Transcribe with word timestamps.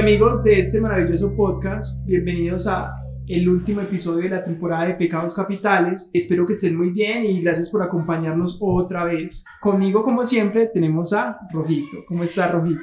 Amigos 0.00 0.42
de 0.42 0.58
este 0.58 0.80
maravilloso 0.80 1.36
podcast, 1.36 2.04
bienvenidos 2.06 2.66
a 2.66 2.99
el 3.32 3.48
último 3.48 3.80
episodio 3.80 4.24
de 4.24 4.30
la 4.30 4.42
temporada 4.42 4.86
de 4.86 4.94
Pecados 4.94 5.34
Capitales. 5.34 6.10
Espero 6.12 6.46
que 6.46 6.52
estén 6.54 6.76
muy 6.76 6.90
bien 6.90 7.24
y 7.24 7.40
gracias 7.42 7.70
por 7.70 7.82
acompañarnos 7.82 8.58
otra 8.60 9.04
vez. 9.04 9.44
Conmigo, 9.60 10.02
como 10.02 10.24
siempre, 10.24 10.66
tenemos 10.66 11.12
a 11.12 11.38
Rojito. 11.52 11.98
¿Cómo 12.06 12.24
está 12.24 12.48
Rojito? 12.48 12.80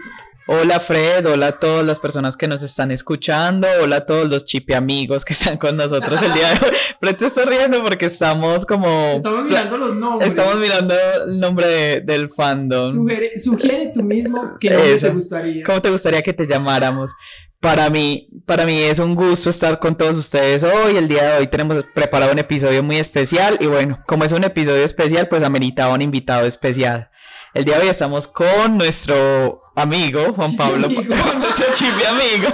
Hola 0.50 0.80
Fred, 0.80 1.26
hola 1.28 1.48
a 1.48 1.60
todas 1.60 1.86
las 1.86 2.00
personas 2.00 2.38
que 2.38 2.48
nos 2.48 2.64
están 2.64 2.90
escuchando, 2.92 3.68
hola 3.84 3.98
a 3.98 4.06
todos 4.06 4.30
los 4.30 4.46
chipi 4.46 4.74
amigos 4.76 5.26
que 5.26 5.34
están 5.34 5.58
con 5.58 5.76
nosotros 5.76 6.24
el 6.24 6.32
día 6.32 6.48
de 6.54 6.66
hoy. 6.68 6.72
Fred 7.02 7.18
se 7.18 7.26
está 7.26 7.44
riendo 7.44 7.84
porque 7.84 8.06
estamos 8.06 8.66
como... 8.66 8.88
Estamos 9.18 9.44
mirando 9.44 9.78
los 9.78 9.96
nombres. 9.98 10.30
Estamos 10.30 10.56
mirando 10.62 10.94
el 11.28 11.38
nombre 11.42 11.68
de- 11.68 12.00
del 12.02 12.30
fandom. 12.30 12.94
Sugiere, 12.94 13.38
sugiere 13.38 13.92
tú 13.94 14.02
mismo 14.04 14.54
qué 14.58 14.70
nombre 14.70 14.98
te 14.98 15.10
gustaría. 15.10 15.64
¿Cómo 15.66 15.82
te 15.82 15.90
gustaría 15.90 16.22
que 16.22 16.32
te 16.32 16.48
llamáramos? 16.48 17.12
Para 17.60 17.90
mí, 17.90 18.30
para 18.46 18.66
mí 18.66 18.80
es 18.84 19.00
un 19.00 19.16
gusto 19.16 19.50
estar 19.50 19.80
con 19.80 19.98
todos 19.98 20.16
ustedes 20.16 20.64
hoy. 20.64 20.96
El 20.96 21.08
día 21.08 21.24
de 21.24 21.38
hoy 21.40 21.48
tenemos 21.48 21.84
preparado 21.96 22.32
un 22.32 22.38
episodio 22.38 22.84
muy 22.84 22.98
especial 22.98 23.58
y 23.60 23.66
bueno, 23.66 24.00
como 24.06 24.24
es 24.24 24.32
un 24.32 24.44
episodio 24.44 24.84
especial, 24.84 25.28
pues 25.28 25.42
ameritaba 25.42 25.96
un 25.96 26.04
invitado 26.04 26.46
especial. 26.46 27.10
El 27.56 27.66
día 27.66 27.78
de 27.78 27.84
hoy 27.84 27.90
estamos 27.90 28.28
con 28.28 28.78
nuestro 28.78 29.64
amigo 29.76 30.34
Juan 30.34 30.52
Chipi 30.52 30.58
Pablo, 30.58 30.86
amigo. 30.86 31.16
con 31.24 31.40
nuestro 31.40 31.66
chipi 31.74 32.04
amigo, 32.06 32.54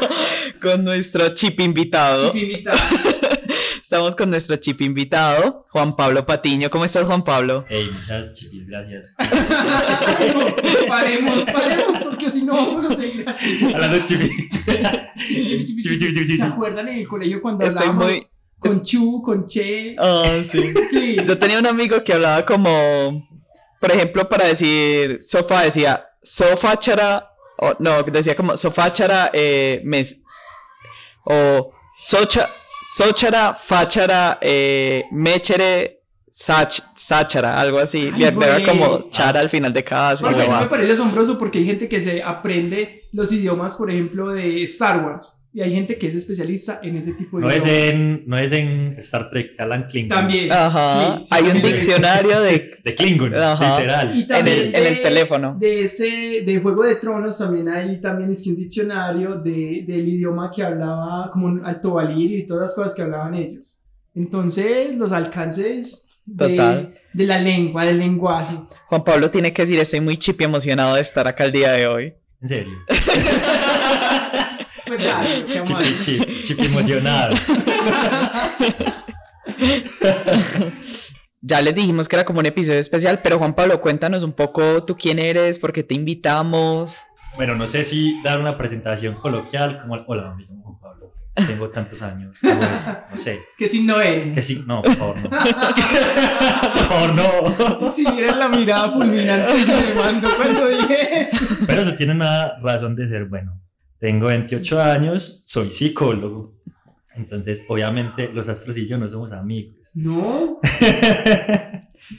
con 0.61 0.83
nuestro 0.85 1.33
chip 1.33 1.59
invitado. 1.59 2.31
Chipi 2.31 2.51
invitado. 2.51 2.79
Estamos 3.83 4.15
con 4.15 4.29
nuestro 4.29 4.55
chip 4.55 4.81
invitado, 4.81 5.67
Juan 5.69 5.95
Pablo 5.95 6.25
Patiño. 6.25 6.69
¿Cómo 6.71 6.83
estás, 6.85 7.05
Juan 7.05 7.23
Pablo? 7.23 7.65
Hey, 7.69 7.91
muchas 7.93 8.33
chipis, 8.33 8.65
gracias. 8.65 9.13
paremos, 10.87 11.43
paremos, 11.43 12.02
porque 12.23 12.39
si 12.39 12.45
no 12.45 12.53
vamos 12.53 12.85
a 12.85 12.95
seguir 12.95 13.27
así. 13.27 13.67
Chipi, 14.03 14.29
chipi, 15.45 16.13
chipi, 16.13 16.37
¿Se 16.37 16.43
acuerdan 16.43 16.87
en 16.87 16.99
el 16.99 17.07
colegio 17.07 17.41
cuando 17.41 17.65
Estoy 17.65 17.81
hablábamos 17.87 18.11
muy- 18.11 18.23
con 18.59 18.81
Chu, 18.81 19.21
con 19.21 19.45
Che? 19.47 19.95
Ah, 19.99 20.39
sí. 20.51 20.73
Sí. 20.89 21.17
Yo 21.27 21.37
tenía 21.37 21.59
un 21.59 21.67
amigo 21.67 22.01
que 22.03 22.13
hablaba 22.13 22.45
como, 22.45 23.27
por 23.79 23.91
ejemplo, 23.91 24.27
para 24.29 24.47
decir 24.47 25.19
sofá, 25.21 25.63
decía 25.63 26.05
sofáchara, 26.23 27.29
o 27.59 27.73
no, 27.79 28.01
decía 28.03 28.35
como 28.35 28.55
sofáchara, 28.55 29.29
eh, 29.33 29.81
mes, 29.83 30.15
o 31.25 31.71
socha, 31.99 32.49
sochara, 32.95 33.53
fáchara, 33.53 34.39
eh, 34.41 35.03
mechere, 35.11 36.02
sach, 36.45 36.79
sáchara, 36.95 37.59
algo 37.59 37.79
así. 37.79 38.09
Ay, 38.13 38.19
Le 38.19 38.27
agregaba 38.27 38.59
güey. 38.59 38.65
como 38.67 39.09
chara 39.09 39.39
al 39.39 39.49
final 39.49 39.71
de 39.73 39.83
cada 39.83 40.11
mí 40.11 40.17
sílaba. 40.17 40.61
me 40.61 40.67
parece 40.67 40.91
asombroso 40.93 41.37
porque 41.39 41.59
hay 41.59 41.65
gente 41.65 41.87
que 41.87 42.01
se 42.01 42.21
aprende 42.23 43.03
los 43.11 43.31
idiomas, 43.31 43.75
por 43.75 43.89
ejemplo, 43.89 44.29
de 44.29 44.63
Star 44.63 45.05
Wars. 45.05 45.39
Y 45.55 45.61
hay 45.61 45.71
gente 45.71 45.99
que 45.99 46.07
es 46.07 46.15
especialista 46.15 46.79
en 46.81 46.95
ese 46.97 47.13
tipo 47.13 47.37
de 47.37 47.43
No 47.43 47.49
es 47.51 47.63
idiomas. 47.63 47.93
en, 47.93 48.23
no 48.25 48.37
es 48.39 48.51
en 48.53 48.95
Star 48.97 49.29
Trek, 49.29 49.51
Alan 49.59 49.83
Klingon. 49.83 50.09
También. 50.17 50.51
Ajá, 50.51 51.17
Sí, 51.19 51.23
sí, 51.25 51.29
hay 51.29 51.43
un 51.43 51.49
también. 51.51 51.73
diccionario 51.75 52.41
de, 52.41 52.71
De 52.83 52.95
Klingon, 52.95 53.35
Ajá. 53.35 53.77
literal. 53.79 54.17
Y 54.17 54.21
en, 54.21 54.27
también 54.27 54.57
el, 54.57 54.75
en 54.75 54.87
el 54.87 54.95
de- 54.95 55.01
teléfono. 55.03 55.55
De 55.59 55.83
ese, 55.83 56.41
de 56.43 56.59
Juego 56.61 56.83
de 56.83 56.95
Tronos 56.95 57.37
también 57.37 57.69
hay 57.69 58.01
también 58.01 58.31
es 58.31 58.41
que 58.41 58.49
un 58.49 58.55
diccionario 58.55 59.35
de, 59.35 59.85
del 59.87 60.07
idioma 60.07 60.49
que 60.53 60.63
hablaba 60.63 61.29
como 61.31 61.45
un 61.45 61.63
alto 61.63 61.91
valirio 61.93 62.39
y 62.39 62.45
todas 62.47 62.63
las 62.63 62.75
cosas 62.75 62.95
que 62.95 63.03
hablaban 63.03 63.35
ellos. 63.35 63.77
Entonces, 64.15 64.95
los 64.95 65.11
alcances 65.11 66.09
Total. 66.25 66.93
de 67.13 67.25
la 67.25 67.39
lengua, 67.39 67.85
del 67.85 67.99
lenguaje. 67.99 68.57
Juan 68.87 69.03
Pablo 69.03 69.29
tiene 69.29 69.53
que 69.53 69.63
decir, 69.63 69.79
estoy 69.79 70.01
muy 70.01 70.17
chip 70.17 70.41
y 70.41 70.45
emocionado 70.45 70.95
de 70.95 71.01
estar 71.01 71.27
acá 71.27 71.45
el 71.45 71.51
día 71.51 71.71
de 71.71 71.87
hoy. 71.87 72.13
En 72.41 72.47
serio. 72.47 72.77
Pues 74.85 74.99
claro, 74.99 75.29
emocionado. 76.57 77.35
Ya 81.45 81.61
les 81.61 81.75
dijimos 81.75 82.07
que 82.07 82.15
era 82.15 82.23
como 82.23 82.39
un 82.39 82.45
episodio 82.45 82.79
especial, 82.79 83.19
pero 83.21 83.37
Juan 83.37 83.53
Pablo, 83.53 83.81
cuéntanos 83.81 84.23
un 84.23 84.31
poco 84.31 84.81
tú 84.85 84.95
quién 84.95 85.19
eres, 85.19 85.59
por 85.59 85.73
qué 85.73 85.83
te 85.83 85.93
invitamos. 85.93 86.97
Bueno, 87.35 87.53
no 87.55 87.67
sé 87.67 87.83
si 87.83 88.21
dar 88.23 88.39
una 88.39 88.57
presentación 88.57 89.15
coloquial 89.15 89.81
como, 89.81 89.95
hola, 90.07 90.33
me 90.37 90.43
llamo 90.43 90.63
Juan 90.63 90.79
Pablo, 90.79 91.02
tengo 91.35 91.69
tantos 91.69 92.01
años. 92.01 92.37
No 92.41 92.77
sé. 93.17 93.41
Que 93.57 93.67
si 93.67 93.81
no 93.81 93.99
eres. 94.01 94.35
Que 94.35 94.41
sí, 94.41 94.63
no, 94.67 94.81
por 94.81 94.95
favor, 94.95 95.17
no. 95.21 95.29
Por 95.29 96.87
favor, 96.87 97.13
no. 97.15 97.91
Si 97.93 98.05
vieran 98.11 98.39
la 98.39 98.49
mirada 98.49 98.91
fulminante 98.91 99.53
que 99.65 99.71
me 99.71 99.93
mandó 100.01 100.27
cuando 100.35 100.67
dije. 100.67 101.27
Pero 101.65 101.81
eso 101.81 101.93
tiene 101.95 102.13
una 102.13 102.57
razón 102.61 102.95
de 102.95 103.07
ser 103.07 103.25
bueno. 103.25 103.59
Tengo 103.99 104.27
28 104.27 104.81
años, 104.81 105.43
soy 105.45 105.71
psicólogo. 105.71 106.53
Entonces, 107.15 107.63
obviamente, 107.67 108.29
los 108.33 108.49
astros 108.49 108.75
y 108.77 108.87
yo 108.87 108.97
no 108.97 109.07
somos 109.07 109.31
amigos. 109.31 109.91
No, 109.93 110.59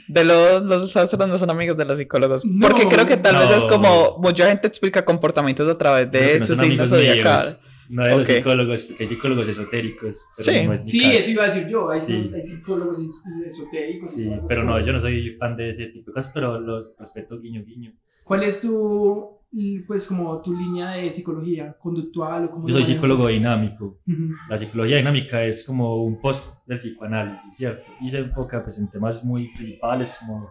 De 0.08 0.24
los, 0.24 0.62
los 0.62 0.96
astros 0.96 1.28
no 1.28 1.36
son 1.36 1.50
amigos 1.50 1.76
de 1.76 1.84
los 1.84 1.98
psicólogos. 1.98 2.44
No. 2.44 2.68
porque 2.68 2.88
creo 2.88 3.04
que 3.04 3.16
tal 3.18 3.36
vez 3.36 3.58
es 3.58 3.64
como 3.64 4.16
mucha 4.18 4.48
gente 4.48 4.66
explica 4.66 5.04
comportamientos 5.04 5.68
a 5.68 5.76
través 5.76 6.10
de 6.10 6.18
que 6.20 6.40
no 6.40 6.46
su 6.46 6.54
son 6.56 6.64
signo 6.64 6.82
amigos 6.84 6.90
zodiacal. 6.90 7.44
míos, 7.46 7.58
No 7.88 8.04
de 8.04 8.10
los 8.16 8.28
Ok. 8.28 8.36
psicólogos, 8.36 8.82
porque 8.84 9.02
hay 9.04 9.08
psicólogos 9.08 9.48
esotéricos. 9.48 10.24
Pero 10.38 10.52
Sí. 10.58 10.66
no 10.66 10.72
es 10.72 10.86
sí, 10.86 11.04
eso 11.04 11.30
iba 11.30 11.44
a 11.44 11.46
decir 11.48 11.66
yo. 11.68 11.90
Hay, 11.90 11.98
Sí. 12.00 12.30
hay 12.34 12.42
psicólogos 12.42 13.00
es- 13.00 13.22
esotéricos. 13.46 14.10
Sí, 14.12 14.30
pero 14.48 14.64
no, 14.64 14.80
yo 14.84 14.92
no 14.92 15.00
soy 15.00 15.36
fan 15.36 15.56
de 15.56 15.68
ese 15.68 15.86
tipo 15.86 16.10
de 16.10 16.14
cosas, 16.14 16.30
pero 16.32 16.60
los 16.60 16.94
respeto 16.98 17.40
guiño 17.40 17.62
guiño. 17.64 17.92
¿Cuál 18.24 18.42
es 18.44 18.62
tu, 18.62 19.38
pues, 19.86 20.06
como 20.08 20.40
tu 20.40 20.56
línea 20.56 20.92
de 20.92 21.10
psicología 21.10 21.76
conductual 21.78 22.46
o 22.46 22.50
cómo 22.50 22.66
Yo 22.68 22.74
soy 22.74 22.84
psicólogo 22.86 23.28
dinámico. 23.28 24.00
Ujú. 24.08 24.30
La 24.48 24.56
psicología 24.58 24.96
dinámica 24.96 25.44
es 25.44 25.62
como 25.64 26.02
un 26.02 26.20
post 26.20 26.66
del 26.66 26.78
psicoanálisis, 26.78 27.54
¿cierto? 27.54 27.84
Y 28.00 28.08
se 28.08 28.18
enfoca 28.18 28.62
pues, 28.62 28.78
en 28.78 28.88
temas 28.90 29.24
muy 29.24 29.48
principales 29.54 30.16
como 30.18 30.48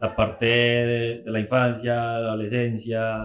la 0.00 0.14
parte 0.14 0.46
de, 0.46 1.22
de 1.24 1.30
la 1.30 1.40
infancia, 1.40 1.94
la 1.94 2.28
adolescencia, 2.32 3.18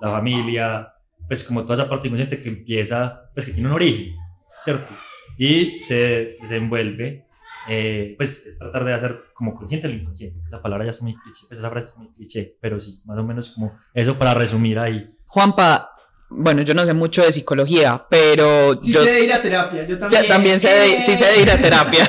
la 0.00 0.10
familia, 0.10 0.88
pues 1.28 1.44
como 1.44 1.62
toda 1.62 1.74
esa 1.74 1.88
parte 1.88 2.08
inconsciente 2.08 2.40
que 2.40 2.48
empieza, 2.48 3.30
pues 3.34 3.46
que 3.46 3.52
tiene 3.52 3.68
un 3.68 3.74
origen, 3.74 4.16
¿cierto? 4.60 4.92
Y 5.36 5.80
se 5.80 6.36
desenvuelve, 6.40 7.26
eh, 7.68 8.14
pues 8.16 8.46
es 8.46 8.58
tratar 8.58 8.84
de 8.84 8.94
hacer 8.94 9.24
como 9.34 9.54
consciente 9.54 9.88
lo 9.88 9.94
inconsciente, 9.94 10.40
esa 10.46 10.62
palabra 10.62 10.86
ya 10.86 10.90
es 10.90 11.02
muy 11.02 11.14
cliché, 11.14 11.46
pues 11.46 11.58
esa 11.58 11.70
frase 11.70 11.92
es 11.92 11.98
muy 11.98 12.12
cliché, 12.12 12.56
pero 12.60 12.78
sí, 12.80 13.00
más 13.04 13.18
o 13.18 13.22
menos 13.22 13.50
como 13.50 13.78
eso 13.92 14.18
para 14.18 14.34
resumir 14.34 14.78
ahí. 14.78 15.14
Juanpa, 15.26 15.90
bueno, 16.30 16.62
yo 16.62 16.74
no 16.74 16.84
sé 16.84 16.92
mucho 16.92 17.22
de 17.22 17.32
psicología, 17.32 18.06
pero 18.10 18.78
Sí 18.80 18.92
yo 18.92 19.02
sé 19.02 19.12
de 19.12 19.24
ir 19.24 19.32
a 19.32 19.40
terapia, 19.40 19.86
yo 19.86 19.96
ya 19.96 19.98
también. 19.98 20.28
también 20.28 20.60
sé 20.60 20.68
de, 20.68 21.00
sí 21.00 21.16
sé 21.16 21.24
de 21.24 21.42
ir 21.42 21.50
a 21.50 21.56
terapia. 21.56 22.08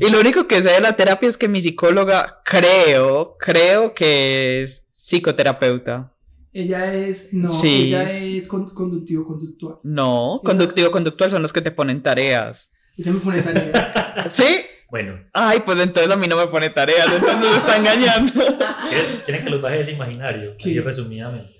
y 0.00 0.10
lo 0.10 0.20
único 0.20 0.48
que 0.48 0.62
sé 0.62 0.70
de 0.70 0.80
la 0.80 0.96
terapia 0.96 1.28
es 1.28 1.36
que 1.36 1.48
mi 1.48 1.60
psicóloga, 1.60 2.40
creo, 2.44 3.36
creo 3.38 3.94
que 3.94 4.62
es 4.62 4.84
psicoterapeuta. 4.92 6.11
Ella 6.52 6.92
es, 6.94 7.32
no, 7.32 7.52
Sí. 7.52 7.86
ella 7.94 8.02
es 8.10 8.48
con- 8.48 8.68
conductivo-conductual. 8.74 9.76
No, 9.84 10.36
Esa- 10.36 10.42
conductivo, 10.50 10.90
conductual 10.90 11.30
son 11.30 11.42
los 11.42 11.52
que 11.52 11.62
te 11.62 11.70
ponen 11.70 12.02
tareas. 12.02 12.72
Ella 12.96 13.12
me 13.12 13.20
pone 13.20 13.40
tareas. 13.42 14.32
¿Sí? 14.34 14.44
Bueno, 14.90 15.18
Ay, 15.32 15.60
pues 15.64 15.80
entonces 15.80 16.12
a 16.12 16.16
mí 16.16 16.26
no 16.28 16.36
me 16.36 16.48
pone 16.48 16.68
tareas, 16.68 17.06
entonces 17.06 17.38
me 17.38 17.56
está 17.56 17.76
engañando. 17.78 18.32
¿Quieren, 18.90 19.22
quieren 19.24 19.44
que 19.44 19.50
los 19.50 19.62
baje 19.62 19.80
ese 19.80 19.92
imaginario? 19.92 20.52
Así 20.60 20.78
resumidamente. 20.80 21.50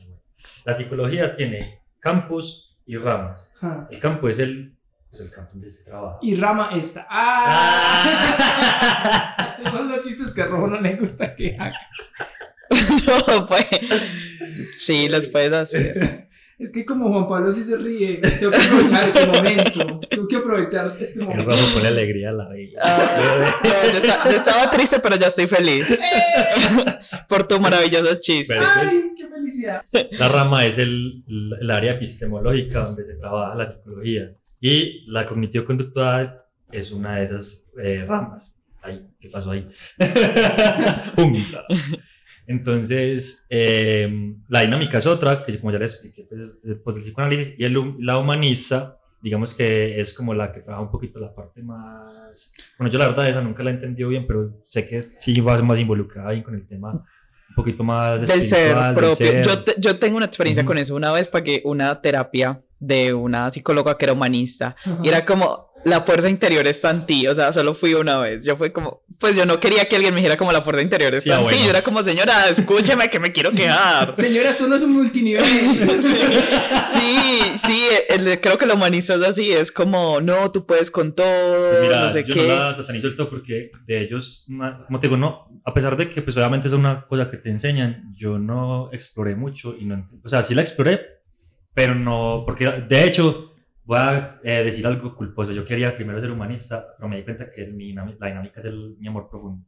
La 0.66 0.74
psicología 0.74 1.34
tiene 1.34 1.80
campus 1.98 2.76
y 2.84 2.98
ramas. 2.98 3.50
El 3.90 3.98
campo 3.98 4.28
es 4.28 4.38
el, 4.38 4.76
pues 5.08 5.22
el 5.22 5.30
campo 5.30 5.52
donde 5.54 5.70
se 5.70 5.82
trabaja. 5.84 6.18
Y 6.20 6.34
rama 6.34 6.68
esta. 6.74 7.06
¡Ah! 7.08 8.36
Esos 9.60 9.72
son 9.72 9.88
los 9.88 10.00
chistes 10.06 10.34
que 10.34 10.42
a 10.42 10.46
Rojo 10.46 10.66
no 10.66 10.78
le 10.80 10.96
gusta 10.96 11.34
que 11.34 11.56
haga. 11.58 11.78
No, 12.70 13.46
pues. 13.46 13.66
Sí, 14.76 15.08
los 15.08 15.26
puedes 15.28 15.52
hacer. 15.52 16.28
Es 16.58 16.70
que 16.70 16.84
como 16.84 17.10
Juan 17.10 17.28
Pablo 17.28 17.50
sí 17.52 17.64
se 17.64 17.76
ríe, 17.76 18.18
tengo 18.18 18.52
que 18.52 18.56
aprovechar 18.58 19.08
ese 19.08 19.26
momento. 19.26 20.00
Tengo 20.08 20.28
que 20.28 20.36
aprovechar 20.36 20.96
este 21.00 21.20
El 21.20 21.26
momento. 21.26 21.50
rojo 21.50 21.74
pone 21.74 21.88
alegría 21.88 22.28
a 22.28 22.32
la 22.32 22.48
vida. 22.50 22.80
Ah, 22.80 23.56
no, 23.64 23.92
yo, 23.92 23.98
esta- 23.98 24.30
yo 24.30 24.36
estaba 24.36 24.70
triste, 24.70 25.00
pero 25.00 25.16
ya 25.16 25.26
estoy 25.26 25.48
feliz 25.48 25.90
¡Eh! 25.90 25.98
por 27.28 27.48
tu 27.48 27.58
maravilloso 27.58 28.14
chiste. 28.20 28.54
Entonces, 28.54 28.90
¡Ay, 28.92 29.10
qué 29.18 29.26
felicidad! 29.28 29.82
la 30.12 30.28
rama 30.28 30.64
es 30.64 30.78
el, 30.78 31.24
el 31.60 31.70
área 31.70 31.92
epistemológica 31.94 32.84
donde 32.84 33.04
se 33.04 33.14
trabaja 33.14 33.56
la 33.56 33.66
psicología. 33.66 34.32
Y 34.60 35.10
la 35.10 35.26
cognitivo-conductual 35.26 36.42
es 36.70 36.92
una 36.92 37.16
de 37.16 37.22
esas 37.24 37.72
eh, 37.82 38.04
ramas. 38.06 38.52
Ay, 38.82 39.04
¿qué 39.20 39.28
pasó 39.30 39.50
ahí? 39.50 39.68
Jungla. 41.16 41.64
Entonces, 42.46 43.46
eh, 43.50 44.34
la 44.48 44.62
dinámica 44.62 44.98
es 44.98 45.06
otra, 45.06 45.44
que 45.44 45.58
como 45.58 45.72
ya 45.72 45.78
les 45.78 45.92
expliqué, 45.92 46.24
pues, 46.24 46.40
es 46.40 46.62
después 46.62 46.96
del 46.96 47.04
psicoanálisis, 47.04 47.54
y 47.58 47.64
el, 47.64 47.94
la 48.00 48.18
humanista, 48.18 48.98
digamos 49.20 49.54
que 49.54 50.00
es 50.00 50.12
como 50.12 50.34
la 50.34 50.52
que 50.52 50.60
trabaja 50.60 50.82
un 50.82 50.90
poquito 50.90 51.20
la 51.20 51.34
parte 51.34 51.62
más... 51.62 52.52
Bueno, 52.78 52.92
yo 52.92 52.98
la 52.98 53.08
verdad 53.08 53.28
esa 53.28 53.40
nunca 53.40 53.62
la 53.62 53.70
he 53.70 53.74
entendido 53.74 54.08
bien, 54.08 54.26
pero 54.26 54.60
sé 54.64 54.86
que 54.86 55.12
sí 55.18 55.40
va 55.40 55.60
más 55.62 55.78
involucrada 55.78 56.30
ahí 56.30 56.42
con 56.42 56.54
el 56.54 56.66
tema 56.66 57.04
un 57.52 57.54
poquito 57.54 57.84
más 57.84 58.26
del 58.26 58.42
ser 58.42 58.94
propio. 58.94 59.42
Yo, 59.42 59.64
yo, 59.76 59.98
tengo 59.98 60.16
una 60.16 60.24
experiencia 60.24 60.64
con 60.64 60.78
eso. 60.78 60.94
Una 60.94 61.12
vez 61.12 61.28
pagué 61.28 61.60
una 61.64 62.00
terapia 62.00 62.62
de 62.78 63.12
una 63.14 63.50
psicóloga 63.50 63.96
que 63.96 64.06
era 64.06 64.12
humanista 64.12 64.74
y 65.02 65.08
era 65.08 65.24
como, 65.24 65.71
la 65.84 66.02
fuerza 66.02 66.28
interior 66.28 66.66
está 66.66 66.90
en 66.90 67.06
ti, 67.06 67.26
o 67.26 67.34
sea, 67.34 67.52
solo 67.52 67.74
fui 67.74 67.94
una 67.94 68.18
vez. 68.18 68.44
Yo 68.44 68.56
fui 68.56 68.70
como, 68.70 69.02
pues 69.18 69.36
yo 69.36 69.44
no 69.46 69.58
quería 69.58 69.86
que 69.86 69.96
alguien 69.96 70.14
me 70.14 70.20
dijera 70.20 70.36
como 70.36 70.52
la 70.52 70.62
fuerza 70.62 70.82
interior 70.82 71.14
está 71.14 71.40
en 71.40 71.48
ti. 71.48 71.56
Yo 71.64 71.70
era 71.70 71.82
como, 71.82 72.02
señora, 72.02 72.48
escúcheme 72.48 73.08
que 73.10 73.18
me 73.18 73.32
quiero 73.32 73.50
quedar. 73.52 74.14
señora, 74.16 74.50
esto 74.50 74.66
no 74.68 74.76
es 74.76 74.82
un 74.82 74.92
multinivel. 74.92 75.44
sí, 76.92 77.18
sí, 77.64 77.88
creo 78.40 78.58
que 78.58 78.66
lo 78.66 78.74
humanista 78.74 79.14
es 79.14 79.22
así, 79.22 79.52
es 79.52 79.72
como, 79.72 80.20
no, 80.20 80.50
tú 80.52 80.66
puedes 80.66 80.90
con 80.90 81.14
todo, 81.14 81.70
pues 81.70 81.82
mira, 81.82 82.00
no 82.02 82.10
sé 82.10 82.24
yo 82.24 82.34
qué. 82.34 82.48
no 82.48 82.58
la 82.58 82.72
satanizo 82.72 83.08
esto 83.08 83.28
porque 83.28 83.70
de 83.86 84.00
ellos, 84.00 84.46
como 84.86 85.00
te 85.00 85.08
digo, 85.08 85.16
no, 85.16 85.48
a 85.64 85.74
pesar 85.74 85.96
de 85.96 86.08
que 86.08 86.22
pues 86.22 86.36
obviamente 86.36 86.68
es 86.68 86.74
una 86.74 87.06
cosa 87.06 87.30
que 87.30 87.38
te 87.38 87.50
enseñan, 87.50 88.12
yo 88.14 88.38
no 88.38 88.90
exploré 88.92 89.34
mucho 89.34 89.76
y 89.78 89.84
no, 89.84 90.08
o 90.22 90.28
sea, 90.28 90.42
sí 90.42 90.54
la 90.54 90.62
exploré, 90.62 91.00
pero 91.74 91.94
no, 91.94 92.44
porque 92.46 92.66
de 92.66 93.04
hecho 93.04 93.51
voy 93.84 93.98
a 93.98 94.40
eh, 94.42 94.62
decir 94.64 94.86
algo 94.86 95.14
culposo. 95.14 95.52
Yo 95.52 95.64
quería 95.64 95.94
primero 95.94 96.20
ser 96.20 96.30
humanista, 96.30 96.94
pero 96.96 97.08
me 97.08 97.16
di 97.16 97.24
cuenta 97.24 97.50
que 97.50 97.66
mi, 97.66 97.92
la 97.92 98.04
dinámica 98.04 98.60
es 98.60 98.64
el, 98.64 98.96
mi 98.98 99.08
amor 99.08 99.28
profundo. 99.28 99.64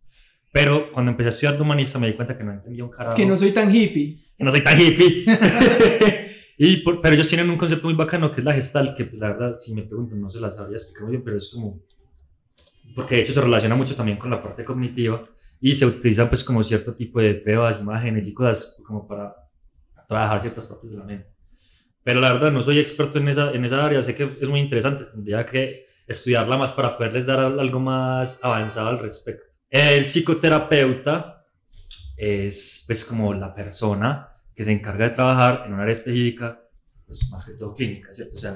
Pero 0.52 0.92
cuando 0.92 1.10
empecé 1.10 1.28
a 1.28 1.30
estudiar 1.30 1.60
humanista 1.60 1.98
me 1.98 2.06
di 2.06 2.12
cuenta 2.12 2.38
que 2.38 2.44
no 2.44 2.52
entendía 2.52 2.84
un 2.84 2.90
carajo. 2.90 3.10
Es 3.10 3.16
que 3.16 3.26
no 3.26 3.36
soy 3.36 3.50
tan 3.50 3.74
hippie. 3.74 4.20
Que 4.38 4.44
no 4.44 4.50
soy 4.50 4.60
tan 4.60 4.80
hippie. 4.80 5.24
y 6.58 6.76
pero 6.84 7.14
ellos 7.14 7.28
tienen 7.28 7.50
un 7.50 7.56
concepto 7.56 7.88
muy 7.88 7.96
bacano 7.96 8.30
que 8.30 8.40
es 8.40 8.44
la 8.44 8.54
gestal, 8.54 8.94
que 8.96 9.04
pues, 9.04 9.20
la 9.20 9.28
verdad, 9.28 9.52
si 9.52 9.74
me 9.74 9.82
preguntan, 9.82 10.20
no 10.20 10.30
se 10.30 10.38
la 10.38 10.50
sabría 10.50 10.76
explicar 10.76 11.02
muy 11.02 11.12
bien, 11.12 11.24
pero 11.24 11.36
es 11.36 11.50
como... 11.52 11.80
Porque 12.94 13.16
de 13.16 13.22
hecho 13.22 13.32
se 13.32 13.40
relaciona 13.40 13.74
mucho 13.74 13.96
también 13.96 14.16
con 14.18 14.30
la 14.30 14.40
parte 14.40 14.64
cognitiva 14.64 15.28
y 15.60 15.74
se 15.74 15.86
utilizan 15.86 16.28
pues 16.28 16.44
como 16.44 16.62
cierto 16.62 16.94
tipo 16.94 17.20
de 17.20 17.34
pruebas, 17.34 17.80
imágenes 17.80 18.28
y 18.28 18.34
cosas 18.34 18.80
como 18.86 19.08
para 19.08 19.34
trabajar 20.06 20.40
ciertas 20.40 20.66
partes 20.66 20.92
de 20.92 20.98
la 20.98 21.04
mente. 21.04 21.33
Pero 22.04 22.20
la 22.20 22.32
verdad 22.32 22.52
no 22.52 22.60
soy 22.62 22.78
experto 22.78 23.18
en 23.18 23.28
esa, 23.28 23.50
en 23.50 23.64
esa 23.64 23.84
área, 23.84 24.02
sé 24.02 24.14
que 24.14 24.36
es 24.40 24.48
muy 24.48 24.60
interesante, 24.60 25.06
tendría 25.06 25.44
que 25.46 25.86
estudiarla 26.06 26.58
más 26.58 26.70
para 26.70 26.96
poderles 26.96 27.24
dar 27.24 27.40
algo 27.40 27.80
más 27.80 28.38
avanzado 28.44 28.88
al 28.90 28.98
respecto. 28.98 29.44
El 29.70 30.04
psicoterapeuta 30.04 31.46
es 32.16 32.84
pues 32.86 33.04
como 33.06 33.32
la 33.32 33.54
persona 33.54 34.28
que 34.54 34.62
se 34.62 34.72
encarga 34.72 35.08
de 35.08 35.14
trabajar 35.14 35.64
en 35.66 35.72
un 35.72 35.80
área 35.80 35.92
específica, 35.92 36.60
pues 37.06 37.28
más 37.30 37.44
que 37.44 37.54
todo 37.54 37.74
clínica, 37.74 38.12
¿cierto? 38.12 38.34
O 38.34 38.38
sea, 38.38 38.54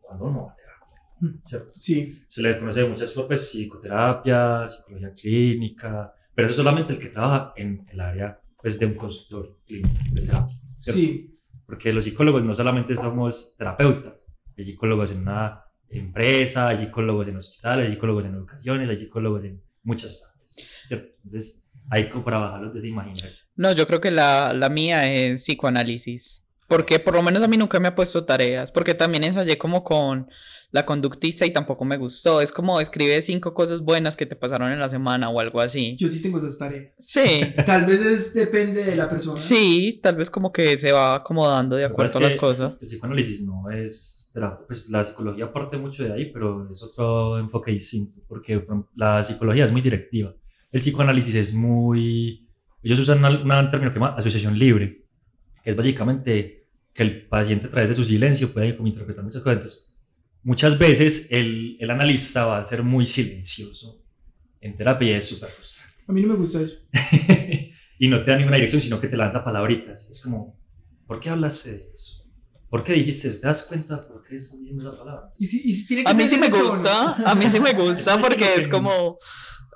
cuando 0.00 0.24
uno 0.26 0.46
va 0.46 0.52
a 0.52 0.56
terapia, 0.56 1.40
¿cierto? 1.44 1.72
Sí. 1.76 2.22
Se 2.26 2.42
le 2.42 2.58
conoce 2.58 2.84
muchas 2.84 3.14
formas, 3.14 3.40
psicoterapia, 3.40 4.66
psicología 4.66 5.14
clínica, 5.14 6.12
pero 6.34 6.46
eso 6.46 6.52
es 6.52 6.56
solamente 6.56 6.92
el 6.92 6.98
que 6.98 7.08
trabaja 7.08 7.52
en 7.56 7.86
el 7.90 8.00
área 8.00 8.40
pues, 8.60 8.78
de 8.78 8.86
un 8.86 8.94
consultor 8.94 9.56
clínico 9.64 9.96
de 10.10 10.20
terapia. 10.22 10.60
¿cierto? 10.80 11.00
Sí. 11.00 11.37
Porque 11.68 11.92
los 11.92 12.04
psicólogos 12.04 12.44
no 12.44 12.54
solamente 12.54 12.96
somos 12.96 13.54
terapeutas, 13.58 14.26
hay 14.56 14.64
psicólogos 14.64 15.12
en 15.12 15.20
una 15.20 15.64
empresa, 15.90 16.68
hay 16.68 16.78
psicólogos 16.78 17.28
en 17.28 17.36
hospitales, 17.36 17.84
hay 17.84 17.92
psicólogos 17.92 18.24
en 18.24 18.34
educaciones, 18.36 18.88
hay 18.88 18.96
psicólogos 18.96 19.44
en 19.44 19.62
muchas 19.82 20.14
partes, 20.14 20.56
¿cierto? 20.86 21.08
Entonces, 21.16 21.68
hay 21.90 22.08
como 22.08 22.24
para 22.24 22.38
bajarlos 22.38 22.72
de 22.72 22.78
ese 22.78 22.88
imaginario. 22.88 23.36
No, 23.54 23.72
yo 23.72 23.86
creo 23.86 24.00
que 24.00 24.10
la, 24.10 24.54
la 24.54 24.70
mía 24.70 25.12
es 25.12 25.42
psicoanálisis. 25.42 26.42
Porque 26.68 26.98
por 26.98 27.14
lo 27.14 27.22
menos 27.22 27.42
a 27.42 27.48
mí 27.48 27.58
nunca 27.58 27.78
me 27.80 27.88
ha 27.88 27.94
puesto 27.94 28.24
tareas. 28.24 28.72
Porque 28.72 28.94
también 28.94 29.24
ensayé 29.24 29.58
como 29.58 29.84
con 29.84 30.30
la 30.70 30.84
conductista 30.84 31.46
y 31.46 31.52
tampoco 31.52 31.84
me 31.84 31.96
gustó. 31.96 32.40
Es 32.40 32.52
como 32.52 32.80
escribe 32.80 33.20
cinco 33.22 33.54
cosas 33.54 33.80
buenas 33.80 34.16
que 34.16 34.26
te 34.26 34.36
pasaron 34.36 34.72
en 34.72 34.78
la 34.78 34.88
semana 34.88 35.30
o 35.30 35.40
algo 35.40 35.60
así. 35.60 35.96
Yo 35.98 36.08
sí 36.08 36.20
tengo 36.20 36.38
esas 36.38 36.58
tareas. 36.58 36.92
Sí. 36.98 37.40
tal 37.66 37.86
vez 37.86 38.34
depende 38.34 38.84
de 38.84 38.96
la 38.96 39.08
persona. 39.08 39.36
Sí, 39.36 40.00
tal 40.02 40.16
vez 40.16 40.30
como 40.30 40.52
que 40.52 40.76
se 40.78 40.92
va 40.92 41.16
acomodando 41.16 41.76
de 41.76 41.84
acuerdo 41.84 42.18
a 42.18 42.22
las 42.22 42.36
cosas. 42.36 42.74
El 42.80 42.86
psicoanálisis 42.86 43.42
no 43.42 43.70
es 43.70 44.18
pues 44.66 44.88
la 44.90 45.04
psicología 45.04 45.52
parte 45.52 45.76
mucho 45.78 46.04
de 46.04 46.12
ahí, 46.12 46.30
pero 46.32 46.70
es 46.70 46.82
otro 46.82 47.38
enfoque 47.38 47.72
distinto, 47.72 48.22
porque 48.28 48.64
la 48.94 49.22
psicología 49.22 49.64
es 49.64 49.72
muy 49.72 49.80
directiva. 49.80 50.34
El 50.70 50.80
psicoanálisis 50.80 51.34
es 51.34 51.54
muy... 51.54 52.48
Ellos 52.82 52.98
usan 53.00 53.24
un 53.24 53.70
término 53.70 53.90
que 53.90 53.94
se 53.94 54.00
llama 54.00 54.14
asociación 54.14 54.58
libre, 54.58 55.06
que 55.64 55.70
es 55.70 55.76
básicamente 55.76 56.68
que 56.92 57.02
el 57.02 57.26
paciente 57.26 57.66
a 57.66 57.70
través 57.70 57.88
de 57.88 57.94
su 57.94 58.04
silencio 58.04 58.52
puede 58.52 58.76
interpretar 58.84 59.24
muchas 59.24 59.42
cosas. 59.42 59.56
Entonces, 59.56 59.97
muchas 60.42 60.78
veces 60.78 61.28
el, 61.30 61.76
el, 61.80 61.90
analista 61.90 62.46
va 62.46 62.58
a 62.58 62.64
ser 62.64 62.82
muy 62.82 63.06
silencioso 63.06 64.02
en 64.60 64.76
terapia 64.76 65.10
y 65.10 65.12
es 65.14 65.28
súper 65.28 65.50
frustrante. 65.50 65.94
A 66.06 66.12
mí 66.12 66.22
no 66.22 66.28
me 66.28 66.34
gusta 66.36 66.60
eso. 66.60 66.78
y 67.98 68.08
no 68.08 68.22
te 68.22 68.30
da 68.30 68.36
ninguna 68.36 68.56
dirección, 68.56 68.80
sino 68.80 69.00
que 69.00 69.08
te 69.08 69.16
lanza 69.16 69.44
palabritas. 69.44 70.08
Es 70.08 70.22
como, 70.22 70.58
¿por 71.06 71.20
qué 71.20 71.30
hablaste 71.30 71.72
de 71.72 71.94
eso? 71.94 72.18
¿Por 72.70 72.84
qué 72.84 72.92
dijiste? 72.92 73.30
¿Te 73.30 73.46
das 73.46 73.64
cuenta 73.64 74.06
por 74.06 74.22
qué 74.22 74.36
estás 74.36 74.58
diciendo 74.58 74.88
esa 74.88 74.98
palabra? 74.98 75.30
¿Y 75.38 75.46
si, 75.46 75.70
y 75.70 75.74
si 75.74 75.86
tiene 75.86 76.04
que 76.04 76.10
a 76.10 76.14
mí 76.14 76.26
sí 76.26 76.38
me 76.38 76.48
gusta, 76.50 77.12
a 77.12 77.34
mí 77.34 77.48
sí 77.48 77.60
me 77.60 77.72
gusta 77.74 78.20
porque 78.20 78.54
es 78.56 78.68
como... 78.68 79.18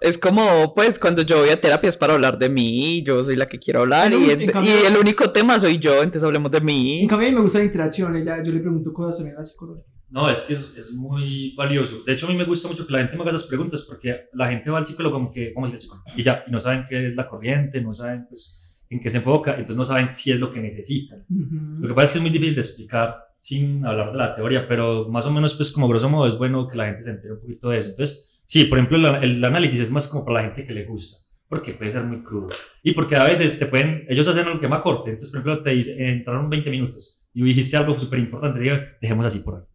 Es 0.01 0.19
como, 0.19 0.75
pues, 0.75 0.99
cuando 0.99 1.23
yo 1.23 1.39
voy 1.39 1.51
a 1.51 1.61
terapia 1.61 1.89
es 1.89 1.97
para 1.97 2.15
hablar 2.15 2.37
de 2.37 2.49
mí, 2.49 3.05
yo 3.05 3.23
soy 3.23 3.37
la 3.37 3.47
que 3.47 3.61
quiero 3.61 3.83
hablar 3.83 4.13
y, 4.13 4.17
y, 4.17 4.85
el 4.85 4.97
único 4.97 5.31
tema 5.31 5.61
soy 5.61 5.79
yo, 5.79 6.03
entonces 6.03 6.25
hablemos 6.25 6.51
de 6.51 6.61
mí. 6.61 7.03
En 7.03 7.09
cambio, 7.09 7.29
a 7.29 7.31
mí 7.31 7.37
me 7.37 7.43
gusta 7.43 7.59
la 7.59 7.67
interacción, 7.67 8.25
ya, 8.25 8.43
yo 8.43 8.51
le 8.51 8.59
pregunto 8.59 8.93
cosas 8.93 9.19
también 9.19 9.37
a 9.37 9.39
la 9.39 9.45
psicóloga. 9.45 9.83
No, 10.13 10.29
es 10.29 10.43
que 10.43 10.53
es, 10.53 10.75
es, 10.77 10.93
muy 10.93 11.55
valioso. 11.57 12.03
De 12.05 12.13
hecho, 12.13 12.27
a 12.27 12.29
mí 12.29 12.37
me 12.37 12.45
gusta 12.45 12.69
mucho 12.69 12.87
que 12.87 12.93
la 12.93 12.99
gente 12.99 13.17
me 13.17 13.23
haga 13.23 13.31
esas 13.31 13.45
preguntas 13.45 13.83
porque 13.83 14.27
la 14.35 14.49
gente 14.49 14.71
va 14.71 14.79
al 14.79 14.87
psicólogo 14.87 15.15
como 15.15 15.31
que, 15.31 15.55
¿cómo 15.55 15.67
es 15.67 15.73
el 15.73 15.79
psicólogo? 15.79 16.05
Y 16.15 16.23
ya, 16.23 16.45
y 16.47 16.51
no 16.51 16.59
saben 16.59 16.85
qué 16.87 17.09
es 17.09 17.15
la 17.17 17.27
corriente, 17.27 17.81
no 17.81 17.95
saben 17.95 18.27
pues, 18.29 18.63
en 18.91 19.01
qué 19.01 19.09
se 19.09 19.17
enfoca, 19.17 19.53
entonces 19.53 19.77
no 19.77 19.85
saben 19.85 20.13
si 20.13 20.31
es 20.31 20.39
lo 20.39 20.51
que 20.51 20.61
necesitan. 20.61 21.25
Lo 21.29 21.89
que 21.89 21.95
pasa 21.95 22.05
es 22.05 22.13
que 22.13 22.19
es 22.19 22.23
muy 22.23 22.31
difícil 22.31 22.55
de 22.55 22.61
explicar 22.61 23.17
sin 23.39 23.87
hablar 23.87 24.13
de 24.13 24.19
la 24.19 24.35
teoría, 24.35 24.69
pero 24.69 25.09
más 25.09 25.25
o 25.25 25.33
menos, 25.33 25.55
pues 25.55 25.73
como 25.73 25.89
grosso 25.89 26.11
modo, 26.11 26.29
es 26.29 26.37
bueno 26.37 26.69
que 26.69 26.77
la 26.77 26.87
gente 26.87 27.03
se 27.03 27.11
entere 27.11 27.33
un 27.33 27.41
poquito 27.41 27.71
de 27.71 27.79
eso. 27.79 27.89
Entonces, 27.89 28.39
sí, 28.45 28.65
por 28.65 28.79
ejemplo, 28.79 28.99
el, 28.99 29.25
el 29.25 29.45
análisis 29.45 29.81
es 29.81 29.91
más 29.91 30.07
como 30.07 30.27
para 30.27 30.43
la 30.43 30.49
gente 30.49 30.67
que 30.67 30.75
le 30.75 30.85
gusta 30.85 31.23
porque 31.53 31.75
puede 31.75 31.91
ser 31.91 32.05
muy 32.05 32.23
crudo. 32.23 32.49
Y 32.83 32.93
porque 32.93 33.15
a 33.15 33.25
veces 33.25 33.59
te 33.59 33.67
pueden, 33.67 34.07
ellos 34.09 34.27
hacen 34.27 34.47
algo 34.47 34.59
que 34.59 34.69
más 34.69 34.81
corte, 34.81 35.11
entonces 35.11 35.31
por 35.31 35.41
ejemplo 35.41 35.63
te 35.63 35.69
dicen, 35.69 36.01
entraron 36.01 36.49
20 36.49 36.71
minutos 36.71 37.21
y 37.35 37.43
dijiste 37.43 37.77
algo 37.77 37.99
súper 37.99 38.21
importante, 38.21 38.59
digo, 38.59 38.77
dejemos 39.03 39.27
así 39.27 39.41
por 39.41 39.57
ahí. 39.57 39.72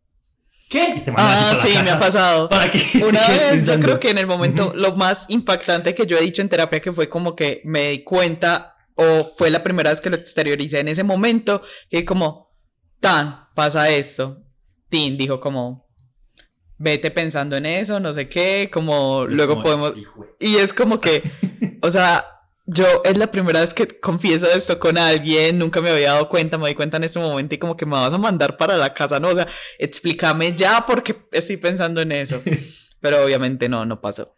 ¿Qué? 0.70 1.04
ah, 1.16 1.58
sí, 1.62 1.70
me 1.82 1.90
ha 1.90 2.00
pasado. 2.00 2.50
¿Para 2.50 2.70
qué? 2.70 3.04
Una 3.08 3.26
vez, 3.28 3.66
yo 3.66 3.80
creo 3.80 4.00
que 4.00 4.10
en 4.10 4.18
el 4.18 4.28
momento, 4.28 4.74
lo 4.76 4.96
más 4.96 5.26
impactante 5.30 5.96
que 5.96 6.06
yo 6.06 6.18
he 6.18 6.22
dicho 6.22 6.42
en 6.42 6.50
terapia, 6.50 6.82
que 6.82 6.92
fue 6.92 7.08
como 7.08 7.36
que 7.36 7.62
me 7.64 7.90
di 7.90 8.04
cuenta, 8.04 8.76
o 8.96 9.32
fue 9.38 9.50
la 9.50 9.64
primera 9.64 9.90
vez 9.90 10.02
que 10.02 10.10
lo 10.10 10.18
exterioricé 10.18 10.80
en 10.80 10.90
ese 10.90 11.04
momento, 11.04 11.62
que 11.90 12.04
como, 12.04 12.54
tan, 13.00 13.48
pasa 13.56 13.90
esto. 13.90 14.44
Tin 14.90 15.18
dijo 15.18 15.40
como, 15.40 15.88
vete 16.78 17.12
pensando 17.12 17.56
en 17.56 17.66
eso, 17.66 18.00
no 18.00 18.12
sé 18.12 18.28
qué, 18.28 18.70
como 18.72 19.26
luego 19.26 19.62
podemos... 19.62 19.94
Y 20.40 20.56
es 20.58 20.74
como 20.74 21.00
que, 21.00 21.24
o 21.82 21.90
sea, 21.90 22.26
yo 22.68 22.86
es 23.06 23.18
la 23.18 23.32
primera 23.32 23.62
vez 23.62 23.74
que 23.74 23.88
confieso 24.00 24.46
esto 24.52 24.78
con 24.78 24.98
alguien, 24.98 25.58
nunca 25.58 25.82
me 25.82 25.90
había 25.90 26.12
dado 26.12 26.28
cuenta, 26.28 26.58
me 26.58 26.68
di 26.68 26.76
cuenta 26.76 26.98
en 26.98 27.06
este 27.06 27.18
momento 27.18 27.56
y 27.56 27.58
como 27.58 27.78
que 27.78 27.86
me 27.86 27.94
vas 27.94 28.14
a 28.14 28.18
mandar 28.18 28.58
para 28.58 28.76
la 28.76 28.94
casa, 28.94 29.20
¿no? 29.22 29.30
O 29.30 29.36
sea, 29.36 29.48
explícame 29.80 30.54
ya 30.54 30.86
porque 30.86 31.28
estoy 31.32 31.58
pensando 31.58 32.02
en 32.02 32.12
eso. 32.12 32.42
Pero 33.00 33.24
obviamente 33.24 33.70
no, 33.70 33.86
no 33.86 34.02
pasó. 34.02 34.36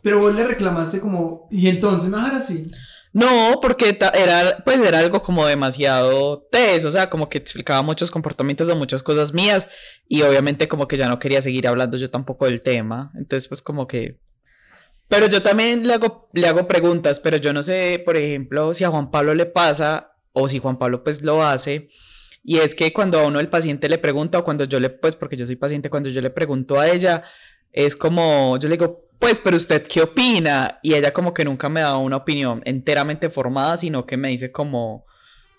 Pero 0.00 0.20
vos 0.20 0.34
le 0.34 0.46
reclamaste 0.46 1.00
como, 1.00 1.48
¿y 1.50 1.68
entonces 1.68 2.08
me 2.08 2.18
dejar 2.18 2.36
así? 2.36 2.70
No, 3.12 3.58
porque 3.60 3.98
era, 4.14 4.62
pues 4.64 4.78
era 4.80 5.00
algo 5.00 5.20
como 5.20 5.44
demasiado 5.46 6.46
teso, 6.50 6.88
o 6.88 6.90
sea, 6.90 7.10
como 7.10 7.28
que 7.28 7.38
explicaba 7.38 7.82
muchos 7.82 8.10
comportamientos 8.10 8.66
de 8.68 8.74
muchas 8.74 9.02
cosas 9.02 9.34
mías 9.34 9.68
y 10.08 10.22
obviamente 10.22 10.66
como 10.66 10.88
que 10.88 10.96
ya 10.96 11.08
no 11.08 11.18
quería 11.18 11.42
seguir 11.42 11.68
hablando 11.68 11.98
yo 11.98 12.10
tampoco 12.10 12.46
del 12.46 12.62
tema, 12.62 13.12
entonces 13.14 13.48
pues 13.48 13.60
como 13.60 13.86
que 13.86 14.18
pero 15.12 15.26
yo 15.26 15.42
también 15.42 15.86
le 15.86 15.92
hago, 15.92 16.30
le 16.32 16.48
hago 16.48 16.66
preguntas, 16.66 17.20
pero 17.20 17.36
yo 17.36 17.52
no 17.52 17.62
sé, 17.62 18.00
por 18.02 18.16
ejemplo, 18.16 18.72
si 18.72 18.82
a 18.82 18.88
Juan 18.88 19.10
Pablo 19.10 19.34
le 19.34 19.44
pasa 19.44 20.14
o 20.32 20.48
si 20.48 20.58
Juan 20.58 20.78
Pablo 20.78 21.04
pues 21.04 21.20
lo 21.20 21.44
hace. 21.44 21.90
Y 22.42 22.56
es 22.56 22.74
que 22.74 22.94
cuando 22.94 23.20
a 23.20 23.26
uno 23.26 23.38
el 23.38 23.50
paciente 23.50 23.90
le 23.90 23.98
pregunta 23.98 24.38
o 24.38 24.44
cuando 24.44 24.64
yo 24.64 24.80
le, 24.80 24.88
pues 24.88 25.14
porque 25.14 25.36
yo 25.36 25.44
soy 25.44 25.56
paciente, 25.56 25.90
cuando 25.90 26.08
yo 26.08 26.22
le 26.22 26.30
pregunto 26.30 26.80
a 26.80 26.88
ella, 26.88 27.24
es 27.72 27.94
como, 27.94 28.56
yo 28.56 28.70
le 28.70 28.78
digo, 28.78 29.10
pues, 29.18 29.38
pero 29.44 29.58
usted 29.58 29.86
qué 29.86 30.00
opina? 30.00 30.78
Y 30.82 30.94
ella 30.94 31.12
como 31.12 31.34
que 31.34 31.44
nunca 31.44 31.68
me 31.68 31.82
da 31.82 31.98
una 31.98 32.16
opinión 32.16 32.62
enteramente 32.64 33.28
formada, 33.28 33.76
sino 33.76 34.06
que 34.06 34.16
me 34.16 34.30
dice 34.30 34.50
como, 34.50 35.04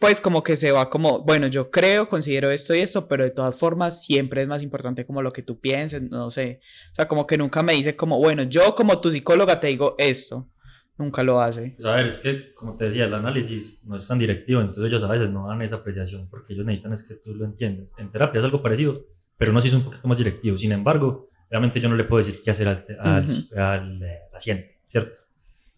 pues 0.04 0.20
como 0.20 0.44
que 0.44 0.58
se 0.58 0.70
va 0.70 0.90
como, 0.90 1.24
bueno, 1.24 1.48
yo 1.48 1.72
creo, 1.72 2.10
considero 2.10 2.52
esto 2.52 2.76
y 2.76 2.80
esto, 2.80 3.08
pero 3.08 3.24
de 3.24 3.30
todas 3.30 3.56
formas 3.56 4.04
siempre 4.04 4.42
es 4.42 4.50
más 4.50 4.62
importante 4.62 5.06
como 5.06 5.22
lo 5.22 5.32
que 5.32 5.44
tú 5.44 5.62
pienses, 5.62 6.02
no 6.02 6.30
sé. 6.30 6.60
O 6.92 6.96
sea, 6.96 7.08
como 7.08 7.26
que 7.26 7.38
nunca 7.38 7.64
me 7.64 7.72
dice 7.72 7.96
como, 7.96 8.20
bueno, 8.20 8.44
yo 8.44 8.76
como 8.76 9.00
tu 9.00 9.10
psicóloga 9.10 9.62
te 9.62 9.68
digo 9.68 9.96
esto. 9.98 10.50
Nunca 10.98 11.24
lo 11.24 11.40
hace. 11.40 11.76
Pues 11.78 11.86
a 11.86 11.96
ver, 11.96 12.08
es 12.08 12.18
que, 12.18 12.54
como 12.54 12.76
te 12.76 12.84
decía, 12.84 13.06
el 13.06 13.14
análisis 13.14 13.86
no 13.88 13.96
es 13.96 14.06
tan 14.06 14.20
directivo, 14.20 14.60
entonces 14.60 14.84
ellos 14.88 15.04
a 15.04 15.08
veces 15.08 15.30
no 15.30 15.48
dan 15.48 15.62
esa 15.62 15.78
apreciación 15.78 16.28
porque 16.30 16.52
ellos 16.52 16.66
necesitan 16.66 16.92
es 16.92 17.04
que 17.04 17.16
tú 17.16 17.34
lo 17.34 17.46
entiendas. 17.46 17.94
En 17.98 18.12
terapia 18.12 18.40
es 18.40 18.44
algo 18.44 18.62
parecido, 18.62 19.06
pero 19.38 19.54
no 19.54 19.62
sí 19.62 19.70
es 19.70 19.74
un 19.74 19.86
poquito 19.86 20.06
más 20.06 20.18
directivo. 20.18 20.58
Sin 20.58 20.74
embargo, 20.74 21.30
realmente 21.50 21.80
yo 21.80 21.88
no 21.88 21.96
le 21.96 22.04
puedo 22.04 22.18
decir 22.26 22.42
qué 22.44 22.52
hacer 22.52 22.68
al, 22.68 22.86
al, 23.00 23.24
Ujú. 23.24 23.58
al, 23.58 24.04
eh, 24.04 24.20
paciente, 24.30 24.82
¿cierto? 24.86 25.18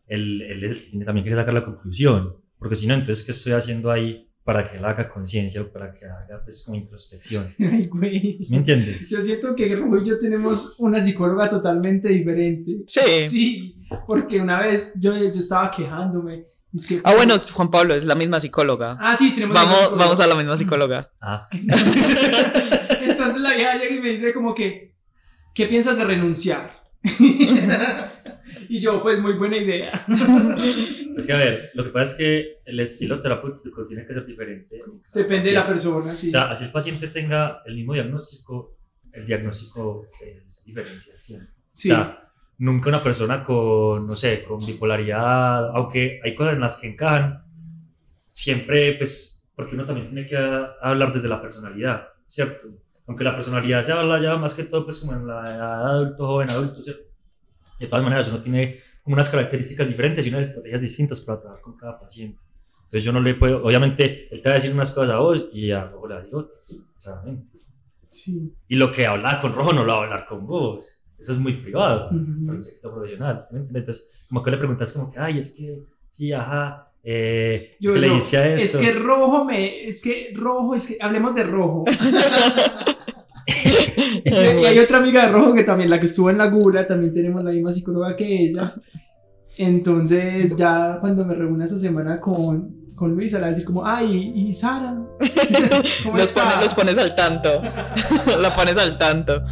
Él, 0.07 0.41
él 0.41 0.63
es 0.63 0.71
el 0.71 0.79
que 0.79 0.89
tiene 0.89 1.05
también 1.05 1.25
que 1.25 1.35
sacar 1.35 1.53
la 1.53 1.63
conclusión, 1.63 2.43
porque 2.59 2.75
si 2.75 2.87
no, 2.87 2.93
entonces, 2.93 3.23
¿qué 3.23 3.31
estoy 3.31 3.53
haciendo 3.53 3.91
ahí 3.91 4.29
para 4.43 4.69
que 4.69 4.77
él 4.77 4.85
haga 4.85 5.09
conciencia 5.09 5.61
o 5.61 5.71
para 5.71 5.91
que 5.91 6.05
haga 6.05 6.41
pues, 6.43 6.63
como 6.63 6.77
introspección? 6.77 7.47
Ay, 7.59 7.87
güey. 7.87 8.45
¿Me 8.49 8.57
entiendes? 8.57 9.09
Yo 9.09 9.19
siento 9.21 9.55
que 9.55 9.75
Rojo 9.75 9.97
y 9.97 10.05
yo 10.05 10.19
tenemos 10.19 10.75
una 10.77 11.01
psicóloga 11.01 11.49
totalmente 11.49 12.09
diferente. 12.09 12.83
Sí. 12.87 13.27
Sí, 13.27 13.75
porque 14.07 14.39
una 14.39 14.59
vez 14.61 14.93
yo, 14.99 15.15
yo 15.15 15.29
estaba 15.29 15.71
quejándome. 15.71 16.45
Es 16.73 16.87
que 16.87 17.01
Ah, 17.03 17.13
bueno, 17.15 17.35
Juan 17.53 17.71
Pablo 17.71 17.95
es 17.95 18.05
la 18.05 18.15
misma 18.15 18.39
psicóloga. 18.39 18.97
Ah, 18.99 19.15
sí, 19.17 19.31
tenemos 19.33 19.55
una 19.55 19.63
Vamos, 19.63 19.97
vamos 19.97 20.19
a 20.19 20.27
la 20.27 20.35
misma 20.35 20.57
psicóloga. 20.57 21.11
Ah, 21.21 21.47
Entonces 21.51 23.41
la 23.41 23.53
vieja 23.55 23.77
llega 23.77 23.95
y 23.95 23.99
me 23.99 24.09
dice 24.09 24.33
como 24.33 24.53
que, 24.53 24.95
¿qué 25.53 25.65
piensas 25.65 25.97
de 25.97 26.03
renunciar? 26.03 26.83
y 28.69 28.79
yo, 28.79 29.01
pues 29.01 29.19
muy 29.19 29.33
buena 29.33 29.57
idea. 29.57 29.91
es 31.17 31.25
que 31.25 31.33
a 31.33 31.37
ver, 31.37 31.71
lo 31.73 31.83
que 31.83 31.89
pasa 31.89 32.11
es 32.11 32.17
que 32.17 32.57
el 32.65 32.79
estilo 32.79 33.21
terapéutico 33.21 33.85
tiene 33.85 34.05
que 34.05 34.13
ser 34.13 34.25
diferente. 34.25 34.81
Depende 35.13 35.47
de 35.47 35.53
la 35.53 35.67
persona, 35.67 36.13
sí. 36.13 36.27
O 36.27 36.31
sea, 36.31 36.51
así 36.51 36.65
el 36.65 36.71
paciente 36.71 37.07
tenga 37.07 37.61
el 37.65 37.75
mismo 37.75 37.93
diagnóstico, 37.93 38.77
el 39.11 39.25
diagnóstico 39.25 40.07
es 40.21 40.63
diferencial 40.65 41.19
siempre. 41.19 41.53
sí. 41.71 41.91
O 41.91 41.95
sea, 41.95 42.21
nunca 42.57 42.89
una 42.89 43.03
persona 43.03 43.43
con, 43.43 44.07
no 44.07 44.15
sé, 44.15 44.43
con 44.43 44.65
bipolaridad, 44.65 45.75
aunque 45.75 46.19
hay 46.23 46.35
cosas 46.35 46.53
en 46.53 46.61
las 46.61 46.77
que 46.77 46.87
encajan, 46.87 47.43
siempre, 48.27 48.93
pues, 48.93 49.51
porque 49.55 49.75
uno 49.75 49.85
también 49.85 50.07
tiene 50.07 50.27
que 50.27 50.37
hablar 50.37 51.11
desde 51.11 51.27
la 51.27 51.41
personalidad, 51.41 52.09
¿cierto? 52.25 52.67
Aunque 53.07 53.23
la 53.23 53.35
personalidad 53.35 53.81
se 53.81 53.91
habla 53.91 54.21
ya 54.21 54.35
más 54.37 54.53
que 54.53 54.63
todo, 54.63 54.85
pues, 54.85 54.99
como 54.99 55.13
en 55.13 55.27
la 55.27 55.55
edad 55.55 55.89
adulto, 55.89 56.27
joven, 56.27 56.49
adulto, 56.49 56.83
¿cierto? 56.83 57.14
De 57.79 57.87
todas 57.87 58.03
maneras, 58.03 58.27
uno 58.27 58.41
tiene 58.41 58.79
como 59.03 59.13
unas 59.15 59.29
características 59.29 59.87
diferentes 59.87 60.25
y 60.25 60.29
unas 60.29 60.49
estrategias 60.49 60.81
distintas 60.81 61.21
para 61.21 61.39
trabajar 61.39 61.61
con 61.61 61.77
cada 61.77 61.99
paciente. 61.99 62.39
Entonces 62.85 63.03
yo 63.03 63.11
no 63.11 63.19
le 63.21 63.35
puedo, 63.35 63.63
obviamente, 63.65 64.27
él 64.31 64.41
te 64.41 64.49
va 64.49 64.53
a 64.55 64.59
decir 64.59 64.71
unas 64.73 64.91
cosas 64.91 65.11
a 65.11 65.17
vos 65.19 65.49
y 65.53 65.71
a 65.71 65.85
Rojo 65.85 66.07
le 66.07 66.13
va 66.13 66.19
a 66.19 66.23
decir 66.23 66.35
otras, 66.35 66.75
claramente. 67.01 67.57
sí. 68.11 68.53
Y 68.67 68.75
lo 68.75 68.91
que 68.91 69.05
habla 69.05 69.39
con 69.41 69.53
Rojo 69.53 69.73
no 69.73 69.83
lo 69.83 69.93
va 69.93 69.99
a 69.99 70.03
hablar 70.05 70.25
con 70.27 70.45
vos. 70.47 71.01
Eso 71.19 71.31
es 71.31 71.37
muy 71.37 71.53
privado, 71.61 72.09
Ujú. 72.11 72.45
para 72.45 72.57
el 72.57 72.63
sector 72.63 72.93
profesional. 72.93 73.45
¿sí? 73.49 73.55
Entonces, 73.57 74.25
como 74.27 74.43
que 74.43 74.51
le 74.51 74.57
preguntas 74.57 74.91
como 74.93 75.11
que, 75.11 75.19
ay, 75.19 75.39
es 75.39 75.51
que, 75.51 75.79
sí, 76.07 76.31
ajá, 76.31 76.91
eh, 77.03 77.75
Yo, 77.79 77.91
es 77.91 77.93
que 77.95 78.01
le 78.01 78.07
yo, 78.07 78.15
dice 78.15 78.37
a 78.37 78.55
eso. 78.55 78.79
Es 78.79 78.85
que 78.85 78.93
rojo 78.99 79.45
me. 79.45 79.83
Es 79.87 80.01
que 80.01 80.31
rojo, 80.35 80.75
es 80.75 80.87
que. 80.87 80.97
Hablemos 80.99 81.35
de 81.35 81.43
rojo. 81.43 81.85
y 84.25 84.65
hay 84.65 84.79
otra 84.79 84.97
amiga 84.97 85.25
de 85.25 85.31
rojo 85.31 85.53
que 85.53 85.63
también, 85.63 85.89
la 85.89 85.99
que 85.99 86.05
estuvo 86.07 86.29
en 86.29 86.37
la 86.37 86.47
gula, 86.47 86.87
también 86.87 87.13
tenemos 87.13 87.43
la 87.43 87.51
misma 87.51 87.71
psicóloga 87.71 88.15
que 88.15 88.45
ella. 88.45 88.73
Entonces, 89.57 90.55
ya 90.55 90.97
cuando 90.99 91.25
me 91.25 91.33
reúna 91.33 91.65
esta 91.65 91.77
semana 91.77 92.19
con, 92.19 92.85
con 92.95 93.15
Luisa, 93.15 93.39
le 93.39 93.45
a 93.45 93.49
decir 93.49 93.65
como, 93.65 93.85
ay, 93.85 94.33
¿y 94.35 94.53
Sara? 94.53 94.95
¿Cómo 96.03 96.17
Los 96.17 96.29
está?" 96.29 96.43
pones, 96.43 96.63
los 96.63 96.73
pones 96.73 96.97
al 96.97 97.15
tanto. 97.15 97.61
La 98.41 98.53
pones 98.53 98.77
al 98.77 98.97
tanto. 98.97 99.43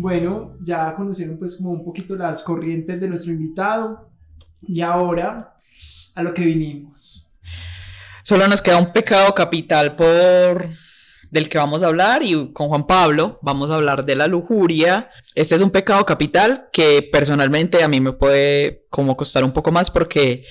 Bueno, 0.00 0.54
ya 0.62 0.94
conocieron 0.94 1.40
pues 1.40 1.56
como 1.56 1.72
un 1.72 1.84
poquito 1.84 2.14
las 2.14 2.44
corrientes 2.44 3.00
de 3.00 3.08
nuestro 3.08 3.32
invitado. 3.32 4.08
Y 4.62 4.80
ahora, 4.80 5.56
a 6.14 6.22
lo 6.22 6.32
que 6.32 6.44
vinimos. 6.44 7.36
Solo 8.22 8.46
nos 8.46 8.62
queda 8.62 8.76
un 8.76 8.92
pecado 8.92 9.34
capital 9.34 9.96
por 9.96 10.68
del 11.32 11.48
que 11.48 11.58
vamos 11.58 11.82
a 11.82 11.88
hablar 11.88 12.22
y 12.22 12.52
con 12.52 12.68
Juan 12.68 12.86
Pablo 12.86 13.40
vamos 13.42 13.72
a 13.72 13.74
hablar 13.74 14.04
de 14.04 14.14
la 14.14 14.28
lujuria. 14.28 15.10
Este 15.34 15.56
es 15.56 15.62
un 15.62 15.72
pecado 15.72 16.06
capital 16.06 16.68
que 16.72 17.02
personalmente 17.10 17.82
a 17.82 17.88
mí 17.88 18.00
me 18.00 18.12
puede 18.12 18.86
como 18.90 19.16
costar 19.16 19.42
un 19.42 19.52
poco 19.52 19.72
más 19.72 19.90
porque 19.90 20.44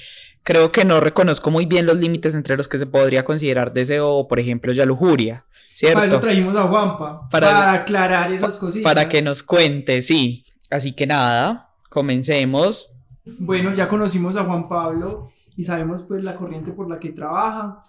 creo 0.47 0.71
que 0.71 0.85
no 0.85 1.01
reconozco 1.01 1.51
muy 1.51 1.65
bien 1.65 1.85
los 1.85 1.97
límites 1.97 2.33
entre 2.33 2.55
los 2.55 2.69
que 2.69 2.77
se 2.77 2.85
podría 2.85 3.25
considerar 3.25 3.73
deseo 3.73 4.07
o 4.11 4.29
por 4.29 4.39
ejemplo 4.39 4.71
ya 4.71 4.85
lujuria, 4.85 5.43
Para 5.43 5.59
eso 5.59 5.73
¿cierto? 5.73 6.19
trajimos 6.21 6.55
a 6.55 6.63
Juanpa, 6.69 7.27
Para- 7.29 7.47
para, 7.51 7.73
aclarar 7.73 8.31
esas 8.31 8.57
cositas. 8.57 8.89
Para 8.89 9.09
que 9.09 9.21
nos 9.21 9.43
cuente, 9.43 10.01
sí. 10.01 10.45
Así 10.69 10.93
que 10.93 11.05
nada, 11.05 11.73
comencemos. 11.89 12.89
Bueno, 13.25 13.73
ya 13.73 13.89
conocimos 13.89 14.37
a 14.37 14.45
Juan 14.45 14.69
Pablo 14.69 15.33
y 15.57 15.65
sabemos 15.65 16.03
pues 16.03 16.23
la 16.23 16.33
corriente 16.35 16.71
por 16.71 16.89
la 16.89 16.97
que 16.97 17.11
trabaja, 17.11 17.83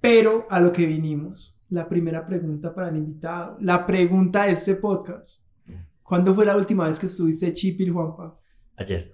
pero 0.00 0.46
a 0.48 0.60
lo 0.60 0.70
que 0.70 0.86
vinimos. 0.86 1.60
La 1.70 1.88
primera 1.88 2.24
pregunta 2.24 2.72
para 2.72 2.90
el 2.90 2.98
invitado, 2.98 3.56
la 3.60 3.84
pregunta 3.84 4.44
de 4.44 4.52
este 4.52 4.76
podcast. 4.76 5.44
¿Cuándo 6.04 6.36
fue 6.36 6.44
la 6.46 6.56
última 6.56 6.86
vez 6.86 7.00
que 7.00 7.06
estuviste 7.06 7.52
chipil, 7.52 7.90
Juanpa? 7.90 8.38
Ayer. 8.76 9.12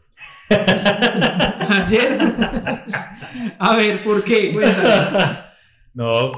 Ayer. 1.68 2.18
a 3.58 3.76
ver, 3.76 3.98
¿por 3.98 4.22
qué? 4.22 4.52
Cuéntanos. 4.52 5.38
no, 5.94 6.32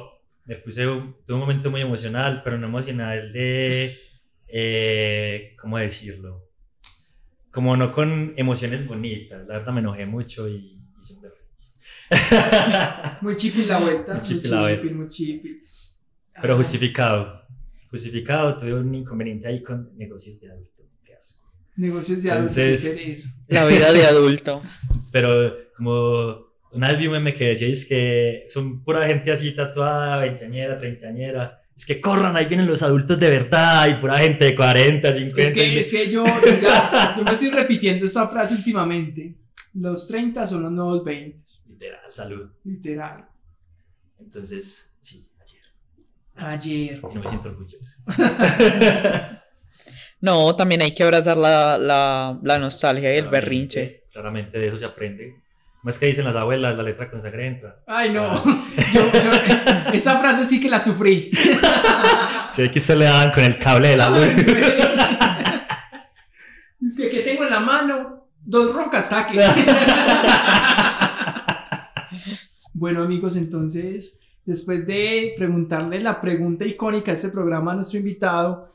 me 0.47 0.57
puse, 0.57 0.87
un, 0.87 1.17
tuve 1.27 1.35
un 1.35 1.41
momento 1.41 1.71
muy 1.71 1.83
emocional, 1.83 2.41
pero 2.43 2.59
no 2.59 2.67
emocional 2.67 3.33
de, 3.33 3.97
eh, 4.49 5.55
¿cómo 5.61 5.79
decirlo? 5.79 6.47
Como 7.51 7.77
no 7.77 7.93
con 7.93 8.35
emociones 8.37 8.87
bonitas, 8.87 9.47
la 9.47 9.59
verdad 9.59 9.73
me 9.73 9.81
enojé 9.81 10.07
mucho 10.07 10.49
y 10.49 10.81
hice 11.01 11.15
un 11.15 11.23
berrinche. 11.23 11.69
Muy 13.21 13.37
chipil 13.37 13.69
la 13.69 13.79
vuelta. 13.79 14.15
Muy 14.15 14.23
chipil 14.23 14.51
la 14.51 14.61
vuelta. 14.61 14.93
muy. 14.93 15.09
Pero 16.41 16.55
Ah, 16.55 16.57
justificado. 16.57 17.43
Justificado, 17.91 18.57
tuve 18.57 18.75
un 18.75 18.95
inconveniente 18.95 19.49
ahí 19.49 19.63
con 19.63 19.97
negocios 19.97 20.41
de 20.41 20.51
adulto. 20.51 20.78
Negocios 21.79 22.23
de 22.23 22.31
adulto, 22.31 22.61
Entonces- 22.61 22.95
¿qué 22.97 23.13
es 23.13 23.19
eso? 23.21 23.29
La 23.49 23.65
vida 23.67 23.93
de 23.93 24.05
adulto. 24.05 24.63
Pero 25.13 25.57
como 25.77 26.49
una 26.73 26.89
vez 26.89 26.99
vi 26.99 27.07
un 27.07 27.13
meme 27.15 27.33
que 27.33 27.49
decía, 27.49 27.69
es 27.69 27.87
que 27.89 28.45
son 28.47 28.85
pura 28.85 29.07
gente 29.07 29.33
así 29.33 29.55
tatuada, 29.55 30.19
veinteañera, 30.19 30.79
treintañera. 30.79 31.63
Es 31.75 31.87
que 31.87 32.01
corran, 32.01 32.37
ahí 32.37 32.47
vienen 32.47 32.67
los 32.67 32.83
adultos 32.83 33.19
de 33.21 33.31
verdad 33.31 33.89
y 33.89 33.95
pura 33.95 34.19
gente 34.19 34.45
de 34.47 34.55
40, 34.57 35.13
50. 35.13 35.41
Es 35.41 35.55
que, 35.55 35.79
es 35.81 35.91
que 35.91 36.11
yo, 36.11 36.25
yo 36.27 36.33
ya, 36.61 37.15
yo 37.17 37.23
me 37.25 37.31
estoy 37.31 37.51
repitiendo 37.51 38.05
esa 38.05 38.27
frase 38.29 38.55
últimamente. 38.57 39.37
Los 39.75 40.09
30 40.09 40.45
son 40.45 40.65
los 40.65 40.73
nuevos 40.73 41.05
20, 41.05 41.41
Literal, 41.69 42.01
salud. 42.11 42.51
literal. 42.65 43.25
Entonces, 44.19 44.97
sí, 45.01 45.29
ayer. 45.41 45.63
Ayer. 46.35 46.99
Y 46.99 47.15
no 47.15 47.21
me 47.23 47.29
siento 47.29 47.49
orgulloso. 47.51 47.95
No, 50.21 50.55
también 50.57 50.83
hay 50.83 50.95
que 50.95 51.03
abrazar 51.05 51.37
la, 51.37 51.79
la, 51.79 52.39
la 52.43 52.59
nostalgia 52.59 53.15
y 53.15 53.19
el 53.19 53.25
Claramente, 53.29 53.47
berrinche. 53.47 54.03
Claramente 54.13 54.59
de 54.59 54.67
eso 54.67 54.77
se 54.79 54.85
aprende. 54.85 55.37
¿Cómo 55.81 55.91
es 55.91 55.99
que 55.99 56.07
dicen 56.07 56.25
las 56.25 56.35
abuelas? 56.35 56.77
La 56.77 56.83
letra 56.83 57.09
con 57.09 57.21
sangre 57.21 57.47
entra. 57.47 57.77
Ay, 57.87 58.11
no. 58.11 58.25
Ah. 58.33 58.43
Yo- 58.93 59.13
yo- 59.13 59.93
esa 59.95 60.19
frase 60.19 60.45
sí 60.45 60.61
que 60.61 60.69
la 60.69 60.81
sufrí. 60.81 61.31
Se 62.51 62.63
ve 62.63 62.71
que 62.73 62.79
usted 62.81 62.97
le 62.97 63.05
daban 63.05 63.31
con 63.31 63.45
el 63.45 63.59
cable 63.59 63.89
de 63.91 63.97
la 63.97 64.11
luz. 64.11 64.37
Es 66.85 66.97
que, 66.97 67.09
que 67.11 67.21
tengo 67.21 67.45
en 67.45 67.51
la 67.51 67.61
mano 67.61 68.27
dos 68.45 68.75
rocas 68.75 69.09
taque. 69.09 69.39
bueno, 72.73 73.03
amigos, 73.03 73.37
entonces, 73.37 74.21
después 74.45 74.87
de 74.87 75.35
preguntarle 75.37 76.01
la 76.01 76.21
pregunta 76.21 76.65
icónica 76.65 77.11
de 77.13 77.17
este 77.17 77.29
programa 77.29 77.73
a 77.73 77.75
nuestro 77.77 77.99
invitado, 77.99 78.75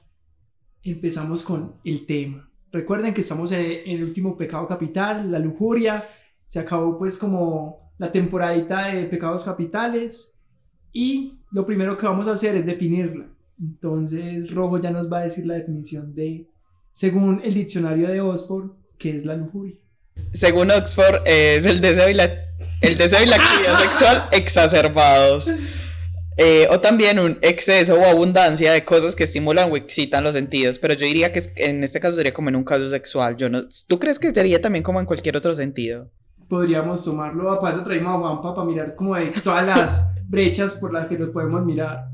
empezamos 0.83 1.43
con 1.43 1.75
el 1.83 2.05
tema. 2.05 2.49
Recuerden 2.71 3.13
que 3.13 3.21
estamos 3.21 3.51
en, 3.51 3.81
el 3.85 4.03
último 4.03 4.37
pecado 4.37 4.67
capital, 4.67 5.31
la 5.31 5.39
lujuria. 5.39 6.09
Se 6.45 6.59
acabó 6.59 6.97
pues 6.97 7.17
como 7.17 7.93
la 7.97 8.11
temporadita 8.11 8.87
de 8.87 9.05
pecados 9.05 9.45
capitales 9.45 10.39
y 10.91 11.39
lo 11.51 11.65
primero 11.65 11.97
que 11.97 12.05
vamos 12.05 12.27
a 12.27 12.33
hacer 12.33 12.55
es 12.55 12.65
definirla. 12.65 13.27
Entonces 13.59 14.51
Rojo 14.51 14.79
ya 14.79 14.91
nos 14.91 15.11
va 15.11 15.19
a 15.19 15.23
decir 15.23 15.45
la 15.45 15.55
definición 15.55 16.13
de, 16.15 16.47
según 16.91 17.41
el 17.43 17.53
diccionario 17.53 18.09
de 18.09 18.21
Oxford, 18.21 18.71
qué 18.97 19.15
es 19.15 19.25
la 19.25 19.35
lujuria. 19.35 19.77
Según 20.33 20.71
Oxford, 20.71 21.21
es 21.25 21.65
el 21.65 21.79
deseo 21.79 22.09
y 22.09 22.13
la 22.15 22.29
el 22.81 22.97
deseo 22.97 23.23
y 23.23 23.27
la 23.27 23.37
actividad 23.37 23.79
sexual 23.83 24.29
exacerbados. 24.31 25.51
Eh, 26.37 26.67
o 26.71 26.79
también 26.79 27.19
un 27.19 27.37
exceso 27.41 27.95
o 27.95 28.05
abundancia 28.05 28.71
de 28.73 28.83
cosas 28.83 29.15
que 29.15 29.23
estimulan 29.23 29.71
o 29.71 29.77
excitan 29.77 30.23
los 30.23 30.33
sentidos. 30.33 30.79
Pero 30.79 30.93
yo 30.93 31.05
diría 31.05 31.31
que 31.31 31.41
en 31.57 31.83
este 31.83 31.99
caso 31.99 32.15
sería 32.17 32.33
como 32.33 32.49
en 32.49 32.55
un 32.55 32.63
caso 32.63 32.89
sexual. 32.89 33.35
Yo 33.37 33.49
no, 33.49 33.63
¿Tú 33.87 33.99
crees 33.99 34.19
que 34.19 34.31
sería 34.31 34.61
también 34.61 34.83
como 34.83 34.99
en 34.99 35.05
cualquier 35.05 35.37
otro 35.37 35.55
sentido? 35.55 36.11
Podríamos 36.49 37.03
tomarlo, 37.03 37.51
a 37.51 37.59
paso 37.59 37.83
traímos 37.83 38.15
a 38.15 38.19
Juanpa 38.19 38.53
para 38.53 38.67
mirar 38.67 38.95
como 38.95 39.15
de 39.15 39.27
todas 39.43 39.65
las 39.65 40.15
brechas 40.27 40.77
por 40.77 40.93
las 40.93 41.07
que 41.07 41.17
nos 41.17 41.29
podemos 41.29 41.63
mirar. 41.65 42.07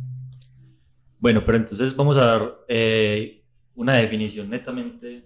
Bueno, 1.20 1.44
pero 1.46 1.58
entonces 1.58 1.96
vamos 1.96 2.16
a 2.18 2.26
dar 2.26 2.56
eh, 2.68 3.44
una 3.76 3.96
definición 3.96 4.50
netamente. 4.50 5.26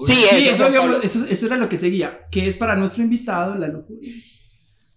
Sí, 0.00 0.24
eso, 0.30 0.66
eso, 1.28 1.46
era 1.46 1.56
lo 1.56 1.68
que 1.68 1.76
seguía. 1.76 2.26
¿Qué 2.30 2.46
es 2.46 2.56
para 2.56 2.76
nuestro 2.76 3.02
invitado 3.02 3.54
la 3.56 3.68
lujuria? 3.68 4.14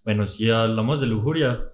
Bueno, 0.04 0.26
si 0.26 0.50
hablamos 0.50 1.00
de 1.00 1.06
lujuria, 1.06 1.69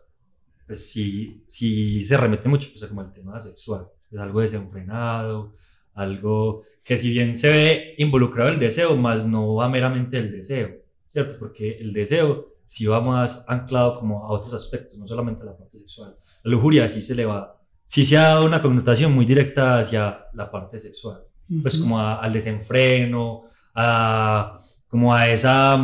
pues 0.66 0.90
sí, 0.90 1.44
sí 1.46 2.00
se 2.00 2.16
remete 2.16 2.48
mucho 2.48 2.68
pues, 2.72 2.84
como 2.86 3.02
el 3.02 3.12
tema 3.12 3.40
sexual. 3.40 3.88
Es 4.10 4.18
algo 4.18 4.40
desenfrenado, 4.40 5.54
algo 5.94 6.62
que 6.82 6.96
si 6.96 7.10
bien 7.10 7.34
se 7.34 7.50
ve 7.50 7.94
involucrado 7.98 8.50
el 8.50 8.58
deseo, 8.58 8.96
más 8.96 9.26
no 9.26 9.54
va 9.54 9.68
meramente 9.68 10.18
el 10.18 10.30
deseo, 10.30 10.70
¿cierto? 11.06 11.36
Porque 11.38 11.78
el 11.78 11.92
deseo 11.92 12.54
sí 12.64 12.86
va 12.86 13.00
más 13.00 13.48
anclado 13.48 13.98
como 13.98 14.24
a 14.26 14.30
otros 14.30 14.54
aspectos, 14.54 14.98
no 14.98 15.06
solamente 15.06 15.42
a 15.42 15.46
la 15.46 15.56
parte 15.56 15.78
sexual. 15.78 16.16
La 16.42 16.50
lujuria 16.50 16.88
sí 16.88 17.00
se 17.00 17.14
le 17.14 17.24
va, 17.24 17.60
sí 17.84 18.04
se 18.04 18.16
ha 18.16 18.22
dado 18.22 18.44
una 18.44 18.60
connotación 18.60 19.12
muy 19.12 19.24
directa 19.24 19.78
hacia 19.78 20.26
la 20.34 20.50
parte 20.50 20.78
sexual, 20.78 21.24
pues 21.62 21.78
como 21.78 22.00
al 22.00 22.32
desenfreno, 22.32 23.44
a, 23.74 24.58
como 24.88 25.14
a 25.14 25.28
esa, 25.28 25.76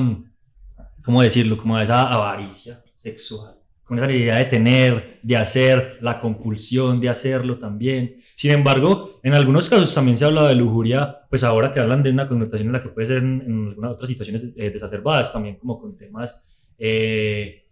¿cómo 1.04 1.22
decirlo? 1.22 1.56
Como 1.56 1.76
a 1.76 1.82
esa 1.82 2.12
avaricia 2.12 2.82
sexual 2.94 3.61
con 3.84 3.98
esa 3.98 4.12
idea 4.12 4.36
de 4.36 4.44
tener, 4.46 5.18
de 5.22 5.36
hacer, 5.36 5.98
la 6.00 6.18
compulsión 6.18 7.00
de 7.00 7.08
hacerlo 7.08 7.58
también. 7.58 8.16
Sin 8.34 8.52
embargo, 8.52 9.20
en 9.22 9.34
algunos 9.34 9.68
casos 9.68 9.92
también 9.92 10.16
se 10.16 10.24
ha 10.24 10.28
hablado 10.28 10.48
de 10.48 10.54
lujuria, 10.54 11.20
pues 11.28 11.44
ahora 11.44 11.72
que 11.72 11.80
hablan 11.80 12.02
de 12.02 12.10
una 12.10 12.28
connotación 12.28 12.68
en 12.68 12.72
la 12.72 12.82
que 12.82 12.88
puede 12.88 13.06
ser 13.06 13.18
en, 13.18 13.68
algunas 13.68 13.92
otras 13.92 14.08
situaciones 14.08 14.48
eh, 14.56 14.70
desacerbadas, 14.70 15.32
también 15.32 15.56
como 15.56 15.78
con 15.78 15.96
temas 15.96 16.48
eh, 16.78 17.66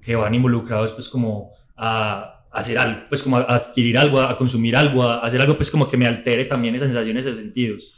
que 0.00 0.16
van 0.16 0.34
involucrados 0.34 0.92
pues 0.92 1.08
como 1.08 1.52
a 1.76 2.44
hacer 2.50 2.78
algo, 2.78 3.00
pues 3.08 3.22
como 3.22 3.36
a 3.36 3.42
adquirir 3.42 3.96
algo, 3.98 4.20
a 4.20 4.36
consumir 4.36 4.76
algo, 4.76 5.02
a 5.02 5.20
hacer 5.20 5.40
algo 5.40 5.56
pues 5.56 5.70
como 5.70 5.88
que 5.88 5.96
me 5.96 6.06
altere 6.06 6.44
también 6.44 6.74
esas 6.74 6.88
sensaciones 6.88 7.24
de 7.24 7.34
sentidos. 7.34 7.94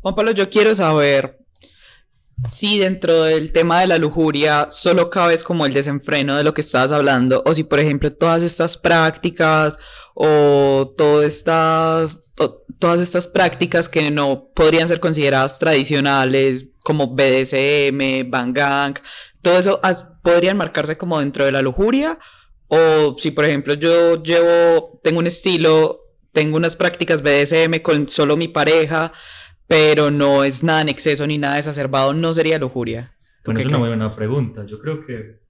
Juan 0.00 0.14
Pablo, 0.14 0.32
yo 0.32 0.48
quiero 0.48 0.74
saber 0.74 1.38
si 2.44 2.78
dentro 2.78 3.22
del 3.22 3.52
tema 3.52 3.80
de 3.80 3.86
la 3.86 3.98
lujuria 3.98 4.68
solo 4.70 5.08
cabes 5.10 5.42
como 5.42 5.66
el 5.66 5.72
desenfreno 5.72 6.36
de 6.36 6.44
lo 6.44 6.52
que 6.54 6.60
estabas 6.60 6.92
hablando, 6.92 7.42
o 7.46 7.54
si 7.54 7.64
por 7.64 7.80
ejemplo 7.80 8.12
todas 8.12 8.42
estas 8.42 8.76
prácticas 8.76 9.78
o 10.14 10.94
todas 10.96 11.26
estas, 11.26 12.18
todas 12.78 13.00
estas 13.00 13.26
prácticas 13.26 13.88
que 13.88 14.10
no 14.10 14.48
podrían 14.54 14.88
ser 14.88 15.00
consideradas 15.00 15.58
tradicionales, 15.58 16.66
como 16.82 17.14
BDSM, 17.14 18.30
Bangang, 18.30 18.94
todo 19.42 19.58
eso 19.58 19.80
podrían 20.22 20.56
marcarse 20.56 20.96
como 20.96 21.18
dentro 21.18 21.44
de 21.44 21.52
la 21.52 21.62
lujuria, 21.62 22.18
o 22.68 23.16
si 23.18 23.30
por 23.30 23.44
ejemplo 23.44 23.74
yo 23.74 24.22
llevo, 24.22 25.00
tengo 25.02 25.18
un 25.18 25.26
estilo, 25.26 26.00
tengo 26.32 26.56
unas 26.56 26.76
prácticas 26.76 27.22
BDSM 27.22 27.80
con 27.82 28.08
solo 28.08 28.36
mi 28.36 28.48
pareja, 28.48 29.12
pero 29.66 30.10
no 30.10 30.44
es 30.44 30.62
nada 30.62 30.82
en 30.82 30.88
exceso 30.88 31.26
ni 31.26 31.38
nada 31.38 31.58
exacerbado, 31.58 32.14
no 32.14 32.32
sería 32.32 32.58
lujuria. 32.58 33.12
Bueno, 33.44 33.60
es 33.60 33.66
una 33.66 33.78
muy 33.78 33.88
buena 33.88 34.14
pregunta. 34.14 34.64
Yo 34.66 34.78
creo 34.80 35.04
que 35.04 35.40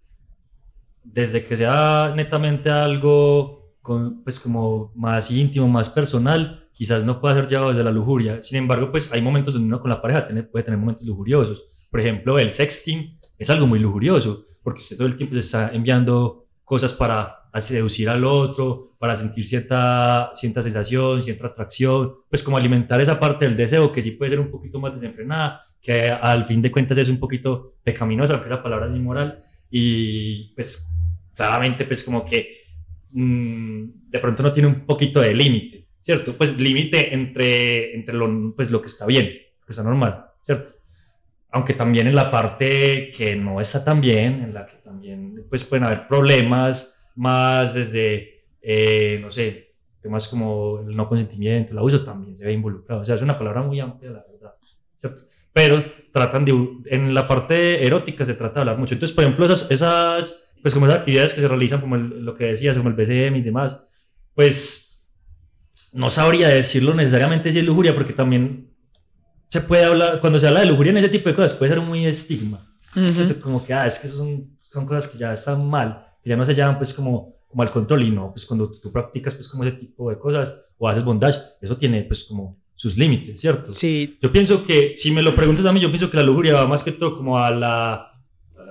desde 1.03 1.45
que 1.45 1.57
sea 1.57 2.13
netamente 2.15 2.71
algo 2.71 3.75
con, 3.81 4.23
pues 4.23 4.41
como 4.41 4.93
más 4.95 5.31
íntimo, 5.31 5.69
más 5.69 5.89
personal, 5.89 6.69
quizás 6.73 7.05
no 7.05 7.21
pueda 7.21 7.35
ser 7.35 7.49
llevado 7.49 7.71
desde 7.71 7.85
la 7.85 7.93
lujuria. 7.93 8.41
Sin 8.41 8.59
embargo, 8.59 8.91
pues 8.91 9.13
hay 9.13 9.23
momentos 9.23 9.55
donde 9.55 9.69
uno 9.69 9.81
con 9.81 9.91
la 9.91 10.03
pareja 10.03 10.27
puede 10.51 10.65
tener 10.65 10.79
momentos 10.79 11.07
lujuriosos. 11.07 11.65
Por 11.91 12.01
ejemplo, 12.01 12.39
el 12.39 12.51
sexting 12.51 13.19
es 13.39 13.51
algo 13.51 13.67
muy 13.67 13.79
lujurioso, 13.79 14.47
porque 14.63 14.81
usted 14.81 14.97
todo 14.97 15.07
el 15.07 15.17
tiempo 15.17 15.35
se 15.35 15.41
está 15.41 15.71
enviando 15.73 16.46
cosas 16.67 16.93
para 16.93 17.49
seducir 17.61 18.09
al 18.09 18.25
otro, 18.25 18.97
para 18.99 19.15
sentir 19.15 19.47
cierta, 19.47 20.33
cierta 20.35 20.61
sensación, 20.61 21.21
cierta 21.23 21.47
atracción, 21.47 22.17
pues 22.29 22.43
como 22.43 22.57
alimentar 22.57 23.01
esa 23.01 23.21
parte 23.21 23.45
del 23.45 23.57
deseo 23.57 23.93
que 23.93 24.03
sí 24.03 24.11
puede 24.11 24.31
ser 24.31 24.41
un 24.41 24.51
poquito 24.51 24.81
más 24.81 24.93
desenfrenada, 24.93 25.63
que 25.81 26.09
al 26.11 26.45
fin 26.45 26.61
de 26.61 26.73
cuentas 26.73 26.99
es 26.99 27.09
un 27.09 27.21
poquito 27.21 27.77
pecaminosa, 27.85 28.35
porque 28.35 28.53
esa 28.53 28.63
palabra 28.63 28.89
es 28.89 28.97
inmoral, 28.97 29.45
y 29.71 30.53
pues 30.55 31.01
claramente 31.35 31.85
pues 31.85 32.03
como 32.03 32.27
que 32.27 32.65
mm, 33.13 34.11
de 34.11 34.19
pronto 34.19 34.43
no 34.43 34.53
tiene 34.53 34.69
un 34.69 34.81
poquito 34.85 35.21
de 35.21 35.33
límite, 35.33 35.87
¿cierto? 36.01 36.37
Pues 36.37 36.59
límite 36.59 37.15
entre, 37.15 37.95
entre 37.95 38.15
lo, 38.17 38.55
pues, 38.57 38.73
lo 38.73 38.83
que 38.83 38.89
está 38.89 39.07
bien, 39.07 39.27
que 39.27 39.71
está 39.71 39.85
normal, 39.85 40.27
¿cierto? 40.43 40.75
Aunque 41.57 41.73
también 41.73 42.07
en 42.07 42.15
la 42.15 42.31
parte 42.31 43.11
que 43.17 43.35
no 43.35 43.63
está 43.63 43.83
tan 43.83 44.03
bien, 44.03 44.43
en 44.43 44.53
la 44.53 44.67
que 44.67 44.77
también 44.77 45.47
pues 45.49 45.65
pueden 45.65 45.85
haber 45.85 46.07
problemas, 46.07 47.03
más 47.15 47.73
desde, 47.73 48.45
eh, 48.61 49.19
no 49.23 49.31
sé, 49.31 49.75
temas 50.03 50.29
como 50.29 50.81
el 50.87 50.95
no 50.95 51.09
consentimiento, 51.09 51.73
el 51.73 51.79
abuso 51.79 52.05
también 52.05 52.37
se 52.37 52.45
ve 52.45 52.53
involucrado. 52.53 53.01
O 53.01 53.05
sea, 53.07 53.15
es 53.15 53.23
una 53.23 53.39
palabra 53.39 53.63
muy 53.63 53.81
amplia, 53.81 54.11
la 54.11 54.25
verdad, 54.31 54.55
¿cierto? 54.99 55.25
Pero 55.51 55.83
tratan 56.13 56.45
de, 56.45 56.53
en 56.91 57.15
la 57.15 57.27
parte 57.27 57.87
erótica 57.87 58.27
se 58.27 58.35
trata 58.35 58.57
de 58.57 58.61
hablar 58.61 58.77
mucho. 58.77 58.93
Entonces, 58.93 59.15
por 59.15 59.25
ejemplo, 59.25 59.47
esas, 59.47 59.71
esas 59.71 60.55
pues 60.61 60.75
como 60.75 60.85
esas 60.87 60.99
actividades 60.99 61.33
que 61.33 61.41
se 61.41 61.49
realizan, 61.49 61.81
como 61.81 61.97
lo 61.97 62.35
que 62.35 62.45
decías, 62.45 62.77
como 62.77 62.91
el 62.91 62.97
BCM 62.97 63.37
y 63.37 63.41
demás, 63.41 63.89
pues 64.35 65.09
no 65.95 66.11
sabría 66.11 66.49
decirlo 66.49 66.93
necesariamente 66.93 67.51
si 67.51 67.61
es 67.61 67.65
lujuria, 67.65 67.95
porque 67.95 68.13
también 68.13 68.66
se 69.61 69.67
puede 69.67 69.85
hablar, 69.85 70.21
cuando 70.21 70.39
se 70.39 70.47
habla 70.47 70.61
de 70.61 70.67
lujuria 70.67 70.91
en 70.91 70.99
ese 70.99 71.09
tipo 71.09 71.29
de 71.29 71.35
cosas, 71.35 71.55
puede 71.55 71.73
ser 71.73 71.81
muy 71.81 72.07
estigma. 72.07 72.67
Como 73.43 73.65
que, 73.65 73.75
ah, 73.75 73.87
es 73.87 73.99
que 73.99 74.09
son, 74.09 74.59
son 74.63 74.87
cosas 74.87 75.09
que 75.09 75.19
ya 75.19 75.33
están 75.33 75.69
mal 75.69 76.07
ya 76.27 76.37
no 76.37 76.45
se 76.45 76.55
llaman 76.55 76.77
pues 76.77 76.93
como, 76.93 77.37
como 77.47 77.63
al 77.63 77.71
control 77.71 78.03
y 78.03 78.11
no, 78.11 78.33
pues 78.33 78.45
cuando 78.45 78.71
tú 78.71 78.93
practicas 78.93 79.35
pues 79.35 79.49
como 79.49 79.65
ese 79.65 79.77
tipo 79.77 80.11
de 80.11 80.19
cosas 80.19 80.55
o 80.77 80.89
haces 80.89 81.05
bondage, 81.05 81.39
eso 81.61 81.77
tiene 81.77 82.03
pues 82.03 82.25
como 82.25 82.61
sus 82.75 82.97
límites, 82.97 83.41
¿cierto? 83.41 83.71
Sí. 83.71 84.19
Yo 84.21 84.31
pienso 84.31 84.65
que, 84.65 84.95
si 84.95 85.11
me 85.11 85.23
lo 85.23 85.35
preguntas 85.35 85.65
a 85.65 85.73
mí, 85.73 85.81
yo 85.81 85.89
pienso 85.89 86.11
que 86.11 86.17
la 86.17 86.23
lujuria 86.23 86.55
va 86.55 86.67
más 86.67 86.83
que 86.83 86.93
todo 86.93 87.17
como 87.17 87.39
a 87.39 87.51
la, 87.51 88.11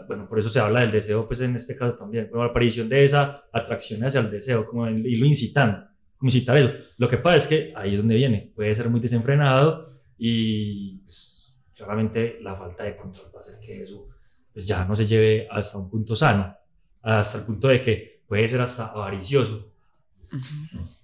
bueno, 0.08 0.28
por 0.28 0.38
eso 0.38 0.50
se 0.50 0.60
habla 0.60 0.82
del 0.82 0.92
deseo, 0.92 1.26
pues 1.26 1.40
en 1.40 1.56
este 1.56 1.76
caso 1.76 1.96
también, 1.96 2.28
como 2.30 2.44
la 2.44 2.50
aparición 2.50 2.88
de 2.88 3.04
esa 3.04 3.46
atracción 3.52 4.04
hacia 4.04 4.20
el 4.20 4.30
deseo, 4.30 4.68
como 4.68 4.88
y 4.88 5.16
lo 5.16 5.26
incitando, 5.26 5.88
como 6.18 6.28
incitar 6.28 6.58
eso. 6.58 6.72
Lo 6.98 7.08
que 7.08 7.18
pasa 7.18 7.38
es 7.38 7.48
que 7.48 7.70
ahí 7.76 7.94
es 7.94 8.00
donde 8.00 8.16
viene, 8.16 8.52
puede 8.54 8.74
ser 8.76 8.90
muy 8.90 9.00
desenfrenado 9.00 9.95
y 10.18 10.98
pues, 11.00 11.62
claramente 11.76 12.38
la 12.42 12.56
falta 12.56 12.84
de 12.84 12.96
control 12.96 13.28
va 13.34 13.38
a 13.38 13.40
hacer 13.40 13.60
que 13.60 13.84
eso 13.84 14.08
pues 14.54 14.66
ya 14.66 14.86
no 14.86 14.96
se 14.96 15.06
lleve 15.06 15.48
hasta 15.52 15.78
un 15.78 15.90
punto 15.90 16.16
sano 16.16 16.56
hasta 17.02 17.40
el 17.40 17.46
punto 17.46 17.68
de 17.68 17.82
que 17.82 18.22
puede 18.28 18.48
ser 18.48 18.62
hasta 18.62 18.88
avaricioso. 18.88 19.72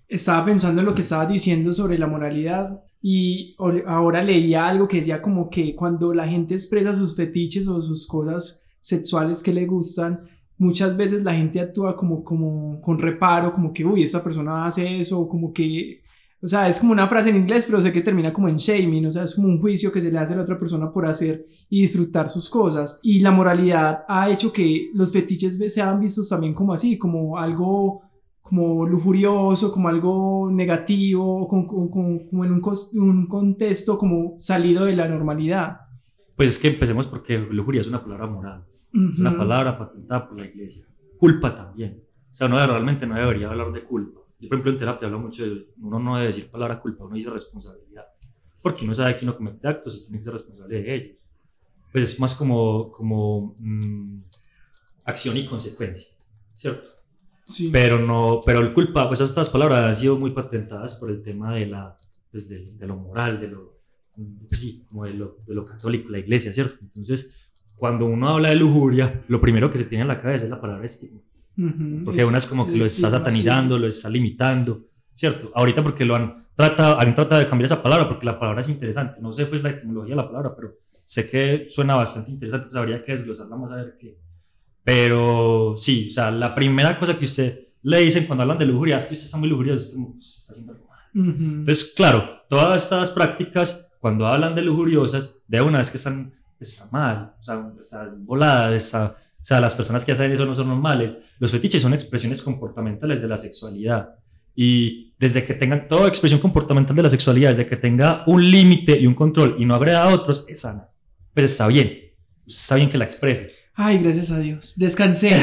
Estaba 0.08 0.46
pensando 0.46 0.82
en 0.82 0.88
lo 0.88 0.96
que 0.96 1.02
estabas 1.02 1.30
diciendo 1.30 1.72
sobre 1.74 1.98
la 1.98 2.08
moralidad 2.08 2.84
y 3.02 3.56
ahora 3.86 4.24
leía 4.24 4.68
algo 4.68 4.88
que 4.88 4.98
decía 4.98 5.22
como 5.22 5.50
que 5.50 5.76
cuando 5.76 6.14
la 6.14 6.28
gente 6.28 6.56
expresa 6.56 6.96
sus 6.96 7.16
fetiches 7.16 7.68
o 7.68 7.80
sus 7.80 8.08
cosas 8.08 8.66
sexuales 8.80 9.44
que 9.44 9.54
le 9.54 9.66
gustan, 9.66 10.28
muchas 10.58 10.98
veces 10.98 11.24
la 11.24 11.34
gente 11.34 11.60
actúa 11.60 11.96
como, 11.96 12.24
como 12.24 12.82
con 12.82 13.00
reparo, 13.00 13.52
como 13.52 13.74
que, 13.74 13.86
uy, 13.86 14.04
esta 14.04 14.24
persona 14.24 14.66
hace 14.66 15.00
eso, 15.00 15.28
como 15.28 15.54
que 15.54 16.01
o 16.44 16.48
sea, 16.48 16.68
es 16.68 16.80
como 16.80 16.92
una 16.92 17.08
frase 17.08 17.30
en 17.30 17.36
inglés, 17.36 17.66
pero 17.68 17.80
sé 17.80 17.94
que 17.94 18.02
termina 18.02 18.34
como 18.34 18.50
en 18.50 18.58
shaming, 18.58 19.06
o 19.06 19.12
sea, 19.12 19.24
es 19.24 19.36
como 19.36 19.48
un 19.48 19.62
juicio 19.62 19.92
que 19.92 20.02
se 20.02 20.12
le 20.12 20.18
hace 20.18 20.34
a 20.34 20.38
la 20.38 20.42
otra 20.42 20.58
persona 20.58 20.92
por 20.92 21.06
hacer 21.06 21.46
y 21.70 21.82
disfrutar 21.82 22.30
sus 22.30 22.50
cosas. 22.50 23.00
Y 23.04 23.20
la 23.20 23.30
moralidad 23.30 24.04
ha 24.08 24.28
hecho 24.30 24.52
que 24.52 24.90
los 24.96 25.12
fetiches 25.12 25.60
sean 25.72 26.00
vistos 26.00 26.30
también 26.30 26.56
como 26.56 26.74
así, 26.74 26.98
como 26.98 27.38
algo 27.38 28.02
como 28.42 28.86
lujurioso, 28.86 29.72
como 29.72 29.88
algo 29.88 30.50
negativo, 30.52 31.48
como, 31.48 31.68
como, 31.68 32.44
en 32.44 32.52
un, 32.52 32.62
un, 32.94 33.28
contexto 33.28 33.98
como 33.98 34.34
salido 34.38 34.86
de 34.86 34.96
la 34.96 35.08
normalidad. 35.08 35.78
Pues 36.36 36.50
es 36.50 36.60
que 36.60 36.70
empecemos 36.70 37.08
porque 37.08 37.38
lujuria 37.38 37.80
es 37.80 37.88
una 37.88 38.04
palabra 38.04 38.28
moral, 38.28 38.66
una 38.94 39.38
palabra 39.38 39.78
patentada 39.78 40.28
por 40.28 40.38
la 40.38 40.48
iglesia. 40.48 40.86
Culpa 41.18 41.56
también. 41.56 42.04
O 42.30 42.34
sea, 42.34 42.50
no, 42.50 42.58
realmente 42.58 43.08
no 43.08 43.16
debería 43.16 43.50
hablar 43.50 43.72
de 43.72 43.84
culpa 43.84 44.21
yo, 44.42 44.50
por 44.50 44.58
ejemplo, 44.58 44.72
en 44.72 44.80
terapia 44.80 45.06
hablo 45.06 45.20
mucho 45.20 45.44
de, 45.44 45.68
uno 45.80 46.00
no 46.00 46.16
debe 46.16 46.28
decir 46.28 46.50
palabra 46.50 46.82
culpa, 46.82 47.06
uno 47.06 47.16
dice 47.16 47.30
responsabilidad, 47.30 48.06
porque 48.60 48.84
uno 48.86 48.94
sabe 48.96 49.16
que 49.18 49.24
uno 49.24 49.38
comete 49.38 49.68
actos 49.68 49.96
y 49.96 50.02
tiene 50.02 50.18
que 50.18 50.24
ser 50.24 50.34
responsable 50.34 50.82
de 50.82 50.96
ellos. 50.96 51.16
Pues 51.92 52.14
es 52.14 52.20
más 52.20 52.34
como, 52.34 52.92
como 52.92 53.56
mm, 53.60 54.24
acción 55.06 55.38
y 55.38 55.46
consecuencia, 55.46 56.10
¿cierto? 56.54 56.90
Sí. 57.46 57.70
Pero, 57.72 58.00
no, 58.00 58.42
pero 58.44 58.62
el 58.62 58.74
culpa, 58.74 59.08
pues 59.08 59.20
estas 59.20 59.50
palabras 59.50 59.86
han 59.86 59.96
sido 59.96 60.18
muy 60.18 60.32
patentadas 60.32 60.96
por 60.96 61.12
el 61.12 61.22
tema 61.22 61.54
de, 61.54 61.68
la, 61.68 61.96
pues 62.32 62.50
de, 62.50 62.88
lo 62.88 62.96
moral, 62.96 63.40
de 63.40 63.48
lo, 63.48 63.82
pues 64.48 64.60
sí, 64.60 64.86
como 64.88 65.06
de 65.06 65.14
lo, 65.14 65.38
de 65.46 65.54
lo 65.54 65.66
católico, 65.66 66.10
la 66.10 66.20
iglesia, 66.20 66.52
¿cierto? 66.52 66.78
Entonces, 66.82 67.52
cuando 67.76 68.06
uno 68.06 68.30
habla 68.30 68.50
de 68.50 68.56
lujuria, 68.56 69.24
lo 69.28 69.40
primero 69.40 69.70
que 69.70 69.78
se 69.78 69.86
tiene 69.86 70.04
en 70.04 70.08
la 70.08 70.20
cabeza 70.20 70.46
es 70.46 70.50
la 70.50 70.62
palabra 70.62 70.86
estigma. 70.86 71.22
Ujú, 71.58 72.04
Porque 72.06 72.26
una 72.26 72.38
es 72.38 72.46
como 72.46 72.66
que 72.66 72.78
lo 72.78 72.86
está 72.86 73.10
satanizando, 73.10 73.78
lo 73.78 73.88
está 73.88 74.10
limitando, 74.10 74.86
¿cierto? 75.14 75.52
Ahorita 75.54 75.84
porque 75.84 76.06
lo 76.06 76.16
han 76.16 76.46
tratado, 76.56 77.00
han 77.00 77.14
tratado 77.14 77.42
de 77.42 77.48
cambiar 77.48 77.66
esa 77.66 77.84
palabra 77.84 78.08
porque 78.08 78.26
la 78.26 78.40
palabra 78.40 78.62
es 78.62 78.70
interesante. 78.70 79.22
No 79.22 79.32
sé 79.34 79.46
pues 79.46 79.64
la 79.64 79.72
etimología 79.72 80.16
de 80.16 80.22
la 80.22 80.28
palabra, 80.28 80.56
pero 80.56 80.76
sé 81.04 81.30
que 81.30 81.66
suena 81.70 81.96
bastante 81.96 82.32
interesante, 82.32 82.68
pues 82.68 82.76
habría 82.78 83.04
que 83.04 83.12
desglosarla 83.12 83.56
más 83.58 83.72
a 83.72 83.76
ver 83.76 83.98
qué. 84.00 84.18
Pero 84.84 85.76
sí, 85.78 86.08
o 86.10 86.14
sea, 86.14 86.32
la 86.32 86.56
primera 86.56 86.98
cosa 87.00 87.18
que 87.18 87.26
usted 87.26 87.68
le 87.84 88.00
dicen 88.00 88.26
cuando 88.26 88.44
hablan 88.44 88.58
de 88.58 88.66
lujuria 88.66 88.98
es 88.98 89.06
que 89.08 89.14
usted 89.14 89.26
está 89.26 89.38
muy 89.38 89.50
lujurioso, 89.50 89.88
es 89.90 89.94
como, 89.94 90.10
usted 90.18 90.40
está 90.40 90.54
haciendo 90.54 90.74
algo 90.74 90.88
mal. 90.88 91.00
sí. 91.14 91.20
Ujú. 91.20 91.44
Entonces, 91.60 91.94
claro, 91.96 92.42
todas 92.50 92.84
estas 92.84 93.10
prácticas, 93.12 93.98
cuando 94.00 94.28
hablan 94.28 94.56
de 94.56 94.62
lujuriosas, 94.62 95.42
de 95.48 95.62
una 95.62 95.80
vez 95.80 95.92
que 95.92 95.98
están, 95.98 96.34
están 96.60 96.88
mal, 96.92 97.36
o 97.40 97.44
sea, 97.44 97.72
están 97.80 98.26
voladas, 98.26 98.74
está, 98.74 99.16
o 99.42 99.44
sea, 99.44 99.60
las 99.60 99.74
personas 99.74 100.06
que 100.06 100.12
hacen 100.12 100.32
eso 100.32 100.46
no 100.46 100.54
son 100.54 100.68
normales. 100.68 101.18
Los 101.40 101.50
fetiches 101.50 101.82
son 101.82 101.96
expresiones 101.96 102.44
comportamentales 102.44 103.22
de 103.22 103.28
la 103.28 103.38
sexualidad. 103.38 104.16
Y 104.56 105.16
desde 105.18 105.44
que 105.44 105.56
tengan 105.56 105.88
toda 105.88 106.08
expresión 106.08 106.40
comportamental 106.40 106.96
de 106.96 107.02
la 107.02 107.10
sexualidad, 107.10 107.50
desde 107.50 107.66
que 107.66 107.76
tenga 107.76 108.24
un 108.28 108.52
límite 108.52 109.00
y 109.00 109.08
un 109.08 109.16
control 109.16 109.56
y 109.58 109.66
no 109.66 109.74
agreda 109.74 110.04
a 110.04 110.10
otros, 110.14 110.46
es 110.48 110.62
sana. 110.62 110.90
Pues 111.34 111.52
está 111.52 111.66
bien. 111.68 112.14
Está 112.46 112.76
bien 112.76 112.92
que 112.92 113.00
la 113.00 113.06
exprese. 113.06 113.56
Ay, 113.74 113.98
gracias 113.98 114.30
a 114.30 114.38
Dios. 114.38 114.74
Descansé. 114.76 115.32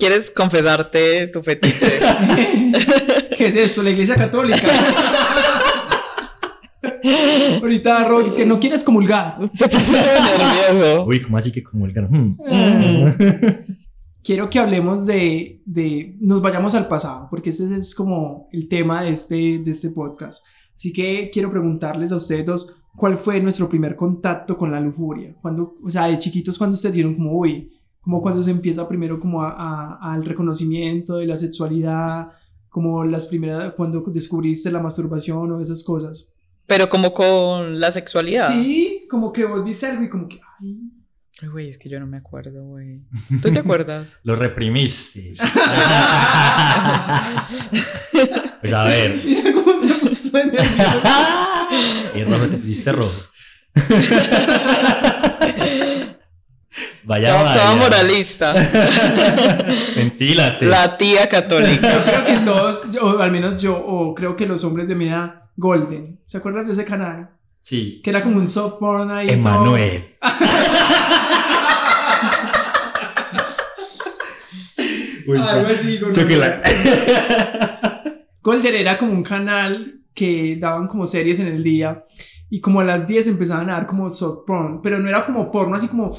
¿Quieres 0.00 0.32
confesarte 0.32 1.28
tu 1.28 1.44
fetiche? 1.44 2.00
¿Qué 3.36 3.46
es 3.46 3.54
esto? 3.54 3.84
La 3.84 3.90
iglesia 3.90 4.16
católica. 4.16 4.66
Ahorita 7.62 8.06
Roy, 8.08 8.26
es 8.26 8.32
que 8.34 8.46
no 8.46 8.60
quieres 8.60 8.84
comulgar. 8.84 9.36
Se 9.52 9.68
puso 9.68 9.92
nervioso. 9.92 11.04
Uy, 11.06 11.22
¿cómo 11.22 11.36
así 11.36 11.50
que 11.52 11.62
comulgan? 11.62 12.08
Hmm. 12.10 12.36
Quiero 14.22 14.50
que 14.50 14.58
hablemos 14.58 15.06
de, 15.06 15.62
de, 15.64 16.16
nos 16.20 16.42
vayamos 16.42 16.74
al 16.74 16.86
pasado, 16.88 17.28
porque 17.30 17.50
ese 17.50 17.74
es 17.76 17.94
como 17.94 18.48
el 18.52 18.68
tema 18.68 19.02
de 19.02 19.10
este, 19.10 19.58
de 19.60 19.70
este 19.70 19.90
podcast. 19.90 20.44
Así 20.76 20.92
que 20.92 21.30
quiero 21.32 21.50
preguntarles 21.50 22.12
a 22.12 22.16
ustedes 22.16 22.44
dos, 22.44 22.76
¿cuál 22.94 23.16
fue 23.16 23.40
nuestro 23.40 23.68
primer 23.68 23.96
contacto 23.96 24.58
con 24.58 24.70
la 24.70 24.80
lujuria? 24.80 25.34
Cuando, 25.40 25.76
o 25.82 25.88
sea, 25.90 26.06
de 26.06 26.18
chiquitos, 26.18 26.58
cuando 26.58 26.74
ustedes 26.74 26.94
dieron 26.94 27.14
como, 27.14 27.32
uy, 27.38 27.70
como 28.00 28.20
cuando 28.20 28.42
se 28.42 28.50
empieza 28.50 28.86
primero 28.86 29.18
como 29.18 29.42
a- 29.42 29.54
a- 29.56 30.12
al 30.12 30.24
reconocimiento 30.24 31.16
de 31.16 31.26
la 31.26 31.36
sexualidad, 31.36 32.28
como 32.68 33.04
las 33.04 33.26
primeras, 33.26 33.72
cuando 33.74 34.00
descubriste 34.08 34.70
la 34.70 34.80
masturbación 34.82 35.50
o 35.52 35.60
esas 35.60 35.82
cosas. 35.82 36.32
Pero 36.68 36.88
como 36.88 37.12
con 37.14 37.80
la 37.80 37.90
sexualidad. 37.90 38.52
Sí, 38.52 39.06
como 39.10 39.32
que 39.32 39.44
vos 39.46 39.64
viste 39.64 39.86
algo 39.86 40.04
y 40.04 40.08
como 40.08 40.28
que, 40.28 40.38
ay, 40.60 40.76
Ay, 41.40 41.48
Güey, 41.48 41.68
es 41.68 41.78
que 41.78 41.88
yo 41.88 42.00
no 42.00 42.06
me 42.06 42.16
acuerdo, 42.18 42.64
güey. 42.64 43.00
¿Tú 43.40 43.52
te 43.52 43.60
acuerdas? 43.60 44.08
Lo 44.24 44.34
reprimiste. 44.36 45.34
pues 48.60 48.72
a 48.72 48.84
ver. 48.84 49.20
mira 49.24 49.52
cómo 49.52 49.72
se 49.80 49.94
puso 50.06 50.36
de 50.36 50.46
nervioso. 50.46 51.08
Y 52.14 52.24
rojo, 52.24 52.46
te 52.48 52.56
pusiste 52.58 52.92
rojo. 52.92 53.12
Vaya, 57.04 57.28
Toda, 57.30 57.42
vaya. 57.42 57.60
toda 57.62 57.74
moralista. 57.76 58.52
Ventílate. 59.96 60.66
La 60.66 60.96
tía 60.98 61.28
católica. 61.28 61.94
Yo 61.94 62.04
creo 62.04 62.24
que 62.26 62.36
todos, 62.44 62.90
yo, 62.92 63.02
o 63.02 63.18
al 63.22 63.30
menos 63.30 63.60
yo, 63.62 63.76
o 63.78 64.14
creo 64.14 64.36
que 64.36 64.44
los 64.46 64.62
hombres 64.64 64.86
de 64.88 64.94
mi 64.94 65.08
edad, 65.08 65.37
Golden. 65.58 66.20
¿Se 66.28 66.38
acuerdan 66.38 66.66
de 66.66 66.72
ese 66.72 66.84
canal? 66.84 67.30
Sí. 67.60 68.00
Que 68.04 68.10
era 68.10 68.22
como 68.22 68.36
un 68.36 68.46
soft 68.46 68.78
porn 68.78 69.10
ahí. 69.10 69.28
Emanuel. 69.28 70.16
Algo 75.36 75.68
así, 75.68 75.98
con. 75.98 76.12
Golden 78.40 78.74
era 78.76 78.96
como 78.96 79.12
un 79.12 79.24
canal 79.24 80.00
que 80.14 80.56
daban 80.60 80.86
como 80.86 81.08
series 81.08 81.40
en 81.40 81.48
el 81.48 81.64
día 81.64 82.04
y 82.48 82.60
como 82.60 82.80
a 82.80 82.84
las 82.84 83.04
10 83.06 83.26
empezaban 83.26 83.68
a 83.68 83.72
dar 83.74 83.86
como 83.86 84.08
soft 84.10 84.46
porn, 84.46 84.80
pero 84.80 85.00
no 85.00 85.08
era 85.08 85.26
como 85.26 85.50
porno 85.50 85.74
así 85.74 85.88
como 85.88 86.16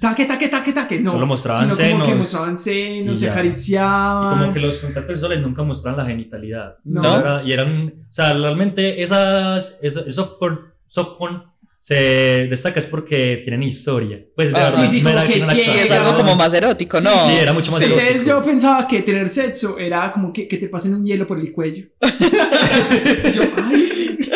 taque, 0.00 0.26
taque, 0.26 0.48
taque, 0.48 0.72
taque, 0.72 1.00
no. 1.00 1.12
Solo 1.12 1.26
mostraban 1.26 1.72
sino 1.72 1.88
como 1.90 2.04
que 2.04 2.10
senos 2.10 2.18
mostraban 2.18 2.56
senos, 2.56 3.16
y 3.16 3.20
se 3.20 3.30
acariciaban. 3.30 4.38
Como 4.38 4.52
que 4.52 4.60
los 4.60 4.78
contactos 4.78 5.14
sexuales 5.14 5.40
nunca 5.40 5.62
mostraban 5.62 5.98
la 5.98 6.06
genitalidad. 6.06 6.74
No. 6.84 7.18
Era- 7.20 7.42
y 7.44 7.52
eran, 7.52 7.88
o 7.88 8.12
sea, 8.12 8.34
realmente 8.34 9.02
esas, 9.02 9.78
esa- 9.82 10.00
el 10.00 10.12
soft 10.12 10.32
porn, 10.38 10.58
soft 10.88 11.16
porn 11.18 11.44
se 11.78 12.46
destaca 12.50 12.78
es 12.78 12.86
porque 12.86 13.40
tienen 13.42 13.62
historia. 13.62 14.20
Pues 14.36 14.52
de 14.52 14.58
Ah, 14.60 14.64
verdad, 14.64 14.82
sí, 14.86 14.98
sí, 14.98 15.02
no 15.02 15.08
era 15.08 15.22
como 15.22 15.46
que 15.48 15.56
Y 15.56 15.60
es 15.62 15.90
algo 15.90 16.14
como 16.14 16.36
más 16.36 16.52
erótico, 16.52 17.00
¿no? 17.00 17.10
Sí, 17.26 17.32
era 17.40 17.54
mucho 17.54 17.72
más 17.72 17.80
Entonces 17.80 18.06
erótico. 18.10 18.26
yo 18.38 18.44
pensaba 18.44 18.86
que 18.86 19.00
tener 19.00 19.30
sexo 19.30 19.78
era 19.78 20.12
como 20.12 20.30
que, 20.30 20.46
que 20.46 20.58
te 20.58 20.68
pasen 20.68 20.94
un 20.94 21.06
hielo 21.06 21.26
por 21.26 21.40
el 21.40 21.50
cuello. 21.52 21.86
yo, 23.34 23.42
ay. 23.64 24.18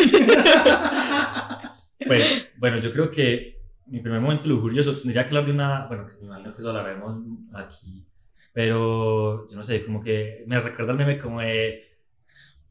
Pues, 2.07 2.49
bueno, 2.57 2.79
yo 2.79 2.91
creo 2.91 3.09
que 3.09 3.54
mi 3.87 3.99
primer 3.99 4.19
momento 4.21 4.47
lujurioso 4.47 4.93
tendría 4.97 5.23
que 5.23 5.29
hablar 5.29 5.45
de 5.45 5.51
una, 5.51 5.85
bueno, 5.87 6.07
que 6.07 6.13
me 6.21 6.25
imagino 6.27 6.51
que 6.53 6.59
eso 6.59 6.69
hablaremos 6.69 7.17
aquí, 7.53 8.05
pero 8.53 9.47
yo 9.49 9.55
no 9.55 9.63
sé, 9.63 9.83
como 9.85 10.01
que 10.03 10.43
me 10.47 10.59
recuerda 10.59 10.91
el 10.93 10.97
meme 10.97 11.19
como 11.19 11.41
de 11.41 11.83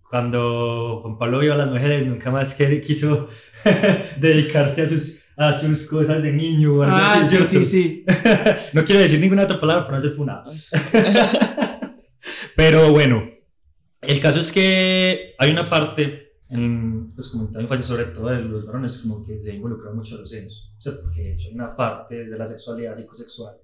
cuando 0.09 1.01
Juan 1.03 1.19
Pablo 1.19 1.41
vio 1.41 1.55
a 1.55 1.57
las 1.57 1.69
mujeres, 1.71 2.07
nunca 2.07 2.31
más 2.31 2.55
que 2.55 2.81
quiso 2.87 3.29
dedicarse 4.19 4.83
a 4.83 4.87
sus, 4.87 5.25
a 5.37 5.53
sus 5.53 5.87
cosas 5.87 6.23
de 6.23 6.33
niño 6.33 6.75
o 6.75 6.83
algo 6.83 6.97
Ah, 6.97 7.21
así, 7.23 7.37
sí, 7.39 7.45
sí, 7.47 7.65
sí. 7.65 8.05
no 8.73 8.85
quiero 8.85 9.01
decir 9.01 9.21
ninguna 9.21 9.45
otra 9.45 9.61
palabra 9.61 9.85
para 9.87 9.97
no 9.97 10.01
ser 10.01 10.13
funado. 10.13 10.53
Pero 12.57 12.91
bueno, 12.93 13.29
el 14.01 14.21
caso 14.21 14.39
es 14.39 14.53
que 14.53 15.35
hay 15.39 15.51
una 15.51 15.69
parte 15.69 16.24
en 16.55 17.13
los 17.17 17.29
comentarios 17.31 17.65
infantil, 17.65 17.85
sobre 17.85 18.05
todo 18.07 18.29
de 18.29 18.43
los 18.43 18.65
varones, 18.65 18.99
como 18.99 19.27
que 19.27 19.39
se 19.39 19.55
involucra 19.55 19.91
mucho 19.93 20.15
a 20.15 20.19
los 20.19 20.31
senos, 20.31 20.73
¿cierto? 20.79 21.03
Porque 21.03 21.23
de 21.23 21.33
hecho 21.33 21.49
hay 21.49 21.55
una 21.55 21.75
parte 21.75 22.27
de 22.27 22.39
la 22.39 22.47
sexualidad 22.47 22.95
psicosexual, 22.95 23.57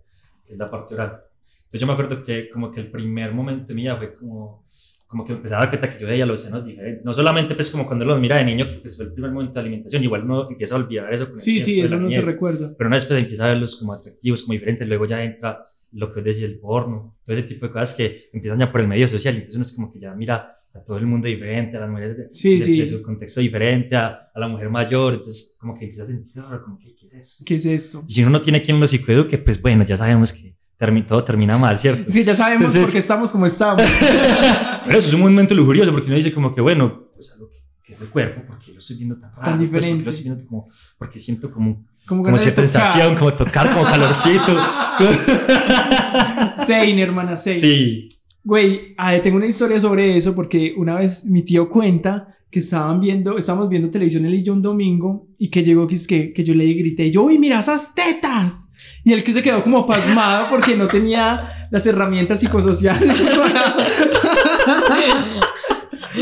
que 0.46 0.54
es 0.54 0.58
la 0.58 0.70
parte 0.70 0.94
oral. 0.94 1.20
Entonces 1.58 1.80
yo 1.80 1.86
me 1.86 1.92
acuerdo 1.92 2.24
que 2.24 2.50
como 2.50 2.72
que 2.72 2.80
el 2.80 2.90
primer 2.90 3.32
momento 3.32 3.72
vida 3.74 3.96
fue 3.96 4.12
como, 4.12 4.64
como 5.06 5.24
que 5.24 5.34
empecé 5.34 5.54
a 5.54 5.58
dar 5.58 5.68
cuenta 5.68 5.88
que 5.88 6.00
yo 6.00 6.08
veía 6.08 6.26
los 6.26 6.40
senos 6.40 6.64
diferentes. 6.64 7.04
No 7.04 7.14
solamente 7.14 7.54
pues 7.54 7.70
como 7.70 7.86
cuando 7.86 8.04
los 8.04 8.20
mira 8.20 8.38
de 8.38 8.44
niño, 8.44 8.68
que 8.68 8.76
pues, 8.78 8.96
fue 8.96 9.04
el 9.06 9.12
primer 9.12 9.30
momento 9.30 9.54
de 9.54 9.60
alimentación, 9.60 10.02
igual 10.02 10.24
uno 10.24 10.50
empieza 10.50 10.74
a 10.74 10.78
olvidar 10.78 11.14
eso. 11.14 11.26
con 11.26 11.36
Sí, 11.36 11.60
sí, 11.60 11.80
eso 11.80 11.96
no 11.96 12.08
se 12.08 12.16
niñez 12.16 12.32
recuerda. 12.32 12.74
pero 12.76 12.88
una 12.88 12.96
vez 12.96 13.06
pues 13.06 13.20
empieza 13.20 13.44
a 13.44 13.48
verlos 13.48 13.76
como 13.76 13.92
atractivos, 13.92 14.42
como 14.42 14.54
diferentes, 14.54 14.88
luego 14.88 15.06
ya 15.06 15.22
entra 15.22 15.68
lo 15.92 16.10
que 16.12 16.20
es 16.20 16.24
decir 16.24 16.44
el 16.44 16.58
porno, 16.58 17.16
todo 17.24 17.36
ese 17.36 17.46
tipo 17.46 17.66
de 17.66 17.72
cosas 17.72 17.94
que 17.94 18.30
empiezan 18.32 18.58
ya 18.58 18.70
por 18.72 18.80
el 18.80 18.88
medio 18.88 19.06
social, 19.06 19.34
entonces 19.34 19.54
uno 19.54 19.62
es 19.62 19.74
como 19.74 19.92
que 19.92 20.00
ya 20.00 20.14
mira 20.14 20.59
a 20.72 20.82
todo 20.84 20.98
el 20.98 21.06
mundo 21.06 21.26
diferente, 21.26 21.76
a 21.76 21.80
las 21.80 21.90
mujeres 21.90 22.16
de, 22.16 22.28
Sí, 22.32 22.58
de- 22.58 22.64
sí. 22.64 22.78
de 22.78 22.86
su 22.86 23.02
contexto 23.02 23.40
diferente, 23.40 23.96
a, 23.96 24.30
a 24.34 24.38
la 24.38 24.46
mujer 24.48 24.70
mayor, 24.70 25.14
entonces 25.14 25.56
como 25.60 25.74
que 25.74 25.84
empieza 25.86 26.04
a 26.04 26.06
sentirse 26.06 26.40
raro, 26.40 26.62
como 26.62 26.78
que, 26.78 26.94
¿qué 26.94 27.06
es 27.06 27.14
eso? 27.14 27.44
¿Qué 27.46 27.54
es 27.56 27.66
esto? 27.66 28.04
Y 28.06 28.12
si 28.14 28.22
uno 28.22 28.30
no 28.30 28.40
tiene 28.40 28.62
quien 28.62 28.78
lo 28.78 28.86
psicoeduque, 28.86 29.38
pues 29.38 29.60
bueno, 29.60 29.84
ya 29.84 29.96
sabemos 29.96 30.32
que 30.32 30.54
termi- 30.78 31.06
todo 31.06 31.24
termina 31.24 31.58
mal, 31.58 31.78
¿cierto? 31.78 32.10
Sí, 32.10 32.24
ya 32.24 32.34
sabemos 32.34 32.62
Entonces- 32.66 32.82
por 32.84 32.92
qué 32.92 32.98
estamos 32.98 33.30
como 33.32 33.46
estamos. 33.46 33.82
Pero 34.86 34.98
eso 34.98 35.08
es 35.08 35.14
un 35.14 35.20
momento 35.20 35.54
lujurioso 35.54 35.90
porque 35.92 36.06
uno 36.06 36.16
dice 36.16 36.32
como 36.32 36.54
que, 36.54 36.60
bueno, 36.60 37.10
pues 37.14 37.32
algo 37.32 37.48
que, 37.48 37.56
que 37.84 37.92
es 37.92 38.00
el 38.00 38.08
cuerpo, 38.08 38.42
porque 38.46 38.72
lo 38.72 38.78
estoy 38.78 38.96
viendo 38.96 39.16
tan 39.18 39.30
raro, 39.30 39.42
Pues, 39.42 39.50
porque 39.56 39.64
diferente. 39.66 40.04
lo 40.04 40.10
estoy 40.10 40.24
viendo 40.24 40.46
como, 40.46 40.68
porque 40.98 41.18
siento 41.18 41.50
como, 41.50 41.84
Como, 42.06 42.22
como 42.22 42.38
cierta 42.38 42.62
sensación, 42.64 43.16
como 43.16 43.34
tocar, 43.34 43.70
como 43.72 43.84
calorcito. 43.84 44.56
Sein, 46.66 46.98
hermana, 46.98 47.36
Sein. 47.36 47.58
Sí. 47.58 48.08
Güey, 48.42 48.94
ah, 48.96 49.20
tengo 49.22 49.36
una 49.36 49.46
historia 49.46 49.78
sobre 49.78 50.16
eso 50.16 50.34
porque 50.34 50.72
una 50.76 50.96
vez 50.96 51.24
mi 51.26 51.42
tío 51.42 51.68
cuenta 51.68 52.36
que 52.50 52.60
estaban 52.60 53.00
viendo, 53.00 53.38
estábamos 53.38 53.68
viendo 53.68 53.90
televisión 53.90 54.24
él 54.24 54.34
y 54.34 54.42
yo 54.42 54.52
un 54.52 54.62
domingo 54.62 55.28
y 55.38 55.48
que 55.48 55.62
llegó 55.62 55.86
que, 55.86 55.94
es 55.94 56.06
que, 56.06 56.32
que 56.32 56.42
yo 56.42 56.54
le 56.54 56.64
grité, 56.72 57.10
yo, 57.10 57.22
uy, 57.22 57.38
mira 57.38 57.60
esas 57.60 57.94
tetas. 57.94 58.72
Y 59.04 59.12
él 59.12 59.22
que 59.22 59.32
se 59.32 59.42
quedó 59.42 59.62
como 59.62 59.86
pasmado 59.86 60.46
porque 60.50 60.76
no 60.76 60.88
tenía 60.88 61.68
las 61.70 61.86
herramientas 61.86 62.40
psicosociales 62.40 63.20
para, 63.36 63.76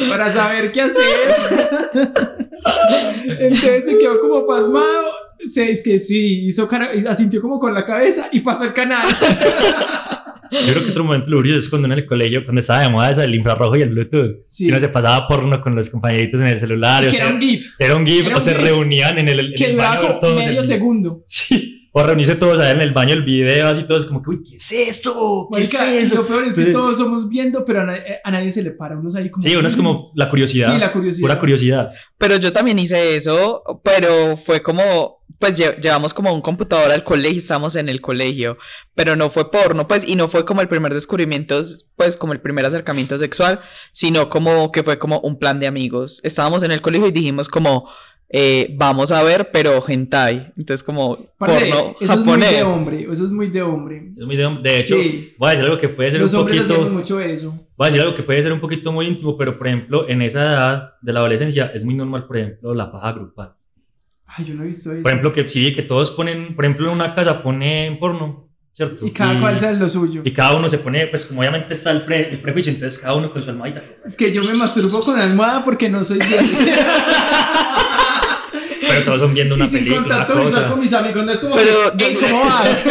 para 0.08 0.28
saber 0.28 0.70
qué 0.70 0.82
hacer. 0.82 1.04
Entonces 3.40 3.84
se 3.84 3.98
quedó 3.98 4.20
como 4.20 4.46
pasmado. 4.46 5.12
Se, 5.46 5.70
es 5.70 5.82
que 5.82 5.98
sí, 5.98 6.46
hizo 6.46 6.68
cara, 6.68 6.90
asintió 7.08 7.40
como 7.40 7.58
con 7.58 7.72
la 7.72 7.86
cabeza 7.86 8.28
y 8.32 8.40
pasó 8.40 8.64
el 8.64 8.74
canal. 8.74 9.06
Yo 10.50 10.72
creo 10.72 10.84
que 10.84 10.90
otro 10.90 11.04
momento 11.04 11.30
lujurioso 11.30 11.58
es 11.60 11.68
cuando 11.68 11.86
en 11.86 11.92
el 11.92 12.06
colegio, 12.06 12.44
cuando 12.44 12.60
estaba 12.60 12.82
de 12.82 12.88
moda 12.90 13.10
eso 13.10 13.20
del 13.20 13.34
infrarrojo 13.34 13.76
y 13.76 13.82
el 13.82 13.90
Bluetooth, 13.90 14.36
Sí. 14.48 14.64
que 14.64 14.70
uno 14.72 14.80
se 14.80 14.88
pasaba 14.88 15.26
porno 15.28 15.60
con 15.60 15.74
los 15.74 15.88
compañeritos 15.90 16.40
en 16.40 16.48
el 16.48 16.58
celular, 16.60 17.02
o 17.04 17.10
que 17.10 17.16
sea, 17.16 17.26
era 17.26 17.34
un 17.34 17.40
GIF 17.40 17.66
era 17.78 17.96
un 17.96 18.06
GIF, 18.06 18.26
era 18.26 18.36
o 18.36 18.40
se 18.40 18.54
reunían 18.54 19.18
en 19.18 19.28
el, 19.28 19.40
en 19.40 19.54
que 19.54 19.64
el 19.70 19.76
baño 19.76 20.18
medio 20.36 20.60
el- 20.60 20.66
segundo. 20.66 21.22
Sí, 21.26 21.77
por 21.98 22.06
reunirse 22.06 22.36
todos 22.36 22.60
allá 22.60 22.70
en 22.70 22.80
el 22.80 22.92
baño, 22.92 23.12
el 23.12 23.24
video, 23.24 23.66
así 23.66 23.82
todos 23.82 24.06
como 24.06 24.22
que, 24.22 24.30
uy, 24.30 24.42
¿qué 24.48 24.54
es 24.54 24.70
eso? 24.70 25.48
¿Qué 25.52 25.58
Marica, 25.58 25.88
es 25.88 25.94
y 25.94 26.04
eso? 26.06 26.14
Lo 26.14 26.26
peor 26.28 26.44
es 26.44 26.54
que 26.54 26.66
Sí. 26.66 26.72
todos 26.72 26.96
somos 26.96 27.28
viendo, 27.28 27.64
pero 27.64 27.80
a, 27.80 27.84
na- 27.86 27.96
eh, 27.96 28.20
a 28.22 28.30
nadie 28.30 28.52
se 28.52 28.62
le 28.62 28.70
para. 28.70 28.96
Uno 28.96 29.08
es 29.08 29.16
ahí 29.16 29.28
como. 29.32 29.42
Sí, 29.42 29.56
uno 29.56 29.66
es 29.66 29.76
como 29.76 30.12
la 30.14 30.28
curiosidad. 30.30 30.72
Sí, 30.72 30.78
la 30.78 30.92
curiosidad. 30.92 31.22
Pura 31.24 31.40
curiosidad. 31.40 31.90
Pero 32.16 32.36
yo 32.36 32.52
también 32.52 32.78
hice 32.78 33.16
eso, 33.16 33.64
pero 33.82 34.36
fue 34.36 34.62
como, 34.62 35.24
pues 35.40 35.54
lle- 35.56 35.76
llevamos 35.80 36.14
como 36.14 36.32
un 36.32 36.40
computador 36.40 36.92
al 36.92 37.02
colegio, 37.02 37.40
estábamos 37.40 37.74
en 37.74 37.88
el 37.88 38.00
colegio, 38.00 38.58
pero 38.94 39.16
no 39.16 39.28
fue 39.28 39.50
porno, 39.50 39.88
pues, 39.88 40.06
y 40.06 40.14
no 40.14 40.28
fue 40.28 40.44
como 40.44 40.60
el 40.60 40.68
primer 40.68 40.94
descubrimiento, 40.94 41.60
pues, 41.96 42.16
como 42.16 42.32
el 42.32 42.40
primer 42.40 42.64
acercamiento 42.64 43.18
sexual, 43.18 43.58
sino 43.92 44.28
como 44.30 44.70
que 44.70 44.84
fue 44.84 44.98
como 45.00 45.18
un 45.20 45.36
plan 45.40 45.58
de 45.58 45.66
amigos. 45.66 46.20
Estábamos 46.22 46.62
en 46.62 46.70
el 46.70 46.80
colegio 46.80 47.08
y 47.08 47.12
dijimos 47.12 47.48
como, 47.48 47.88
eh, 48.30 48.74
vamos 48.76 49.10
a 49.10 49.22
ver, 49.22 49.50
pero 49.50 49.82
hentai, 49.86 50.52
entonces 50.56 50.82
como 50.84 51.16
Parce, 51.38 51.70
porno 51.70 51.94
eso 52.00 52.12
es 52.14 52.20
muy 52.20 52.40
de 52.40 52.62
hombre. 52.62 53.06
Eso 53.10 53.24
es 53.24 53.30
muy 53.30 53.46
de 53.48 53.62
hombre. 53.62 54.12
Es 54.16 54.24
muy 54.26 54.36
de, 54.36 54.58
de 54.62 54.80
hecho, 54.80 54.96
Sí. 54.96 55.34
voy 55.38 55.48
a 55.48 55.50
decir 55.52 55.64
algo 55.66 55.78
que 55.78 55.88
puede 55.88 56.10
ser 56.10 56.20
Los 56.20 56.34
un 56.34 56.44
poquito... 56.44 56.90
mucho 56.90 57.20
eso. 57.20 57.54
Voy 57.76 57.86
a 57.86 57.90
decir 57.90 58.02
algo 58.02 58.14
que 58.14 58.22
puede 58.22 58.42
ser 58.42 58.52
un 58.52 58.60
poquito 58.60 58.92
muy 58.92 59.06
íntimo, 59.06 59.36
pero 59.36 59.56
por 59.56 59.66
ejemplo, 59.66 60.08
en 60.08 60.20
esa 60.22 60.42
edad 60.42 60.92
de 61.00 61.12
la 61.12 61.20
adolescencia 61.20 61.70
es 61.74 61.84
muy 61.84 61.94
normal, 61.94 62.26
por 62.26 62.36
ejemplo, 62.36 62.74
la 62.74 62.90
paja 62.92 63.12
grupal. 63.12 63.54
Ay, 64.26 64.44
yo 64.44 64.54
no 64.54 64.62
he 64.64 64.66
visto 64.66 64.92
eso. 64.92 65.02
Por 65.02 65.10
ejemplo, 65.10 65.32
que 65.32 65.48
sí, 65.48 65.72
que 65.72 65.82
todos 65.82 66.10
ponen, 66.10 66.54
por 66.54 66.64
ejemplo, 66.66 66.86
en 66.88 66.92
una 66.92 67.14
casa 67.14 67.42
ponen 67.42 67.98
porno, 67.98 68.50
¿cierto? 68.74 69.06
y 69.06 69.10
cada 69.10 69.40
cual 69.40 69.58
sabe 69.58 69.78
lo 69.78 69.88
suyo. 69.88 70.20
Y 70.22 70.32
cada 70.32 70.54
uno 70.54 70.68
se 70.68 70.76
pone, 70.78 71.06
pues 71.06 71.24
como 71.24 71.40
obviamente 71.40 71.72
está 71.72 71.92
el, 71.92 72.04
pre- 72.04 72.28
el 72.30 72.40
prejuicio, 72.42 72.70
entonces 72.72 72.98
cada 73.00 73.14
uno 73.14 73.32
con 73.32 73.42
su 73.42 73.48
almohadita. 73.48 73.82
Es 74.04 74.16
que 74.18 74.30
yo 74.30 74.42
me 74.44 74.52
masturbo 74.54 75.00
con 75.00 75.18
almohada 75.18 75.64
porque 75.64 75.88
no 75.88 76.04
soy. 76.04 76.18
Pero 78.98 79.04
todos 79.06 79.20
son 79.22 79.34
viendo 79.34 79.54
una 79.54 79.64
y 79.66 79.68
sin 79.68 79.78
película, 79.78 80.00
contacto 80.02 80.34
visual 80.34 80.52
cosa. 80.54 80.68
con 80.68 80.80
mis 80.80 80.92
amigos. 80.92 81.24
No 81.24 81.32
es 81.32 81.40
como. 81.40 81.56
Pero 81.56 81.92
que, 81.96 81.98
yo 81.98 82.06
"Ey, 82.06 82.14
soy- 82.14 82.30
¿cómo 82.30 82.44
vas? 82.44 82.84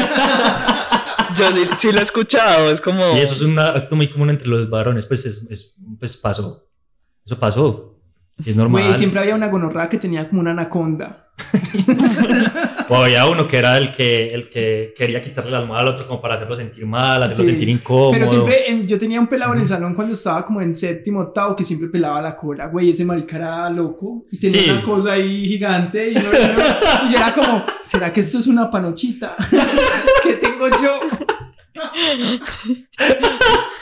Yo 1.36 1.52
sí, 1.52 1.70
sí 1.80 1.92
lo 1.92 2.00
he 2.00 2.04
escuchado, 2.04 2.72
es 2.72 2.82
como... 2.82 3.04
Sí, 3.12 3.18
eso 3.20 3.34
es 3.36 3.42
un 3.42 3.60
acto 3.60 3.96
muy 3.96 4.10
común 4.10 4.30
entre 4.32 4.48
los 4.48 4.70
varones, 4.70 5.06
pues, 5.06 5.26
es, 5.26 5.46
es- 5.52 5.76
pues 6.00 6.18
pasó. 6.18 6.68
Eso 7.26 7.38
pasó. 7.38 7.97
Es 8.46 8.56
normal. 8.56 8.84
Güey, 8.88 8.98
siempre 8.98 9.20
había 9.20 9.36
una 9.36 9.48
gonorrea 9.48 9.90
que 9.90 9.98
tenía 9.98 10.28
como 10.30 10.42
una 10.42 10.52
anaconda. 10.52 11.24
O 12.90 12.96
había 12.96 13.28
uno 13.28 13.50
que 13.50 13.58
era 13.58 13.78
el 13.78 13.92
que, 13.92 14.34
el 14.34 14.50
que 14.50 14.94
quería 14.98 15.22
quitarle 15.22 15.52
la 15.52 15.58
almohada 15.58 15.82
al 15.82 15.88
otro 15.90 16.08
como 16.08 16.22
para 16.22 16.36
hacerlo 16.36 16.56
sentir 16.56 16.86
mal, 16.86 17.22
hacerlo 17.22 17.44
Sí. 17.44 17.50
sentir 17.52 17.68
incómodo. 17.68 18.12
Pero 18.14 18.30
siempre, 18.30 18.72
em, 18.72 18.88
yo 18.88 18.98
tenía 18.98 19.20
un 19.20 19.28
pelado 19.28 19.54
en 19.56 19.60
el 19.60 19.68
salón 19.68 19.94
cuando 19.94 20.14
estaba 20.14 20.46
como 20.46 20.62
en 20.62 20.74
séptimo, 20.74 21.20
octavo, 21.20 21.54
que 21.54 21.66
siempre 21.66 21.90
pelaba 21.90 22.22
la 22.22 22.38
cola, 22.38 22.68
güey, 22.68 22.92
ese 22.92 23.04
marica 23.04 23.36
era 23.36 23.70
loco 23.70 24.24
y 24.32 24.40
tenía 24.40 24.62
Sí. 24.62 24.70
una 24.70 24.82
cosa 24.84 25.12
ahí 25.12 25.46
gigante 25.50 26.12
y, 26.12 26.16
no- 26.16 26.22
no- 26.22 27.10
y 27.10 27.12
yo 27.12 27.18
era 27.18 27.34
como, 27.34 27.66
¿será 27.82 28.14
que 28.14 28.22
esto 28.22 28.38
es 28.40 28.48
una 28.48 28.72
panochita? 28.72 29.36
¿Qué 30.24 30.34
tengo 30.36 30.70
yo? 30.70 31.00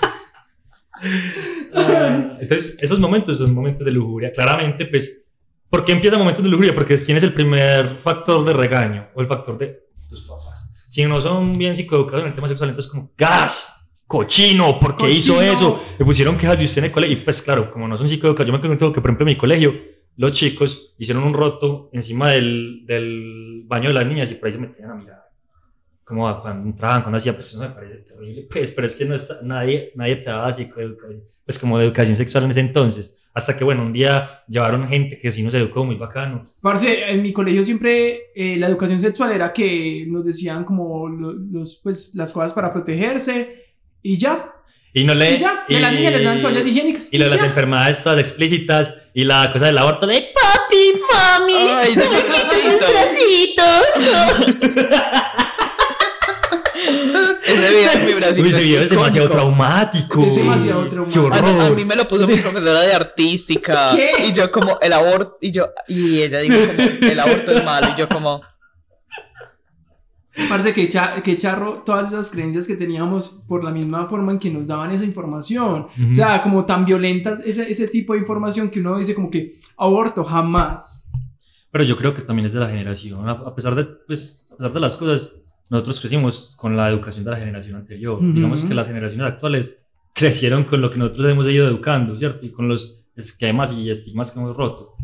Ah, 1.74 2.38
Entonces, 2.40 2.78
esos 2.82 3.00
momentos 3.00 3.38
son 3.38 3.54
momentos 3.54 3.86
de 3.86 3.92
lujuria. 3.92 4.32
Claramente, 4.32 4.86
pues, 4.86 5.30
¿por 5.70 5.84
qué 5.84 5.92
empiezan 5.92 6.20
momentos 6.20 6.44
de 6.44 6.50
lujuria? 6.50 6.74
Porque 6.74 6.98
¿quién 6.98 7.18
es 7.18 7.24
el 7.24 7.34
primer 7.34 7.98
factor 7.98 8.44
de 8.46 8.54
regaño 8.54 9.08
o 9.14 9.22
el 9.22 9.28
factor 9.28 9.58
de 9.58 9.80
tus 10.10 10.24
papás? 10.24 10.72
Si 10.88 11.04
no 11.06 11.20
son 11.20 11.58
bien 11.58 11.76
psicoeducados 11.76 12.22
en 12.22 12.28
el 12.30 12.36
tema 12.36 12.48
sexual, 12.48 12.70
entonces 12.70 12.92
como, 12.92 13.12
gas, 13.18 14.04
cochino, 14.08 14.80
¿por 14.80 14.96
qué 14.96 15.10
hizo 15.10 15.34
Cochino. 15.34 15.52
eso? 15.54 15.84
Le 16.00 16.06
pusieron 16.06 16.38
quejas 16.38 16.58
de 16.58 16.64
usted 16.66 16.80
en 16.80 16.86
el 16.86 16.92
colegio. 16.92 17.18
Y 17.18 17.22
pues 17.22 17.42
claro, 17.42 17.72
como 17.72 17.88
no 17.88 17.98
son 17.98 18.08
psicoeducados, 18.08 18.48
yo 18.48 18.54
me 18.54 18.58
acuerdo 18.64 18.94
que, 18.94 19.02
por 19.02 19.10
ejemplo, 19.10 19.24
en 19.26 19.34
mi 19.34 19.38
colegio, 19.38 19.74
los 20.18 20.32
chicos 20.32 20.96
hicieron 20.98 21.24
un 21.24 21.34
roto 21.34 21.90
encima 21.92 22.30
del, 22.30 22.86
del 22.86 23.64
baño 23.66 23.90
de 23.90 23.96
las 23.96 24.06
niñas 24.06 24.32
y 24.32 24.36
por 24.36 24.48
ahí 24.48 24.54
se 24.54 24.60
metían 24.60 24.92
a 24.92 24.96
mirar. 24.96 25.25
Como 26.06 26.42
cuando 26.42 26.70
entraban, 26.70 27.02
cuando 27.02 27.18
hacían, 27.18 27.36
pues 27.36 27.48
eso 27.48 27.60
me 27.60 27.70
parece 27.70 27.96
terrible. 27.98 28.48
Pues, 28.50 28.72
pero 28.72 28.86
es 28.88 28.96
que 28.96 29.06
no 29.06 29.16
está, 29.16 29.40
nadie, 29.44 29.92
nadie 29.96 30.18
te 30.18 30.30
daba 30.30 30.54
psicoeducación, 30.54 31.24
pues 31.44 31.58
como 31.60 31.78
de 31.80 31.86
educación 31.86 32.16
sexual 32.16 32.44
en 32.46 32.52
ese 32.52 32.60
entonces. 32.62 33.18
Hasta 33.34 33.58
que, 33.58 33.66
bueno, 33.66 33.82
un 33.82 33.92
día 33.92 34.44
llevaron 34.48 34.88
gente 34.88 35.18
que 35.20 35.30
sí 35.30 35.44
nos 35.44 35.54
educó 35.56 35.84
muy 35.84 35.96
bacano. 35.96 36.46
Parce, 36.62 37.10
en 37.12 37.22
mi 37.22 37.34
colegio 37.34 37.64
siempre 37.64 38.32
eh, 38.34 38.56
la 38.58 38.68
educación 38.68 39.00
sexual 39.00 39.32
era 39.34 39.52
que 39.52 40.06
nos 40.08 40.24
decían 40.24 40.64
como 40.64 41.10
lo- 41.10 41.34
los, 41.34 41.82
pues, 41.84 42.14
las 42.16 42.32
cosas 42.32 42.54
para 42.54 42.72
protegerse 42.72 43.66
y 44.02 44.18
ya. 44.18 44.52
Y 44.94 45.04
no 45.04 45.14
le. 45.14 45.36
Y 45.36 45.38
ya, 45.40 45.66
y 45.68 45.76
a 45.76 45.80
las 45.82 45.92
niñas 45.92 46.14
les 46.14 46.24
dan 46.24 46.40
toallas 46.40 46.66
higiénicas. 46.66 47.10
Y 47.12 47.18
lo 47.18 47.26
de 47.26 47.32
las 47.32 47.44
enfermedades 47.44 48.02
todas 48.04 48.20
explícitas 48.20 48.94
y 49.14 49.26
la 49.26 49.52
cosa 49.52 49.66
del 49.66 49.78
aborto 49.80 50.08
de 50.08 50.28
papi, 50.34 51.02
mami, 51.12 51.54
Ay, 51.54 51.96
no, 51.98 52.04
¿me 52.10 52.18
¿qué 52.18 52.24
quitas 52.26 53.12
hizo? 53.20 53.66
un? 55.36 55.45
Ese 57.46 57.70
video 57.70 57.92
en 57.94 58.06
mi 58.06 58.14
Brasil 58.14 58.44
Uy, 58.44 58.50
ese 58.50 58.62
video 58.64 58.82
es 58.82 58.90
demasiado 58.90 59.30
traumático. 59.30 60.22
Es 60.22 60.36
demasiado 60.36 60.84
Qué 60.86 60.90
traumático. 60.90 61.28
A, 61.34 61.38
a 61.38 61.64
horror. 61.66 61.76
mí 61.76 61.86
me 61.86 61.96
lo 61.96 62.08
puso 62.08 62.28
mi 62.28 62.38
profesora 62.38 62.82
de 62.82 62.94
artística. 62.94 63.92
¿Qué? 63.96 64.28
Y 64.28 64.34
yo 64.34 64.52
como, 64.52 64.78
el 64.82 64.94
aborto, 64.94 65.38
y 65.42 65.52
yo, 65.52 65.68
y 65.88 66.22
ella 66.22 66.40
dijo 66.40 66.56
como, 66.56 67.12
el 67.12 67.20
aborto 67.20 67.52
es 67.52 67.64
malo, 67.64 67.88
y 67.96 68.00
yo 68.00 68.10
como, 68.10 68.42
Parce, 70.50 70.74
que, 70.74 70.90
cha- 70.90 71.24
que 71.24 71.38
charro 71.38 71.84
todas 71.86 72.12
esas 72.12 72.30
creencias 72.30 72.68
que 72.68 72.76
teníamos 72.76 73.46
por 73.48 73.64
la 73.64 73.72
misma 73.72 74.06
forma 74.10 74.34
en 74.34 74.40
que 74.40 74.50
nos 74.52 74.68
daban 74.68 74.92
esa 74.92 75.06
información. 75.06 75.88
Ujú. 75.98 76.12
O 76.12 76.14
sea, 76.14 76.42
como 76.42 76.66
tan 76.66 76.84
violentas 76.84 77.40
ese, 77.46 77.72
ese 77.72 77.88
tipo 77.88 78.12
de 78.14 78.20
información 78.20 78.70
que 78.70 78.82
uno 78.82 78.98
dice 78.98 79.16
como 79.16 79.32
que 79.32 79.58
aborto, 79.78 80.26
jamás. 80.26 81.10
Pero 81.72 81.86
yo 81.86 81.96
creo 81.96 82.14
que 82.14 82.22
también 82.22 82.48
es 82.48 82.54
de 82.54 82.60
la 82.60 82.68
generación. 82.68 83.30
A, 83.30 83.32
a 83.32 83.56
pesar 83.56 83.76
de, 83.76 83.86
pues, 83.86 84.50
a 84.52 84.58
pesar 84.58 84.74
de 84.74 84.80
las 84.82 84.98
cosas, 84.98 85.32
nosotros 85.70 86.00
crecimos 86.00 86.56
con 86.58 86.78
la 86.78 86.90
educación 86.90 87.24
de 87.24 87.32
la 87.32 87.38
generación 87.38 87.76
anterior. 87.76 88.18
Ujú. 88.18 88.34
Digamos 88.34 88.64
que 88.64 88.74
las 88.74 88.88
generaciones 88.88 89.28
actuales 89.28 89.78
crecieron 90.14 90.64
con 90.64 90.82
lo 90.82 90.90
que 90.90 90.98
nosotros 90.98 91.26
hemos 91.32 91.48
ido 91.48 91.68
educando, 91.68 92.18
¿cierto? 92.18 92.46
Y 92.46 92.50
con 92.50 92.68
los 92.68 93.04
esquemas 93.16 93.72
y 93.72 93.90
estigmas 93.90 94.32
que 94.32 94.40
hemos 94.40 94.56
roto. 94.56 94.96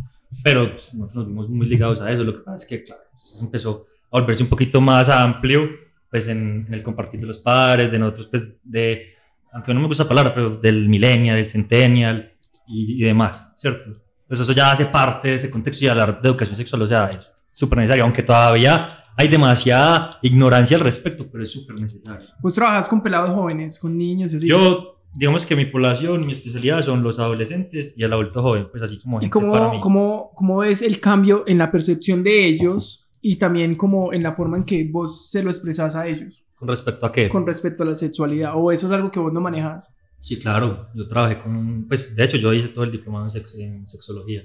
Pero 0.44 0.72
pues, 0.72 0.94
nosotros 0.94 1.24
nos 1.24 1.28
vimos 1.28 1.50
muy 1.50 1.68
ligados 1.68 2.02
a 2.02 2.12
eso. 2.12 2.24
Lo 2.24 2.34
que 2.34 2.40
pasa 2.40 2.56
es 2.56 2.66
que, 2.66 2.84
claro, 2.84 3.02
eso 3.16 3.44
empezó 3.44 3.88
a 4.12 4.20
volverse 4.20 4.44
un 4.44 4.50
poquito 4.50 4.80
más 4.80 5.10
amplio, 5.10 5.70
pues, 6.10 6.28
en, 6.28 6.66
en 6.68 6.74
el 6.74 6.84
compartir 6.84 7.20
de 7.20 7.28
los 7.28 7.38
padres, 7.38 7.92
de 7.92 8.00
nosotros, 8.00 8.28
pues, 8.28 8.60
de, 8.64 9.16
aunque 9.52 9.74
no 9.74 9.82
me 9.82 9.88
gusta 9.88 10.04
la 10.04 10.10
palabra, 10.10 10.34
pero 10.34 10.58
del 10.58 10.88
millennial, 10.88 11.36
del 11.36 11.46
centennial 11.46 12.34
y, 12.68 13.02
y 13.02 13.06
demás, 13.06 13.52
¿cierto? 13.58 14.00
Pues 14.28 14.40
eso 14.40 14.54
ya 14.54 14.72
hace 14.72 14.86
parte 14.86 15.28
de 15.28 15.34
ese 15.36 15.52
contexto 15.52 15.84
y 15.84 15.90
hablar 15.90 16.22
de 16.22 16.30
educación 16.30 16.56
sexual, 16.56 16.82
o 16.84 16.88
sea, 16.88 17.08
es 17.08 17.46
súper 17.52 17.80
necesario, 17.80 18.06
aunque 18.06 18.24
todavía 18.24 19.01
hay 19.22 19.28
demasiada 19.28 20.18
ignorancia 20.22 20.78
al 20.78 20.84
respecto, 20.84 21.28
pero 21.32 21.44
es 21.44 21.52
súper 21.52 21.80
necesario. 21.80 22.28
Vos 22.42 22.54
trabajas 22.54 22.90
con 22.90 23.02
pelados 23.02 23.30
jóvenes, 23.32 23.80
con 23.80 23.98
niños 23.98 24.34
así. 24.34 24.48
Yo, 24.48 25.00
digamos 25.14 25.46
que 25.46 25.56
mi 25.56 25.66
población 25.66 26.24
y 26.24 26.26
mi 26.26 26.32
especialidad 26.34 26.82
son 26.82 27.04
los 27.04 27.20
adolescentes 27.20 27.94
y 27.96 28.04
el 28.04 28.12
adulto 28.14 28.42
joven, 28.42 28.68
pues 28.72 28.82
así 28.84 29.00
como 29.00 29.20
¿Y 29.20 29.26
gente 29.26 29.40
para 29.40 29.70
mí. 29.72 29.80
cómo, 29.80 29.82
cómo, 29.82 30.32
cómo 30.36 30.58
ves 30.60 30.82
el 30.82 31.00
cambio 31.00 31.44
en 31.48 31.58
la 31.58 31.70
percepción 31.72 32.24
de 32.24 32.46
ellos 32.46 33.08
y 33.22 33.36
también 33.36 33.76
como 33.76 34.12
en 34.14 34.24
la 34.24 34.34
forma 34.34 34.58
en 34.58 34.64
que 34.64 34.88
vos 34.92 35.30
se 35.30 35.44
lo 35.44 35.50
expresas 35.52 35.96
a 35.96 36.08
ellos 36.08 36.44
¿Con 36.56 36.68
respecto 36.68 37.06
a 37.06 37.12
qué? 37.12 37.30
con 37.30 37.46
respecto 37.46 37.84
a 37.84 37.86
la 37.86 37.96
sexualidad? 37.96 38.54
¿O 38.56 38.72
eso 38.72 38.88
es 38.88 38.94
algo 38.94 39.12
que 39.12 39.20
vos 39.20 39.32
no 39.34 39.42
manejas? 39.42 39.94
Sí, 40.20 40.38
claro, 40.40 40.88
yo 40.96 41.08
trabajé 41.08 41.38
con, 41.40 41.88
pues 41.88 42.16
de 42.16 42.24
hecho 42.24 42.38
yo 42.38 42.54
hice 42.54 42.70
todo 42.70 42.84
el 42.84 42.92
diplomado 42.92 43.26
en, 43.26 43.30
sex- 43.32 43.56
en 43.60 43.88
sexología. 43.88 44.44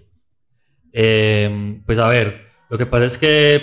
Eh, 0.93 1.83
pues 1.85 1.99
a 1.99 2.09
ver, 2.09 2.47
lo 2.71 2.79
que 2.79 2.87
pasa 2.87 3.05
es 3.05 3.19
que 3.19 3.61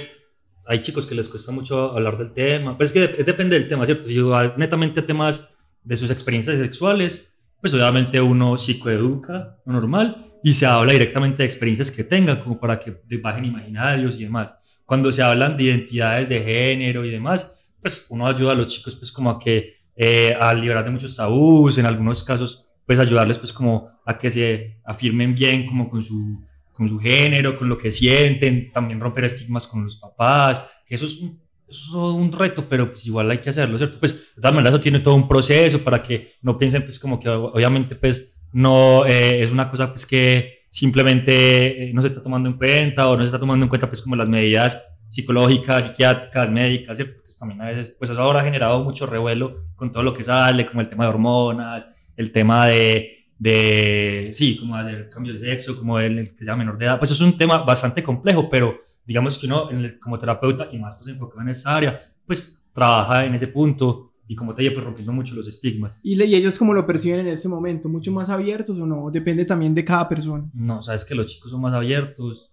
hay 0.65 0.81
chicos 0.81 1.05
que 1.05 1.15
les 1.15 1.27
cuesta 1.27 1.51
mucho 1.51 1.91
hablar 1.91 2.17
del 2.17 2.31
tema, 2.31 2.77
pues 2.77 2.89
es 2.89 2.93
que 2.93 3.15
es 3.19 3.25
depende 3.25 3.57
del 3.57 3.67
tema, 3.67 3.85
¿cierto? 3.85 4.07
Si 4.07 4.19
va 4.19 4.55
netamente 4.57 5.01
a 5.01 5.05
temas 5.05 5.57
de 5.83 5.95
sus 5.95 6.09
experiencias 6.09 6.57
sexuales, 6.57 7.33
pues 7.59 7.73
obviamente 7.73 8.19
uno 8.21 8.57
psicoeduca, 8.57 9.57
lo 9.65 9.73
normal, 9.73 10.33
y 10.43 10.53
se 10.53 10.65
habla 10.65 10.93
directamente 10.93 11.43
de 11.43 11.45
experiencias 11.45 11.91
que 11.91 12.03
tengan, 12.03 12.39
como 12.39 12.59
para 12.59 12.79
que 12.79 12.97
bajen 13.21 13.45
imaginarios 13.45 14.15
y 14.19 14.23
demás. 14.23 14.57
Cuando 14.85 15.11
se 15.11 15.23
hablan 15.23 15.55
de 15.55 15.63
identidades 15.63 16.27
de 16.27 16.41
género 16.41 17.05
y 17.05 17.11
demás, 17.11 17.65
pues 17.81 18.07
uno 18.09 18.27
ayuda 18.27 18.51
a 18.51 18.55
los 18.55 18.67
chicos 18.67 18.95
pues 18.95 19.11
como 19.11 19.29
a 19.29 19.39
que 19.39 19.75
eh, 19.95 20.35
a 20.39 20.53
liberar 20.53 20.83
de 20.83 20.91
muchos 20.91 21.15
tabús, 21.15 21.77
en 21.77 21.85
algunos 21.85 22.23
casos 22.23 22.69
pues 22.85 22.99
ayudarles 22.99 23.37
pues 23.37 23.53
como 23.53 23.89
a 24.05 24.17
que 24.17 24.29
se 24.29 24.81
afirmen 24.83 25.33
bien 25.33 25.67
como 25.67 25.89
con 25.89 26.01
su, 26.01 26.45
con 26.73 26.89
su 26.89 26.99
género, 26.99 27.57
con 27.57 27.69
lo 27.69 27.77
que 27.77 27.91
sienten, 27.91 28.71
también 28.71 28.99
romper 28.99 29.25
estigmas 29.25 29.67
con 29.67 29.83
los 29.83 29.95
papás, 29.95 30.81
que 30.85 30.95
eso 30.95 31.05
es 31.05 31.17
un, 31.17 31.39
eso 31.67 32.09
es 32.09 32.15
un 32.15 32.31
reto, 32.31 32.65
pero 32.67 32.89
pues 32.89 33.05
igual 33.05 33.29
hay 33.31 33.37
que 33.37 33.49
hacerlo, 33.49 33.77
¿cierto? 33.77 33.99
Pues 33.99 34.35
de 34.35 34.41
todas 34.41 34.53
maneras 34.53 34.73
eso 34.73 34.81
tiene 34.81 34.99
todo 34.99 35.15
un 35.15 35.27
proceso 35.27 35.79
para 35.83 36.01
que 36.01 36.33
no 36.41 36.57
piensen 36.57 36.83
pues 36.83 36.99
como 36.99 37.19
que 37.19 37.29
obviamente 37.29 37.95
pues 37.95 38.39
no 38.51 39.05
eh, 39.05 39.41
es 39.41 39.51
una 39.51 39.69
cosa 39.69 39.89
pues 39.89 40.05
que 40.05 40.63
simplemente 40.69 41.83
eh, 41.89 41.93
no 41.93 42.01
se 42.01 42.07
está 42.07 42.21
tomando 42.21 42.49
en 42.49 42.57
cuenta 42.57 43.07
o 43.07 43.13
no 43.15 43.19
se 43.19 43.27
está 43.27 43.39
tomando 43.39 43.63
en 43.63 43.69
cuenta 43.69 43.87
pues 43.87 44.01
como 44.01 44.15
las 44.15 44.29
medidas 44.29 44.81
psicológicas, 45.09 45.85
psiquiátricas, 45.85 46.49
médicas, 46.49 46.97
¿cierto? 46.97 47.13
Porque 47.15 47.29
eso 47.29 47.37
también 47.39 47.61
a 47.61 47.65
veces, 47.65 47.95
pues 47.99 48.09
eso 48.09 48.19
ahora 48.19 48.41
ha 48.41 48.43
generado 48.43 48.83
mucho 48.83 49.05
revuelo 49.05 49.65
con 49.75 49.91
todo 49.91 50.01
lo 50.01 50.13
que 50.13 50.23
sale, 50.23 50.65
como 50.65 50.81
el 50.81 50.89
tema 50.89 51.03
de 51.03 51.09
hormonas, 51.11 51.87
el 52.17 52.31
tema 52.31 52.65
de, 52.65 53.22
de 53.43 54.29
sí, 54.33 54.57
como 54.57 54.75
hacer 54.77 55.09
cambios 55.09 55.41
de 55.41 55.47
sexo, 55.49 55.77
como 55.77 55.99
el, 55.99 56.33
que 56.35 56.43
sea 56.45 56.55
menor 56.55 56.77
de 56.77 56.85
edad, 56.85 56.97
pues 56.97 57.11
es 57.11 57.19
un 57.19 57.37
tema 57.37 57.57
bastante 57.59 58.01
complejo, 58.01 58.49
pero 58.49 58.79
digamos 59.05 59.37
que 59.37 59.47
uno 59.47 59.69
en 59.69 59.79
el- 59.79 59.99
como 59.99 60.17
terapeuta 60.17 60.69
y 60.71 60.77
más 60.77 60.95
pues 60.95 61.09
enfocado 61.09 61.41
en 61.41 61.49
esa 61.49 61.75
área, 61.75 61.99
pues 62.25 62.65
trabaja 62.73 63.25
en 63.25 63.33
ese 63.35 63.47
punto 63.47 64.13
y 64.27 64.35
como 64.35 64.53
te 64.55 64.61
dije, 64.61 64.73
pues 64.73 64.85
rompiendo 64.85 65.11
mucho 65.11 65.35
los 65.35 65.47
estigmas. 65.47 65.99
¿Y, 66.03 66.15
le- 66.15 66.25
y 66.25 66.35
ellos 66.35 66.57
cómo 66.57 66.73
lo 66.73 66.85
perciben 66.85 67.19
en 67.19 67.27
este 67.27 67.49
momento? 67.49 67.89
¿Mucho 67.89 68.11
más 68.13 68.29
abiertos 68.29 68.79
o 68.79 68.85
no? 68.85 69.11
Depende 69.11 69.43
también 69.43 69.75
de 69.75 69.83
cada 69.83 70.07
persona. 70.07 70.49
No, 70.53 70.81
sabes 70.81 71.03
que 71.03 71.13
los 71.13 71.25
chicos 71.27 71.51
son 71.51 71.59
más 71.59 71.73
abiertos. 71.73 72.49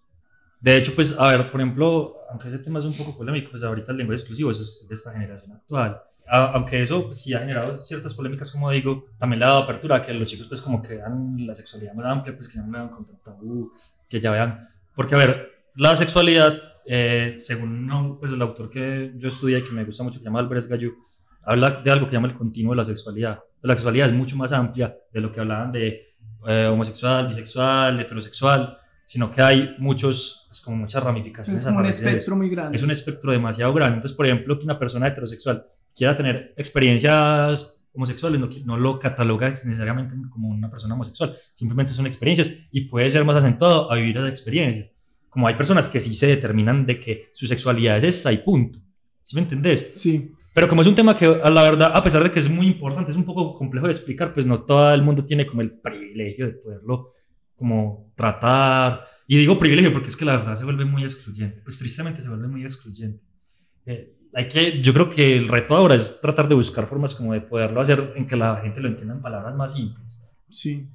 De 0.60 0.76
hecho, 0.76 0.92
pues, 0.94 1.16
a 1.18 1.28
ver, 1.30 1.50
por 1.52 1.60
ejemplo, 1.60 2.16
aunque 2.30 2.48
ese 2.48 2.58
tema 2.58 2.80
es 2.80 2.84
un 2.84 2.92
poco 2.94 3.16
polémico, 3.16 3.50
pues 3.52 3.62
ahorita 3.62 3.92
el 3.92 3.98
lenguaje 3.98 4.18
exclusivo 4.20 4.50
eso 4.50 4.60
es 4.62 4.84
de 4.88 4.94
esta 4.94 5.12
generación 5.12 5.52
actual. 5.52 6.02
Aunque 6.32 6.80
eso 6.80 7.06
pues, 7.06 7.20
sí 7.22 7.34
ha 7.34 7.40
generado 7.40 7.82
ciertas 7.82 8.14
polémicas, 8.14 8.52
como 8.52 8.70
digo, 8.70 9.06
también 9.18 9.40
le 9.40 9.46
ha 9.46 9.48
dado 9.48 9.62
apertura 9.64 9.96
a 9.96 10.02
que 10.02 10.14
los 10.14 10.28
chicos, 10.28 10.46
pues, 10.46 10.62
como 10.62 10.80
que 10.80 10.94
vean 10.96 11.44
la 11.44 11.54
sexualidad 11.56 11.92
más 11.94 12.06
amplia, 12.06 12.36
pues, 12.36 12.46
que 12.46 12.54
ya 12.54 12.62
no 12.62 12.70
vean 12.70 12.88
con 12.88 13.04
tanto 13.04 13.20
tabú, 13.22 13.72
que 14.08 14.20
ya 14.20 14.30
vean. 14.30 14.68
Porque, 14.94 15.16
a 15.16 15.18
ver, 15.18 15.50
la 15.74 15.96
sexualidad, 15.96 16.56
eh, 16.86 17.34
según 17.40 18.16
pues, 18.20 18.30
el 18.30 18.40
autor 18.42 18.70
que 18.70 19.12
yo 19.16 19.28
estudié 19.28 19.58
y 19.58 19.64
que 19.64 19.72
me 19.72 19.84
gusta 19.84 20.04
mucho, 20.04 20.18
que 20.18 20.22
se 20.22 20.24
llama 20.26 20.38
Álvarez 20.38 20.68
Gallú, 20.68 20.94
habla 21.42 21.80
de 21.82 21.90
algo 21.90 22.06
que 22.06 22.12
llama 22.12 22.28
el 22.28 22.34
continuo 22.34 22.72
de 22.72 22.76
la 22.76 22.84
sexualidad. 22.84 23.40
La 23.62 23.74
sexualidad 23.74 24.06
es 24.06 24.12
mucho 24.12 24.36
más 24.36 24.52
amplia 24.52 24.96
de 25.12 25.20
lo 25.20 25.32
que 25.32 25.40
hablaban 25.40 25.72
de 25.72 26.14
eh, 26.46 26.66
homosexual, 26.66 27.26
bisexual, 27.26 27.98
heterosexual, 27.98 28.78
sino 29.10 29.28
que 29.28 29.42
hay 29.42 29.74
muchos, 29.78 30.46
es 30.52 30.60
como 30.60 30.76
muchas 30.76 31.02
ramificaciones. 31.02 31.62
Es 31.62 31.66
como 31.66 31.80
un 31.80 31.86
espectro 31.86 32.36
muy 32.36 32.48
grande. 32.48 32.76
Es 32.76 32.82
un 32.84 32.92
espectro 32.92 33.32
demasiado 33.32 33.74
grande. 33.74 33.96
Entonces, 33.96 34.16
por 34.16 34.24
ejemplo, 34.24 34.56
que 34.56 34.62
una 34.62 34.78
persona 34.78 35.08
heterosexual 35.08 35.66
quiera 35.92 36.14
tener 36.14 36.54
experiencias 36.56 37.88
homosexuales, 37.92 38.38
no, 38.38 38.48
no 38.66 38.76
lo 38.76 39.00
cataloga 39.00 39.48
necesariamente 39.48 40.14
como 40.30 40.46
una 40.46 40.70
persona 40.70 40.94
homosexual, 40.94 41.36
simplemente 41.54 41.92
son 41.92 42.06
experiencias 42.06 42.68
y 42.70 42.82
puede 42.82 43.10
ser 43.10 43.24
más 43.24 43.34
acentuado 43.34 43.90
a 43.90 43.96
vivir 43.96 44.16
esa 44.16 44.28
experiencia. 44.28 44.88
Como 45.28 45.48
hay 45.48 45.56
personas 45.56 45.88
que 45.88 46.00
sí 46.00 46.14
se 46.14 46.28
determinan 46.28 46.86
de 46.86 47.00
que 47.00 47.30
su 47.32 47.48
sexualidad 47.48 47.96
es 47.96 48.04
esa 48.04 48.32
y 48.32 48.36
punto. 48.36 48.78
¿Sí 49.24 49.34
me 49.34 49.42
entendés? 49.42 49.90
Sí. 49.96 50.36
Pero 50.54 50.68
como 50.68 50.82
es 50.82 50.86
un 50.86 50.94
tema 50.94 51.16
que, 51.16 51.26
a 51.26 51.50
la 51.50 51.62
verdad, 51.62 51.90
a 51.92 52.00
pesar 52.04 52.22
de 52.22 52.30
que 52.30 52.38
es 52.38 52.48
muy 52.48 52.68
importante, 52.68 53.10
es 53.10 53.16
un 53.16 53.24
poco 53.24 53.56
complejo 53.56 53.88
de 53.88 53.92
explicar, 53.92 54.32
pues 54.32 54.46
no 54.46 54.62
todo 54.62 54.94
el 54.94 55.02
mundo 55.02 55.24
tiene 55.24 55.46
como 55.46 55.62
el 55.62 55.72
privilegio 55.72 56.46
de 56.46 56.52
poderlo 56.52 57.14
como 57.60 58.10
tratar. 58.16 59.04
Y 59.28 59.36
digo 59.38 59.58
privilegio 59.58 59.92
porque 59.92 60.08
es 60.08 60.16
que 60.16 60.24
la 60.24 60.36
verdad 60.38 60.54
se 60.56 60.64
vuelve 60.64 60.84
muy 60.86 61.02
excluyente. 61.04 61.60
Pues 61.62 61.78
tristemente 61.78 62.22
se 62.22 62.28
vuelve 62.28 62.48
muy 62.48 62.62
excluyente. 62.62 63.22
Eh, 63.86 64.16
hay 64.34 64.48
que, 64.48 64.80
yo 64.80 64.92
creo 64.94 65.10
que 65.10 65.36
el 65.36 65.46
reto 65.46 65.76
ahora 65.76 65.94
es 65.94 66.20
tratar 66.20 66.48
de 66.48 66.54
buscar 66.54 66.86
formas 66.86 67.14
como 67.14 67.34
de 67.34 67.42
poderlo 67.42 67.80
hacer 67.80 68.14
en 68.16 68.26
que 68.26 68.34
la 68.36 68.56
gente 68.56 68.80
lo 68.80 68.88
entienda 68.88 69.14
en 69.14 69.20
palabras 69.20 69.54
más 69.54 69.74
simples. 69.74 70.18
Sí. 70.48 70.88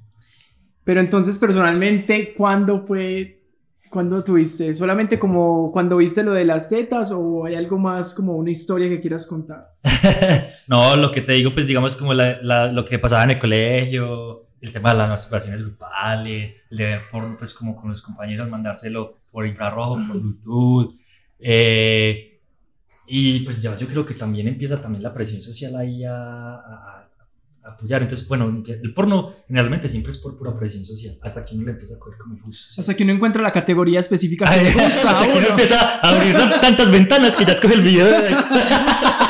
Pero 0.84 1.00
entonces, 1.00 1.38
personalmente, 1.38 2.34
¿cuándo 2.34 2.80
fue, 2.84 3.42
cuándo 3.90 4.22
tuviste? 4.24 4.74
¿Solamente 4.74 5.18
como 5.18 5.70
cuando 5.72 5.96
viste 5.98 6.22
lo 6.22 6.32
de 6.32 6.44
las 6.44 6.68
tetas 6.68 7.10
o 7.12 7.44
hay 7.44 7.54
algo 7.54 7.78
más 7.78 8.12
como 8.14 8.36
una 8.36 8.50
historia 8.50 8.88
que 8.88 9.00
quieras 9.00 9.26
contar? 9.26 9.66
no, 10.68 10.96
lo 10.96 11.10
que 11.12 11.22
te 11.22 11.32
digo, 11.32 11.52
pues 11.52 11.66
digamos 11.66 11.94
como 11.96 12.12
la- 12.14 12.40
la- 12.42 12.72
lo 12.72 12.84
que 12.84 12.98
pasaba 12.98 13.24
en 13.24 13.30
el 13.30 13.38
colegio, 13.38 14.45
el 14.66 14.72
tema 14.72 14.90
de 14.92 14.98
las 14.98 15.08
masturbaciones 15.08 15.62
grupales, 15.62 16.54
el 16.70 16.76
de 16.78 16.84
ver 16.84 17.02
porno 17.10 17.36
pues 17.38 17.54
como 17.54 17.74
con 17.76 17.90
los 17.90 18.02
compañeros, 18.02 18.50
mandárselo 18.50 19.18
por 19.30 19.46
infrarrojo, 19.46 19.98
por 20.06 20.20
Bluetooth. 20.20 20.94
eh, 21.38 22.40
y 23.08 23.40
pues 23.40 23.62
ya 23.62 23.76
yo 23.78 23.86
creo 23.86 24.04
que 24.04 24.14
también 24.14 24.48
empieza 24.48 24.82
también 24.82 25.02
la 25.02 25.14
presión 25.14 25.40
social 25.40 25.76
ahí 25.76 26.04
a, 26.04 26.12
a- 26.54 27.08
a 27.64 27.68
apoyar. 27.70 28.02
Entonces, 28.02 28.26
bueno, 28.26 28.62
el 28.66 28.94
porno 28.94 29.32
generalmente 29.46 29.88
siempre 29.88 30.10
es 30.10 30.18
por 30.18 30.36
pura 30.36 30.56
presión 30.58 30.84
social, 30.84 31.16
hasta 31.22 31.44
que 31.44 31.54
uno 31.54 31.66
le 31.66 31.72
empieza 31.72 31.94
a 31.94 31.98
coger 31.98 32.18
como 32.18 32.36
gusto. 32.44 32.80
Hasta 32.80 32.94
que 32.94 33.04
uno 33.04 33.12
encuentra 33.12 33.42
la 33.42 33.52
categoría 33.52 34.00
específica 34.00 34.44
que 34.46 34.50
Ay, 34.58 34.72
gusta 34.74 35.10
hasta 35.10 35.24
que 35.26 35.30
uno 35.32 35.38
uno. 35.40 35.48
empieza 35.50 35.98
a 36.00 36.10
abrir 36.10 36.34
tantas 36.60 36.90
ventanas 36.90 37.36
que 37.36 37.44
ya 37.44 37.52
escoge 37.52 37.74
el 37.74 37.82
video. 37.82 38.06
de- 38.06 38.36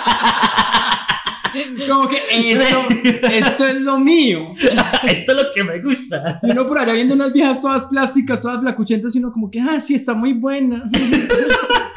Como 1.88 2.08
que 2.08 2.16
esto, 2.52 3.28
esto 3.30 3.66
es 3.66 3.80
lo 3.80 3.98
mío. 3.98 4.52
Esto 5.06 5.32
es 5.32 5.42
lo 5.42 5.52
que 5.52 5.64
me 5.64 5.80
gusta. 5.80 6.40
Y 6.42 6.50
uno 6.50 6.66
por 6.66 6.78
allá 6.78 6.92
viendo 6.92 7.14
unas 7.14 7.32
viejas 7.32 7.60
todas 7.60 7.86
plásticas, 7.86 8.42
todas 8.42 8.60
flacuchentas, 8.60 9.14
y 9.14 9.18
uno 9.18 9.32
como 9.32 9.50
que, 9.50 9.60
ah, 9.60 9.80
sí, 9.80 9.94
está 9.94 10.14
muy 10.14 10.32
buena. 10.32 10.90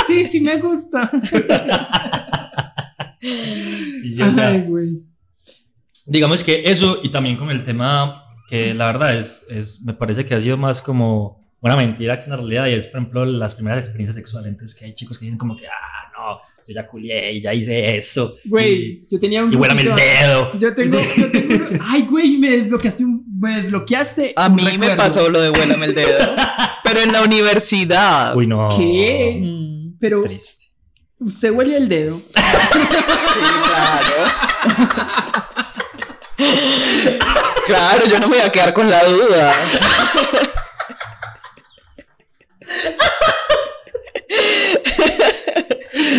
Sí, 0.08 0.26
sí 0.26 0.42
me 0.42 0.58
gusta. 0.58 1.08
Sí, 3.22 4.20
o 4.20 4.34
sea, 4.34 4.48
Ay, 4.48 4.62
güey. 4.62 5.04
digamos 6.08 6.44
que 6.44 6.64
eso 6.66 6.98
y 7.04 7.12
también 7.12 7.38
con 7.38 7.52
el 7.52 7.64
tema 7.64 8.24
que 8.50 8.74
la 8.74 8.88
verdad 8.88 9.16
es, 9.16 9.46
es, 9.50 9.84
me 9.84 9.94
parece 9.94 10.26
que 10.26 10.34
ha 10.34 10.40
sido 10.40 10.58
más 10.58 10.82
como 10.82 11.54
una 11.62 11.76
mentira 11.76 12.20
que 12.20 12.28
una 12.28 12.38
realidad 12.38 12.66
y 12.68 12.74
es, 12.74 12.88
por 12.88 13.02
ejemplo, 13.02 13.26
las 13.26 13.54
primeras 13.54 13.86
experiencias 13.86 14.16
sexuales. 14.16 14.50
Entonces, 14.50 14.76
que 14.76 14.86
hay 14.86 14.94
chicos 14.94 15.20
que 15.20 15.26
dicen 15.26 15.38
como 15.38 15.56
que, 15.56 15.68
ah, 15.68 16.09
no, 16.20 16.42
yo 16.68 16.74
ya 16.74 16.86
culié 16.88 17.34
y 17.34 17.42
ya 17.42 17.54
hice 17.54 17.96
eso. 17.98 18.34
Güey, 18.46 19.06
yo 19.10 19.20
tenía 19.20 19.44
un 19.44 19.54
Y, 19.54 19.56
huélame 19.56 19.82
el 19.84 19.96
dedo. 19.96 20.52
Yo 20.60 20.74
tengo, 20.74 21.00
yo 21.00 21.32
tengo- 21.32 21.66
ay, 21.84 22.02
güey, 22.04 22.38
me 22.38 22.50
desbloqueaste 22.52 23.04
un, 23.06 23.24
me 23.40 23.56
desbloqueaste. 23.62 24.34
A 24.36 24.48
un 24.48 24.56
mí 24.56 24.78
me 24.78 24.96
pasó 24.96 25.30
lo 25.30 25.40
de 25.42 25.50
huélame 25.50 25.86
el 25.86 25.96
dedo. 25.96 26.36
Pero 26.84 27.02
en 27.02 27.12
la 27.12 27.22
universidad. 27.24 28.36
Uy, 28.36 28.48
no. 28.48 28.70
¿Qué? 28.78 29.38
Mm, 29.42 29.98
Pero 30.00 30.24
Triste. 30.24 30.66
usted 31.20 31.52
huele 31.52 31.78
el 31.78 31.88
dedo. 31.88 32.18
Sí, 32.18 32.34
claro. 33.66 34.16
claro, 37.66 38.06
yo 38.08 38.20
no 38.20 38.28
me 38.28 38.38
voy 38.38 38.46
a 38.46 38.52
quedar 38.52 38.74
con 38.74 38.90
la 38.90 39.04
duda. 39.06 39.54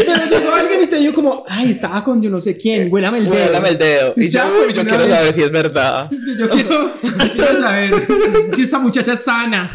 Pero 0.06 0.24
llegó 0.40 0.54
alguien 0.54 0.82
y 0.84 0.86
te 0.86 0.96
dijo 0.96 1.14
como, 1.14 1.44
ay, 1.48 1.72
estaba 1.72 2.02
con 2.04 2.20
yo 2.22 2.30
no 2.30 2.40
sé 2.40 2.56
quién, 2.56 2.92
huélame 2.92 3.18
el 3.18 3.24
dedo. 3.30 3.34
Huélame 3.46 3.68
el 3.70 3.78
dedo. 3.78 4.14
Y 4.16 4.28
Ya, 4.28 4.44
yo, 4.46 4.50
pues, 4.54 4.68
uy, 4.68 4.74
yo 4.74 4.82
quiero 4.86 5.04
vez. 5.04 5.12
saber 5.16 5.34
si 5.34 5.42
es 5.42 5.50
verdad. 5.50 6.12
Es 6.12 6.24
que 6.24 6.36
yo 6.36 6.48
quiero, 6.48 6.90
yo 7.02 7.32
quiero 7.34 7.60
saber 7.60 7.94
si 8.52 8.62
esta 8.62 8.78
muchacha 8.78 9.12
es 9.14 9.20
sana. 9.24 9.70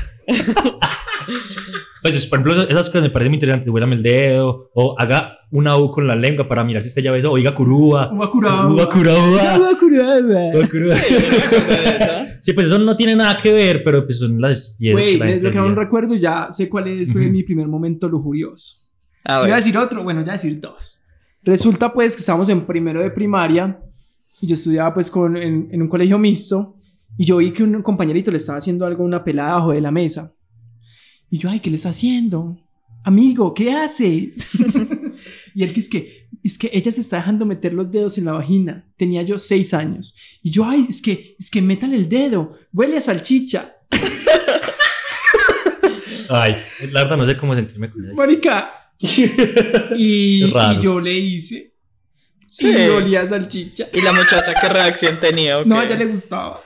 Pues, 2.01 2.15
es, 2.15 2.25
por 2.27 2.39
ejemplo, 2.39 2.63
esas 2.69 2.87
cosas 2.89 3.03
me 3.03 3.09
parecen 3.09 3.31
muy 3.31 3.37
interesantes. 3.37 3.67
Huélame 3.69 3.95
el 3.95 4.03
dedo. 4.03 4.69
O 4.75 4.95
haga 4.99 5.39
una 5.51 5.77
U 5.77 5.89
con 5.91 6.05
la 6.07 6.15
lengua 6.15 6.47
para 6.47 6.63
mirar 6.63 6.83
si 6.83 6.89
usted 6.89 7.01
ya 7.01 7.11
besó. 7.11 7.31
Oiga, 7.31 7.53
curúa. 7.55 8.11
Uva 8.13 8.29
curúa. 8.29 8.67
Uva 8.67 8.89
curúa. 8.89 9.57
Uva 9.57 10.67
curúa. 10.69 10.95
Sí, 12.41 12.53
pues 12.53 12.67
eso 12.67 12.77
no 12.77 12.95
tiene 12.95 13.15
nada 13.15 13.37
que 13.41 13.51
ver, 13.51 13.83
pero 13.83 14.05
pues 14.05 14.19
son 14.19 14.39
las 14.39 14.75
Güey, 14.79 15.17
que 15.17 15.39
bloquearon 15.39 15.65
un 15.65 15.71
hacía. 15.71 15.83
recuerdo, 15.83 16.13
ya 16.15 16.47
sé 16.51 16.69
cuál 16.69 16.87
es, 16.89 17.11
fue 17.11 17.21
mi 17.27 17.41
primer 17.41 17.67
momento 17.67 18.07
lujurioso. 18.07 18.84
A 19.25 19.33
Iba 19.33 19.43
a 19.43 19.47
ver. 19.47 19.55
decir 19.55 19.77
otro, 19.77 20.03
bueno, 20.03 20.23
ya 20.23 20.33
decir 20.33 20.59
dos. 20.61 21.01
Resulta 21.43 21.91
pues 21.91 22.15
que 22.15 22.21
estábamos 22.21 22.47
en 22.49 22.65
primero 22.65 23.01
de 23.01 23.11
primaria 23.11 23.79
y 24.41 24.47
yo 24.47 24.55
estudiaba 24.55 24.93
pues 24.93 25.09
con, 25.11 25.35
en, 25.35 25.67
en 25.71 25.81
un 25.81 25.87
colegio 25.87 26.17
mixto 26.17 26.75
y 27.17 27.25
yo 27.25 27.37
vi 27.37 27.51
que 27.51 27.63
un 27.63 27.81
compañerito 27.81 28.31
le 28.31 28.37
estaba 28.37 28.57
haciendo 28.57 28.85
algo 28.85 29.03
a 29.03 29.07
una 29.07 29.23
pelada 29.23 29.51
abajo 29.51 29.71
de 29.71 29.81
la 29.81 29.91
mesa. 29.91 30.33
Y 31.29 31.37
yo, 31.37 31.49
ay, 31.49 31.59
¿qué 31.59 31.69
le 31.69 31.77
está 31.77 31.89
haciendo? 31.89 32.57
Amigo, 33.03 33.53
¿qué 33.53 33.71
haces? 33.71 34.49
y 35.55 35.63
él 35.63 35.73
que 35.73 35.79
es 35.79 35.89
que, 35.89 36.29
es 36.43 36.57
que 36.57 36.69
ella 36.73 36.91
se 36.91 37.01
está 37.01 37.17
dejando 37.17 37.45
meter 37.45 37.73
los 37.73 37.91
dedos 37.91 38.17
en 38.17 38.25
la 38.25 38.33
vagina. 38.33 38.87
Tenía 38.97 39.21
yo 39.21 39.39
seis 39.39 39.73
años. 39.73 40.15
Y 40.43 40.51
yo, 40.51 40.65
ay, 40.65 40.85
es 40.89 41.01
que, 41.01 41.35
es 41.39 41.49
que 41.49 41.61
métale 41.61 41.95
el 41.95 42.09
dedo. 42.09 42.57
Huele 42.73 42.97
a 42.97 43.01
salchicha. 43.01 43.75
Ay, 46.27 46.55
la 46.91 47.03
verdad 47.03 47.17
no 47.17 47.25
sé 47.25 47.37
cómo 47.37 47.53
sentirme 47.53 47.87
con 47.87 48.03
eso. 48.03 48.15
Marica. 48.15 48.84
y, 49.97 50.45
y 50.45 50.79
yo 50.81 50.99
le 50.99 51.13
hice. 51.13 51.73
Sí. 52.47 52.69
Y 52.69 52.89
olía 52.89 53.21
a 53.21 53.27
salchicha. 53.27 53.87
¿Y 53.91 54.01
la 54.01 54.13
muchacha 54.13 54.53
qué 54.59 54.69
reacción 54.69 55.19
tenía? 55.19 55.61
No, 55.65 55.79
a 55.79 55.83
ella 55.83 55.97
le 55.97 56.05
gustaba. 56.05 56.61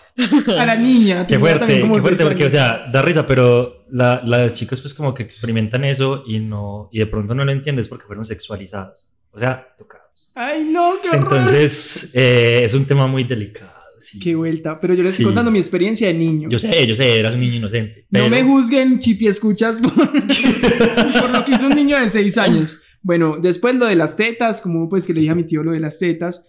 A 0.58 0.66
la 0.66 0.76
niña. 0.76 1.26
Qué 1.26 1.40
fuerte, 1.40 1.82
qué 1.82 2.00
fuerte, 2.02 2.24
porque, 2.24 2.46
o 2.46 2.50
sea, 2.50 2.88
da 2.92 3.02
risa, 3.02 3.26
pero 3.26 3.86
la, 3.90 4.22
las 4.26 4.54
chicas, 4.54 4.82
pues, 4.82 4.94
como 4.94 5.14
que 5.14 5.24
experimentan 5.24 5.86
eso 5.86 6.24
y 6.28 6.40
no, 6.40 6.90
y 6.92 7.00
de 7.00 7.08
pronto 7.08 7.34
no 7.34 7.46
lo 7.46 7.52
entiendes 7.52 7.88
porque 7.88 8.06
fueron 8.06 8.26
sexualizados, 8.26 9.12
o 9.32 9.40
sea, 9.40 9.74
tocados. 9.78 10.32
Ay, 10.36 10.66
no, 10.66 10.96
qué 11.02 11.10
horror. 11.10 11.24
Entonces, 11.24 12.12
eh, 12.16 12.62
es 12.64 12.74
un 12.74 12.86
tema 12.86 13.08
muy 13.08 13.24
delicado. 13.24 13.79
Sí. 14.00 14.20
Qué 14.20 14.36
vuelta. 14.36 14.80
Pero 14.80 14.94
yo 14.94 15.04
les 15.04 15.12
estoy 15.12 15.24
Sí. 15.24 15.28
contando 15.28 15.52
mi 15.52 15.60
experiencia 15.60 16.08
de 16.08 16.14
niño. 16.14 16.50
Yo 16.50 16.60
sé, 16.60 16.86
yo 16.88 16.96
sé, 16.96 17.20
eras 17.20 17.34
un 17.34 17.40
niño 17.42 17.56
inocente. 17.56 18.06
No 18.10 18.20
pero- 18.22 18.30
me 18.30 18.44
juzguen, 18.44 19.00
chipi, 19.00 19.28
escuchas 19.28 19.78
por, 19.78 19.94
por 21.22 21.30
lo 21.30 21.46
que 21.46 21.52
hizo 21.54 21.68
un 21.68 21.76
niño 21.76 22.00
de 22.00 22.10
seis 22.10 22.38
años. 22.38 22.80
Bueno, 23.02 23.38
después 23.42 23.76
lo 23.76 23.86
de 23.86 23.96
las 23.96 24.16
tetas, 24.16 24.62
como 24.62 24.90
pues 24.90 25.06
que 25.06 25.14
le 25.14 25.22
dije 25.22 25.32
a 25.32 25.36
mi 25.36 25.44
tío 25.46 25.64
lo 25.64 25.72
de 25.72 25.80
las 25.80 26.00
tetas. 26.00 26.46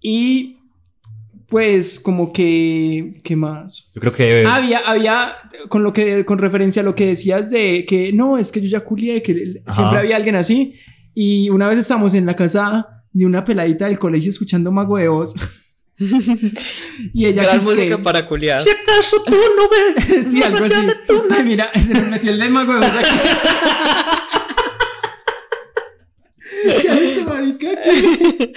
Y 0.00 0.56
pues 1.48 1.98
como 2.00 2.32
que, 2.32 3.20
¿qué 3.24 3.34
más? 3.36 3.90
Yo 3.94 4.00
creo 4.00 4.12
que. 4.12 4.44
Había, 4.46 4.78
había, 4.78 5.32
con 5.68 5.82
lo 5.82 5.92
que, 5.92 6.24
con 6.24 6.38
referencia 6.38 6.80
a 6.82 6.84
lo 6.84 6.94
que 6.94 7.06
decías 7.06 7.50
de 7.50 7.84
que 7.86 8.12
no, 8.12 8.38
es 8.38 8.52
que 8.52 8.60
yo 8.60 8.68
ya 8.68 8.80
culié, 8.80 9.22
que 9.22 9.60
Ajá. 9.66 9.76
siempre 9.76 9.98
había 9.98 10.16
alguien 10.16 10.36
así. 10.36 10.74
Y 11.14 11.50
una 11.50 11.68
vez 11.68 11.78
estamos 11.78 12.14
en 12.14 12.24
la 12.24 12.36
casa 12.36 13.04
de 13.12 13.26
una 13.26 13.44
peladita 13.44 13.86
del 13.88 13.98
colegio 13.98 14.30
escuchando 14.30 14.70
Mago 14.70 14.96
de 14.96 15.08
Oz. 15.08 15.34
y 17.14 17.26
ella 17.26 17.42
Gran 17.42 17.62
música 17.62 17.96
que- 17.96 18.02
para 18.02 18.26
culiar. 18.26 18.62
Si 18.62 18.70
acaso 18.70 19.22
tú 19.26 19.36
no 19.56 19.68
ves. 19.68 20.26
sí, 20.30 20.42
algo 20.42 20.64
así. 20.64 20.74
Ay, 21.30 21.44
mira, 21.44 21.70
se 21.74 21.92
nos 21.94 22.08
metió 22.08 22.30
el 22.32 22.38
del 22.38 22.50
Mago 22.50 22.72
de 22.74 22.86
Oz 22.86 22.96
aquí. 22.96 23.08
marica, 27.26 27.68
¿qué? 27.82 28.50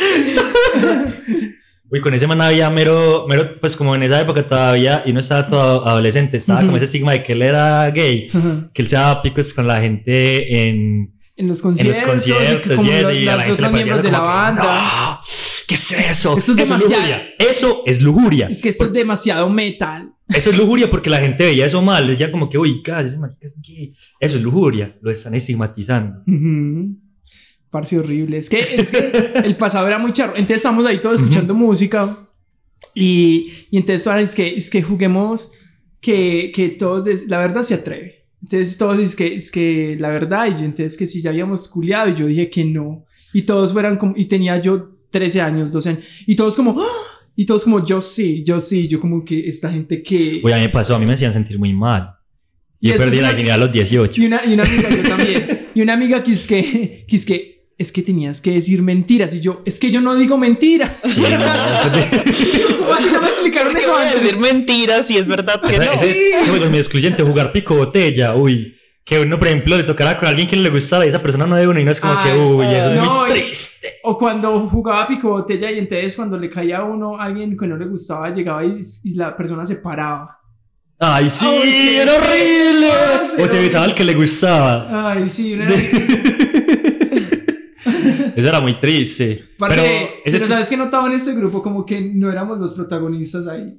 Uy, 1.90 2.02
con 2.02 2.14
ese 2.14 2.26
man 2.26 2.42
había 2.42 2.70
mero, 2.72 3.26
mero, 3.30 3.54
pues 3.60 3.76
como 3.76 3.94
en 3.94 4.02
esa 4.04 4.20
época 4.20 4.48
todavía, 4.48 5.04
y 5.06 5.12
uno 5.12 5.20
estaba 5.20 5.48
todo 5.48 5.88
adolescente, 5.88 6.38
estaba 6.38 6.62
como 6.62 6.76
ese 6.78 6.86
estigma 6.86 7.12
de 7.12 7.22
que 7.24 7.34
él 7.34 7.44
era 7.44 7.90
gay, 7.92 8.30
que 8.74 8.82
él 8.82 8.88
se 8.88 8.96
daba 8.96 9.22
picos 9.22 9.54
con 9.54 9.68
la 9.68 9.80
gente 9.80 10.66
en, 10.68 11.14
En 11.36 11.48
los 11.48 11.62
conciertos, 11.62 12.00
conciertos 12.04 12.66
y 12.66 12.70
que 12.70 12.76
como 12.78 12.90
y 12.90 12.94
eso, 12.96 13.10
los, 13.12 13.20
y 13.20 13.28
a 13.28 13.32
la 13.32 13.36
los 13.38 13.46
gente 13.46 13.62
le 13.62 13.70
parecía 13.70 13.98
de 13.98 14.12
la 14.12 14.18
que, 14.20 14.26
banda. 14.26 14.64
"No, 14.64 15.20
¿Qué 15.68 15.76
es 15.76 15.92
eso? 15.92 16.38
Esto 16.38 16.52
es 16.54 16.58
eso 16.60 16.74
demasiado- 16.78 16.84
es 16.84 16.90
lujuria. 16.90 17.24
Eso 17.40 17.84
es 17.86 18.02
lujuria. 18.02 18.48
Es 18.50 18.62
que 18.62 18.70
esto 18.70 18.86
es 18.86 18.94
demasiado 18.94 19.50
metal. 19.50 20.14
Eso 20.30 20.50
es 20.50 20.58
lujuria 20.58 20.90
porque 20.90 21.10
la 21.10 21.20
gente 21.20 21.46
veía 21.46 21.66
eso 21.66 21.82
mal. 21.82 22.08
Decía 22.08 22.32
como 22.32 22.50
que, 22.50 22.58
uy, 22.58 22.82
cállate, 22.82 23.08
ese 23.08 23.18
marica 23.18 23.46
es 23.46 23.56
gay. 23.62 23.94
Eso 24.20 24.38
es 24.38 24.44
lujuria. 24.44 24.98
Lo 25.02 25.12
están 25.12 25.34
estigmatizando. 25.36 26.22
Ujú. 26.28 26.98
Parce 27.70 27.98
horrible. 27.98 28.38
Es 28.38 28.50
que, 28.50 28.60
es 28.60 28.90
que 28.92 29.12
el 29.46 29.58
pasado 29.58 29.88
era 29.88 29.98
muy 30.00 30.14
charro. 30.14 30.34
Entonces 30.36 30.58
estamos 30.58 30.86
ahí 30.86 31.02
todos 31.02 31.18
escuchando 31.22 31.54
música. 31.54 32.30
Y, 32.96 33.52
y 33.72 33.78
entonces 33.78 34.04
todos 34.04 34.18
es 34.22 34.36
que, 34.36 34.56
es 34.56 34.70
que 34.70 34.82
juguemos 34.84 35.52
que, 36.02 36.52
que 36.54 36.70
todos, 36.70 37.06
des- 37.06 37.28
la 37.28 37.40
verdad 37.40 37.64
se 37.64 37.76
atreve. 37.76 38.26
Entonces 38.42 38.78
todos 38.78 39.00
es 39.00 39.16
que, 39.16 39.36
es 39.36 39.50
que 39.52 39.96
la 40.00 40.10
verdad, 40.10 40.48
y 40.48 40.52
yo, 40.60 40.66
entonces 40.66 40.98
que 40.98 41.08
si 41.08 41.22
ya 41.22 41.30
habíamos 41.30 41.68
culiado, 41.70 42.10
y 42.10 42.14
yo 42.16 42.26
dije 42.28 42.50
que 42.50 42.66
no. 42.66 43.06
Y 43.34 43.44
todos 43.44 43.72
fueran 43.74 43.98
como, 43.98 44.14
y 44.18 44.26
tenía 44.26 44.62
yo 44.62 44.92
13 45.14 45.40
años, 45.42 45.72
12 45.72 45.90
años, 45.90 46.04
y 46.28 46.36
todos 46.36 46.56
como, 46.58 46.76
¡Ah! 46.82 46.86
y 47.36 47.46
todos 47.46 47.64
como, 47.64 47.86
yo 47.86 48.02
sí, 48.02 48.44
yo 48.46 48.60
sí, 48.60 48.88
yo 48.90 49.00
como 49.00 49.24
que 49.24 49.48
esta 49.48 49.72
gente 49.72 50.04
que... 50.04 50.42
Uy, 50.44 50.52
a 50.52 50.56
mí 50.58 50.64
me 50.64 50.70
pasó, 50.70 50.96
a 50.96 51.00
mí 51.00 51.06
me 51.06 51.14
hacían 51.14 51.32
sentir 51.32 51.58
muy 51.58 51.72
mal. 51.72 52.16
Y 52.82 52.90
Yo 52.90 52.98
perdí 52.98 53.22
la 53.22 53.32
dignidad 53.32 53.56
a 53.56 53.60
los 53.60 53.72
18. 53.72 54.22
Y 54.22 54.26
una, 54.26 54.42
y 54.46 54.54
una 54.54 54.64
amiga, 54.64 54.90
yo 54.90 55.04
también. 55.10 55.68
Y 55.74 55.82
una 55.82 55.94
amiga 55.94 56.22
que 56.22 56.34
es 56.34 56.46
que, 56.46 57.06
que 57.08 57.16
es 57.16 57.26
que, 57.26 57.70
es 57.78 57.92
que 57.94 58.02
tenías 58.02 58.42
que 58.42 58.52
decir 58.52 58.82
mentiras. 58.82 59.34
Y 59.34 59.40
yo, 59.40 59.62
es 59.66 59.80
que 59.80 59.90
yo 59.90 60.02
no 60.02 60.16
digo 60.16 60.38
mentiras. 60.38 61.00
Sí, 61.08 61.22
no, 61.22 61.28
¿Cómo 62.80 62.94
así 62.94 63.06
no 63.14 63.22
me 63.22 63.28
explicaron 63.28 63.74
¿Qué 63.74 63.80
eso 63.80 63.96
antes? 63.96 64.22
decir 64.22 64.40
mentiras 64.40 65.08
si 65.08 65.18
es 65.18 65.26
verdad 65.28 65.62
que 65.62 65.70
ese, 65.70 65.86
no? 65.86 65.92
ese, 65.94 66.12
ese 66.42 66.50
juego 66.50 66.66
es 66.66 66.70
muy 66.72 66.80
excluyente, 66.80 67.24
jugar 67.24 67.52
pico 67.54 67.76
botella, 67.76 68.36
uy. 68.36 68.76
Que 69.06 69.20
uno, 69.20 69.38
por 69.38 69.48
ejemplo, 69.50 69.76
le 69.78 69.84
tocara 69.84 70.18
con 70.18 70.28
alguien 70.30 70.48
que 70.48 70.56
no 70.56 70.62
le 70.62 70.70
gustaba 70.70 71.06
y 71.06 71.10
esa 71.10 71.22
persona 71.22 71.46
no 71.46 71.56
de 71.58 71.68
uno 71.68 71.78
y 71.80 71.84
no 71.84 71.92
es 71.92 72.00
como 72.00 72.16
Ay, 72.18 72.32
que, 72.32 72.38
uy, 72.38 72.66
eso 72.68 72.90
es 72.90 72.96
no, 72.96 73.22
muy 73.22 73.30
y- 73.30 73.34
triste. 73.34 73.73
O 74.04 74.18
cuando 74.18 74.68
jugaba 74.70 75.08
pico 75.08 75.30
botella 75.30 75.72
y 75.72 75.80
entonces 75.80 76.16
cuando 76.16 76.38
le 76.38 76.50
caía 76.50 76.78
a 76.80 76.84
uno 76.84 77.20
alguien 77.20 77.58
que 77.58 77.68
no 77.68 77.78
le 77.78 77.86
gustaba, 77.86 78.30
llegaba 78.30 78.64
y, 78.66 78.80
y 79.04 79.14
la 79.16 79.36
persona 79.36 79.66
se 79.66 79.76
paraba. 79.78 80.40
Ay, 81.00 81.28
sí, 81.28 81.46
Ay, 81.46 81.96
era 81.98 82.14
horrible. 82.14 82.90
feo. 83.36 83.46
O 83.46 83.48
se 83.48 83.60
besaba 83.60 83.86
al 83.86 83.96
que 83.96 84.04
le 84.04 84.14
gustaba. 84.14 85.12
Ay, 85.12 85.28
sí, 85.28 85.54
una... 85.54 85.68
Eso 88.36 88.48
era 88.48 88.62
muy 88.62 88.80
triste. 88.80 89.44
Pero 89.60 89.84
pero, 90.26 90.48
¿sabes 90.48 90.70
qué 90.70 90.78
notaba 90.78 91.08
en 91.08 91.14
este 91.14 91.34
grupo? 91.34 91.62
Como 91.62 91.86
que 91.86 92.02
no 92.02 92.32
éramos 92.32 92.58
los 92.60 92.74
protagonistas 92.74 93.48
ahí. 93.48 93.78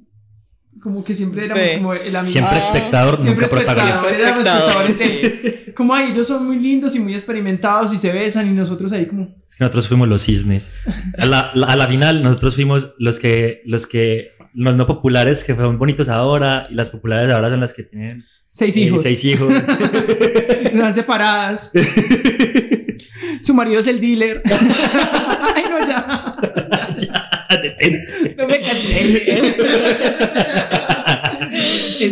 Como 0.83 1.03
que 1.03 1.17
siempre 1.17 1.47
éramos 1.47 1.65
Sí. 1.67 1.77
como 1.77 1.95
el 1.95 2.15
amigo. 2.15 2.31
siempre 2.33 2.55
Ah, 2.57 2.59
espectador, 2.59 3.21
siempre 3.21 3.47
nunca 3.47 3.57
protagonista. 3.57 4.11
espectador. 4.11 4.91
Espectadores. 4.91 5.75
Como 5.75 5.95
ay, 5.95 6.11
ellos 6.13 6.27
son 6.27 6.47
muy 6.47 6.59
lindos 6.59 6.95
y 6.95 7.01
muy 7.01 7.15
experimentados 7.15 7.93
y 7.93 7.97
se 7.97 8.13
besan 8.13 8.49
y 8.49 8.53
nosotros 8.53 8.93
ahí 8.93 9.07
como... 9.07 9.25
Es 9.49 9.57
que 9.57 9.65
nosotros 9.65 9.89
fuimos 9.89 10.09
los 10.09 10.23
cisnes. 10.23 10.71
A 11.19 11.25
la, 11.27 11.51
la- 11.55 11.67
a 11.69 11.77
la 11.77 11.87
final, 11.89 12.23
nosotros 12.23 12.55
fuimos 12.55 12.95
los 12.99 13.19
que, 13.19 13.63
los 13.65 13.87
que, 13.87 14.29
los 14.53 14.77
no 14.77 14.87
populares 14.87 15.43
que 15.43 15.55
fueron 15.55 15.79
bonitos 15.79 16.09
ahora 16.09 16.67
y 16.71 16.75
las 16.75 16.91
populares 16.91 17.33
ahora 17.35 17.51
son 17.51 17.61
las 17.61 17.73
que 17.73 17.83
tienen 17.85 18.25
Seis 18.51 18.77
eh, 18.77 18.81
hijos. 18.81 19.03
seis 19.03 19.25
hijos. 19.25 19.53
Están 20.65 20.95
separadas. 20.95 21.73
Su 23.41 23.53
marido 23.53 23.81
es 23.81 23.87
el 23.89 24.01
dealer. 24.01 24.43
ay, 25.55 25.65
no, 25.69 25.87
ya. 25.87 26.37
Ya, 26.97 27.29
detente. 27.61 28.35
No 28.39 28.47
me 28.47 28.61
cansé. 28.61 29.55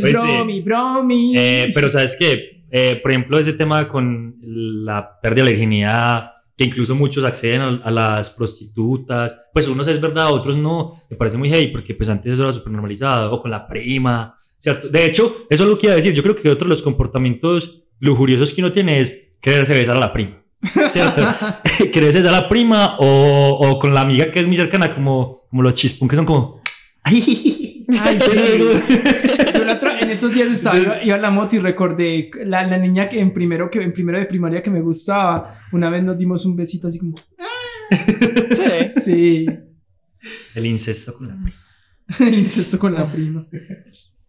Es 0.07 0.13
Pues 0.13 0.21
sí. 0.21 0.37
bromi, 0.37 0.61
bromi. 0.61 1.35
Eh, 1.37 1.71
pero 1.75 1.89
sabes 1.89 2.17
que, 2.17 2.65
por 3.03 3.11
ejemplo, 3.11 3.39
ese 3.39 3.53
tema 3.53 3.89
con 3.89 4.37
la 4.41 5.21
pérdida 5.21 5.45
de 5.45 5.51
la 5.51 5.57
virginidad, 5.57 6.31
que 6.57 6.65
incluso 6.65 6.95
muchos 6.95 7.25
acceden 7.25 7.61
a, 7.61 7.81
a 7.85 7.91
las 7.91 8.31
prostitutas, 8.31 9.37
pues 9.53 9.69
unos 9.69 9.89
es 9.89 10.01
verdad, 10.01 10.33
otros 10.33 10.57
no, 10.57 11.03
me 11.11 11.17
parece 11.17 11.37
muy 11.37 11.49
heavy 11.49 11.69
porque 11.69 11.95
pues 11.95 12.09
antes 12.09 12.35
eso 12.35 12.43
era 12.43 12.53
súper 12.53 12.73
normalizado, 12.73 13.33
o 13.33 13.41
con 13.41 13.51
la 13.51 13.67
prima, 13.67 14.37
¿cierto? 14.59 14.89
De 14.89 15.05
hecho, 15.05 15.47
eso 15.49 15.65
es 15.65 15.69
lo 15.69 15.79
que 15.79 15.87
iba 15.87 15.93
a 15.95 15.97
decir, 15.97 16.15
yo 16.15 16.23
creo 16.23 16.37
que 16.37 16.51
otro 16.51 16.67
de 16.67 16.71
los 16.71 16.83
comportamientos 16.83 17.85
lujuriosos 18.01 18.53
que 18.53 18.61
uno 18.61 18.73
tiene 18.73 19.01
es 19.01 19.37
quererse 19.41 19.75
besar 19.75 19.97
a 19.97 20.01
la 20.01 20.13
prima. 20.13 20.43
¿Cierto? 20.89 21.23
quererse 21.93 22.19
besar 22.19 22.35
a 22.35 22.43
la 22.43 22.49
prima 22.49 22.97
o, 22.99 23.59
o 23.61 23.79
con 23.79 23.95
la 23.95 24.03
amiga 24.03 24.31
que 24.31 24.41
es 24.41 24.47
muy 24.47 24.57
cercana, 24.57 24.95
como, 24.95 25.43
como 25.49 25.63
los 25.63 25.75
chispón 25.75 26.09
que 26.09 26.17
son 26.17 26.27
como... 26.27 26.61
¡Ay! 27.03 27.87
Ay, 28.01 28.19
sí. 28.21 28.33
Yo 30.03 30.09
en 30.09 30.11
esos 30.11 30.35
días 30.35 30.49
estaba, 30.49 30.79
iba, 30.79 31.03
iba 31.03 31.17
en 31.17 31.23
la 31.23 31.31
moto 31.31 31.57
y 31.57 31.59
recordé 31.61 32.31
la, 32.45 32.67
la 32.67 32.79
niña 32.79 33.09
que 33.09 33.21
en 33.21 33.33
primero, 33.33 33.71
que 33.71 33.81
en 33.81 33.93
primero 33.93 34.19
de 34.19 34.27
primaria 34.27 34.63
que 34.63 34.71
me 34.71 34.81
gustaba. 34.81 35.61
Una 35.73 35.91
vez 35.91 36.03
nos 36.03 36.17
dimos 36.17 36.45
un 36.45 36.57
besito 36.57 36.89
así 36.89 36.99
como. 36.99 37.15
Sí. 38.53 39.01
Sí. 39.01 39.47
El 40.55 40.67
incesto 40.67 41.13
con 41.19 41.29
la 41.29 41.35
prima. 41.35 41.63
El 42.21 42.39
incesto 42.39 42.79
con 42.79 42.95
la 42.95 43.07
prima. 43.07 43.47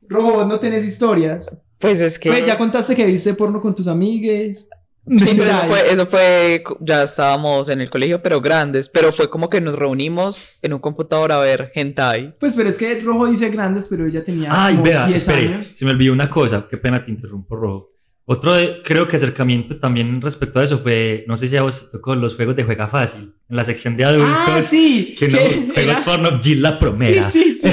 Robo, 0.01 0.34
vos 0.34 0.47
no 0.47 0.59
tenés 0.59 0.86
historias. 0.86 1.55
Pues 1.80 2.01
es 2.01 2.19
que... 2.19 2.30
Pues 2.30 2.45
ya 2.45 2.57
contaste 2.57 2.95
que 2.95 3.05
viste 3.05 3.34
porno 3.34 3.61
con 3.61 3.76
tus 3.76 3.88
amigues. 3.88 4.69
Sí, 5.06 5.32
pero 5.38 5.43
eso 5.51 5.66
fue, 5.68 5.93
eso 5.93 6.06
fue, 6.08 6.64
ya 6.80 7.04
estábamos 7.04 7.68
en 7.68 7.82
el 7.82 7.89
colegio, 7.89 8.22
pero 8.24 8.39
grandes, 8.39 8.88
pero 8.88 9.12
fue 9.12 9.30
como 9.30 9.49
que 9.49 9.60
nos 9.60 9.76
reunimos 9.76 10.51
en 10.62 10.72
un 10.74 10.80
computador 10.80 11.34
a 11.34 11.39
ver 11.39 11.72
hentai. 11.76 12.36
Pues, 12.39 12.56
pero 12.56 12.70
es 12.70 12.78
que 12.78 12.97
Rojo 13.01 13.28
dice 13.28 13.49
grandes, 13.49 13.86
pero 13.89 14.06
ella 14.06 14.24
tenía 14.24 14.49
Ay, 14.49 14.76
como 14.76 14.86
vea, 14.86 15.06
10 15.08 15.22
espere, 15.28 15.47
años. 15.56 15.68
se 15.68 15.84
me 15.84 15.91
olvidó 15.91 16.14
una 16.14 16.30
cosa, 16.30 16.66
qué 16.70 16.78
pena 16.78 17.04
te 17.04 17.12
interrumpo, 17.12 17.56
Rojo. 17.58 17.89
Otro, 18.26 18.54
de- 18.54 18.82
creo 18.86 19.06
que 19.10 19.18
acercamiento 19.18 19.78
también 19.78 20.22
respecto 20.22 20.62
a 20.62 20.64
eso 20.64 20.80
fue, 20.80 21.26
no 21.28 21.36
sé 21.36 21.49
si 21.49 21.58
a 21.58 21.64
vos 21.64 21.91
tocó 21.91 22.16
los 22.16 22.38
juegos 22.38 22.56
de 22.56 22.64
Juega 22.64 22.88
Fácil, 22.88 23.34
en 23.49 23.56
la 23.58 23.66
sección 23.66 23.97
de 23.97 24.06
adultos, 24.06 24.32
Ah, 24.47 24.62
sí. 24.62 25.16
que 25.20 25.28
que 25.28 25.72
juegos 25.74 25.99
porno, 25.99 26.39
Jill 26.41 26.62
la 26.62 26.72
Sí, 26.72 26.78
promera, 26.80 27.30
sí, 27.30 27.58
sí. 27.62 27.68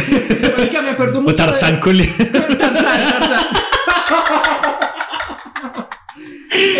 Marica, 0.59 0.83
me 0.83 0.91
acuerdo 0.91 1.21
mucho. 1.23 1.33
o 1.33 1.37
Tarzán 1.37 1.75
de- 1.75 1.81
Tarzán, 2.09 2.59
Tarzán. 2.59 3.47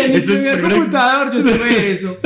En 0.03 0.11
mi 0.11 0.17
Eso 0.17 0.33
es 0.33 0.39
primer 0.41 0.61
computador 0.73 1.33
yo 1.35 1.43
tuve 1.43 1.91
eso. 1.91 2.17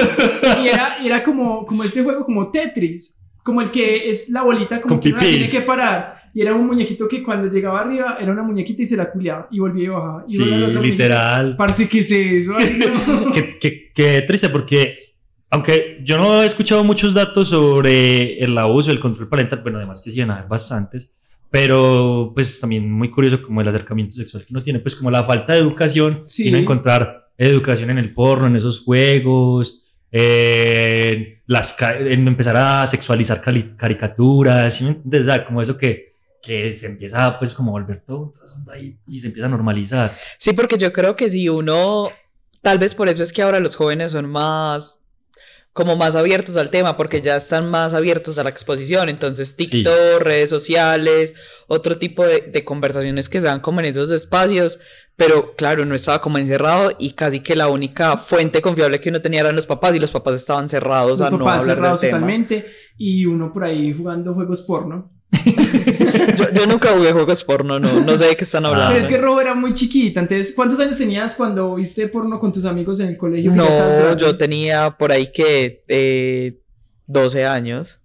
Y 0.64 0.68
era, 0.68 0.98
era 1.04 1.24
como, 1.24 1.66
como 1.66 1.84
este 1.84 2.04
juego, 2.04 2.26
como 2.26 2.50
Tetris. 2.52 3.18
Como 3.44 3.62
el 3.62 3.70
que 3.70 4.10
es 4.10 4.30
la 4.30 4.42
bolita, 4.42 4.82
como 4.82 4.96
Con 4.96 5.02
que 5.02 5.10
uno 5.10 5.18
la 5.18 5.24
tiene 5.24 5.48
que 5.48 5.62
parar. 5.62 6.16
Y 6.34 6.42
era 6.42 6.54
un 6.56 6.66
muñequito 6.66 7.08
que 7.08 7.22
cuando 7.24 7.48
llegaba 7.48 7.82
arriba 7.82 8.18
era 8.20 8.32
una 8.32 8.42
muñequita 8.42 8.82
y 8.82 8.86
se 8.88 8.98
la 8.98 9.12
culeaba. 9.12 9.48
Y 9.52 9.60
volvía 9.60 9.84
y 9.86 9.88
bajaba. 9.88 10.24
Y 10.28 10.32
Sí, 10.34 10.44
literal. 10.82 11.56
Parce, 11.56 11.88
¿qué 11.88 12.00
es 12.00 12.12
eso? 12.12 12.56
Ay, 12.58 12.80
no. 13.08 13.32
qué, 13.34 13.58
qué- 13.60 13.92
qué 13.94 14.22
triste 14.24 14.50
porque, 14.50 15.14
aunque 15.52 16.00
yo 16.04 16.18
no 16.18 16.42
he 16.42 16.46
escuchado 16.48 16.84
muchos 16.84 17.14
datos 17.14 17.50
sobre 17.50 18.40
el 18.44 18.58
abuso, 18.58 18.92
el 18.92 19.00
control 19.00 19.30
parental, 19.30 19.60
bueno, 19.62 19.78
además 19.78 20.02
que 20.04 20.10
sí 20.10 20.20
van 20.20 20.32
a 20.32 20.38
haber 20.38 20.50
bastantes, 20.50 21.16
pero 21.52 22.32
pues 22.34 22.60
también 22.60 22.92
muy 22.92 23.10
curioso 23.12 23.42
como 23.42 23.62
el 23.62 23.68
acercamiento 23.68 24.16
sexual 24.16 24.44
que 24.46 24.52
uno 24.54 24.64
tiene, 24.64 24.80
pues 24.80 24.96
como 24.96 25.12
la 25.12 25.24
falta 25.24 25.54
de 25.54 25.60
educación 25.60 26.24
Sí. 26.26 26.48
y 26.48 26.52
no 26.52 26.58
encontrar 26.58 27.25
educación 27.38 27.90
en 27.90 27.98
el 27.98 28.14
porno, 28.14 28.48
en 28.48 28.56
esos 28.56 28.82
juegos. 28.82 29.82
eh, 30.12 31.42
las 31.48 31.80
en 31.82 32.28
empezar 32.28 32.56
a 32.58 32.88
sexualizar 32.88 33.42
caricaturas, 33.42 34.74
¿sí? 34.74 34.88
O 34.88 35.24
sea, 35.24 35.46
como 35.46 35.62
eso 35.62 35.78
que, 35.78 36.16
que 36.42 36.72
se 36.74 36.88
empieza 36.88 37.38
pues 37.38 37.54
como 37.54 37.72
a 37.72 37.74
volver 37.74 38.04
todo 38.06 38.34
y 39.08 39.20
se 39.20 39.28
empieza 39.28 39.48
a 39.48 39.50
normalizar. 39.50 40.18
Sí, 40.38 40.54
porque 40.54 40.78
yo 40.78 40.94
creo 40.94 41.16
que 41.16 41.30
si 41.30 41.50
uno, 41.50 42.10
tal 42.62 42.80
vez 42.80 42.96
por 42.96 43.10
eso 43.10 43.24
es 43.24 43.34
que 43.34 43.42
ahora 43.42 43.60
los 43.60 43.76
jóvenes 43.76 44.14
son 44.14 44.28
más, 44.30 45.02
como 45.76 45.98
más 45.98 46.16
abiertos 46.16 46.56
al 46.56 46.70
tema, 46.70 46.96
porque 46.96 47.22
ya 47.22 47.36
están 47.36 47.70
más 47.70 47.94
abiertos 47.94 48.40
a 48.40 48.44
la 48.46 48.50
exposición. 48.50 49.10
Entonces, 49.10 49.58
TikTok, 49.58 50.22
redes 50.22 50.50
sociales, 50.50 51.34
otro 51.68 51.98
tipo 51.98 52.26
de, 52.26 52.40
de 52.50 52.64
conversaciones 52.64 53.28
que 53.28 53.42
se 53.42 53.48
dan 53.48 53.60
como 53.60 53.82
en 53.82 53.88
esos 53.88 54.10
espacios. 54.10 54.80
Pero 55.18 55.54
claro, 55.56 55.84
no 55.84 55.94
estaba 55.94 56.22
como 56.22 56.38
encerrado 56.38 56.94
y 56.98 57.12
casi 57.12 57.42
que 57.42 57.58
la 57.58 57.68
única 57.68 58.16
fuente 58.16 58.62
confiable 58.62 59.02
que 59.02 59.10
uno 59.10 59.22
tenía 59.22 59.42
eran 59.42 59.56
los 59.58 59.66
papás 59.66 59.94
y 59.94 60.00
los 60.00 60.12
papás 60.12 60.36
estaban 60.36 60.70
cerrados 60.70 61.20
Los 61.20 61.28
a 61.28 61.30
no 61.32 61.40
papás 61.40 61.64
hablar 61.64 61.68
del 61.68 61.76
cerrados 61.76 62.00
tema. 62.00 62.18
totalmente. 62.20 62.68
Y 62.98 63.26
uno 63.26 63.52
por 63.52 63.66
ahí 63.66 63.94
jugando 63.94 64.34
juegos 64.34 64.62
porno. 64.62 65.12
Yo, 66.38 66.46
yo 66.54 66.68
nunca 66.68 66.90
jugué 66.90 67.12
juegos 67.12 67.44
porno, 67.44 67.80
no, 67.80 68.02
no 68.02 68.18
sé 68.18 68.26
de 68.26 68.36
qué 68.36 68.44
están 68.44 68.66
Ah. 68.66 68.70
hablando. 68.70 68.94
Pero 68.94 69.04
es 69.04 69.08
que 69.10 69.18
Robo 69.18 69.40
era 69.42 69.54
muy 69.54 69.74
chiquita. 69.74 70.20
Entonces, 70.20 70.54
¿cuántos 70.56 70.80
años 70.80 70.98
tenías 70.98 71.36
cuando 71.36 71.76
viste 71.76 72.08
porno 72.08 72.40
con 72.40 72.52
tus 72.52 72.66
amigos 72.66 73.00
en 73.00 73.08
el 73.10 73.18
colegio? 73.18 73.52
No, 73.52 74.18
yo 74.18 74.38
tenía 74.38 74.92
por 74.92 75.12
ahí 75.12 75.32
que 75.32 75.84
eh, 75.88 76.60
12 77.08 77.46
años. 77.46 78.00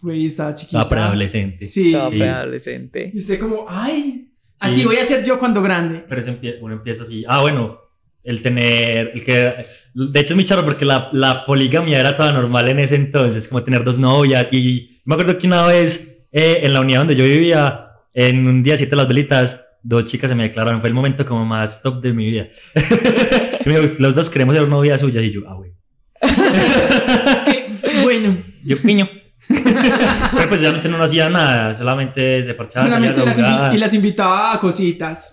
Güey, 0.00 0.26
estaba 0.26 0.54
chiquita. 0.54 0.78
La 0.78 0.88
preadolescente. 0.88 1.66
Sí. 1.66 1.92
Estaba 1.94 2.10
Sí. 2.10 2.18
preadolescente. 2.18 3.10
Y 3.14 3.18
usted 3.18 3.38
como, 3.40 3.64
ay, 3.68 4.30
así 4.60 4.76
Sí. 4.80 4.84
voy 4.84 4.96
a 4.96 5.04
ser 5.04 5.24
yo 5.24 5.38
cuando 5.38 5.62
grande. 5.62 6.04
Pero 6.08 6.20
eso 6.20 6.30
empie- 6.30 6.56
uno 6.60 6.74
empieza 6.74 7.02
así. 7.02 7.24
Ah, 7.26 7.40
bueno, 7.40 7.78
el 8.22 8.42
tener, 8.42 9.10
el 9.14 9.24
que 9.24 9.54
De 9.92 10.20
hecho 10.20 10.34
es 10.34 10.36
muy 10.36 10.44
charro 10.44 10.64
porque 10.64 10.84
la, 10.84 11.08
la 11.12 11.44
poligamia 11.44 11.98
era 11.98 12.14
toda 12.14 12.30
normal 12.32 12.68
en 12.68 12.78
ese 12.78 12.94
entonces, 12.94 13.48
como 13.48 13.64
tener 13.64 13.82
dos 13.82 13.98
novias. 13.98 14.48
Y 14.52 15.00
me 15.04 15.14
acuerdo 15.14 15.36
que 15.36 15.48
una 15.48 15.66
vez 15.66 16.19
eh, 16.32 16.60
en 16.62 16.72
la 16.72 16.80
unidad 16.80 17.00
donde 17.00 17.16
yo 17.16 17.24
vivía, 17.24 17.86
en 18.14 18.46
un 18.46 18.62
día 18.62 18.76
siete 18.76 18.96
las 18.96 19.08
velitas, 19.08 19.78
dos 19.82 20.04
chicas 20.04 20.28
se 20.30 20.34
me 20.34 20.44
declararon. 20.44 20.80
Fue 20.80 20.88
el 20.88 20.94
momento 20.94 21.24
como 21.26 21.44
más 21.44 21.82
top 21.82 22.00
de 22.02 22.12
mi 22.12 22.30
vida. 22.30 22.48
y 23.64 23.68
me 23.68 23.78
dijo, 23.80 23.94
los 23.98 24.14
dos 24.14 24.28
queremos 24.30 24.54
ser 24.56 24.68
novias 24.68 25.00
suyas. 25.00 25.22
Y 25.24 25.30
yo, 25.30 25.42
ah, 25.48 25.54
güey. 25.54 25.72
bueno. 28.02 28.36
Yo, 28.64 28.76
piño. 28.80 29.08
Pero 29.48 30.48
pues 30.48 30.60
realmente 30.60 30.88
no 30.88 31.02
hacía 31.02 31.28
nada, 31.28 31.74
solamente 31.74 32.40
se 32.42 32.54
parchaba, 32.54 32.88
salía 32.88 33.12
Solamente 33.12 33.20
a 33.20 33.24
las 33.24 33.38
invi- 33.38 33.56
jugar. 33.56 33.74
y 33.74 33.78
las 33.78 33.94
invitaba 33.94 34.52
a 34.54 34.60
cositas. 34.60 35.32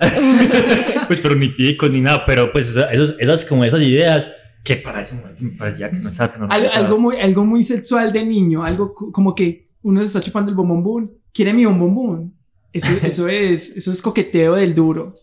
Pues 1.06 1.20
pero 1.22 1.36
ni 1.36 1.50
picos 1.50 1.92
ni 1.92 2.02
nada, 2.02 2.26
pero 2.26 2.52
pues 2.52 2.76
esos, 2.76 3.16
esas 3.20 3.46
como 3.46 3.64
esas 3.64 3.82
ideas 3.84 4.28
que 4.64 4.78
para 4.78 5.02
ese 5.04 5.14
momento 5.16 5.44
me 5.44 5.52
parecía 5.52 5.92
que 5.92 5.98
no 5.98 6.10
estaba 6.10 6.34
tan 6.34 6.52
Al- 6.52 6.68
algo, 6.74 6.98
muy, 6.98 7.18
algo 7.18 7.46
muy 7.46 7.62
sexual 7.62 8.12
de 8.12 8.26
niño, 8.26 8.64
algo 8.66 8.96
co- 8.96 9.12
como 9.12 9.36
que 9.36 9.67
uno 9.84 10.00
se 10.02 10.06
está 10.08 10.22
chupando 10.22 10.50
el 10.50 10.56
bombombón, 10.56 11.12
quiere 11.34 11.54
mi 11.54 11.66
bombombón. 11.66 12.34
Eso, 12.74 12.88
eso, 13.06 13.28
es, 13.28 13.76
eso 13.78 13.92
es 13.92 14.02
coqueteo 14.02 14.56
del 14.56 14.74
duro. 14.74 15.16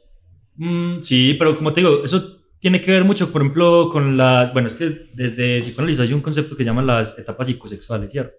Mm, 0.56 1.00
sí, 1.02 1.34
pero 1.38 1.56
como 1.56 1.72
te 1.72 1.80
digo, 1.80 2.04
eso 2.04 2.40
tiene 2.60 2.80
que 2.80 2.90
ver 2.90 3.04
mucho, 3.04 3.30
por 3.30 3.42
ejemplo, 3.42 3.90
con 3.92 4.16
las... 4.16 4.52
Bueno, 4.52 4.68
es 4.68 4.74
que 4.74 5.10
desde 5.14 5.58
psicoanálisis 5.58 6.00
hay 6.00 6.12
un 6.14 6.20
concepto 6.22 6.56
que 6.56 6.64
llaman 6.64 6.86
las 6.86 7.18
etapas 7.18 7.46
psicosexuales, 7.46 8.10
¿cierto? 8.10 8.36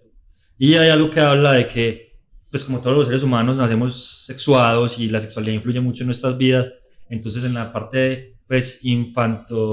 Y 0.57 0.73
hay 0.75 0.89
algo 0.89 1.09
que 1.11 1.19
habla 1.19 1.51
de 1.53 1.67
que, 1.67 2.17
pues 2.49 2.63
como 2.63 2.79
todos 2.79 2.97
los 2.97 3.05
seres 3.07 3.21
humanos, 3.23 3.57
nacemos 3.57 4.23
sexuados 4.25 4.97
y 4.97 5.09
la 5.09 5.19
sexualidad 5.19 5.53
influye 5.55 5.79
mucho 5.81 6.03
en 6.03 6.07
nuestras 6.07 6.37
vidas. 6.37 6.73
Entonces, 7.09 7.43
en 7.43 7.53
la 7.53 7.71
parte, 7.71 8.37
pues, 8.47 8.83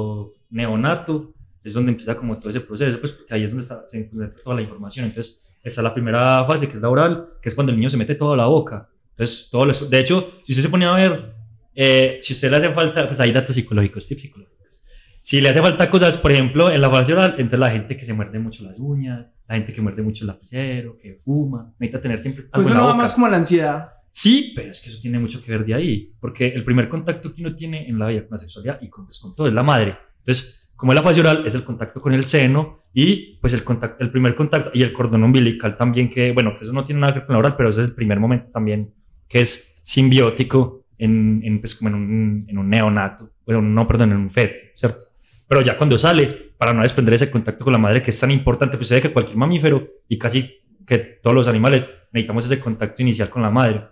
infanto-neonato, 0.03 1.33
es 1.65 1.73
donde 1.75 1.93
empieza 1.93 2.17
como 2.17 2.39
todo 2.39 2.51
ese 2.51 2.61
proceso, 2.61 2.99
pues 3.01 3.13
porque 3.13 3.35
ahí 3.35 3.45
es 3.45 3.51
donde 3.51 3.63
está- 3.63 3.87
se 3.87 4.11
concentra 4.11 4.43
toda 4.43 4.57
la 4.57 4.63
información. 4.63 5.07
Entonces, 5.07 5.43
está 5.63 5.83
la 5.83 5.93
primera 5.95 6.43
fase, 6.45 6.67
que 6.69 6.75
es 6.77 6.83
la 6.83 6.89
oral, 6.89 7.29
que 7.41 7.49
es 7.49 7.55
cuando 7.55 7.73
el 7.73 7.79
niño 7.79 7.91
se 7.91 7.97
mete 7.97 8.15
todo 8.15 8.33
a 8.33 8.37
la 8.37 8.47
boca. 8.47 8.89
Entonces, 9.11 9.49
todo 9.51 9.65
lo- 9.67 9.73
de 9.75 9.99
hecho, 9.99 10.33
si 10.45 10.53
usted 10.53 10.63
se 10.63 10.69
ponía 10.69 10.93
a 10.93 10.97
ver, 10.97 11.35
eh, 11.75 12.19
si 12.21 12.33
usted 12.33 12.51
le 12.51 12.57
hace 12.57 12.71
falta, 12.71 13.07
pues 13.07 13.21
hay 13.21 13.33
datos 13.33 13.55
psicológicos, 13.55 14.07
tips 14.07 14.23
psicológicos. 14.23 14.83
Si 15.21 15.41
le 15.41 15.49
hace 15.51 15.61
falta 15.61 15.89
cosas, 15.89 16.17
por 16.17 16.33
ejemplo, 16.33 16.71
en 16.71 16.81
la 16.81 16.91
fase 16.91 17.13
oral, 17.13 17.33
entonces 17.39 17.59
la 17.61 17.71
gente 17.71 17.97
que 17.97 18.05
se 18.05 18.13
muerde 18.13 18.39
mucho 18.39 18.65
las 18.65 18.77
uñas, 18.79 19.27
la 19.49 19.55
gente 19.55 19.73
que 19.73 19.81
muerde 19.81 20.03
mucho 20.03 20.25
el 20.25 20.29
lapicero, 20.29 20.97
que 20.99 21.15
fuma, 21.15 21.73
necesita 21.79 22.01
tener 22.01 22.19
siempre 22.19 22.45
algo 22.51 22.53
Pues 22.55 22.67
en 22.67 22.73
eso 22.73 22.75
la 22.75 22.81
no 22.81 22.87
va 22.87 22.93
boca. 22.95 23.03
más 23.05 23.15
como 23.15 23.29
la 23.29 23.37
ansiedad. 23.37 23.93
Sí, 24.11 24.53
pero 24.57 24.71
es 24.71 24.81
que 24.81 24.91
eso 24.91 24.99
tiene 25.01 25.19
mucho 25.19 25.43
que 25.43 25.51
ver 25.53 25.65
de 25.65 25.75
ahí, 25.75 26.13
porque 26.21 26.49
el 26.49 26.65
primer 26.65 26.89
contacto 26.89 27.33
que 27.35 27.41
uno 27.41 27.55
tiene 27.55 27.89
en 27.89 27.99
la 27.99 28.09
vida 28.09 28.23
con 28.23 28.33
la 28.33 28.37
sexualidad 28.39 28.79
y 28.83 28.89
con, 28.91 29.07
pues, 29.07 29.19
con 29.19 29.35
todo 29.37 29.47
es 29.47 29.53
la 29.55 29.63
madre. 29.63 29.97
Entonces, 30.19 30.62
como 30.83 30.91
es 30.93 30.97
la 30.97 31.03
fase 31.05 31.21
oral, 31.21 31.47
es 31.47 31.55
el 31.55 31.63
contacto 31.63 32.01
con 32.01 32.13
el 32.13 32.25
seno 32.25 32.81
y 32.93 33.37
pues 33.41 33.53
el, 33.53 33.63
contacto, 33.63 34.03
el 34.03 34.11
primer 34.11 34.35
contacto 34.35 34.73
y 34.75 34.83
el 34.83 34.93
cordón 34.93 35.23
umbilical 35.23 35.77
también, 35.77 36.11
que 36.11 36.33
bueno, 36.33 36.57
que 36.59 36.65
eso 36.65 36.73
no 36.73 36.83
tiene 36.83 37.01
nada 37.03 37.13
que 37.13 37.21
ver 37.21 37.27
con 37.29 37.35
la 37.35 37.39
oral, 37.39 37.55
pero 37.57 37.69
ese 37.69 37.83
es 37.83 37.87
el 37.87 37.95
primer 37.95 38.19
momento 38.19 38.51
también 38.53 38.93
que 39.29 39.41
es 39.43 39.79
simbiótico 39.85 40.87
en, 40.99 41.41
en, 41.45 41.61
pues, 41.61 41.77
como 41.77 41.91
en, 41.91 41.95
un, 41.95 42.45
en 42.49 42.59
un 42.59 42.69
neonato, 42.69 43.31
bueno, 43.47 43.63
no, 43.63 43.87
perdón, 43.87 44.11
en 44.11 44.17
un 44.19 44.29
feto, 44.29 44.55
¿cierto? 44.75 45.07
Pero 45.47 45.63
ya 45.63 45.79
cuando 45.79 45.97
sale, 45.97 46.27
para 46.59 46.75
no 46.75 46.83
desprender 46.83 47.15
ese 47.15 47.31
contacto 47.31 47.63
con 47.63 47.73
la 47.73 47.79
madre 47.79 48.03
que 48.03 48.11
es 48.11 48.19
tan 48.19 48.33
importante, 48.33 48.77
pues 48.77 48.89
se 48.89 48.97
ve 48.97 49.03
que 49.03 49.13
cualquier 49.13 49.37
mamífero 49.39 49.89
y 50.09 50.19
casi 50.19 50.59
que 50.85 50.99
todos 50.99 51.35
los 51.37 51.47
animales 51.47 51.89
necesitamos 52.13 52.45
ese 52.45 52.59
contacto 52.59 53.03
inicial 53.03 53.31
con 53.31 53.43
la 53.43 53.51
madre. 53.51 53.83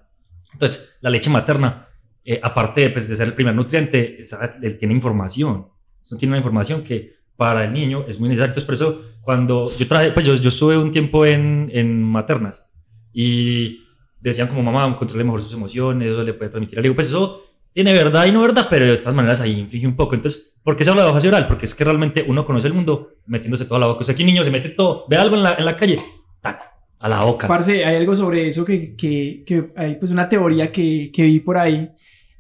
Entonces, 0.53 0.99
la 1.03 1.11
leche 1.11 1.31
materna, 1.31 1.87
eh, 2.25 2.41
aparte 2.43 2.91
pues, 2.91 3.09
de 3.09 3.15
ser 3.15 3.29
el 3.29 3.35
primer 3.35 3.55
nutriente, 3.55 4.21
esa- 4.21 4.59
él 4.61 4.77
tiene 4.77 4.93
información. 4.95 5.69
Eso 6.03 6.17
tiene 6.17 6.33
una 6.33 6.39
información 6.39 6.83
que 6.83 7.15
para 7.37 7.65
el 7.65 7.73
niño 7.73 8.05
es 8.07 8.21
muy 8.21 8.29
necesaria. 8.29 8.51
Entonces, 8.51 8.65
por 8.67 8.75
eso, 8.75 9.03
cuando 9.23 9.71
yo 9.79 9.89
traje, 9.89 10.11
pues 10.13 10.27
yo, 10.27 10.35
yo 10.35 10.49
estuve 10.49 10.77
un 10.77 10.91
tiempo 10.91 11.25
en, 11.25 11.71
en 11.73 12.03
maternas 12.03 12.71
y 13.13 13.81
decían 14.21 14.49
como 14.49 14.63
mamá, 14.63 14.95
controle 14.97 15.25
mejor 15.25 15.43
sus 15.43 15.53
emociones, 15.53 16.13
eso 16.13 16.23
le 16.23 16.35
puede 16.35 16.51
transmitir. 16.51 16.83
Digo, 16.83 16.95
pues 16.95 17.09
eso 17.09 17.43
tiene 17.73 17.93
verdad 17.93 18.27
y 18.27 18.33
no 18.33 18.43
verdad, 18.43 18.67
pero 18.69 18.87
de 18.87 18.99
todas 18.99 19.15
maneras 19.15 19.41
ahí 19.41 19.59
inflige 19.59 19.87
un 19.87 19.97
poco. 19.97 20.15
Entonces, 20.15 20.61
¿por 20.63 20.77
qué 20.77 20.85
se 20.85 20.91
habla 20.91 21.07
de 21.07 21.13
fase 21.13 21.29
oral? 21.29 21.47
Porque 21.49 21.67
es 21.67 21.75
que 21.75 21.85
realmente 21.85 22.25
uno 22.27 22.45
conoce 22.45 22.67
el 22.67 22.75
mundo 22.75 23.11
metiéndose 23.27 23.65
toda 23.65 23.81
la 23.81 23.87
boca. 23.87 24.01
O 24.01 24.05
sea, 24.05 24.13
aquí 24.13 24.23
un 24.23 24.29
niño 24.29 24.45
se 24.45 24.51
mete 24.51 24.71
todo, 24.71 25.07
ve 25.09 25.17
algo 25.17 25.37
en 25.37 25.43
la, 25.43 25.53
en 25.53 25.65
la 25.65 25.77
calle, 25.77 25.97
tac, 26.41 26.61
a 26.99 27.09
la 27.09 27.25
boca. 27.25 27.47
Parce, 27.47 27.85
hay 27.85 27.97
algo 27.97 28.15
sobre 28.15 28.49
eso 28.49 28.65
que, 28.65 28.97
que, 28.97 29.45
que 29.47 29.73
hay 29.77 29.95
pues 29.97 30.11
una 30.11 30.29
teoría 30.29 30.71
que, 30.73 31.11
que 31.13 31.23
vi 31.23 31.41
por 31.41 31.57
ahí 31.57 31.91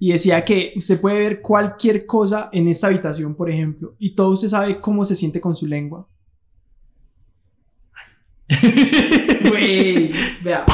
y 0.02 0.12
decía 0.12 0.42
que 0.46 0.72
usted 0.76 0.98
puede 0.98 1.18
ver 1.18 1.42
cualquier 1.42 2.06
cosa 2.06 2.48
en 2.52 2.66
esta 2.68 2.86
habitación, 2.86 3.34
por 3.34 3.50
ejemplo, 3.50 3.94
y 3.98 4.14
todo 4.14 4.30
usted 4.30 4.48
sabe 4.48 4.80
cómo 4.80 5.04
se 5.04 5.14
siente 5.14 5.42
con 5.42 5.54
su 5.54 5.66
lengua. 5.66 6.08
Güey, 9.48 10.10
vea. 10.42 10.64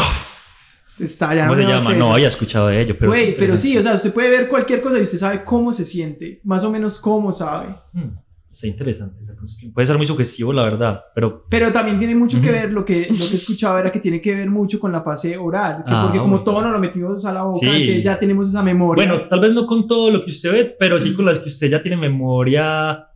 Está 0.98 1.34
ya 1.34 1.48
¿Cómo 1.48 1.56
se 1.58 1.64
no 1.64 1.68
llama? 1.68 1.90
sé 1.90 1.96
No 1.96 2.14
había 2.14 2.28
escuchado 2.28 2.68
de 2.68 2.80
ello, 2.80 2.96
pero... 2.98 3.10
Güey, 3.10 3.36
pero 3.36 3.56
sí, 3.56 3.76
o 3.76 3.82
sea, 3.82 3.94
usted 3.94 4.14
puede 4.14 4.30
ver 4.30 4.48
cualquier 4.48 4.80
cosa 4.80 4.98
y 4.98 5.02
usted 5.02 5.18
sabe 5.18 5.44
cómo 5.44 5.72
se 5.72 5.84
siente, 5.84 6.40
más 6.44 6.62
o 6.62 6.70
menos 6.70 6.98
cómo 7.00 7.32
sabe. 7.32 7.74
Hmm, 7.92 8.16
está 8.56 8.66
interesante 8.66 9.22
esa 9.22 9.36
concepción. 9.36 9.72
Puede 9.72 9.86
ser 9.86 9.96
muy 9.98 10.06
sugestivo, 10.06 10.52
la 10.52 10.64
verdad, 10.64 11.04
pero 11.14 11.44
Pero 11.48 11.70
también 11.70 11.98
tiene 11.98 12.14
mucho 12.14 12.40
que 12.40 12.50
ver, 12.50 12.72
lo 12.72 12.84
que, 12.84 13.06
lo 13.10 13.28
que 13.28 13.36
escuchaba 13.36 13.80
era 13.80 13.92
que 13.92 14.00
tiene 14.00 14.20
que 14.20 14.34
ver 14.34 14.48
mucho 14.48 14.80
con 14.80 14.90
la 14.90 15.02
fase 15.02 15.36
oral, 15.36 15.84
que 15.84 15.92
Ah, 15.94 16.04
porque 16.04 16.18
como 16.18 16.42
todo 16.42 16.62
nos 16.62 16.72
lo 16.72 16.78
metimos 16.78 17.24
a 17.26 17.32
la 17.32 17.42
boca, 17.42 17.58
Sí. 17.58 18.02
ya 18.02 18.18
tenemos 18.18 18.48
esa 18.48 18.62
memoria. 18.62 19.06
Bueno, 19.06 19.28
tal 19.28 19.40
vez 19.40 19.52
no 19.52 19.66
con 19.66 19.86
todo 19.86 20.10
lo 20.10 20.24
que 20.24 20.30
usted 20.30 20.52
ve, 20.52 20.76
pero 20.78 20.98
sí 20.98 21.12
con 21.14 21.26
las 21.26 21.38
que 21.38 21.48
usted 21.48 21.68
ya 21.68 21.82
tiene 21.82 21.98
memoria, 21.98 23.08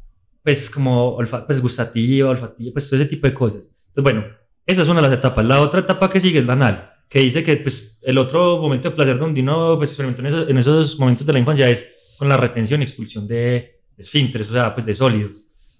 pues 0.42 0.68
como 0.70 1.16
pues, 1.46 1.60
gustativa, 1.62 2.28
olfativa, 2.28 2.72
pues 2.72 2.90
todo 2.90 3.00
ese 3.00 3.08
tipo 3.08 3.26
de 3.26 3.32
cosas. 3.34 3.74
Entonces, 3.88 4.02
bueno, 4.02 4.24
esa 4.66 4.82
es 4.82 4.88
una 4.88 5.00
de 5.00 5.08
las 5.08 5.16
etapas. 5.18 5.44
La 5.44 5.60
otra 5.60 5.80
etapa 5.80 6.10
que 6.10 6.20
sigue 6.20 6.40
es 6.40 6.46
la 6.46 6.52
anal, 6.52 6.92
que 7.08 7.20
dice 7.20 7.42
que 7.42 7.56
pues, 7.56 8.00
el 8.04 8.18
otro 8.18 8.58
momento 8.58 8.90
de 8.90 8.94
placer 8.96 9.18
donde 9.18 9.40
uno 9.40 9.76
pues, 9.78 9.90
experimentó 9.90 10.20
en 10.20 10.26
esos, 10.28 10.50
en 10.50 10.58
esos 10.58 10.98
momentos 10.98 11.26
de 11.26 11.32
la 11.32 11.38
infancia 11.38 11.68
es 11.70 11.86
con 12.18 12.28
la 12.28 12.36
retención 12.36 12.82
y 12.82 12.84
expulsión 12.84 13.26
de 13.26 13.79
esfínteres, 14.00 14.48
o 14.50 14.52
sea, 14.52 14.74
pues 14.74 14.86
de 14.86 14.94
sólidos. 14.94 15.32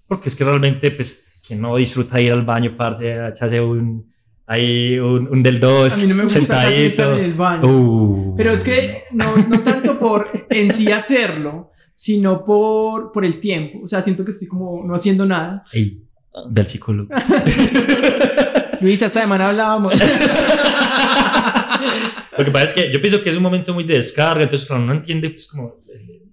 Porque 0.07 0.29
es 0.29 0.35
que 0.35 0.43
realmente, 0.43 0.91
pues, 0.91 1.39
quien 1.45 1.61
no 1.61 1.75
disfruta 1.75 2.21
ir 2.21 2.31
al 2.31 2.43
baño, 2.43 2.75
parce, 2.75 3.27
echarse 3.29 3.59
un, 3.59 4.11
ahí 4.45 4.99
un, 4.99 5.27
un 5.27 5.43
del 5.43 5.59
dos, 5.59 5.97
a 5.97 6.01
mí 6.01 6.07
no 6.07 6.15
me 6.15 6.23
gusta 6.23 6.39
sentadito. 6.39 7.13
en 7.17 7.23
el 7.23 7.33
baño. 7.33 7.67
Uh, 7.67 8.35
Pero 8.35 8.51
es 8.51 8.63
que 8.63 9.03
no, 9.11 9.35
no 9.37 9.59
tanto 9.61 9.97
por 9.97 10.45
en 10.49 10.73
sí 10.73 10.91
hacerlo, 10.91 11.71
sino 11.95 12.43
por, 12.43 13.11
por 13.11 13.25
el 13.25 13.39
tiempo. 13.39 13.79
O 13.83 13.87
sea, 13.87 14.01
siento 14.01 14.25
que 14.25 14.31
estoy 14.31 14.47
como 14.47 14.83
no 14.85 14.95
haciendo 14.95 15.25
nada. 15.25 15.63
Ey, 15.71 16.03
ve 16.49 16.61
al 16.61 16.67
psicólogo. 16.67 17.13
Luis, 18.81 19.01
esta 19.01 19.21
semana 19.21 19.49
hablábamos. 19.49 19.93
Lo 22.37 22.45
que 22.45 22.51
pasa 22.51 22.65
es 22.65 22.73
que 22.73 22.91
yo 22.91 22.99
pienso 22.99 23.21
que 23.21 23.29
es 23.29 23.35
un 23.37 23.43
momento 23.43 23.73
muy 23.73 23.83
de 23.83 23.95
descarga, 23.95 24.43
entonces 24.43 24.67
cuando 24.67 24.85
uno 24.85 24.95
entiende, 24.95 25.29
pues 25.29 25.47
como 25.47 25.75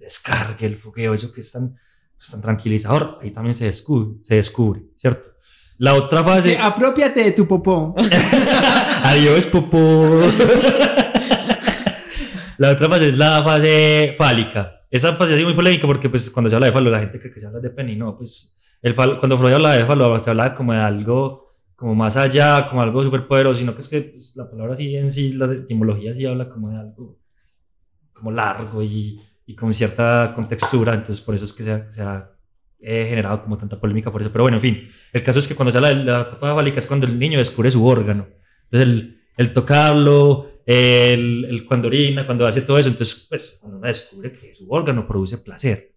descargue, 0.09 0.67
el 0.67 0.77
fogueo, 0.77 1.15
eso 1.15 1.33
que 1.33 1.41
es 1.41 1.53
tan, 1.53 1.69
pues, 2.17 2.31
tan 2.31 2.41
tranquilizador, 2.41 3.19
ahí 3.23 3.31
también 3.31 3.55
se 3.55 3.67
descubre, 3.67 4.17
se 4.23 4.37
descubre, 4.37 4.83
¿cierto? 4.97 5.31
La 5.79 5.95
otra 5.95 6.21
Sí, 6.21 6.25
fase... 6.25 6.59
apropiate 6.59 7.23
de 7.23 7.33
tu 7.33 7.47
popó. 7.47 7.95
Adiós, 9.05 9.47
popó. 9.47 10.21
la 12.59 12.71
otra 12.73 12.89
fase 12.89 13.09
es 13.09 13.19
la 13.19 13.43
fase 13.45 14.15
fálica. 14.17 14.81
Esa 14.91 15.15
fase 15.15 15.39
es 15.39 15.45
muy 15.45 15.55
polémica 15.55 15.87
porque 15.87 16.09
pues 16.09 16.31
cuando 16.31 16.49
se 16.49 16.57
habla 16.57 16.67
de 16.67 16.73
falo 16.73 16.91
la 16.91 16.99
gente 17.01 17.21
cree 17.21 17.33
que 17.33 17.39
se 17.39 17.47
habla 17.47 17.61
de 17.61 17.71
pene 17.71 17.93
y 17.93 17.97
no, 17.97 18.17
pues 18.17 18.61
el 18.83 18.95
falo, 18.95 19.19
cuando 19.19 19.37
Freud 19.37 19.53
habla 19.55 19.75
de 19.75 19.85
falo 19.85 20.19
se 20.19 20.31
habla 20.31 20.55
como 20.55 20.73
de 20.73 20.79
algo 20.81 21.47
como 21.77 21.95
más 21.95 22.17
allá, 22.17 22.67
como 22.69 22.83
algo 22.83 23.05
súper 23.05 23.29
poderoso, 23.29 23.61
sino 23.61 23.73
que 23.75 23.81
es 23.81 23.89
que 23.89 24.01
pues, 24.01 24.35
la 24.35 24.51
palabra 24.51 24.75
sí 24.75 24.97
en 24.97 25.13
sí, 25.13 25.35
la 25.35 25.53
etimología 25.53 26.13
sí 26.13 26.27
habla 26.27 26.49
como 26.49 26.71
de 26.71 26.79
algo 26.79 27.21
como 28.13 28.33
largo 28.33 28.83
y, 28.83 29.21
y 29.49 29.55
con 29.55 29.73
cierta 29.73 30.35
contextura, 30.35 30.93
entonces 30.93 31.23
por 31.23 31.35
eso 31.35 31.47
es 31.47 31.55
que 31.55 31.65
se 31.65 31.73
ha, 31.73 31.91
se 31.91 32.03
ha 32.03 32.33
eh, 32.81 33.07
generado 33.09 33.43
como 33.43 33.57
tanta 33.57 33.81
polémica 33.81 34.13
por 34.13 34.21
eso. 34.21 34.31
Pero 34.31 34.45
bueno, 34.45 34.59
en 34.59 34.61
fin, 34.61 34.91
el 35.11 35.23
caso 35.23 35.39
es 35.39 35.49
que 35.49 35.55
cuando 35.55 35.73
se 35.73 35.79
habla 35.79 35.89
de 35.89 36.05
la 36.05 36.21
etapa 36.21 36.55
fálica 36.55 36.79
es 36.79 36.85
cuando 36.85 37.07
el 37.07 37.19
niño 37.19 37.39
descubre 37.39 37.71
su 37.71 37.83
órgano. 37.87 38.29
Entonces 38.65 38.89
el, 38.89 39.23
el 39.39 39.53
tocarlo, 39.55 40.61
el, 40.67 41.47
el 41.47 41.65
cuando 41.65 41.89
orina, 41.89 42.27
cuando 42.27 42.47
hace 42.47 42.61
todo 42.61 42.77
eso, 42.77 42.91
entonces 42.91 43.27
pues 43.27 43.57
cuando 43.59 43.79
uno 43.79 43.87
descubre 43.87 44.33
que 44.33 44.53
su 44.53 44.71
órgano 44.71 45.07
produce 45.07 45.39
placer. 45.39 45.95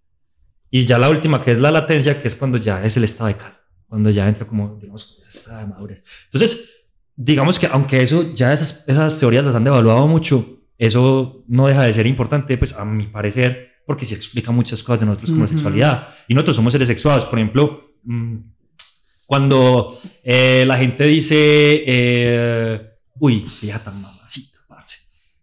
Y 0.69 0.85
ya 0.85 0.97
la 0.97 1.09
última, 1.09 1.41
que 1.41 1.51
es 1.51 1.59
la 1.59 1.71
latencia, 1.71 2.17
que 2.17 2.29
es 2.29 2.35
cuando 2.35 2.57
ya 2.57 2.81
es 2.85 2.95
el 2.95 3.03
estado 3.03 3.27
de 3.27 3.35
calma, 3.35 3.59
cuando 3.85 4.11
ya 4.11 4.29
entra 4.29 4.47
como, 4.47 4.77
digamos, 4.79 5.17
ese 5.19 5.29
estado 5.29 5.59
de 5.59 5.67
madurez. 5.67 6.05
Entonces, 6.23 6.89
digamos 7.17 7.59
que 7.59 7.67
aunque 7.67 8.01
eso, 8.01 8.33
ya 8.33 8.53
esas, 8.53 8.87
esas 8.87 9.19
teorías 9.19 9.43
las 9.43 9.55
han 9.55 9.65
devaluado 9.65 10.07
mucho, 10.07 10.60
eso 10.81 11.43
no 11.47 11.67
deja 11.67 11.83
de 11.83 11.93
ser 11.93 12.07
importante, 12.07 12.57
pues 12.57 12.73
a 12.73 12.83
mi 12.83 13.05
parecer, 13.05 13.69
porque 13.85 14.03
sí 14.03 14.15
explica 14.15 14.51
muchas 14.51 14.81
cosas 14.81 15.01
de 15.01 15.05
nosotros 15.05 15.29
como 15.29 15.43
Ujú. 15.43 15.53
sexualidad. 15.53 16.07
Y 16.27 16.33
nosotros 16.33 16.55
somos 16.55 16.73
seres 16.73 16.87
sexuados. 16.87 17.25
Por 17.25 17.37
ejemplo, 17.37 17.93
mm, 18.03 18.37
cuando 19.27 19.95
eh, 20.23 20.63
la 20.65 20.77
gente 20.77 21.03
dice, 21.05 21.35
eh, 21.85 22.81
uy, 23.19 23.45
vieja 23.61 23.83
tan 23.83 24.01
mamacita, 24.01 24.57
parce. 24.67 24.97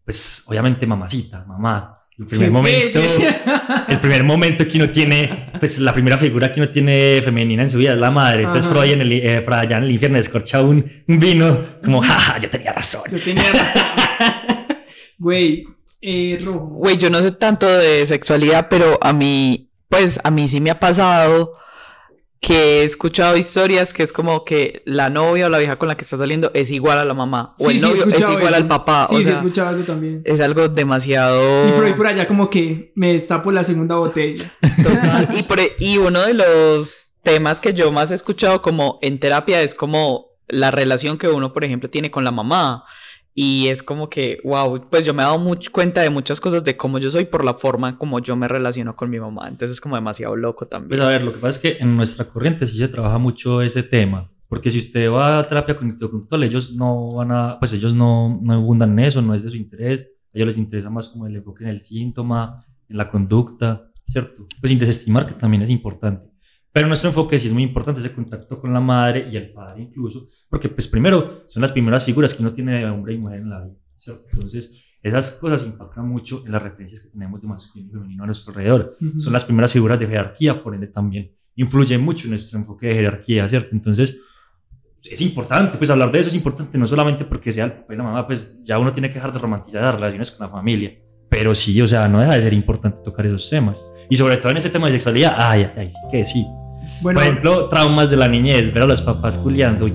Pues 0.05 0.45
obviamente 0.49 0.89
mamacita, 0.89 1.45
mamá. 1.47 1.95
El 2.19 2.27
primer 2.27 2.49
Qué 2.49 2.53
momento, 2.53 3.01
el 3.89 4.01
primer 4.01 4.25
momento 4.25 4.67
que 4.67 4.77
uno 4.77 4.91
tiene, 4.91 5.53
pues 5.61 5.79
la 5.79 5.93
primera 5.93 6.19
figura 6.19 6.53
que 6.53 6.61
uno 6.61 6.69
tiene 6.69 7.21
femenina 7.23 7.63
en 7.63 7.71
su 7.71 7.79
vida 7.79 7.93
es 7.93 7.99
la 7.99 8.11
madre. 8.11 8.43
Entonces, 8.43 8.69
Ajá. 8.69 8.81
ahí 8.81 8.91
en 8.93 9.03
el, 9.03 9.13
eh, 9.13 9.47
allá 9.49 9.77
en 9.77 9.85
el 9.85 9.93
infierno 9.93 10.17
descorcha 10.17 10.61
un, 10.63 10.85
un 11.07 11.19
vino, 11.21 11.77
como, 11.85 12.03
jaja, 12.03 12.39
yo 12.39 12.51
tenía 12.51 12.73
razón. 12.73 13.03
Yo 13.13 13.21
tenía 13.21 13.45
razón. 13.53 13.83
Güey, 15.19 15.65
eh, 16.01 16.39
rojo. 16.45 16.67
Güey, 16.67 16.97
yo 16.97 17.11
no 17.11 17.21
sé 17.23 17.33
tanto 17.33 17.67
de 17.67 18.07
sexualidad, 18.07 18.69
pero 18.71 18.99
a 19.03 19.13
mí, 19.13 19.69
pues 19.89 20.21
a 20.25 20.31
mí 20.31 20.49
sí 20.49 20.61
me 20.61 20.71
ha 20.71 20.79
pasado 20.81 21.53
que 22.41 22.83
he 22.83 22.85
escuchado 22.85 23.37
historias 23.37 23.93
que 23.93 24.05
es 24.05 24.13
como 24.13 24.45
que 24.45 24.83
la 24.85 25.11
novia 25.11 25.47
o 25.47 25.49
la 25.49 25.59
vieja 25.59 25.77
con 25.77 25.89
la 25.89 25.97
que 25.97 26.03
está 26.03 26.17
saliendo 26.17 26.53
es 26.55 26.71
igual 26.71 26.99
a 26.99 27.05
la 27.05 27.13
mamá. 27.15 27.53
o 27.59 27.69
el 27.69 27.81
sí, 27.81 27.85
he 27.85 27.89
novio 27.89 28.05
es 28.15 28.21
igual 28.21 28.47
eso. 28.47 28.55
al 28.55 28.69
papá. 28.69 29.07
Sí, 29.09 29.15
o 29.17 29.19
sí, 29.19 29.23
he 29.23 29.25
sea, 29.25 29.37
escuchado 29.39 29.71
eso 29.77 29.83
también. 29.83 30.23
es 30.25 30.41
algo 30.41 30.69
demasiado... 30.69 31.69
Y 31.69 31.73
Freud 31.73 31.95
por 31.97 32.07
allá 32.07 32.29
como 32.29 32.49
que 32.49 32.93
me 32.95 33.13
destapo 33.15 33.51
la 33.51 33.65
segunda 33.65 33.97
botella. 33.97 34.55
Total. 34.85 35.29
Y, 35.37 35.43
por, 35.43 35.59
e- 35.59 35.75
y 35.81 35.99
uno 35.99 36.21
de 36.23 36.35
los 36.35 37.13
temas 37.25 37.61
que 37.61 37.75
yo 37.75 37.91
más 37.91 38.13
he 38.13 38.15
escuchado 38.15 38.63
como 38.63 39.01
en 39.03 39.19
terapia 39.19 39.61
es 39.61 39.75
como 39.75 40.29
la 40.47 40.71
relación 40.71 41.19
que 41.19 41.27
uno, 41.27 41.53
por 41.53 41.65
ejemplo, 41.65 41.91
tiene 41.91 42.13
con 42.13 42.23
la 42.23 42.31
mamá. 42.31 42.85
Y 43.35 43.69
es 43.69 43.83
como 43.85 44.09
que, 44.11 44.41
wow, 44.43 44.89
pues 44.91 45.05
yo 45.07 45.15
me 45.15 45.23
he 45.23 45.27
dado 45.27 45.39
much- 45.39 45.71
cuenta 45.71 46.01
de 46.01 46.11
muchas 46.11 46.41
cosas 46.41 46.65
de 46.65 46.77
cómo 46.77 46.99
yo 46.99 47.09
soy 47.11 47.25
por 47.25 47.45
la 47.45 47.55
forma 47.55 47.97
como 47.97 48.19
yo 48.21 48.35
me 48.35 48.49
relaciono 48.49 48.97
con 48.97 49.11
mi 49.11 49.21
mamá. 49.21 49.47
Entonces 49.49 49.73
es 49.77 49.81
como 49.81 49.95
demasiado 49.95 50.35
loco 50.35 50.61
Pues 50.61 50.71
también. 50.71 51.01
a 51.03 51.09
ver, 51.09 51.23
lo 51.23 51.33
que 51.33 51.39
pasa 51.39 51.49
es 51.51 51.59
que 51.59 51.83
en 51.83 51.97
nuestra 51.97 52.25
corriente 52.25 52.67
sí 52.67 52.77
se 52.79 52.89
trabaja 52.89 53.19
mucho 53.19 53.63
ese 53.63 53.83
tema. 53.85 54.31
Porque 54.49 54.71
si 54.71 54.79
usted 54.79 55.11
va 55.11 55.39
a 55.39 55.45
terapia 55.47 55.77
cognitivo-conductual, 55.77 56.43
ellos 56.43 56.75
no 56.75 57.13
van 57.13 57.31
a, 57.33 57.59
pues 57.59 57.73
ellos 57.75 57.95
no, 57.95 58.41
no 58.43 58.55
abundan 58.55 58.93
en 58.99 59.01
eso, 59.05 59.21
no 59.23 59.35
es 59.35 59.45
de 59.45 59.51
su 59.51 59.57
interés. 59.57 60.01
A 60.03 60.31
ellos 60.33 60.49
les 60.49 60.57
interesa 60.59 60.89
más 60.91 61.09
como 61.09 61.27
el 61.27 61.37
enfoque 61.37 61.65
en 61.65 61.71
el 61.71 61.83
síntoma, 61.83 62.65
en 62.89 62.97
la 62.97 63.11
conducta, 63.11 63.91
¿cierto? 64.07 64.47
Pues 64.61 64.71
sin 64.71 64.79
desestimar 64.79 65.27
que 65.27 65.35
también 65.35 65.63
es 65.63 65.71
importante. 65.71 66.28
Pero 66.73 66.87
nuestro 66.87 67.09
enfoque 67.09 67.39
sí 67.39 67.47
es 67.47 67.53
muy 67.53 67.63
importante 67.63 68.01
ese 68.01 68.13
contacto 68.13 68.61
con 68.61 68.73
la 68.73 68.81
madre 68.81 69.29
y 69.31 69.37
el 69.37 69.53
padre 69.53 69.83
incluso, 69.83 70.29
porque 70.49 70.69
pues 70.69 70.87
primero 70.87 71.45
son 71.47 71.63
las 71.63 71.73
primeras 71.73 72.05
figuras 72.05 72.35
que 72.35 72.43
uno 72.43 72.53
tiene 72.53 72.79
de 72.79 72.85
hombre 72.85 73.15
y 73.15 73.19
mujer 73.19 73.41
en 73.41 73.51
la 73.51 73.65
vida, 73.65 73.77
¿cierto? 73.97 74.25
Entonces 74.33 74.85
esas 75.03 75.31
cosas 75.33 75.65
impactan 75.65 76.09
mucho 76.09 76.43
en 76.45 76.53
las 76.53 76.63
referencias 76.63 77.01
que 77.01 77.09
tenemos 77.09 77.41
de 77.41 77.49
masculino 77.49 77.91
y 77.91 77.93
femenino 77.93 78.23
a 78.25 78.27
nuestro 78.27 78.51
alrededor 78.51 78.95
Ujú. 79.01 79.19
son 79.19 79.33
las 79.33 79.45
primeras 79.45 79.73
figuras 79.73 79.99
de 79.99 80.07
jerarquía, 80.07 80.63
por 80.63 80.75
ende 80.75 80.89
también 80.89 81.33
influye 81.55 81.99
mucho 81.99 82.27
en 82.27 82.31
nuestro 82.31 82.59
enfoque 82.59 82.87
de 82.87 82.95
jerarquía, 82.95 83.49
¿cierto? 83.49 83.71
Entonces, 83.73 84.21
es 85.03 85.21
importante, 85.21 85.77
pues 85.77 85.91
hablar 85.91 86.13
de 86.13 86.21
eso 86.21 86.29
es 86.29 86.35
importante, 86.35 86.79
no 86.79 86.87
solamente 86.87 87.25
porque 87.25 87.51
sea 87.51 87.65
el 87.65 87.73
papá 87.73 87.95
y 87.95 87.97
la 87.97 88.05
mamá, 88.05 88.27
pues 88.27 88.63
ya 88.63 88.79
uno 88.79 88.93
tiene 88.93 89.09
que 89.09 89.15
dejar 89.15 89.33
de 89.33 89.39
romantizar 89.39 89.83
las 89.83 89.95
relaciones 89.95 90.31
con 90.31 90.47
la 90.47 90.53
familia, 90.53 90.93
pero 91.29 91.55
sí, 91.55 91.81
o 91.81 91.87
sea, 91.87 92.09
no 92.09 92.21
deja 92.21 92.35
de 92.35 92.43
ser 92.43 92.53
importante 92.53 92.99
tocar 93.03 93.27
esos 93.27 93.49
temas. 93.49 93.83
Y 94.11 94.17
sobre 94.17 94.39
todo 94.39 94.51
en 94.51 94.59
ese 94.59 94.71
tema 94.71 94.87
de 94.87 94.93
sexualidad, 94.93 95.35
ay, 95.37 95.71
ay, 95.77 95.91
sí 95.91 96.01
que 96.11 96.25
sí. 96.25 96.47
Bueno, 97.01 97.21
Por 97.21 97.29
ejemplo, 97.29 97.69
traumas 97.69 98.11
de 98.11 98.17
la 98.17 98.29
niñez, 98.29 98.73
ver 98.73 98.83
a 98.83 98.87
los 98.87 99.03
papás 99.03 99.37
culiando. 99.37 99.89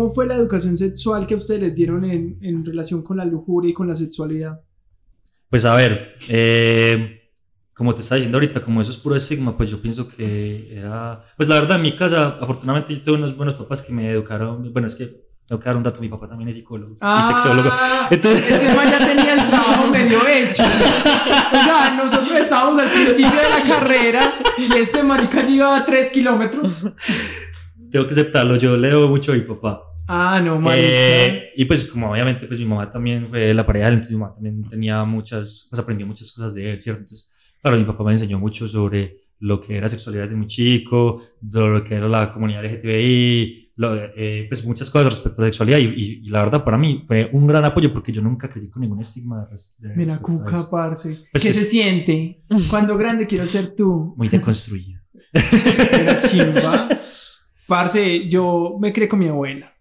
¿cómo 0.00 0.08
fue 0.14 0.24
la 0.24 0.36
educación 0.36 0.76
sexual 0.76 1.26
que 1.26 1.34
ustedes 1.34 1.60
les 1.60 1.74
dieron 1.74 2.04
en, 2.04 2.38
en 2.40 2.64
relación 2.64 3.02
con 3.02 3.16
la 3.16 3.24
lujuria 3.24 3.70
y 3.70 3.74
con 3.74 3.88
la 3.88 3.96
sexualidad? 3.96 4.60
Pues 5.50 5.64
a 5.64 5.74
ver, 5.74 6.14
eh, 6.28 7.19
como 7.80 7.94
te 7.94 8.02
estaba 8.02 8.16
diciendo 8.16 8.36
ahorita, 8.36 8.60
como 8.60 8.82
eso 8.82 8.90
es 8.90 8.98
puro 8.98 9.16
estigma, 9.16 9.56
pues 9.56 9.70
yo 9.70 9.80
pienso 9.80 10.06
que 10.06 10.70
era... 10.70 11.24
Pues 11.34 11.48
la 11.48 11.54
verdad, 11.54 11.78
en 11.78 11.82
mi 11.82 11.96
casa, 11.96 12.36
afortunadamente 12.38 12.94
yo 12.94 13.00
tuve 13.02 13.14
unos 13.16 13.34
buenos 13.34 13.54
papás 13.54 13.80
que 13.80 13.90
me 13.90 14.10
educaron. 14.10 14.70
Bueno, 14.70 14.86
es 14.86 14.94
que 14.94 15.06
tengo 15.46 15.58
que 15.58 15.64
dar 15.64 15.76
un 15.78 15.82
dato, 15.82 15.98
mi 15.98 16.10
papá 16.10 16.28
también 16.28 16.50
es 16.50 16.56
psicólogo 16.56 16.92
y 16.92 17.22
sexólogo. 17.22 17.70
Ah, 17.72 18.06
Entonces- 18.10 18.50
ese 18.50 18.74
man 18.74 18.86
ya 18.90 18.98
tenía 18.98 19.32
el 19.32 19.48
trabajo 19.48 19.86
medio 19.90 20.18
hecho. 20.28 20.62
O 20.62 21.64
sea, 21.64 21.94
nosotros 21.96 22.38
estábamos 22.38 22.82
al 22.82 22.90
principio 22.90 23.30
de 23.30 23.48
la 23.48 23.74
carrera 23.74 24.34
y 24.58 24.74
ese 24.76 25.02
marica 25.02 25.42
llevaba 25.42 25.82
3 25.82 26.10
kilómetros. 26.10 26.82
Tengo 27.90 28.06
que 28.06 28.12
aceptarlo, 28.12 28.56
yo 28.56 28.76
leo 28.76 29.08
mucho 29.08 29.32
a 29.32 29.36
mi 29.36 29.40
papá. 29.40 29.84
Ah, 30.06 30.38
no, 30.44 30.60
marica. 30.60 30.86
Eh, 30.86 31.52
y 31.56 31.64
pues 31.64 31.86
como 31.86 32.10
obviamente 32.12 32.46
pues 32.46 32.60
mi 32.60 32.66
mamá 32.66 32.90
también 32.90 33.26
fue 33.26 33.54
la 33.54 33.64
pareja 33.64 33.88
entonces 33.88 34.12
mi 34.12 34.18
mamá 34.18 34.34
también 34.34 34.68
tenía 34.68 35.02
muchas, 35.04 35.66
pues 35.70 35.80
aprendió 35.80 36.06
muchas 36.06 36.30
cosas 36.30 36.52
de 36.52 36.72
él, 36.72 36.78
¿cierto? 36.78 37.00
Entonces, 37.00 37.29
claro, 37.62 37.76
mi 37.78 37.84
papá 37.84 38.04
me 38.04 38.12
enseñó 38.12 38.38
mucho 38.38 38.66
sobre 38.68 39.18
lo 39.40 39.60
que 39.60 39.76
era 39.76 39.88
sexualidad 39.88 40.24
desde 40.24 40.36
muy 40.36 40.46
chico, 40.46 41.22
sobre 41.48 41.78
lo 41.78 41.84
que 41.84 41.94
era 41.94 42.08
la 42.08 42.30
comunidad 42.30 42.62
LGTBI, 42.64 43.72
lo- 43.76 43.94
eh, 44.14 44.44
pues 44.48 44.64
muchas 44.66 44.90
cosas 44.90 45.08
respecto 45.08 45.40
a 45.40 45.46
sexualidad 45.46 45.78
y, 45.78 45.84
y- 45.84 46.20
y 46.24 46.28
la 46.28 46.42
verdad 46.44 46.62
para 46.62 46.76
mí 46.76 47.04
fue 47.06 47.30
un 47.32 47.46
gran 47.46 47.64
apoyo 47.64 47.90
porque 47.92 48.12
yo 48.12 48.20
nunca 48.20 48.50
crecí 48.50 48.68
con 48.68 48.82
ningún 48.82 49.00
estigma 49.00 49.48
de, 49.50 49.88
de 49.88 49.96
Mira, 49.96 50.18
Cuca, 50.18 50.68
parce. 50.70 51.20
Pues 51.32 51.42
¿Qué 51.42 51.50
es- 51.50 51.56
se 51.56 51.64
siente? 51.64 52.42
Cuando 52.70 52.96
grande 52.98 53.26
quiero 53.26 53.46
ser 53.46 53.74
tú. 53.74 54.12
Muy 54.16 54.28
deconstruido. 54.28 55.00
Era 55.32 56.20
chimba. 56.28 56.88
Parce, 57.66 58.28
yo 58.28 58.76
me 58.80 58.92
crié 58.92 59.08
con 59.08 59.20
mi 59.20 59.28
abuela. 59.28 59.72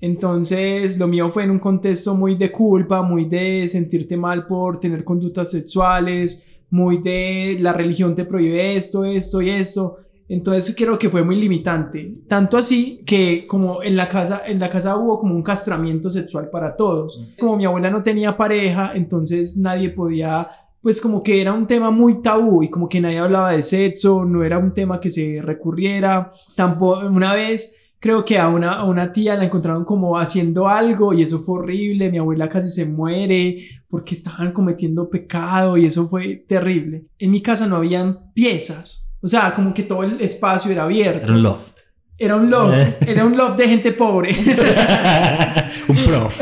Entonces, 0.00 0.96
lo 0.98 1.06
mío 1.08 1.28
fue 1.28 1.44
en 1.44 1.50
un 1.50 1.58
contexto 1.58 2.14
muy 2.14 2.36
de 2.36 2.50
culpa, 2.52 3.02
muy 3.02 3.24
de 3.26 3.66
sentirte 3.68 4.16
mal 4.16 4.46
por 4.46 4.78
tener 4.80 5.04
conductas 5.04 5.50
sexuales, 5.50 6.42
muy 6.70 6.98
de 6.98 7.56
la 7.60 7.72
religión 7.72 8.14
te 8.14 8.24
prohíbe 8.24 8.76
esto, 8.76 9.04
esto 9.04 9.40
y 9.42 9.50
esto. 9.50 9.98
Entonces 10.28 10.74
creo 10.76 10.98
que 10.98 11.08
fue 11.08 11.24
muy 11.24 11.36
limitante. 11.36 12.22
Tanto 12.28 12.58
así 12.58 13.02
que 13.06 13.46
como 13.46 13.82
en 13.82 13.96
la 13.96 14.08
casa, 14.08 14.42
en 14.46 14.60
la 14.60 14.68
casa 14.68 14.96
hubo 14.96 15.18
como 15.18 15.34
un 15.34 15.42
castramiento 15.42 16.10
sexual 16.10 16.50
para 16.50 16.76
todos. 16.76 17.20
Como 17.38 17.56
mi 17.56 17.64
abuela 17.64 17.90
no 17.90 18.02
tenía 18.02 18.36
pareja, 18.36 18.92
entonces 18.94 19.56
nadie 19.56 19.88
podía, 19.88 20.46
pues 20.82 21.00
como 21.00 21.22
que 21.22 21.40
era 21.40 21.54
un 21.54 21.66
tema 21.66 21.90
muy 21.90 22.20
tabú 22.20 22.62
y 22.62 22.68
como 22.68 22.88
que 22.88 23.00
nadie 23.00 23.18
hablaba 23.18 23.52
de 23.52 23.62
sexo, 23.62 24.26
no 24.26 24.44
era 24.44 24.58
un 24.58 24.74
tema 24.74 25.00
que 25.00 25.08
se 25.08 25.40
recurriera. 25.40 26.30
Tampoco, 26.54 27.06
una 27.06 27.32
vez 27.34 27.77
creo 28.00 28.24
que 28.24 28.38
a 28.38 28.48
una, 28.48 28.74
a 28.74 28.84
una 28.84 29.12
tía 29.12 29.36
la 29.36 29.44
encontraron 29.44 29.84
como 29.84 30.18
haciendo 30.18 30.68
algo 30.68 31.12
y 31.12 31.22
eso 31.22 31.40
fue 31.40 31.60
horrible. 31.60 32.10
Mi 32.10 32.18
abuela 32.18 32.48
casi 32.48 32.68
se 32.68 32.84
muere 32.84 33.82
porque 33.88 34.14
estaban 34.14 34.52
cometiendo 34.52 35.08
pecado 35.08 35.76
y 35.76 35.86
eso 35.86 36.08
fue 36.08 36.36
terrible. 36.48 37.06
En 37.18 37.30
mi 37.30 37.42
casa 37.42 37.66
no 37.66 37.76
habían 37.76 38.32
piezas. 38.32 39.12
O 39.20 39.26
sea, 39.26 39.52
como 39.52 39.74
que 39.74 39.82
todo 39.82 40.04
el 40.04 40.20
espacio 40.20 40.70
era 40.70 40.84
abierto. 40.84 41.24
Era 41.24 41.34
un 41.34 41.42
loft. 41.42 41.78
Era 42.16 42.36
un 42.36 42.50
loft, 42.50 43.02
era 43.06 43.24
un 43.24 43.36
loft 43.36 43.56
de 43.56 43.68
gente 43.68 43.92
pobre. 43.92 44.30
un 45.88 45.96
prof. 45.96 46.40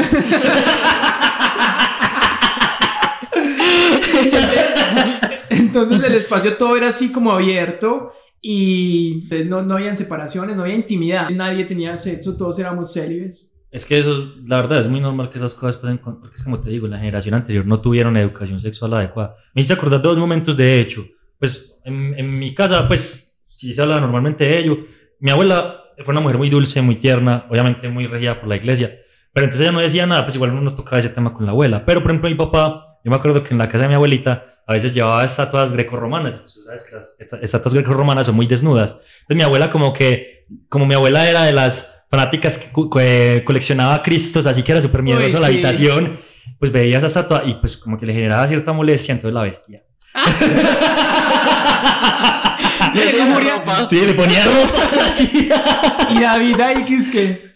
Entonces 5.50 6.02
el 6.02 6.14
espacio 6.14 6.56
todo 6.56 6.76
era 6.76 6.88
así 6.88 7.12
como 7.12 7.30
abierto 7.30 8.12
y 8.40 9.26
pues, 9.28 9.46
no, 9.46 9.62
no 9.62 9.74
habían 9.74 9.96
separaciones, 9.96 10.56
no 10.56 10.62
había 10.62 10.74
intimidad. 10.74 11.30
Nadie 11.30 11.64
tenía 11.64 11.96
sexo, 11.96 12.36
todos 12.36 12.58
éramos 12.58 12.92
célibes. 12.92 13.52
Es 13.70 13.84
que 13.84 13.98
eso, 13.98 14.34
la 14.44 14.56
verdad, 14.56 14.78
es 14.78 14.88
muy 14.88 15.00
normal 15.00 15.28
que 15.28 15.38
esas 15.38 15.54
cosas 15.54 15.76
pasen, 15.76 15.98
porque 15.98 16.36
es 16.36 16.44
como 16.44 16.60
te 16.60 16.70
digo, 16.70 16.86
la 16.86 16.98
generación 16.98 17.34
anterior 17.34 17.66
no 17.66 17.80
tuvieron 17.80 18.16
educación 18.16 18.60
sexual 18.60 18.94
adecuada. 18.94 19.36
Me 19.54 19.62
hice 19.62 19.72
acordar 19.72 20.00
de 20.00 20.08
dos 20.08 20.18
momentos 20.18 20.56
de 20.56 20.80
hecho. 20.80 21.04
Pues 21.38 21.78
en, 21.84 22.14
en 22.18 22.38
mi 22.38 22.54
casa, 22.54 22.86
pues, 22.88 23.44
si 23.48 23.72
se 23.72 23.82
habla 23.82 24.00
normalmente 24.00 24.44
de 24.44 24.58
ello, 24.58 24.78
mi 25.20 25.30
abuela 25.30 25.82
fue 26.02 26.12
una 26.12 26.20
mujer 26.20 26.38
muy 26.38 26.50
dulce, 26.50 26.80
muy 26.82 26.96
tierna, 26.96 27.46
obviamente 27.50 27.88
muy 27.88 28.06
regida 28.06 28.38
por 28.38 28.48
la 28.48 28.56
iglesia, 28.56 28.98
pero 29.32 29.44
entonces 29.44 29.66
ella 29.66 29.72
no 29.72 29.80
decía 29.80 30.06
nada, 30.06 30.24
pues 30.24 30.34
igual 30.34 30.52
uno 30.52 30.62
no 30.62 30.74
tocaba 30.74 30.98
ese 30.98 31.10
tema 31.10 31.34
con 31.34 31.44
la 31.44 31.52
abuela. 31.52 31.84
Pero 31.84 32.02
por 32.02 32.10
ejemplo, 32.10 32.30
mi 32.30 32.36
papá, 32.36 32.95
yo 33.06 33.10
me 33.10 33.16
acuerdo 33.16 33.42
que 33.44 33.54
en 33.54 33.58
la 33.58 33.68
casa 33.68 33.84
de 33.84 33.88
mi 33.88 33.94
abuelita 33.94 34.56
a 34.66 34.72
veces 34.72 34.92
llevaba 34.92 35.24
estatuas 35.24 35.70
grecorromanas, 35.70 36.42
tú 36.42 36.60
sabes 36.64 36.82
que 36.82 36.96
las 36.96 37.14
esta- 37.20 37.38
estatuas 37.40 37.72
grecorromanas 37.72 38.26
son 38.26 38.34
muy 38.34 38.46
desnudas. 38.48 38.90
Entonces 38.90 39.36
mi 39.36 39.42
abuela 39.44 39.70
como 39.70 39.92
que, 39.92 40.44
como 40.68 40.86
mi 40.86 40.94
abuela 40.94 41.30
era 41.30 41.44
de 41.44 41.52
las 41.52 42.08
fanáticas 42.10 42.58
que 42.58 42.72
co- 42.72 42.90
que 42.90 43.44
coleccionaba 43.46 44.02
cristos, 44.02 44.44
así 44.46 44.64
que 44.64 44.72
era 44.72 44.82
súper 44.82 45.04
miedoso 45.04 45.36
Uy, 45.36 45.40
la 45.40 45.46
habitación, 45.46 46.18
pues 46.58 46.72
veía 46.72 46.98
esa 46.98 47.06
estatua 47.06 47.42
y 47.46 47.54
pues 47.54 47.76
como 47.76 47.96
que 47.96 48.06
le 48.06 48.12
generaba 48.12 48.48
cierta 48.48 48.72
molestia, 48.72 49.12
entonces 49.14 49.34
la 49.34 49.42
vestía. 49.42 49.82
Le 52.94 53.02
ponía 53.12 53.40
ropa. 53.56 53.88
Sí, 53.88 54.00
le 54.00 54.14
ponía 54.14 54.44
ropa 54.44 54.80
así. 55.06 55.48
Y 56.10 56.20
David 56.20 56.60
ahí 56.60 56.84
que 56.84 56.94
es 56.96 57.10
que 57.10 57.52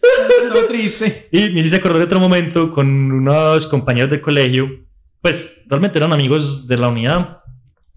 todo 0.53 0.67
triste. 0.67 1.29
Y 1.33 1.51
me 1.51 1.61
hice 1.61 1.77
acordar 1.77 1.99
de 1.99 2.05
otro 2.05 2.21
momento 2.21 2.71
con 2.73 2.87
unos 2.89 3.67
compañeros 3.67 4.11
del 4.11 4.21
colegio, 4.21 4.69
pues 5.21 5.67
realmente 5.69 5.99
eran 5.99 6.13
amigos 6.13 6.67
de 6.67 6.77
la 6.79 6.89
unidad, 6.89 7.39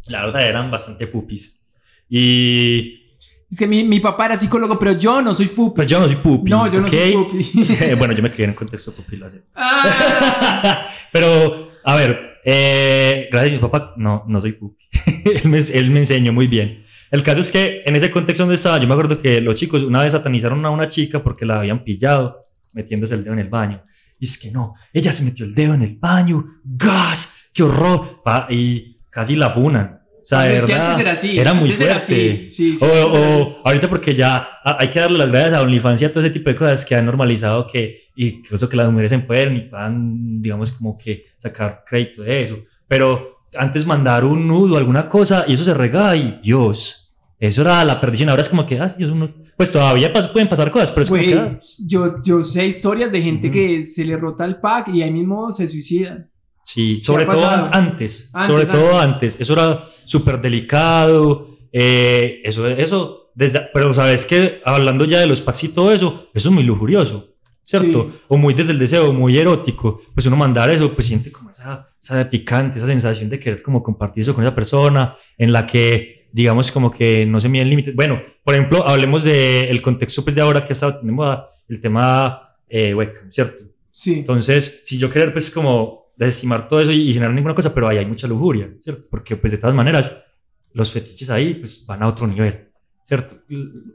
la 0.07 0.25
verdad 0.25 0.45
eran 0.45 0.71
bastante 0.71 1.07
pupis. 1.07 1.65
Y 2.09 3.15
Es 3.49 3.57
que 3.59 3.67
mi, 3.67 3.83
mi 3.83 3.99
papá 3.99 4.25
era 4.27 4.37
psicólogo, 4.37 4.77
pero 4.77 4.93
yo 4.93 5.21
no 5.21 5.33
soy 5.33 5.47
pupi. 5.47 5.77
pues 5.77 5.87
yo 5.87 5.99
no 5.99 6.07
soy 6.07 6.17
pupi. 6.17 6.51
No, 6.51 6.67
yo 6.71 6.81
no 6.81 6.87
¿ok? 6.87 6.93
soy 6.93 7.13
pupi. 7.13 7.67
bueno, 7.97 8.13
yo 8.13 8.23
me 8.23 8.31
crié 8.31 8.45
en 8.45 8.51
un 8.51 8.55
contexto 8.55 8.93
pupi, 8.93 9.15
lo 9.15 9.25
acepto. 9.27 9.49
Ah, 9.55 10.85
Pero, 11.11 11.71
a 11.83 11.95
ver, 11.95 12.39
eh, 12.43 13.29
gracias 13.31 13.53
a 13.53 13.55
mi 13.55 13.61
papá, 13.61 13.93
no, 13.97 14.25
no 14.27 14.39
soy 14.41 14.53
pupi. 14.53 14.83
él, 15.25 15.49
me, 15.49 15.59
él 15.59 15.91
me 15.91 15.99
enseñó 15.99 16.33
muy 16.33 16.47
bien. 16.47 16.83
El 17.09 17.21
caso 17.21 17.41
es 17.41 17.51
que 17.51 17.83
en 17.85 17.95
ese 17.95 18.09
contexto 18.09 18.43
donde 18.43 18.55
estaba, 18.55 18.79
yo 18.79 18.87
me 18.87 18.93
acuerdo 18.93 19.21
que 19.21 19.39
los 19.39 19.53
chicos 19.55 19.83
una 19.83 20.01
vez 20.01 20.13
satanizaron 20.13 20.65
a 20.65 20.71
una 20.71 20.87
chica 20.87 21.21
porque 21.21 21.45
la 21.45 21.59
habían 21.59 21.83
pillado 21.83 22.39
metiéndose 22.73 23.13
el 23.13 23.23
dedo 23.23 23.33
en 23.33 23.39
el 23.39 23.49
baño. 23.49 23.83
Y 24.23 24.25
es 24.25 24.37
que 24.37 24.51
no, 24.51 24.73
ella 24.93 25.11
se 25.11 25.21
metió 25.25 25.45
el 25.45 25.53
dedo 25.53 25.73
en 25.73 25.81
el 25.81 25.97
baño, 25.97 26.45
gas, 26.63 27.49
qué 27.53 27.61
horror. 27.61 28.21
Pa, 28.23 28.47
y 28.49 29.01
casi 29.09 29.35
la 29.35 29.49
funan. 29.49 29.99
O 30.21 30.25
sea, 30.25 30.43
de 30.43 30.55
Es 30.59 30.61
que 30.61 30.71
verdad, 30.71 30.87
antes 30.91 31.01
era 31.01 31.11
así, 31.11 31.37
era 31.37 31.53
muy 31.53 31.69
antes 31.71 31.81
era 31.81 31.99
fuerte. 31.99 32.43
así, 32.45 32.47
sí, 32.47 32.77
sí, 32.77 32.85
o, 32.85 33.61
ahorita 33.65 33.89
porque 33.89 34.15
ya 34.15 34.47
hay 34.63 34.89
que 34.89 35.01
darle 35.01 35.17
las 35.17 35.29
gracias 35.29 35.55
a 35.55 35.61
OnlyFans 35.61 36.01
y 36.01 36.05
a 36.05 36.13
todo 36.13 36.21
ese 36.23 36.29
tipo 36.29 36.49
de 36.49 36.55
cosas 36.55 36.85
que 36.85 36.95
han 36.95 37.05
normalizado 37.05 37.67
que 37.67 38.03
incluso 38.15 38.69
que 38.69 38.77
las 38.77 38.89
mujeres 38.89 39.11
se 39.11 39.19
pueden 39.19 39.57
y 39.57 39.59
puedan, 39.67 40.39
digamos, 40.41 40.71
como 40.71 40.97
que 40.97 41.25
sacar 41.35 41.83
crédito 41.85 42.21
de 42.21 42.43
eso. 42.43 42.59
Pero 42.87 43.39
antes 43.57 43.85
mandar 43.85 44.23
un 44.23 44.47
nudo, 44.47 44.77
alguna 44.77 45.09
cosa, 45.09 45.43
y 45.49 45.55
eso 45.55 45.65
se 45.65 45.73
regaba 45.73 46.15
y 46.15 46.39
Dios, 46.41 47.17
eso 47.39 47.61
era 47.63 47.83
la 47.83 47.99
perdición. 47.99 48.29
Ahora 48.29 48.41
es 48.43 48.47
como 48.47 48.65
que, 48.65 48.79
ah, 48.79 48.87
sí, 48.87 49.03
eso 49.03 49.13
no- 49.15 49.33
pues 49.57 49.71
todavía 49.71 50.11
pas- 50.13 50.31
pueden 50.31 50.49
pasar 50.49 50.71
cosas, 50.71 50.91
pero 50.91 51.03
es 51.03 51.09
como 51.09 51.21
Güey, 51.21 51.33
que, 51.33 51.39
ah, 51.39 51.59
yo, 51.87 52.15
yo 52.23 52.43
sé 52.43 52.65
historias 52.67 53.11
de 53.11 53.21
gente 53.21 53.47
Ujú. 53.47 53.53
que 53.53 53.83
se 53.83 54.03
le 54.05 54.17
rota 54.17 54.45
el 54.45 54.57
pack 54.57 54.89
y 54.89 55.01
ahí 55.03 55.11
mismo 55.11 55.51
se 55.51 55.67
suicidan. 55.67 56.29
Sí, 56.65 56.97
sobre 56.97 57.25
todo 57.25 57.45
antes, 57.47 58.29
Antes, 58.33 58.47
sobre 58.47 58.65
todo 58.65 58.99
antes. 58.99 59.33
antes. 59.33 59.41
Eso 59.41 59.53
era 59.53 59.79
súper 60.05 60.39
delicado. 60.41 61.49
eh, 61.75 62.41
eso, 62.43 62.67
eso, 62.67 63.31
desde, 63.33 63.61
pero 63.73 63.91
sabes 63.95 64.25
que 64.27 64.61
hablando 64.63 65.05
ya 65.05 65.19
de 65.19 65.25
los 65.25 65.41
packs 65.41 65.63
y 65.63 65.69
todo 65.69 65.91
eso, 65.91 66.27
eso 66.33 66.49
es 66.49 66.53
muy 66.53 66.61
lujurioso, 66.63 67.33
¿cierto? 67.63 68.09
Sí. 68.11 68.19
O 68.27 68.37
muy 68.37 68.53
desde 68.53 68.73
el 68.73 68.77
deseo, 68.79 69.11
muy 69.11 69.39
erótico. 69.39 69.99
Pues 70.13 70.27
uno 70.27 70.35
mandar 70.35 70.69
eso, 70.69 70.93
pues 70.93 71.07
siente 71.07 71.31
como 71.31 71.49
esa, 71.49 71.87
esa 71.99 72.29
picante, 72.29 72.77
esa 72.77 72.85
sensación 72.85 73.27
de 73.29 73.39
querer 73.39 73.63
como 73.63 73.81
compartir 73.81 74.21
eso 74.21 74.35
con 74.35 74.43
esa 74.43 74.53
persona 74.53 75.15
en 75.35 75.51
la 75.51 75.65
que, 75.65 76.22
digamos, 76.33 76.71
como 76.71 76.91
que 76.91 77.25
no 77.25 77.39
se 77.39 77.47
miden 77.47 77.69
límites. 77.69 77.95
Bueno, 77.95 78.21
por 78.43 78.55
ejemplo, 78.55 78.85
hablemos 78.85 79.23
del 79.23 79.81
contexto 79.81 80.23
pues 80.23 80.35
de 80.35 80.41
ahora 80.41 80.65
que 80.65 80.73
está, 80.73 80.99
tenemos 80.99 81.39
el 81.69 81.79
tema 81.79 82.55
eh, 82.67 82.93
webcam, 82.93 83.31
¿cierto? 83.31 83.63
Sí. 83.91 84.15
Entonces, 84.15 84.81
si 84.83 84.97
yo 84.97 85.11
querer, 85.11 85.31
pues, 85.31 85.51
como 85.51 86.11
desestimar 86.17 86.67
todo 86.67 86.79
eso 86.79 86.91
y, 86.91 87.09
y 87.09 87.13
generar 87.13 87.33
ninguna 87.33 87.53
cosa, 87.53 87.73
pero 87.73 87.87
ahí 87.87 87.97
hay 87.97 88.05
mucha 88.07 88.27
lujuria, 88.27 88.73
¿cierto? 88.79 89.05
Porque, 89.09 89.35
pues, 89.35 89.51
de 89.51 89.59
todas 89.59 89.75
maneras, 89.75 90.25
los 90.73 90.91
fetiches 90.91 91.29
ahí, 91.29 91.53
pues, 91.53 91.85
van 91.85 92.01
a 92.01 92.07
otro 92.07 92.25
nivel, 92.25 92.71
¿cierto? 93.03 93.37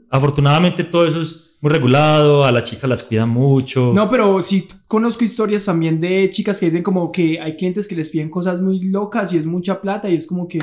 Afortunadamente, 0.09 0.85
todo 0.85 1.05
eso 1.05 1.19
es 1.19 1.57
muy 1.59 1.73
regulado, 1.73 2.45
a 2.45 2.53
las 2.53 2.63
chicas 2.63 2.89
las 2.89 3.03
cuidan 3.03 3.29
mucho. 3.29 3.91
No, 3.93 4.09
pero 4.09 4.41
sí 4.41 4.65
conozco 4.87 5.25
historias 5.25 5.65
también 5.65 5.99
de 5.99 6.29
chicas 6.29 6.57
que 6.57 6.67
dicen 6.67 6.83
como 6.83 7.11
que 7.11 7.37
hay 7.41 7.57
clientes 7.57 7.85
que 7.85 7.95
les 7.95 8.09
piden 8.09 8.29
cosas 8.29 8.61
muy 8.61 8.79
locas 8.85 9.33
y 9.33 9.37
es 9.37 9.45
mucha 9.45 9.81
plata 9.81 10.09
y 10.09 10.15
es 10.15 10.25
como 10.25 10.47
que 10.47 10.59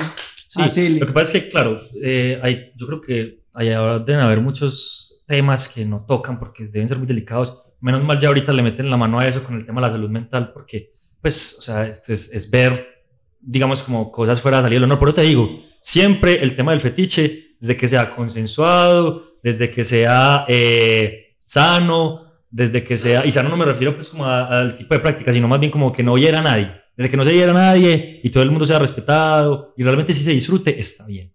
Sí, 0.57 0.61
hacele. 0.63 0.99
lo 0.99 1.07
que 1.07 1.13
pasa 1.13 1.37
es 1.37 1.43
que, 1.43 1.49
claro, 1.49 1.81
eh, 2.01 2.39
hay, 2.41 2.71
yo 2.75 2.87
creo 2.87 3.01
que 3.01 3.43
hay, 3.53 3.71
ahora 3.71 3.99
deben 3.99 4.21
haber 4.21 4.41
muchos 4.41 5.23
temas 5.25 5.69
que 5.69 5.85
no 5.85 6.05
tocan 6.05 6.39
porque 6.39 6.65
deben 6.67 6.87
ser 6.87 6.97
muy 6.97 7.07
delicados. 7.07 7.63
Menos 7.79 8.03
mal 8.03 8.17
ya 8.19 8.29
ahorita 8.29 8.51
le 8.53 8.63
meten 8.63 8.89
la 8.89 8.97
mano 8.97 9.19
a 9.19 9.27
eso 9.27 9.43
con 9.43 9.55
el 9.55 9.65
tema 9.65 9.81
de 9.81 9.87
la 9.87 9.93
salud 9.93 10.09
mental 10.09 10.51
porque, 10.53 10.93
pues, 11.21 11.57
o 11.59 11.61
sea, 11.61 11.85
esto 11.87 12.13
es, 12.13 12.33
es 12.33 12.49
ver, 12.49 12.87
digamos, 13.39 13.83
como 13.83 14.11
cosas 14.11 14.41
fuera 14.41 14.57
de 14.57 14.63
salir 14.63 14.77
del 14.77 14.85
honor. 14.85 14.99
Pero 14.99 15.13
te 15.13 15.21
digo, 15.21 15.49
siempre 15.81 16.43
el 16.43 16.55
tema 16.55 16.71
del 16.71 16.81
fetiche, 16.81 17.55
desde 17.59 17.77
que 17.77 17.87
sea 17.87 18.15
consensuado, 18.15 19.37
desde 19.43 19.69
que 19.69 19.83
sea 19.83 20.45
eh, 20.47 21.35
sano, 21.43 22.27
desde 22.49 22.83
que 22.83 22.97
sea, 22.97 23.25
y 23.25 23.31
sano 23.31 23.49
no 23.49 23.57
me 23.57 23.65
refiero 23.65 23.93
pues 23.95 24.09
como 24.09 24.25
al 24.25 24.75
tipo 24.75 24.93
de 24.93 24.99
práctica, 24.99 25.33
sino 25.33 25.47
más 25.47 25.59
bien 25.59 25.71
como 25.71 25.91
que 25.91 26.03
no 26.03 26.17
hiera 26.17 26.39
a 26.39 26.43
nadie. 26.43 26.71
Desde 26.97 27.11
que 27.11 27.17
no 27.17 27.23
se 27.23 27.33
hiera 27.33 27.51
a 27.51 27.53
nadie 27.53 28.19
y 28.23 28.29
todo 28.31 28.41
el 28.41 28.49
mundo 28.49 28.65
sea 28.65 28.79
respetado 28.79 29.73
y 29.77 29.83
realmente 29.83 30.13
sí 30.13 30.23
se 30.23 30.31
disfrute, 30.31 30.79
está 30.79 31.05
bien. 31.05 31.31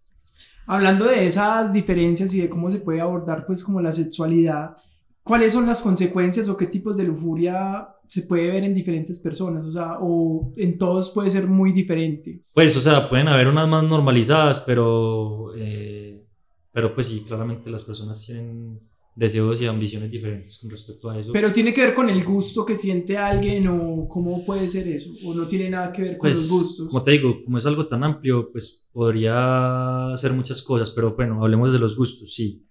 Hablando 0.67 1.05
de 1.05 1.25
esas 1.25 1.73
diferencias 1.73 2.35
y 2.35 2.41
de 2.41 2.49
cómo 2.49 2.69
se 2.69 2.81
puede 2.81 3.01
abordar 3.01 3.47
pues 3.47 3.63
como 3.63 3.81
la 3.81 3.93
sexualidad, 3.93 4.77
¿cuáles 5.23 5.53
son 5.53 5.67
las 5.67 5.81
consecuencias 5.81 6.49
o 6.49 6.57
qué 6.57 6.67
tipos 6.67 6.97
de 6.97 7.07
lujuria 7.07 7.89
se 8.09 8.23
puede 8.23 8.51
ver 8.51 8.65
en 8.65 8.75
diferentes 8.75 9.21
personas? 9.21 9.65
O 9.65 9.71
sea, 9.73 9.99
o 10.01 10.53
en 10.57 10.79
todos 10.79 11.11
puede 11.11 11.31
ser 11.31 11.47
muy 11.47 11.73
diferente. 11.73 12.43
Pues, 12.53 12.77
o 12.77 12.81
sea, 12.81 13.09
pueden 13.09 13.29
haber 13.29 13.47
unas 13.47 13.69
más 13.69 13.85
normalizadas, 13.85 14.59
pero, 14.61 15.55
eh, 15.57 16.27
pero 16.73 16.93
pues 16.93 17.07
sí, 17.07 17.23
claramente 17.25 17.71
las 17.71 17.85
personas 17.85 18.25
tienen 18.27 18.81
deseos 19.15 19.61
y 19.61 19.67
ambiciones 19.67 20.11
diferentes 20.11 20.59
con 20.59 20.71
respecto 20.71 21.11
a 21.11 21.19
eso. 21.19 21.33
Pero 21.33 21.53
tiene 21.53 21.75
que 21.75 21.83
ver 21.83 21.95
con 21.95 22.09
el 22.09 22.25
gusto 22.25 22.65
que 22.65 22.79
siente 22.79 23.19
alguien 23.19 23.69
o 23.69 24.09
cómo 24.09 24.45
puede 24.45 24.69
ser 24.69 24.89
eso, 24.89 25.11
o 25.25 25.35
no 25.35 25.47
tiene 25.47 25.71
nada 25.71 25.93
que 25.93 26.03
ver 26.03 26.19
con 26.19 26.31
pues, 26.31 26.39
los 26.39 26.51
gustos. 26.51 26.89
como 26.89 27.03
te 27.03 27.11
digo, 27.13 27.45
como 27.45 27.59
es 27.59 27.67
algo 27.67 27.87
tan 27.87 28.05
amplio, 28.05 28.51
pues 28.51 28.89
podría 28.93 30.13
hacer 30.13 30.33
muchas 30.33 30.63
cosas, 30.63 30.91
pero 30.91 31.15
bueno, 31.15 31.43
hablemos 31.43 31.73
de 31.73 31.79
los 31.79 31.97
gustos, 31.97 32.35
sí. 32.35 32.67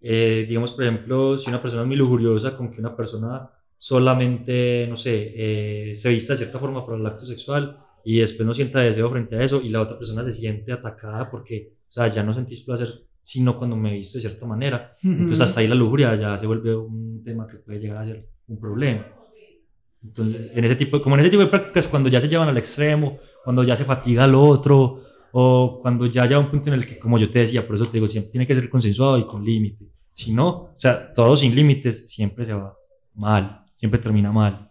Eh, 0.00 0.46
digamos, 0.48 0.72
por 0.72 0.84
ejemplo, 0.84 1.36
si 1.36 1.50
una 1.50 1.60
persona 1.60 1.82
es 1.82 1.88
muy 1.88 1.96
lujuriosa 1.96 2.56
con 2.56 2.70
que 2.70 2.80
una 2.80 2.96
persona 2.96 3.50
solamente, 3.76 4.86
no 4.88 4.96
sé, 4.96 5.32
eh, 5.34 5.94
se 5.94 6.08
vista 6.10 6.34
de 6.34 6.38
cierta 6.38 6.58
forma 6.58 6.84
para 6.84 6.98
el 6.98 7.06
acto 7.06 7.26
sexual 7.26 7.78
y 8.04 8.20
después 8.20 8.46
no 8.46 8.54
sienta 8.54 8.80
deseo 8.80 9.10
frente 9.10 9.36
a 9.36 9.42
eso 9.42 9.60
y 9.60 9.68
la 9.70 9.80
otra 9.80 9.98
persona 9.98 10.24
se 10.24 10.32
siente 10.32 10.72
atacada 10.72 11.30
porque, 11.30 11.74
o 11.88 11.92
sea, 11.92 12.08
ya 12.08 12.22
no 12.22 12.32
sentís 12.32 12.62
placer 12.62 13.06
sino 13.22 13.56
cuando 13.58 13.76
me 13.76 13.92
visto 13.92 14.18
de 14.18 14.22
cierta 14.22 14.46
manera. 14.46 14.96
Entonces 15.02 15.40
hasta 15.40 15.60
ahí 15.60 15.68
la 15.68 15.74
lujuria 15.74 16.14
ya 16.16 16.36
se 16.38 16.46
vuelve 16.46 16.74
un 16.76 17.22
tema 17.22 17.46
que 17.46 17.56
puede 17.56 17.78
llegar 17.78 17.98
a 17.98 18.06
ser 18.06 18.26
un 18.48 18.58
problema. 18.58 19.06
Entonces, 20.02 20.50
en 20.54 20.64
ese 20.64 20.76
tipo, 20.76 21.00
como 21.02 21.16
en 21.16 21.20
ese 21.20 21.30
tipo 21.30 21.42
de 21.42 21.48
prácticas, 21.48 21.86
cuando 21.86 22.08
ya 22.08 22.20
se 22.20 22.28
llevan 22.28 22.48
al 22.48 22.56
extremo, 22.56 23.18
cuando 23.44 23.62
ya 23.62 23.76
se 23.76 23.84
fatiga 23.84 24.24
al 24.24 24.34
otro, 24.34 25.02
o 25.32 25.78
cuando 25.82 26.06
ya 26.06 26.24
llega 26.24 26.40
un 26.40 26.50
punto 26.50 26.68
en 26.68 26.74
el 26.74 26.86
que, 26.86 26.98
como 26.98 27.18
yo 27.18 27.30
te 27.30 27.40
decía, 27.40 27.66
por 27.66 27.76
eso 27.76 27.84
te 27.84 27.92
digo, 27.92 28.08
siempre 28.08 28.32
tiene 28.32 28.46
que 28.46 28.54
ser 28.54 28.68
consensuado 28.68 29.18
y 29.18 29.26
con 29.26 29.44
límite. 29.44 29.86
Si 30.10 30.32
no, 30.32 30.48
o 30.48 30.72
sea, 30.74 31.12
todo 31.12 31.36
sin 31.36 31.54
límites 31.54 32.10
siempre 32.10 32.44
se 32.44 32.52
va 32.52 32.74
mal, 33.14 33.64
siempre 33.76 34.00
termina 34.00 34.32
mal. 34.32 34.69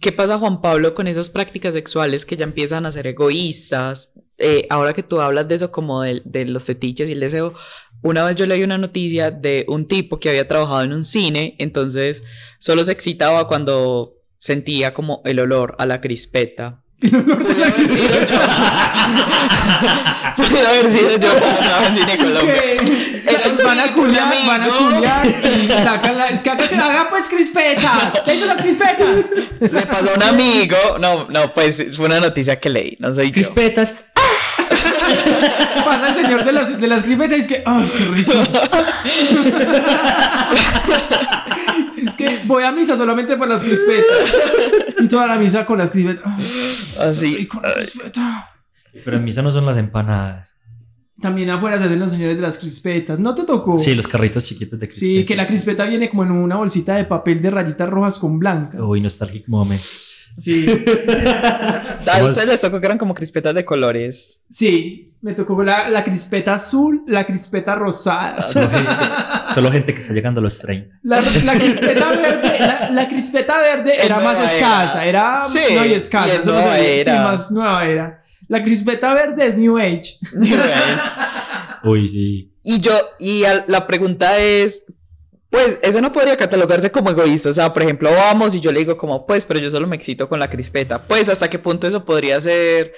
¿Qué 0.00 0.12
pasa, 0.12 0.38
Juan 0.38 0.60
Pablo, 0.60 0.94
con 0.94 1.06
esas 1.06 1.30
prácticas 1.30 1.74
sexuales 1.74 2.26
que 2.26 2.36
ya 2.36 2.44
empiezan 2.44 2.84
a 2.86 2.92
ser 2.92 3.06
egoístas? 3.06 4.12
Eh, 4.36 4.66
ahora 4.68 4.92
que 4.92 5.02
tú 5.02 5.20
hablas 5.20 5.48
de 5.48 5.54
eso 5.54 5.70
como 5.70 6.02
de, 6.02 6.20
de 6.24 6.44
los 6.44 6.64
fetiches 6.64 7.08
y 7.08 7.12
el 7.12 7.20
deseo, 7.20 7.54
una 8.02 8.24
vez 8.24 8.36
yo 8.36 8.46
leí 8.46 8.62
una 8.62 8.76
noticia 8.76 9.30
de 9.30 9.64
un 9.68 9.88
tipo 9.88 10.18
que 10.18 10.28
había 10.28 10.46
trabajado 10.46 10.82
en 10.82 10.92
un 10.92 11.04
cine, 11.06 11.56
entonces 11.58 12.22
solo 12.58 12.84
se 12.84 12.92
excitaba 12.92 13.48
cuando 13.48 14.18
sentía 14.36 14.92
como 14.92 15.22
el 15.24 15.38
olor 15.38 15.74
a 15.78 15.86
la 15.86 16.02
crispeta. 16.02 16.83
Pude 17.10 17.64
haber 17.64 17.88
sido 17.90 18.20
yo. 18.20 18.40
Pude 20.36 20.66
haber 20.66 20.90
sido 20.90 21.16
yo 21.18 21.30
cuando 21.38 21.86
en 21.86 21.96
Cine 21.96 22.16
Colombia. 22.18 22.54
Que 22.54 22.74
Era 23.26 23.40
van 23.64 23.80
a 23.80 23.92
culiar, 23.92 24.28
van 24.46 24.62
a 24.62 24.68
culiar 24.68 25.26
y 25.26 25.68
sacan 25.68 26.16
la... 26.18 26.26
Es 26.28 26.42
que 26.42 26.50
acá 26.50 26.66
que 26.68 26.76
haga 26.76 27.08
pues 27.10 27.28
crispetas. 27.28 28.20
¿Qué 28.24 28.34
hizo 28.34 28.46
las 28.46 28.56
crispetas? 28.56 29.26
Le 29.60 29.86
pasó 29.86 30.10
a 30.10 30.14
un 30.14 30.22
amigo, 30.22 30.76
no, 31.00 31.26
no, 31.28 31.52
pues 31.52 31.84
fue 31.94 32.06
una 32.06 32.20
noticia 32.20 32.58
que 32.58 32.70
leí, 32.70 32.96
no 33.00 33.12
soy 33.12 33.26
yo. 33.26 33.32
Crispetas. 33.34 34.06
Pasa 35.84 36.08
el 36.08 36.14
señor 36.24 36.44
de 36.44 36.52
las, 36.52 36.80
de 36.80 36.86
las 36.86 37.02
crispetas 37.02 37.38
y 37.38 37.40
es 37.40 37.48
que... 37.48 37.62
¡Ay, 37.66 37.92
qué 37.96 38.04
rico! 38.04 38.32
es 42.04 42.12
que 42.12 42.40
voy 42.46 42.64
a 42.64 42.72
misa 42.72 42.96
solamente 42.96 43.36
por 43.36 43.48
las 43.48 43.62
crispetas. 43.62 44.06
Y 45.00 45.08
toda 45.08 45.26
la 45.26 45.36
misa 45.36 45.66
con 45.66 45.78
las 45.78 45.90
crispetas. 45.90 46.24
¡Ay, 46.26 46.44
qué 46.96 47.02
Así. 47.02 47.36
rico 47.36 47.60
la 47.62 47.74
crispeta! 47.74 48.50
Pero 49.04 49.16
en 49.16 49.24
misa 49.24 49.42
no 49.42 49.50
son 49.50 49.66
las 49.66 49.76
empanadas. 49.76 50.56
También 51.20 51.48
afuera 51.50 51.78
se 51.78 51.84
hacen 51.84 51.98
los 52.00 52.10
señores 52.12 52.36
de 52.36 52.42
las 52.42 52.58
crispetas. 52.58 53.18
¿No 53.18 53.34
te 53.34 53.44
tocó? 53.44 53.78
Sí, 53.78 53.94
los 53.94 54.06
carritos 54.08 54.44
chiquitos 54.44 54.78
de 54.78 54.88
crispetas. 54.88 55.16
Sí, 55.16 55.24
que 55.24 55.36
la 55.36 55.46
crispeta 55.46 55.84
viene 55.84 56.08
como 56.08 56.24
en 56.24 56.32
una 56.32 56.56
bolsita 56.56 56.96
de 56.96 57.04
papel 57.04 57.40
de 57.40 57.50
rayitas 57.50 57.88
rojas 57.88 58.18
con 58.18 58.38
blanca. 58.38 58.82
Uy, 58.84 59.00
nostálgico 59.00 59.50
momento. 59.50 59.84
Sí. 60.36 60.66
¿A 60.68 61.96
Estamos- 61.98 62.30
ustedes 62.30 62.48
les 62.48 62.60
tocó 62.60 62.80
que 62.80 62.86
eran 62.86 62.98
como 62.98 63.14
crispetas 63.14 63.54
de 63.54 63.64
colores? 63.64 64.40
Sí, 64.50 65.12
me 65.22 65.32
tocó 65.32 65.62
la, 65.62 65.88
la 65.88 66.02
crispeta 66.04 66.54
azul, 66.54 67.02
la 67.06 67.24
crispeta 67.24 67.74
rosada. 67.76 68.46
Solo 68.48 68.68
gente, 68.68 68.92
solo 69.54 69.70
gente 69.72 69.94
que 69.94 70.00
está 70.00 70.12
llegando 70.12 70.40
a 70.40 70.42
los 70.42 70.58
30. 70.58 70.98
La, 71.02 71.20
la 71.20 71.54
crispeta 71.54 72.08
verde, 72.10 72.56
la, 72.58 72.90
la 72.90 73.08
crispeta 73.08 73.58
verde 73.60 73.96
Es 73.96 74.04
era 74.06 74.16
más 74.20 74.36
nueva 74.36 74.52
escasa, 74.52 75.04
era 75.06 75.46
Sí, 75.50 75.58
no 75.74 75.84
y 75.84 75.88
y 75.88 75.92
escasa, 75.94 76.34
es 76.34 76.46
nueva 76.46 76.78
era. 76.78 77.12
Sí, 77.16 77.22
más 77.22 77.50
nueva 77.52 77.86
era. 77.86 78.22
La 78.48 78.62
crispeta 78.62 79.14
verde 79.14 79.46
es 79.46 79.56
New 79.56 79.78
Age. 79.78 80.18
Uy, 81.84 82.08
sí. 82.08 82.52
Y 82.62 82.80
yo, 82.80 82.92
y 83.18 83.44
al- 83.44 83.64
la 83.68 83.86
pregunta 83.86 84.38
es, 84.38 84.82
pues 85.54 85.78
eso 85.82 86.00
no 86.00 86.10
podría 86.10 86.36
catalogarse 86.36 86.90
como 86.90 87.10
egoísta. 87.10 87.48
O 87.50 87.52
sea, 87.52 87.72
por 87.72 87.84
ejemplo, 87.84 88.10
vamos 88.10 88.56
y 88.56 88.60
yo 88.60 88.72
le 88.72 88.80
digo 88.80 88.96
como, 88.96 89.24
pues, 89.24 89.44
pero 89.44 89.60
yo 89.60 89.70
solo 89.70 89.86
me 89.86 89.94
excito 89.94 90.28
con 90.28 90.40
la 90.40 90.50
crispeta. 90.50 91.00
Pues, 91.06 91.28
¿hasta 91.28 91.48
qué 91.48 91.60
punto 91.60 91.86
eso 91.86 92.04
podría 92.04 92.40
ser 92.40 92.92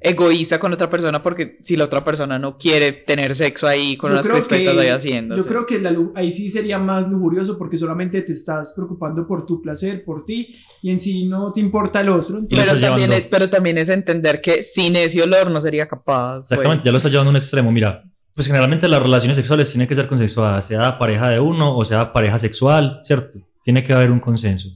egoísta 0.00 0.58
con 0.58 0.72
otra 0.72 0.90
persona 0.90 1.22
porque 1.22 1.58
si 1.60 1.76
la 1.76 1.84
otra 1.84 2.02
persona 2.02 2.36
no 2.36 2.56
quiere 2.56 2.90
tener 2.90 3.36
sexo 3.36 3.68
ahí 3.68 3.96
con 3.96 4.10
Yo 4.10 4.14
unas 4.14 4.26
crispetas 4.26 4.74
que- 4.74 4.80
ahí 4.80 4.88
haciendo. 4.88 5.36
Yo 5.36 5.44
creo 5.44 5.66
que 5.66 5.78
la 5.78 5.94
ahí 6.16 6.32
sí 6.32 6.50
sería 6.50 6.80
más 6.80 7.06
lujurioso 7.08 7.56
porque 7.56 7.76
solamente 7.76 8.22
te 8.22 8.32
estás 8.32 8.72
preocupando 8.74 9.24
por 9.24 9.46
tu 9.46 9.62
placer, 9.62 10.02
por 10.04 10.24
ti, 10.24 10.56
y 10.82 10.90
en 10.90 10.98
sí 10.98 11.28
no 11.28 11.52
te 11.52 11.60
importa 11.60 12.00
el 12.00 12.08
otro. 12.08 12.40
Pero, 12.48 12.80
también 12.80 13.12
es, 13.12 13.20
pero 13.30 13.48
también 13.48 13.78
es 13.78 13.88
entender 13.88 14.40
que 14.40 14.64
sin 14.64 14.96
ese 14.96 15.22
olor 15.22 15.48
no 15.48 15.60
sería 15.60 15.86
capaz. 15.86 16.38
pues. 16.38 16.44
Exactamente, 16.50 16.84
ya 16.86 16.90
lo 16.90 16.96
está 16.96 17.08
llevando 17.08 17.28
a 17.28 17.32
un 17.32 17.36
extremo. 17.36 17.70
Mira, 17.70 18.02
pues 18.34 18.46
generalmente 18.46 18.88
las 18.88 19.02
relaciones 19.02 19.36
sexuales 19.36 19.70
tienen 19.70 19.88
que 19.88 19.94
ser 19.94 20.06
consensuadas, 20.06 20.66
sea 20.66 20.98
pareja 20.98 21.28
de 21.28 21.40
uno 21.40 21.76
o 21.76 21.84
sea 21.84 22.12
pareja 22.12 22.38
sexual, 22.38 23.00
¿cierto? 23.02 23.38
Tiene 23.64 23.84
que 23.84 23.92
haber 23.92 24.10
un 24.10 24.20
consenso. 24.20 24.70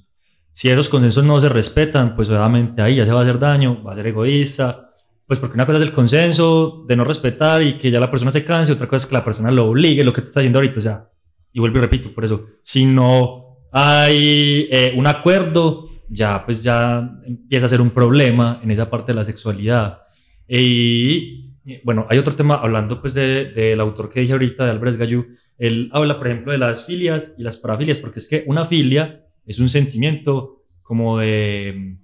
Si 0.53 0.69
esos 0.69 0.89
consensos 0.89 1.25
no 1.25 1.41
se 1.41 1.49
respetan, 1.49 2.15
pues 2.15 2.31
obviamente 2.31 2.81
ahí 2.81 2.95
ya 2.97 3.05
se 3.05 3.13
va 3.13 3.21
a 3.21 3.23
hacer 3.23 3.39
daño, 3.39 3.83
va 3.83 3.93
a 3.93 3.97
ser 3.97 4.07
egoísta. 4.07 4.93
Pues 5.27 5.41
porque 5.41 5.55
una 5.55 5.67
cosa 5.67 5.79
es 5.79 5.85
el 5.85 5.93
consenso 5.93 6.85
de 6.87 6.97
no 6.97 7.03
respetar 7.03 7.63
y 7.63 7.79
que 7.79 7.91
ya 7.91 7.99
la 7.99 8.11
persona 8.11 8.31
se 8.31 8.45
canse, 8.45 8.73
otra 8.73 8.87
cosa 8.87 9.05
es 9.05 9.07
que 9.07 9.17
la 9.17 9.25
persona 9.25 9.51
lo 9.51 9.71
obligue, 9.71 10.05
lo 10.05 10.13
que 10.13 10.21
te 10.21 10.29
está 10.29 10.41
haciendo 10.41 10.59
ahorita. 10.59 10.77
O 10.77 10.81
sea, 10.81 11.09
y 11.53 11.59
vuelvo 11.59 11.79
y 11.79 11.81
repito, 11.81 12.11
por 12.13 12.25
eso, 12.25 12.47
si 12.63 12.85
no 12.85 13.59
hay 13.73 14.69
eh, 14.71 14.93
un 14.95 15.07
acuerdo, 15.09 15.89
ya 16.09 16.45
pues 16.45 16.63
ya 16.63 17.19
empieza 17.27 17.67
a 17.67 17.69
ser 17.69 17.81
un 17.81 17.91
problema 17.91 18.61
en 18.63 18.71
esa 18.71 18.89
parte 18.89 19.11
de 19.11 19.17
la 19.17 19.25
sexualidad. 19.25 20.03
Y 20.47 21.44
bueno, 21.83 22.07
hay 22.11 22.19
otro 22.19 22.35
tema 22.35 22.57
hablando 22.57 23.01
pues 23.01 23.15
de- 23.15 23.47
del 23.53 23.81
autor 23.81 24.11
que 24.11 24.21
dije 24.21 24.33
ahorita, 24.33 24.65
de 24.65 24.71
Albert 24.71 24.99
Gallú. 24.99 25.27
Él 25.59 25.89
habla, 25.93 26.19
por 26.19 26.27
ejemplo, 26.29 26.53
de 26.53 26.59
las 26.59 26.85
filias 26.85 27.35
y 27.39 27.43
las 27.43 27.57
parafilias, 27.57 27.99
porque 27.99 28.19
es 28.19 28.29
que 28.29 28.45
una 28.47 28.65
filia 28.65 29.25
es 29.47 29.59
un 29.59 29.69
sentimiento 29.69 30.62
como 30.83 31.19
de, 31.19 31.97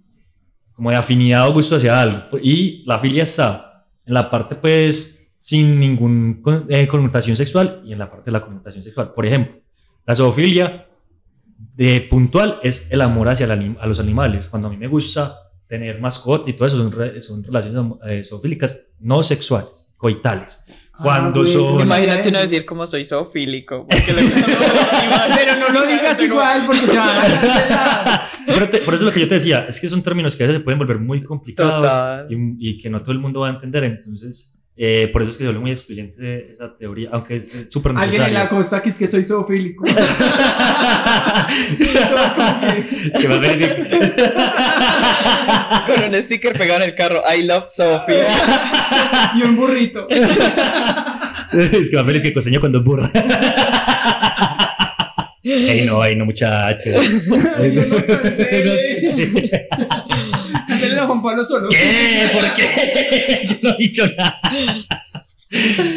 como 0.72 0.90
de 0.90 0.96
afinidad 0.96 1.48
o 1.48 1.52
gusto 1.52 1.76
hacia 1.76 2.00
algo. 2.00 2.38
Y 2.42 2.84
la 2.86 2.98
filia 2.98 3.24
está 3.24 3.86
en 4.06 4.14
la 4.14 4.30
parte, 4.30 4.54
pues, 4.56 5.34
sin 5.40 5.78
ninguna 5.80 6.38
connotación 6.88 7.36
sexual 7.36 7.82
y 7.84 7.92
en 7.92 7.98
la 7.98 8.10
parte 8.10 8.26
de 8.26 8.32
la 8.32 8.42
connotación 8.44 8.82
sexual. 8.84 9.12
Por 9.14 9.26
ejemplo, 9.26 9.60
la 10.06 10.14
zoofilia 10.14 10.86
de 11.74 12.00
puntual 12.02 12.58
es 12.62 12.90
el 12.92 13.00
amor 13.00 13.28
hacia 13.28 13.46
los 13.46 14.00
animales. 14.00 14.48
Cuando 14.48 14.68
a 14.68 14.70
mí 14.70 14.76
me 14.76 14.86
gusta 14.86 15.34
tener 15.70 15.98
mascotas 16.00 16.48
y 16.48 16.52
todo 16.52 16.66
eso, 16.66 16.76
son, 16.76 16.92
re- 16.92 17.20
son 17.22 17.42
relaciones 17.42 17.92
eh, 18.06 18.22
zoofílicas 18.24 18.88
no 18.98 19.22
sexuales, 19.22 19.90
coitales. 19.96 20.62
Cuando 21.02 21.40
güey, 21.40 21.50
son- 21.52 21.80
Imagínate 21.80 22.28
uno 22.28 22.40
decir 22.40 22.66
como 22.66 22.86
soy 22.86 23.06
zoofílico. 23.06 23.86
porque 23.88 24.12
le 24.12 24.20
animales. 24.20 25.36
Pero 25.38 25.56
no 25.56 25.68
lo 25.70 25.86
digas 25.86 26.20
igual 26.22 26.66
porque 26.66 26.86
te 26.86 26.96
van 26.98 27.08
a 27.08 27.22
cancelar. 27.22 28.20
Sí, 28.44 28.52
pero 28.52 28.68
te- 28.68 28.78
por 28.82 28.92
eso 28.94 29.04
es 29.04 29.06
lo 29.06 29.12
que 29.14 29.20
yo 29.20 29.28
te 29.28 29.34
decía, 29.34 29.64
es 29.66 29.80
que 29.80 29.88
son 29.88 30.02
términos 30.02 30.36
que 30.36 30.44
a 30.44 30.46
veces 30.48 30.60
se 30.60 30.64
pueden 30.64 30.78
volver 30.78 30.98
muy 30.98 31.22
complicados 31.22 32.30
y, 32.30 32.36
y 32.58 32.76
que 32.78 32.90
no 32.90 33.00
todo 33.00 33.12
el 33.12 33.18
mundo 33.18 33.40
va 33.40 33.48
a 33.48 33.52
entender. 33.52 33.84
Entonces, 33.84 34.59
eh, 34.82 35.08
por 35.12 35.20
eso 35.20 35.30
es 35.30 35.36
que 35.36 35.42
se 35.42 35.48
vuelve 35.48 35.60
muy 35.60 35.70
excluyente 35.72 36.48
esa 36.48 36.74
teoría, 36.74 37.10
aunque 37.12 37.36
es 37.36 37.66
súper 37.70 37.92
Alguien 37.92 38.14
en 38.14 38.18
la 38.32 38.44
necesaria. 38.44 38.48
costa 38.48 38.80
que 38.82 38.88
es 38.88 38.96
que 38.98 39.08
soy 39.08 39.22
zoofílico. 39.22 39.84
es 39.90 39.94
que 43.20 43.28
más 43.28 43.40
que- 43.40 43.76
Con 45.86 46.02
un 46.14 46.22
sticker 46.22 46.54
pegado 46.58 46.82
en 46.82 46.88
el 46.88 46.94
carro. 46.94 47.22
I 47.30 47.42
love 47.42 47.66
Sophie. 47.68 48.22
y 49.36 49.42
un 49.42 49.56
burrito. 49.56 50.08
es 50.08 51.90
que 51.90 51.96
más 51.96 52.06
feliz 52.06 52.22
que 52.22 52.32
costeño 52.32 52.60
cuando 52.60 52.78
es 52.78 52.84
burra. 52.84 53.10
Ey, 55.42 55.86
no, 55.86 56.00
ay, 56.02 56.16
no, 56.16 56.24
muchachos. 56.26 56.94
Ay, 57.58 57.72
no 57.74 57.82
sé. 57.98 58.06
No, 58.64 58.72
es 58.72 58.82
que 58.82 59.06
sí. 59.06 59.50
Dale 60.68 60.89
Juan 61.06 61.22
Pablo 61.22 61.44
solo. 61.44 61.68
¿Qué? 61.68 62.28
¿Por 62.32 62.54
qué? 62.56 63.46
Yo 63.48 63.56
no 63.62 63.70
he 63.70 63.76
dicho 63.78 64.04
nada. 64.16 64.40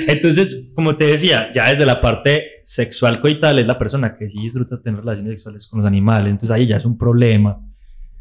Entonces, 0.08 0.72
como 0.76 0.96
te 0.98 1.06
decía, 1.06 1.50
ya 1.54 1.70
desde 1.70 1.86
la 1.86 2.02
parte 2.02 2.54
sexual 2.64 3.20
coital 3.20 3.60
es 3.60 3.68
la 3.68 3.78
persona 3.78 4.16
que 4.16 4.28
sí 4.28 4.42
disfruta 4.42 4.82
tener 4.82 5.02
relaciones 5.02 5.34
sexuales 5.34 5.68
con 5.68 5.80
los 5.80 5.88
animales, 5.88 6.32
entonces 6.32 6.52
ahí 6.52 6.66
ya 6.66 6.78
es 6.78 6.86
un 6.86 6.98
problema. 6.98 7.60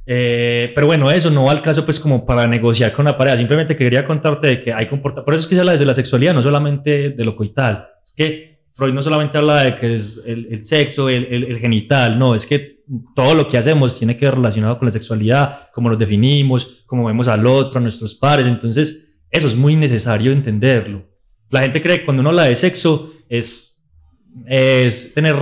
Eh, 0.05 0.72
pero 0.74 0.87
bueno, 0.89 1.11
eso 1.11 1.30
no 1.30 1.45
va 1.45 1.53
al 1.53 1.62
caso 1.62 1.85
pues 1.85 2.01
como 2.01 2.26
para 2.26 2.47
negociar 2.47 2.93
con 2.93 3.05
la 3.05 3.16
pareja, 3.16 3.37
simplemente 3.39 3.76
quería 3.76 4.05
contarte 4.05 4.49
de 4.49 4.61
que 4.61 4.72
hay 4.72 4.89
comportamientos, 4.89 5.24
por 5.24 5.35
eso 5.35 5.43
es 5.45 5.49
que 5.49 5.55
se 5.55 5.61
habla 5.61 5.72
desde 5.72 5.87
la 5.87 5.95
sexualidad, 5.95 6.35
no 6.35 6.43
solamente 6.43 7.11
de 7.11 7.24
lo 7.24 7.37
coital, 7.37 7.87
es 8.05 8.12
que 8.12 8.59
Freud 8.74 8.93
no 8.95 9.01
solamente 9.01 9.39
habla 9.39 9.62
de 9.62 9.74
que 9.76 9.95
es 9.95 10.20
el, 10.26 10.49
el 10.51 10.64
sexo, 10.64 11.09
el, 11.09 11.26
el- 11.30 11.45
el 11.45 11.59
genital, 11.59 12.18
no, 12.18 12.35
es 12.35 12.47
que 12.47 12.72
todo 13.14 13.35
lo 13.35 13.49
que 13.49 13.59
hacemos 13.59 13.99
tiene 13.99 14.16
que 14.16 14.26
ver 14.26 14.35
relacionado 14.35 14.78
con 14.78 14.87
la 14.87 14.93
sexualidad, 14.93 15.68
cómo 15.72 15.89
nos 15.89 15.99
definimos, 15.99 16.83
cómo 16.87 17.05
vemos 17.07 17.28
al 17.28 17.47
otro, 17.47 17.78
a 17.78 17.83
nuestros 17.83 18.14
pares. 18.14 18.47
Entonces, 18.47 19.20
eso 19.30 19.47
es 19.47 19.55
muy 19.57 19.76
necesario 19.76 20.33
entenderlo. 20.33 21.05
La 21.51 21.61
gente 21.62 21.80
cree 21.80 22.01
que 22.01 22.05
cuando 22.05 22.20
uno 22.20 22.30
habla 22.30 22.45
de 22.45 22.55
sexo 22.57 23.14
es, 23.28 23.91
es 24.47 25.12
tener 25.14 25.37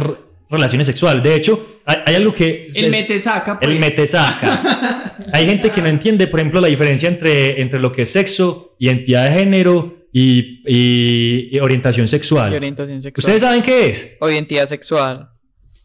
relaciones 0.49 0.87
sexuales. 0.87 1.23
De 1.23 1.35
hecho, 1.35 1.81
hay, 1.85 1.97
hay 2.07 2.15
algo 2.17 2.33
que... 2.33 2.67
El 2.75 2.85
es- 2.87 2.91
mete 2.91 3.21
saca. 3.21 3.59
el 3.61 3.69
pues. 3.69 3.81
mete 3.81 4.07
saca. 4.07 5.07
Hay 5.33 5.47
gente 5.47 5.71
que 5.71 5.81
no 5.83 5.87
entiende, 5.87 6.27
por 6.27 6.41
ejemplo, 6.41 6.61
la 6.61 6.67
diferencia 6.69 7.09
entre, 7.09 7.61
entre 7.61 7.79
lo 7.79 7.93
que 7.93 8.03
es 8.03 8.11
sexo, 8.11 8.75
identidad 8.81 9.27
de 9.31 9.39
género 9.39 10.07
y, 10.13 10.63
y- 10.67 11.49
y 11.57 11.59
orientación 11.61 12.07
Y 12.07 12.09
sexual. 12.09 12.53
orientación 12.53 13.01
sexual. 13.01 13.21
¿Ustedes 13.23 13.43
saben 13.43 13.63
qué 13.63 13.91
es? 13.91 14.17
O 14.21 14.29
identidad 14.29 14.67
sexual. 14.67 15.30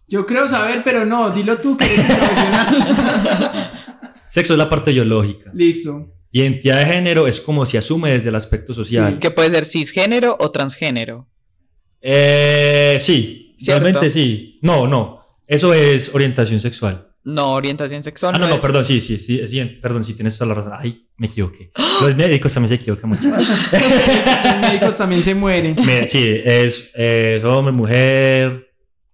Yo 0.08 0.26
creo 0.26 0.47
saber, 0.47 0.82
pero 0.84 1.06
no, 1.06 1.32
dilo 1.32 1.58
tú 1.60 1.76
que 1.78 1.86
eres 1.86 2.06
profesional. 2.06 3.72
Sexo 4.28 4.53
es 4.53 4.60
la 4.60 4.70
parte 4.70 4.91
biológica. 4.91 5.51
Listo. 5.53 6.12
Identidad 6.32 6.80
de 6.80 6.86
género 6.93 7.28
es 7.28 7.39
como 7.39 7.66
se 7.66 7.78
asume 7.78 8.12
desde 8.12 8.30
el 8.30 8.36
aspecto 8.36 8.74
social. 8.74 9.20
Que 9.20 9.32
puede 9.32 9.51
ser 9.51 9.66
cisgénero 9.66 10.36
o 10.39 10.51
transgénero. 10.51 11.28
Eh, 12.01 12.97
sí, 12.99 13.56
¿Cierto? 13.58 13.84
realmente 13.84 14.10
sí. 14.12 14.60
No, 14.62 14.86
no. 14.88 15.22
Eso 15.47 15.74
es 15.74 16.14
orientación 16.14 16.60
sexual. 16.60 17.08
No, 17.24 17.53
orientación 17.53 18.03
sexual. 18.03 18.34
Ah, 18.36 18.39
no, 18.39 18.47
no, 18.47 18.56
es- 18.56 18.62
perdón, 18.62 18.86
sí, 18.86 19.01
sí, 19.01 19.18
sí, 19.18 19.41
sí, 19.47 19.64
perdón, 19.82 20.03
sí, 20.03 20.14
tienes 20.14 20.38
toda 20.38 20.49
la 20.49 20.53
razón. 20.56 20.74
Ay, 20.78 21.08
me 21.18 21.28
equivoqué. 21.28 21.72
Los 22.01 22.16
médicos 22.16 22.53
también 22.53 22.70
se 22.70 22.76
equivocan 22.76 23.10
muchachos. 23.10 23.47
Los 23.72 24.60
médicos 24.62 24.97
también 24.97 25.24
se 25.24 25.34
mueren. 25.34 25.76
Sí, 26.08 26.41
es, 26.45 26.91
es 26.95 27.43
hombre, 27.43 27.74
mujer, 27.74 28.64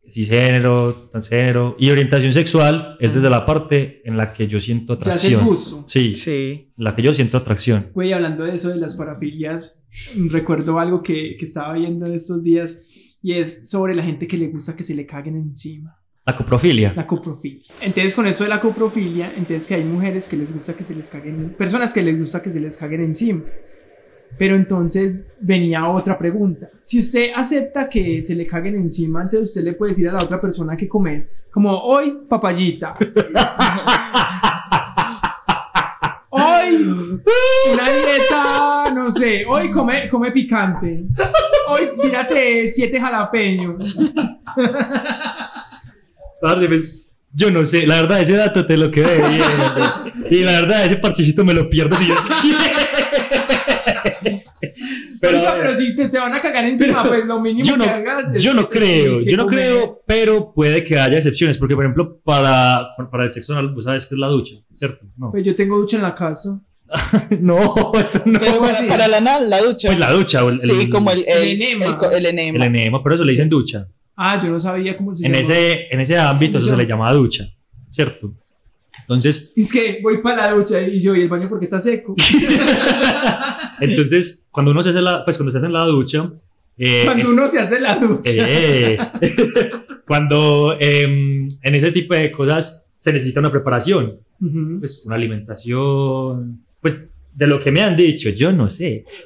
cisgénero, 0.10 0.94
transgénero. 1.12 1.76
Y 1.80 1.90
orientación 1.90 2.34
sexual 2.34 2.98
es 3.00 3.14
desde 3.14 3.30
la 3.30 3.46
parte 3.46 4.02
en 4.08 4.18
la 4.18 4.34
que 4.34 4.48
yo 4.48 4.60
siento 4.60 4.94
Ya 5.00 5.14
es 5.16 5.26
el 5.26 5.36
atracción. 5.36 5.46
gusto. 5.46 5.84
Sí, 5.88 6.16
Sí. 6.16 6.72
en 6.78 6.84
la 6.84 6.96
que 6.96 7.02
yo 7.02 7.14
siento 7.14 7.38
atracción. 7.38 7.88
Güey, 7.94 8.14
hablando 8.14 8.44
de 8.44 8.56
eso 8.56 8.70
de 8.70 8.78
las 8.78 8.98
parafilias, 8.98 9.88
recuerdo 10.30 10.80
algo 10.80 11.02
que, 11.04 11.36
que 11.38 11.46
estaba 11.46 11.74
viendo 11.74 12.06
en 12.06 12.14
estos 12.14 12.44
días 12.44 12.84
y 13.22 13.34
es 13.34 13.70
sobre 13.70 13.96
la 13.96 14.04
gente 14.04 14.28
que 14.28 14.38
le 14.38 14.48
gusta 14.48 14.76
que 14.76 14.84
se 14.84 14.96
le 14.96 15.06
caguen 15.06 15.36
encima. 15.36 15.98
La 16.26 16.36
coprofilia. 16.36 16.94
La 16.96 17.08
coprofilia. 17.08 17.74
Entonces, 17.82 18.16
con 18.16 18.28
eso 18.28 18.44
de 18.44 18.50
la 18.52 18.62
coprofilia, 18.62 19.34
entonces 19.36 19.68
que 19.68 19.74
hay 19.76 19.84
mujeres 19.84 20.30
que 20.30 20.38
les 20.38 20.54
gusta 20.54 20.76
que 20.76 20.84
se 20.84 20.94
les 20.96 21.10
caguen, 21.10 21.56
personas 21.58 21.94
que 21.94 22.04
les 22.04 22.18
gusta 22.20 22.42
que 22.44 22.52
se 22.52 22.60
les 22.60 22.78
caguen 22.78 23.02
encima. 23.02 23.44
Pero 24.38 24.56
entonces 24.56 25.20
venía 25.40 25.88
otra 25.88 26.18
pregunta. 26.18 26.70
Si 26.82 27.00
usted 27.00 27.32
acepta 27.36 27.90
que 27.90 28.22
se 28.22 28.36
le 28.36 28.48
caguen 28.48 28.76
encima, 28.76 29.22
entonces 29.22 29.50
usted 29.50 29.64
le 29.64 29.74
puede 29.74 29.92
decir 29.92 30.08
a 30.10 30.14
la 30.14 30.24
otra 30.24 30.40
persona 30.40 30.78
que 30.78 30.88
comer. 30.88 31.30
Como 31.52 31.78
hoy, 31.78 32.20
papayita. 32.28 32.96
hoy, 36.30 37.22
una 37.74 37.92
dieta, 37.92 38.92
no 38.94 39.12
sé. 39.12 39.46
Hoy 39.48 39.70
come, 39.70 40.08
come 40.10 40.32
picante. 40.32 41.06
Hoy 41.68 41.92
tírate 42.02 42.70
siete 42.70 43.00
jalapeños. 43.00 43.96
Pues, 46.42 47.02
yo 47.34 47.52
no 47.52 47.66
sé, 47.66 47.86
la 47.86 48.02
verdad, 48.02 48.22
ese 48.22 48.36
dato 48.36 48.66
te 48.66 48.76
lo 48.76 48.92
quedé 48.92 49.30
bien. 49.30 49.44
y 50.30 50.44
la 50.44 50.62
verdad, 50.62 50.86
ese 50.86 50.98
parchecito 50.98 51.46
me 51.46 51.54
lo 51.54 51.70
pierdo 51.70 51.96
si 51.98 52.08
yo 52.08 52.16
quiero. 52.42 52.71
Pero, 55.20 55.40
Pero, 55.40 55.42
pero 55.58 55.74
si 55.76 55.96
te, 55.96 56.08
te 56.08 56.20
van 56.20 56.34
a 56.34 56.42
cagar 56.42 56.66
encima, 56.66 57.04
pues 57.04 57.26
lo 57.26 57.40
mínimo 57.42 57.68
yo 57.68 57.78
no, 57.78 57.84
que 57.84 57.90
hagas 57.90 58.34
es 58.36 58.44
yo 58.44 58.54
no 58.54 58.70
que 58.70 58.78
creo, 58.80 59.20
yo 59.22 59.36
no 59.38 59.46
comer. 59.46 59.60
creo, 59.60 60.02
pero 60.06 60.54
puede 60.54 60.84
que 60.84 61.00
haya 61.00 61.18
excepciones, 61.18 61.58
porque 61.58 61.74
por 61.76 61.84
ejemplo, 61.84 62.20
para, 62.24 62.90
para 63.12 63.24
el 63.24 63.30
sexo 63.30 63.54
anal, 63.54 63.74
vos 63.74 63.86
sabes 63.86 64.06
que 64.06 64.14
es 64.16 64.20
la 64.20 64.28
ducha, 64.28 64.56
¿cierto? 64.76 65.06
No, 65.18 65.32
Pues 65.32 65.44
yo 65.46 65.56
tengo 65.56 65.78
ducha 65.78 65.98
en 65.98 66.04
la 66.04 66.14
casa. 66.14 66.62
no, 67.40 67.92
eso 68.00 68.22
no. 68.26 68.40
Pero 68.40 68.60
para, 68.60 68.74
así? 68.78 68.86
para 68.88 69.08
la 69.08 69.18
anal, 69.18 69.50
la 69.50 69.62
ducha. 69.62 69.88
Pues 69.88 70.00
la 70.00 70.12
ducha, 70.12 70.44
o 70.46 70.50
el, 70.50 70.60
sí, 70.60 70.72
el- 70.72 70.90
como 70.90 71.12
el, 71.12 71.26
el, 71.28 71.38
el 71.50 71.62
enema. 71.62 71.98
el 72.14 72.26
enema. 72.28 72.56
el 72.58 72.76
enema, 72.76 73.02
pero 73.04 73.16
eso 73.16 73.24
le 73.24 73.32
dicen 73.32 73.50
ducha. 73.50 73.88
Ah, 74.16 74.40
yo 74.44 74.50
no 74.50 74.60
sabía 74.60 74.96
cómo 74.96 75.12
se 75.14 75.26
En 75.26 75.32
llama. 75.32 75.42
ese, 75.42 75.88
en 75.92 76.00
ese 76.02 76.18
ámbito, 76.20 76.60
eso 76.60 76.68
se 76.68 76.78
le 76.78 76.86
llama 76.86 77.12
ducha, 77.14 77.46
¿cierto? 77.90 78.34
Entonces, 79.14 79.54
Es 79.58 79.72
que 79.72 80.00
voy 80.02 80.22
para 80.22 80.48
la 80.48 80.52
ducha 80.54 80.82
y 80.82 81.00
yo, 81.02 81.14
¿y 81.16 81.22
el 81.22 81.28
baño 81.30 81.50
porque 81.50 81.66
está 81.66 81.80
seco? 81.80 82.16
entonces 83.80 84.48
cuando 84.52 84.72
uno 84.72 84.82
se 84.84 84.90
hace 84.90 85.02
la, 85.02 85.24
pues 85.26 85.38
cuando 85.38 85.52
se 85.52 85.58
hace 85.58 85.68
en 85.68 85.74
la 85.74 85.84
ducha, 85.86 86.32
eh, 86.78 87.02
Cuando 87.06 87.24
es- 87.24 87.30
uno 87.30 87.50
se 87.50 87.60
hace 87.60 87.80
la 87.80 87.96
ducha. 87.98 88.32
Eh, 88.34 88.98
cuando 90.08 90.76
em, 90.80 91.48
en 91.62 91.76
ese 91.76 91.92
tipo 91.92 92.14
de 92.16 92.32
cosas 92.32 92.90
se 93.00 93.12
necesita 93.14 93.40
una 93.40 93.52
preparación, 93.52 94.18
Ujú. 94.40 94.80
pues 94.80 95.04
una 95.06 95.16
alimentación, 95.16 96.62
pues 96.82 97.12
de 97.34 97.48
lo 97.48 97.60
que 97.60 97.72
me 97.72 97.82
han 97.82 97.96
dicho, 97.96 98.30
yo 98.30 98.52
no 98.52 98.70
sé. 98.70 99.06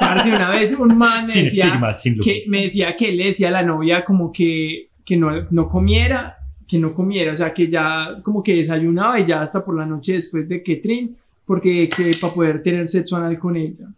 Parce, 0.00 0.28
una 0.30 0.50
vez 0.50 0.72
un 0.78 0.96
man 0.96 1.22
me 1.24 1.28
Sin 1.28 1.44
decía, 1.44 1.64
estigmas, 1.66 2.02
sin 2.02 2.20
que, 2.20 2.44
me 2.48 2.62
decía 2.64 2.96
que 2.96 3.12
le 3.12 3.26
decía 3.26 3.48
a 3.48 3.52
la 3.52 3.62
novia 3.62 4.04
como 4.04 4.30
que, 4.32 4.88
que 5.04 5.16
no, 5.16 5.30
no 5.50 5.68
comiera, 5.68 6.38
que 6.72 6.78
no 6.78 6.94
comiera, 6.94 7.34
o 7.34 7.36
sea, 7.36 7.52
que 7.52 7.68
ya 7.68 8.14
como 8.22 8.42
que 8.42 8.54
desayunaba 8.56 9.20
y 9.20 9.26
ya 9.26 9.42
hasta 9.42 9.62
por 9.62 9.76
la 9.76 9.84
noche 9.84 10.14
después 10.14 10.48
de 10.48 10.62
que 10.62 10.76
trin, 10.76 11.14
porque 11.44 11.86
que 11.94 12.12
para 12.18 12.32
poder 12.32 12.62
tener 12.62 12.88
sexo 12.88 13.14
anal 13.14 13.38
con 13.38 13.54
ella. 13.56 13.88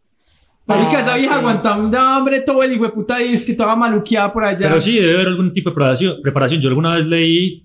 Marica, 0.66 0.90
Ah, 0.98 1.00
esa 1.02 1.14
vieja 1.16 1.34
sí. 1.34 1.40
aguantaba 1.40 1.76
un 1.80 1.94
hambre 1.94 2.40
todo 2.40 2.64
el 2.64 2.72
hijo 2.72 2.92
puta 2.92 3.22
y 3.22 3.34
es 3.34 3.44
que 3.44 3.52
estaba 3.52 3.76
maluqueada 3.76 4.32
por 4.32 4.44
allá. 4.44 4.68
Pero 4.68 4.80
sí, 4.80 4.98
debe 4.98 5.14
haber 5.14 5.28
algún 5.28 5.52
tipo 5.54 5.70
de 5.70 5.74
preparación. 5.76 6.16
preparación. 6.20 6.60
Yo 6.60 6.68
alguna 6.68 6.94
vez 6.94 7.06
leí, 7.06 7.62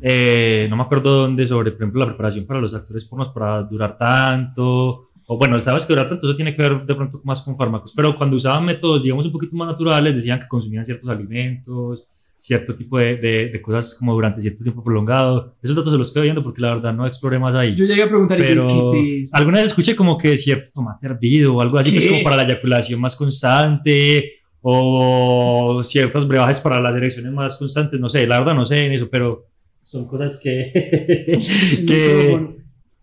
eh, 0.00 0.66
no 0.68 0.74
me 0.76 0.82
acuerdo 0.82 1.20
dónde, 1.22 1.46
sobre, 1.46 1.70
por 1.70 1.82
ejemplo, 1.82 2.00
la 2.00 2.06
preparación 2.06 2.44
para 2.44 2.60
los 2.60 2.74
actores 2.74 3.04
pornos 3.04 3.28
para 3.28 3.62
durar 3.62 3.96
tanto. 3.96 5.04
O 5.26 5.36
bueno, 5.38 5.60
sabes 5.60 5.84
que 5.84 5.92
durar 5.92 6.08
tanto, 6.08 6.26
eso 6.26 6.34
tiene 6.34 6.56
que 6.56 6.62
ver 6.62 6.84
de 6.84 6.94
pronto 6.96 7.20
más 7.22 7.42
con 7.42 7.56
fármacos. 7.56 7.92
Pero 7.94 8.16
cuando 8.16 8.34
usaban 8.36 8.64
métodos, 8.64 9.04
digamos, 9.04 9.24
un 9.26 9.30
poquito 9.32 9.54
más 9.54 9.68
naturales, 9.68 10.16
decían 10.16 10.40
que 10.40 10.48
consumían 10.48 10.84
ciertos 10.84 11.08
alimentos, 11.08 12.06
cierto 12.38 12.74
tipo 12.76 12.96
de, 12.98 13.16
de, 13.16 13.48
de 13.50 13.60
cosas 13.60 13.94
como 13.98 14.14
durante 14.14 14.40
cierto 14.40 14.62
tiempo 14.62 14.82
prolongado. 14.82 15.56
Esos 15.62 15.76
datos 15.76 15.92
se 15.92 15.98
los 15.98 16.12
quedo 16.12 16.22
viendo 16.22 16.42
porque 16.42 16.62
la 16.62 16.74
verdad 16.74 16.94
no 16.94 17.06
exploré 17.06 17.38
más 17.38 17.54
ahí. 17.54 17.74
Yo 17.74 17.84
llegué 17.84 18.04
a 18.04 18.08
preguntar, 18.08 18.38
¿y 18.38 18.42
qué- 18.42 18.48
pero 18.48 18.68
¿qué 18.68 19.20
eso? 19.22 19.36
alguna 19.36 19.56
vez 19.58 19.66
escuché 19.66 19.94
como 19.96 20.16
que 20.16 20.36
cierto 20.36 20.70
tomate 20.72 21.06
hervido 21.08 21.56
o 21.56 21.60
algo 21.60 21.78
así, 21.78 21.90
que 21.92 21.98
es 21.98 22.04
¿Qué? 22.04 22.10
como 22.12 22.22
para 22.22 22.36
la 22.36 22.44
eyaculación 22.44 23.00
más 23.00 23.16
constante 23.16 24.32
o 24.60 25.80
ciertas 25.82 26.26
brebajes 26.28 26.60
para 26.60 26.80
las 26.80 26.94
erecciones 26.96 27.32
más 27.32 27.56
constantes, 27.56 28.00
no 28.00 28.08
sé, 28.08 28.26
la 28.26 28.38
verdad 28.38 28.54
no 28.54 28.64
sé 28.64 28.86
en 28.86 28.92
eso, 28.92 29.08
pero 29.10 29.46
son 29.82 30.06
cosas 30.06 30.38
que, 30.42 30.70
que. 31.86 32.57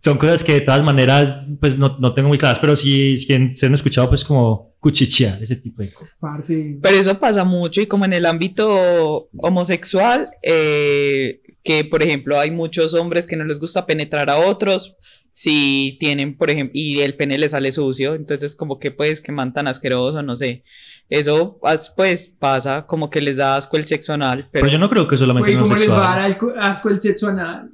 Son 0.06 0.20
cosas 0.20 0.44
que 0.44 0.54
de 0.54 0.62
todas 0.62 0.84
maneras 0.84 1.48
pues 1.60 1.80
no, 1.80 1.98
no 2.00 2.14
tengo 2.14 2.30
muy 2.30 2.38
claras, 2.38 2.60
pero 2.60 2.76
sí, 2.76 3.18
si 3.18 3.56
se 3.56 3.66
han 3.66 3.74
escuchado 3.74 4.08
pues 4.08 4.24
como 4.24 4.76
cuchichear, 4.80 5.42
ese 5.42 5.56
tipo 5.56 5.82
de 5.82 5.92
cosas. 5.92 6.14
Parce. 6.20 6.78
Pero 6.80 6.96
eso 6.96 7.20
pasa 7.20 7.44
mucho 7.44 7.82
y 7.82 7.88
como 7.88 8.06
en 8.06 8.14
el 8.14 8.28
ámbito 8.28 9.30
homosexual, 9.36 10.30
eh, 10.44 11.42
que 11.64 11.86
por 11.86 12.04
ejemplo 12.04 12.40
hay 12.40 12.52
muchos 12.52 12.94
hombres 12.94 13.26
que 13.26 13.36
no 13.36 13.46
les 13.46 13.60
gusta 13.60 13.88
penetrar 13.88 14.30
a 14.30 14.38
otros 14.38 14.96
si 15.32 15.98
tienen, 16.00 16.38
por 16.38 16.52
ejemplo, 16.52 16.72
y 16.76 17.02
el 17.02 17.16
pene 17.16 17.40
les 17.40 17.52
sale 17.52 17.72
sucio, 17.72 18.14
entonces 18.14 18.56
como 18.56 18.78
que 18.78 18.92
pues 18.92 19.22
que 19.22 19.32
man 19.32 19.54
tan 19.54 19.68
asqueroso, 19.68 20.22
no 20.22 20.36
sé. 20.36 20.64
Eso 21.10 21.60
pues 21.98 22.30
pasa 22.30 22.86
como 22.86 23.10
que 23.10 23.22
les 23.22 23.38
da 23.38 23.56
asco 23.56 23.76
el 23.76 23.86
sexo 23.86 24.14
anal, 24.14 24.48
pero, 24.52 24.66
Pero 24.66 24.68
yo 24.68 24.78
no 24.78 24.88
creo 24.88 25.08
que 25.08 25.18
solamente 25.18 25.52
lo 25.52 25.64
¿cómo 25.64 25.76
les 25.76 25.90
va 25.90 26.14
a 26.14 26.28
sexual. 26.30 26.54
dar 26.54 26.64
asco 26.64 26.90
el 26.90 27.02
sexo 27.02 27.28
anal? 27.28 27.72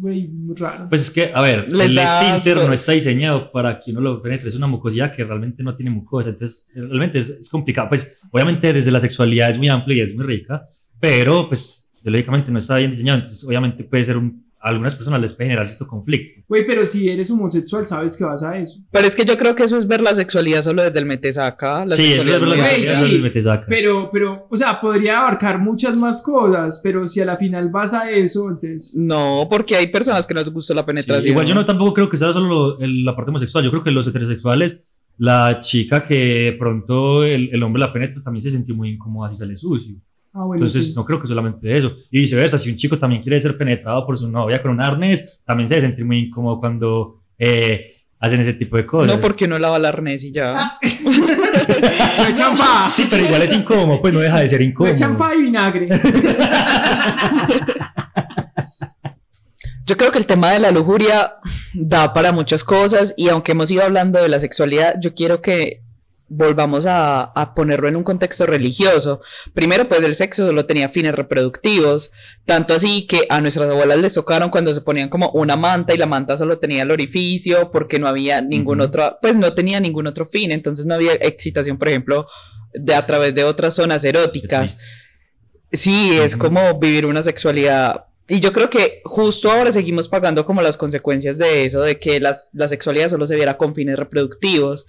Güey, 0.00 0.30
raro. 0.54 0.88
Pues 0.88 1.02
es 1.02 1.10
que, 1.10 1.32
a 1.34 1.40
ver, 1.40 1.68
Les 1.68 1.90
el 1.90 1.98
esfínter 1.98 2.56
no 2.56 2.72
está 2.72 2.92
diseñado 2.92 3.50
para 3.50 3.80
que 3.80 3.90
uno 3.90 4.00
lo 4.00 4.22
penetre. 4.22 4.48
Es 4.48 4.54
una 4.54 4.68
mucosidad 4.68 5.12
que 5.12 5.24
realmente 5.24 5.64
no 5.64 5.74
tiene 5.74 5.90
mucosa. 5.90 6.30
Entonces, 6.30 6.70
realmente 6.72 7.18
es, 7.18 7.28
es 7.30 7.50
complicado. 7.50 7.88
Pues, 7.88 8.20
obviamente, 8.30 8.72
desde 8.72 8.92
la 8.92 9.00
sexualidad 9.00 9.50
es 9.50 9.58
muy 9.58 9.68
amplia 9.68 9.96
y 9.96 10.08
es 10.08 10.14
muy 10.14 10.24
rica, 10.24 10.68
pero, 11.00 11.48
pues, 11.48 11.98
biológicamente 12.04 12.52
no 12.52 12.58
está 12.58 12.76
bien 12.76 12.92
diseñado. 12.92 13.18
Entonces, 13.18 13.44
obviamente, 13.44 13.82
puede 13.82 14.04
ser 14.04 14.16
un. 14.16 14.47
A 14.68 14.70
algunas 14.70 14.94
personas 14.94 15.20
les 15.22 15.32
puede 15.32 15.48
generar 15.48 15.66
cierto 15.66 15.86
conflicto. 15.86 16.42
Güey, 16.46 16.66
pero 16.66 16.84
si 16.84 17.08
eres 17.08 17.30
homosexual, 17.30 17.86
sabes 17.86 18.16
que 18.16 18.24
vas 18.24 18.42
a 18.42 18.58
eso. 18.58 18.80
pero 18.92 19.06
es 19.06 19.16
que 19.16 19.24
yo 19.24 19.38
creo 19.38 19.54
que 19.54 19.64
eso 19.64 19.76
es 19.78 19.86
ver 19.86 20.02
la 20.02 20.12
sexualidad 20.12 20.60
solo 20.60 20.82
desde 20.82 20.98
el 20.98 21.06
metesaca. 21.06 21.86
La 21.86 21.94
sí, 21.96 22.12
eso 22.12 22.20
es 22.20 22.26
ver 22.40 22.42
la 22.48 22.56
sexualidad 22.56 22.92
sí, 22.98 23.04
eso 23.04 23.04
es 23.06 23.12
lo 23.14 23.22
que 23.22 23.30
te 23.30 23.40
saca. 23.40 23.66
Pero, 23.68 24.10
pero, 24.12 24.46
o 24.50 24.56
sea, 24.56 24.80
podría 24.80 25.20
abarcar 25.20 25.58
muchas 25.58 25.96
más 25.96 26.20
cosas, 26.22 26.80
pero 26.82 27.08
si 27.08 27.20
a 27.20 27.24
la 27.24 27.36
final 27.38 27.70
vas 27.70 27.94
a 27.94 28.10
eso, 28.10 28.48
entonces... 28.50 28.96
No, 29.00 29.46
porque 29.50 29.74
hay 29.76 29.86
personas 29.88 30.26
que 30.26 30.34
no 30.34 30.40
les 30.40 30.50
gusta 30.50 30.74
la 30.74 30.82
Sí, 30.82 30.86
penetración. 30.86 31.30
igual 31.32 31.46
yo 31.46 31.54
no 31.54 31.64
tampoco 31.64 31.94
creo 31.94 32.08
que 32.10 32.16
sea 32.18 32.32
solo 32.34 32.46
lo- 32.48 32.78
el- 32.80 33.04
la 33.04 33.16
parte 33.16 33.30
homosexual. 33.30 33.64
Yo 33.64 33.70
creo 33.70 33.82
que 33.84 33.90
los 33.90 34.06
heterosexuales, 34.06 34.88
la 35.16 35.58
chica 35.60 36.04
que 36.04 36.54
pronto 36.58 37.24
el, 37.24 37.50
el 37.52 37.62
hombre 37.62 37.80
la 37.80 37.92
penetra 37.92 38.22
también 38.22 38.42
se 38.42 38.50
sintió 38.50 38.74
muy 38.74 38.90
incómoda 38.90 39.30
si 39.30 39.36
sale 39.36 39.56
sucio. 39.56 39.96
Ah, 40.34 40.44
bueno, 40.44 40.54
Entonces, 40.54 40.86
sí. 40.88 40.92
no 40.94 41.04
creo 41.04 41.18
que 41.18 41.26
solamente 41.26 41.76
eso. 41.76 41.92
Y 42.10 42.20
viceversa, 42.20 42.58
si 42.58 42.70
un 42.70 42.76
chico 42.76 42.98
también 42.98 43.22
quiere 43.22 43.40
ser 43.40 43.56
penetrado 43.58 44.06
por 44.06 44.16
su 44.16 44.30
novia 44.30 44.60
con 44.62 44.70
un 44.72 44.80
arnés, 44.80 45.40
también 45.44 45.66
se 45.68 45.74
debe 45.74 45.86
sentir 45.88 46.04
muy 46.04 46.18
incómodo 46.26 46.60
cuando 46.60 47.22
eh, 47.38 47.94
hacen 48.20 48.40
ese 48.40 48.52
tipo 48.54 48.76
de 48.76 48.86
cosas. 48.86 49.14
No, 49.16 49.20
porque 49.20 49.46
uno 49.46 49.58
lava 49.58 49.76
el 49.78 49.84
arnés 49.86 50.22
y 50.24 50.32
ya. 50.32 50.54
Ah. 50.56 50.78
No. 52.38 52.90
Sí, 52.92 53.06
pero 53.08 53.24
igual 53.24 53.42
es 53.42 53.52
incómodo, 53.52 54.00
pues 54.00 54.12
no 54.12 54.20
deja 54.20 54.40
de 54.40 54.48
ser 54.48 54.60
No 54.60 54.66
incómodo. 54.66 54.92
echan 54.94 55.16
fa 55.16 55.34
y 55.34 55.42
vinagre. 55.42 55.88
Yo 59.86 59.96
creo 59.96 60.12
que 60.12 60.18
el 60.18 60.26
tema 60.26 60.50
de 60.52 60.58
la 60.58 60.70
lujuria 60.70 61.36
da 61.74 62.12
para 62.12 62.30
muchas 62.32 62.62
cosas 62.62 63.14
y 63.16 63.28
aunque 63.30 63.52
hemos 63.52 63.70
ido 63.70 63.82
hablando 63.84 64.20
de 64.20 64.28
la 64.28 64.38
sexualidad, 64.38 64.96
yo 65.00 65.14
quiero 65.14 65.40
que 65.40 65.82
volvamos 66.30 66.84
a, 66.86 67.22
a 67.22 67.54
ponerlo 67.54 67.88
en 67.88 67.96
un 67.96 68.04
contexto 68.04 68.44
religioso. 68.46 69.22
Primero, 69.54 69.88
pues 69.88 70.02
el 70.04 70.14
sexo 70.14 70.46
solo 70.46 70.66
tenía 70.66 70.88
fines 70.88 71.14
reproductivos, 71.14 72.10
tanto 72.44 72.74
así 72.74 73.06
que 73.06 73.26
a 73.30 73.40
nuestras 73.40 73.68
abuelas 73.70 73.98
les 73.98 74.14
tocaron 74.14 74.50
cuando 74.50 74.74
se 74.74 74.80
ponían 74.82 75.08
como 75.08 75.30
una 75.30 75.56
manta 75.56 75.94
y 75.94 75.98
la 75.98 76.06
manta 76.06 76.36
solo 76.36 76.58
tenía 76.58 76.82
el 76.82 76.90
orificio 76.90 77.70
porque 77.70 77.98
no 77.98 78.08
había 78.08 78.40
ningún 78.42 78.80
Ujú. 78.80 78.88
otro, 78.88 79.18
pues 79.22 79.36
no 79.36 79.54
tenía 79.54 79.80
ningún 79.80 80.06
otro 80.06 80.24
fin, 80.26 80.50
entonces 80.52 80.84
no 80.86 80.94
había 80.94 81.14
excitación, 81.14 81.78
por 81.78 81.88
ejemplo, 81.88 82.26
de 82.74 82.94
a 82.94 83.06
través 83.06 83.34
de 83.34 83.44
otras 83.44 83.74
zonas 83.74 84.04
eróticas. 84.04 84.82
Sí, 85.72 86.10
es 86.18 86.34
Ujú. 86.34 86.44
como 86.44 86.78
vivir 86.78 87.06
una 87.06 87.22
sexualidad. 87.22 88.04
Y 88.28 88.40
yo 88.40 88.52
creo 88.52 88.68
que 88.68 89.00
justo 89.04 89.50
ahora 89.50 89.72
seguimos 89.72 90.08
pagando 90.08 90.44
como 90.44 90.60
las 90.60 90.76
consecuencias 90.76 91.38
de 91.38 91.64
eso, 91.64 91.80
de 91.80 91.98
que 91.98 92.20
las- 92.20 92.50
la 92.52 92.68
sexualidad 92.68 93.08
solo 93.08 93.26
se 93.26 93.36
viera 93.36 93.56
con 93.56 93.74
fines 93.74 93.98
reproductivos. 93.98 94.86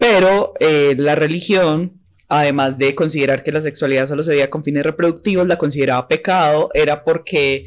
Pero 0.00 0.54
eh, 0.60 0.94
la 0.96 1.14
religión, 1.14 2.00
además 2.26 2.78
de 2.78 2.94
considerar 2.94 3.44
que 3.44 3.52
la 3.52 3.60
sexualidad 3.60 4.06
solo 4.06 4.22
se 4.22 4.30
veía 4.30 4.48
con 4.48 4.64
fines 4.64 4.82
reproductivos, 4.82 5.46
la 5.46 5.58
consideraba 5.58 6.08
pecado, 6.08 6.70
era 6.72 7.04
porque 7.04 7.66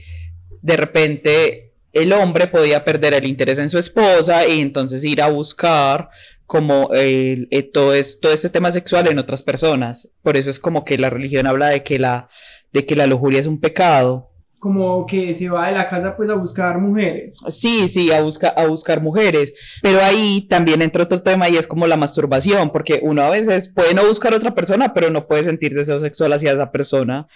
de 0.63 0.75
repente 0.75 1.73
el 1.91 2.11
hombre 2.11 2.47
podía 2.47 2.83
perder 2.83 3.13
el 3.13 3.27
interés 3.27 3.59
en 3.59 3.69
su 3.69 3.77
esposa 3.77 4.47
y 4.47 4.61
entonces 4.61 5.03
ir 5.03 5.21
a 5.21 5.29
buscar 5.29 6.09
como 6.47 6.89
eh, 6.95 7.69
todo, 7.71 7.93
todo 8.19 8.33
este 8.33 8.49
tema 8.49 8.71
sexual 8.71 9.07
en 9.07 9.19
otras 9.19 9.43
personas. 9.43 10.09
Por 10.23 10.35
eso 10.35 10.49
es 10.49 10.59
como 10.59 10.83
que 10.83 10.97
la 10.97 11.11
religión 11.11 11.45
habla 11.45 11.69
de 11.69 11.83
que 11.83 11.99
la, 11.99 12.29
de 12.71 12.83
que 12.87 12.95
la 12.95 13.05
lujuria 13.05 13.41
es 13.41 13.45
un 13.47 13.59
pecado. 13.59 14.31
Como 14.63 15.05
que 15.05 15.33
se 15.33 15.49
va 15.49 15.67
de 15.67 15.73
la 15.73 15.89
casa 15.89 16.15
pues 16.15 16.29
a 16.29 16.35
buscar 16.35 16.79
mujeres. 16.79 17.37
Sí, 17.49 17.89
sí, 17.89 18.13
a, 18.13 18.21
busca, 18.21 18.47
a 18.47 18.65
buscar 18.65 19.01
mujeres. 19.01 19.51
Pero 19.81 19.99
ahí 20.01 20.47
también 20.49 20.81
entra 20.81 21.03
otro 21.03 21.21
tema 21.21 21.49
y 21.49 21.57
es 21.57 21.67
como 21.67 21.85
la 21.85 21.97
masturbación, 21.97 22.69
porque 22.69 23.01
uno 23.03 23.23
a 23.23 23.29
veces 23.29 23.67
puede 23.67 23.93
no 23.93 24.07
buscar 24.07 24.33
otra 24.33 24.55
persona, 24.55 24.93
pero 24.93 25.09
no 25.09 25.27
puede 25.27 25.43
sentir 25.43 25.73
deseo 25.73 25.99
sexual 25.99 26.31
hacia 26.31 26.53
esa 26.53 26.71
persona. 26.71 27.27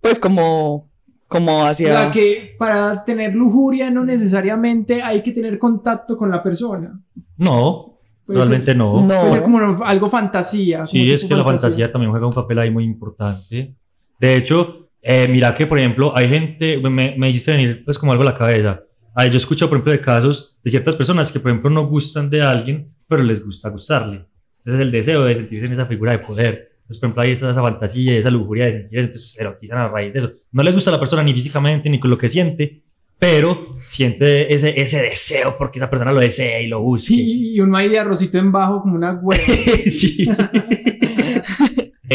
Pues 0.00 0.18
como, 0.18 0.90
como 1.28 1.60
O 1.60 1.64
hacia... 1.64 1.96
sea, 1.96 2.10
que 2.10 2.56
para 2.58 3.04
tener 3.04 3.36
lujuria 3.36 3.88
no 3.92 4.04
necesariamente 4.04 5.00
hay 5.00 5.22
que 5.22 5.30
tener 5.30 5.60
contacto 5.60 6.16
con 6.18 6.28
la 6.28 6.42
persona. 6.42 7.00
No, 7.36 8.00
Puede 8.26 8.40
realmente 8.40 8.72
ser- 8.72 8.76
no. 8.76 9.00
No. 9.00 9.20
Puede 9.20 9.32
ser 9.34 9.42
como 9.44 9.60
no- 9.60 9.84
algo 9.84 10.10
fantasía. 10.10 10.86
Sí, 10.86 10.98
como 11.04 11.14
es 11.14 11.24
que 11.24 11.34
la 11.36 11.44
fantasía 11.44 11.92
también 11.92 12.10
juega 12.10 12.26
un 12.26 12.34
papel 12.34 12.58
ahí 12.58 12.70
muy 12.72 12.82
importante. 12.82 13.76
De 14.18 14.34
hecho, 14.36 14.83
eh, 15.06 15.28
mira 15.28 15.52
que, 15.52 15.66
por 15.66 15.78
ejemplo, 15.78 16.16
hay 16.16 16.30
gente, 16.30 16.78
me, 16.78 17.14
me 17.18 17.28
hiciste 17.28 17.52
venir 17.52 17.84
pues 17.84 17.98
como 17.98 18.12
algo 18.12 18.22
a 18.22 18.26
la 18.26 18.34
cabeza. 18.34 18.82
Ay, 19.14 19.28
yo 19.28 19.36
escucho, 19.36 19.68
por 19.68 19.76
ejemplo, 19.76 19.92
de 19.92 20.00
casos 20.00 20.58
de 20.64 20.70
ciertas 20.70 20.96
personas 20.96 21.30
que, 21.30 21.38
por 21.38 21.50
ejemplo, 21.50 21.68
no 21.68 21.86
gustan 21.86 22.30
de 22.30 22.40
alguien, 22.40 22.90
pero 23.06 23.22
les 23.22 23.44
gusta 23.44 23.68
gustarle. 23.68 24.24
Entonces, 24.60 24.80
el 24.80 24.90
deseo 24.90 25.24
de 25.24 25.34
sentirse 25.34 25.66
en 25.66 25.72
esa 25.72 25.84
figura 25.84 26.12
de 26.12 26.20
poder. 26.20 26.70
Entonces, 26.76 26.98
por 26.98 27.08
ejemplo, 27.08 27.22
hay 27.22 27.32
esa, 27.32 27.50
esa 27.50 27.60
fantasía, 27.60 28.16
esa 28.16 28.30
lujuria 28.30 28.64
de 28.64 28.72
sentir 28.72 28.98
eso, 28.98 29.06
entonces 29.06 29.30
se 29.32 29.42
erotizan 29.42 29.78
a 29.78 29.88
raíz 29.88 30.14
de 30.14 30.20
eso. 30.20 30.32
No 30.52 30.62
les 30.62 30.74
gusta 30.74 30.88
a 30.90 30.94
la 30.94 30.98
persona 30.98 31.22
ni 31.22 31.34
físicamente, 31.34 31.90
ni 31.90 32.00
con 32.00 32.10
lo 32.10 32.16
que 32.16 32.30
siente, 32.30 32.82
pero 33.18 33.76
siente 33.86 34.54
ese, 34.54 34.80
ese 34.80 35.02
deseo 35.02 35.54
porque 35.58 35.78
esa 35.78 35.90
persona 35.90 36.12
lo 36.12 36.20
desea 36.20 36.62
y 36.62 36.68
lo 36.68 36.80
busca. 36.80 37.08
Sí, 37.08 37.54
y 37.54 37.60
un 37.60 37.68
maíz 37.68 37.90
de 37.90 37.98
arrocito 37.98 38.38
en 38.38 38.50
bajo 38.50 38.80
como 38.80 38.94
una 38.94 39.12
hueá. 39.12 39.38
sí. 39.86 40.26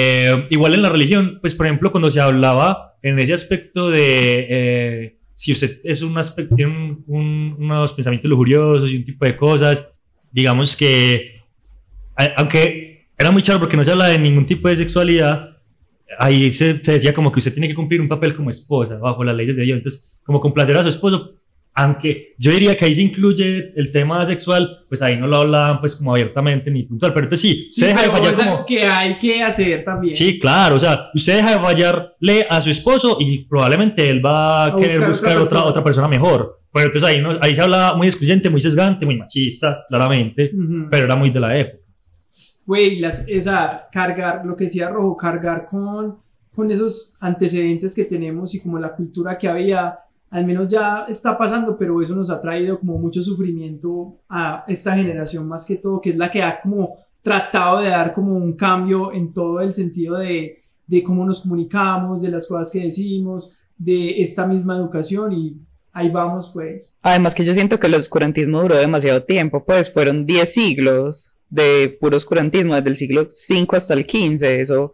Eh, 0.01 0.47
igual 0.49 0.73
en 0.75 0.81
la 0.81 0.89
religión, 0.89 1.39
pues 1.41 1.53
por 1.55 1.65
ejemplo, 1.65 1.91
cuando 1.91 2.09
se 2.09 2.21
hablaba 2.21 2.97
en 3.01 3.19
ese 3.19 3.33
aspecto 3.33 3.89
de 3.89 4.47
eh, 4.49 5.17
si 5.33 5.51
usted 5.51 5.71
es 5.83 6.01
un 6.01 6.17
aspecto, 6.17 6.55
tiene 6.55 6.71
un- 6.71 7.03
un- 7.07 7.55
unos 7.59 7.91
pensamientos 7.93 8.29
lujuriosos 8.29 8.89
y 8.91 8.95
un 8.97 9.03
tipo 9.05 9.25
de 9.25 9.35
cosas, 9.35 10.01
digamos 10.31 10.75
que, 10.75 11.41
aunque 12.37 13.07
era 13.17 13.31
muy 13.31 13.41
charro 13.41 13.59
porque 13.59 13.77
no 13.77 13.83
se 13.83 13.91
habla 13.91 14.07
de 14.07 14.19
ningún 14.19 14.45
tipo 14.45 14.67
de 14.69 14.75
sexualidad, 14.75 15.57
ahí 16.17 16.49
se, 16.51 16.81
se 16.83 16.93
decía 16.93 17.13
como 17.13 17.31
que 17.31 17.39
usted 17.39 17.53
tiene 17.53 17.67
que 17.67 17.75
cumplir 17.75 18.01
un 18.01 18.07
papel 18.09 18.35
como 18.35 18.49
esposa 18.49 18.97
bajo 18.97 19.23
las 19.23 19.35
leyes 19.35 19.55
de 19.55 19.63
Dios. 19.63 19.77
Entonces, 19.77 20.17
como 20.23 20.39
complacer 20.39 20.75
a 20.77 20.83
su 20.83 20.89
esposo 20.89 21.35
aunque 21.73 22.33
yo 22.37 22.51
diría 22.51 22.75
que 22.75 22.85
ahí 22.85 22.95
se 22.95 23.01
incluye 23.01 23.71
el 23.75 23.91
tema 23.91 24.25
sexual, 24.25 24.85
pues 24.89 25.01
ahí 25.01 25.15
no 25.17 25.27
lo 25.27 25.37
hablaban 25.37 25.79
pues 25.79 25.95
como 25.95 26.11
abiertamente 26.13 26.69
ni 26.71 26.83
puntual, 26.83 27.13
pero 27.13 27.25
entonces 27.25 27.41
sí, 27.49 27.67
Sí, 27.69 27.79
se 27.81 27.87
deja 27.87 28.01
de 28.03 28.09
fallar 28.09 28.33
como... 28.33 28.65
que 28.65 28.83
hay 28.83 29.17
que 29.17 29.41
hacer 29.41 29.83
también. 29.85 30.13
Sí, 30.13 30.39
claro, 30.39 30.75
o 30.75 30.79
sea, 30.79 31.09
usted 31.13 31.37
deja 31.37 31.53
de 31.53 31.59
fallarle 31.59 32.47
a 32.49 32.61
su 32.61 32.69
esposo 32.69 33.17
y 33.19 33.45
probablemente 33.45 34.09
él 34.09 34.23
va 34.25 34.65
a, 34.65 34.67
A 34.67 34.75
querer 34.75 34.99
buscar 34.99 35.09
buscar 35.09 35.31
otra 35.37 35.41
persona. 35.49 35.65
otra 35.65 35.83
persona 35.83 36.07
mejor. 36.07 36.59
Pero 36.71 36.85
entonces 36.87 37.09
ahí, 37.09 37.21
no, 37.21 37.31
ahí 37.41 37.55
se 37.55 37.61
habla 37.61 37.93
muy 37.95 38.07
excluyente, 38.07 38.49
muy 38.49 38.61
sesgante, 38.61 39.05
muy 39.05 39.15
machista, 39.17 39.85
claramente, 39.87 40.51
Ujú. 40.53 40.87
pero 40.91 41.05
era 41.05 41.15
muy 41.15 41.29
de 41.31 41.39
la 41.39 41.57
época. 41.57 41.83
Güey, 42.65 42.99
las, 42.99 43.25
esa, 43.27 43.87
cargar, 43.91 44.45
lo 44.45 44.55
que 44.55 44.65
decía 44.65 44.89
Rojo, 44.89 45.17
cargar 45.17 45.65
con, 45.65 46.19
con 46.53 46.69
esos 46.71 47.15
antecedentes 47.19 47.95
que 47.95 48.05
tenemos 48.05 48.53
y 48.53 48.59
como 48.59 48.77
la 48.77 48.93
cultura 48.93 49.37
que 49.39 49.47
había, 49.47 49.97
al 50.29 50.45
menos 50.45 50.67
ya 50.67 51.05
está 51.07 51.37
pasando, 51.37 51.77
pero 51.77 52.01
eso 52.01 52.15
nos 52.15 52.29
ha 52.29 52.39
traído 52.39 52.79
como 52.79 52.97
mucho 52.97 53.21
sufrimiento 53.21 54.17
a 54.29 54.63
esta 54.67 54.95
generación 54.95 55.47
más 55.47 55.65
que 55.65 55.77
todo, 55.77 55.99
que 56.01 56.11
es 56.11 56.17
la 56.17 56.31
que 56.31 56.43
ha 56.43 56.61
como 56.61 56.97
tratado 57.21 57.79
de 57.79 57.89
dar 57.89 58.13
como 58.13 58.35
un 58.35 58.53
cambio 58.53 59.11
en 59.11 59.33
todo 59.33 59.59
el 59.61 59.73
sentido 59.73 60.17
de, 60.17 60.63
de 60.87 61.03
cómo 61.03 61.25
nos 61.25 61.41
comunicamos, 61.41 62.21
de 62.21 62.29
las 62.29 62.47
cosas 62.47 62.71
que 62.71 62.85
decimos, 62.85 63.57
de 63.77 64.21
esta 64.21 64.45
misma 64.45 64.75
educación 64.75 65.33
y 65.33 65.57
ahí 65.91 66.09
vamos 66.09 66.51
pues. 66.53 66.93
Además 67.01 67.33
que 67.33 67.45
yo 67.45 67.53
siento 67.53 67.79
que 67.79 67.87
el 67.87 67.95
oscurantismo 67.95 68.61
duró 68.61 68.77
demasiado 68.77 69.23
tiempo, 69.23 69.65
pues 69.65 69.91
fueron 69.91 70.25
10 70.25 70.53
siglos 70.53 71.35
de 71.49 71.97
puro 71.99 72.17
oscurantismo, 72.17 72.75
desde 72.75 72.89
el 72.89 72.95
siglo 72.95 73.21
V 73.21 73.67
hasta 73.75 73.93
el 73.95 74.03
XV, 74.03 74.43
eso, 74.43 74.93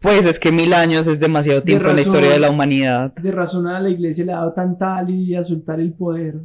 pues 0.00 0.26
es 0.26 0.38
que 0.38 0.52
mil 0.52 0.72
años 0.74 1.06
es 1.08 1.20
demasiado 1.20 1.60
De 1.60 1.66
tiempo 1.66 1.88
en 1.88 1.96
la 1.96 2.02
razón. 2.02 2.14
historia 2.14 2.32
de 2.32 2.38
la 2.38 2.50
humanidad. 2.50 3.14
de 3.14 3.32
razón 3.32 3.66
a 3.66 3.80
la 3.80 3.88
iglesia 3.88 4.24
le 4.24 4.32
ha 4.32 4.36
dado 4.36 4.52
tanta 4.52 4.96
alivia 4.96 5.40
a 5.40 5.44
soltar 5.44 5.80
el 5.80 5.92
poder. 5.92 6.36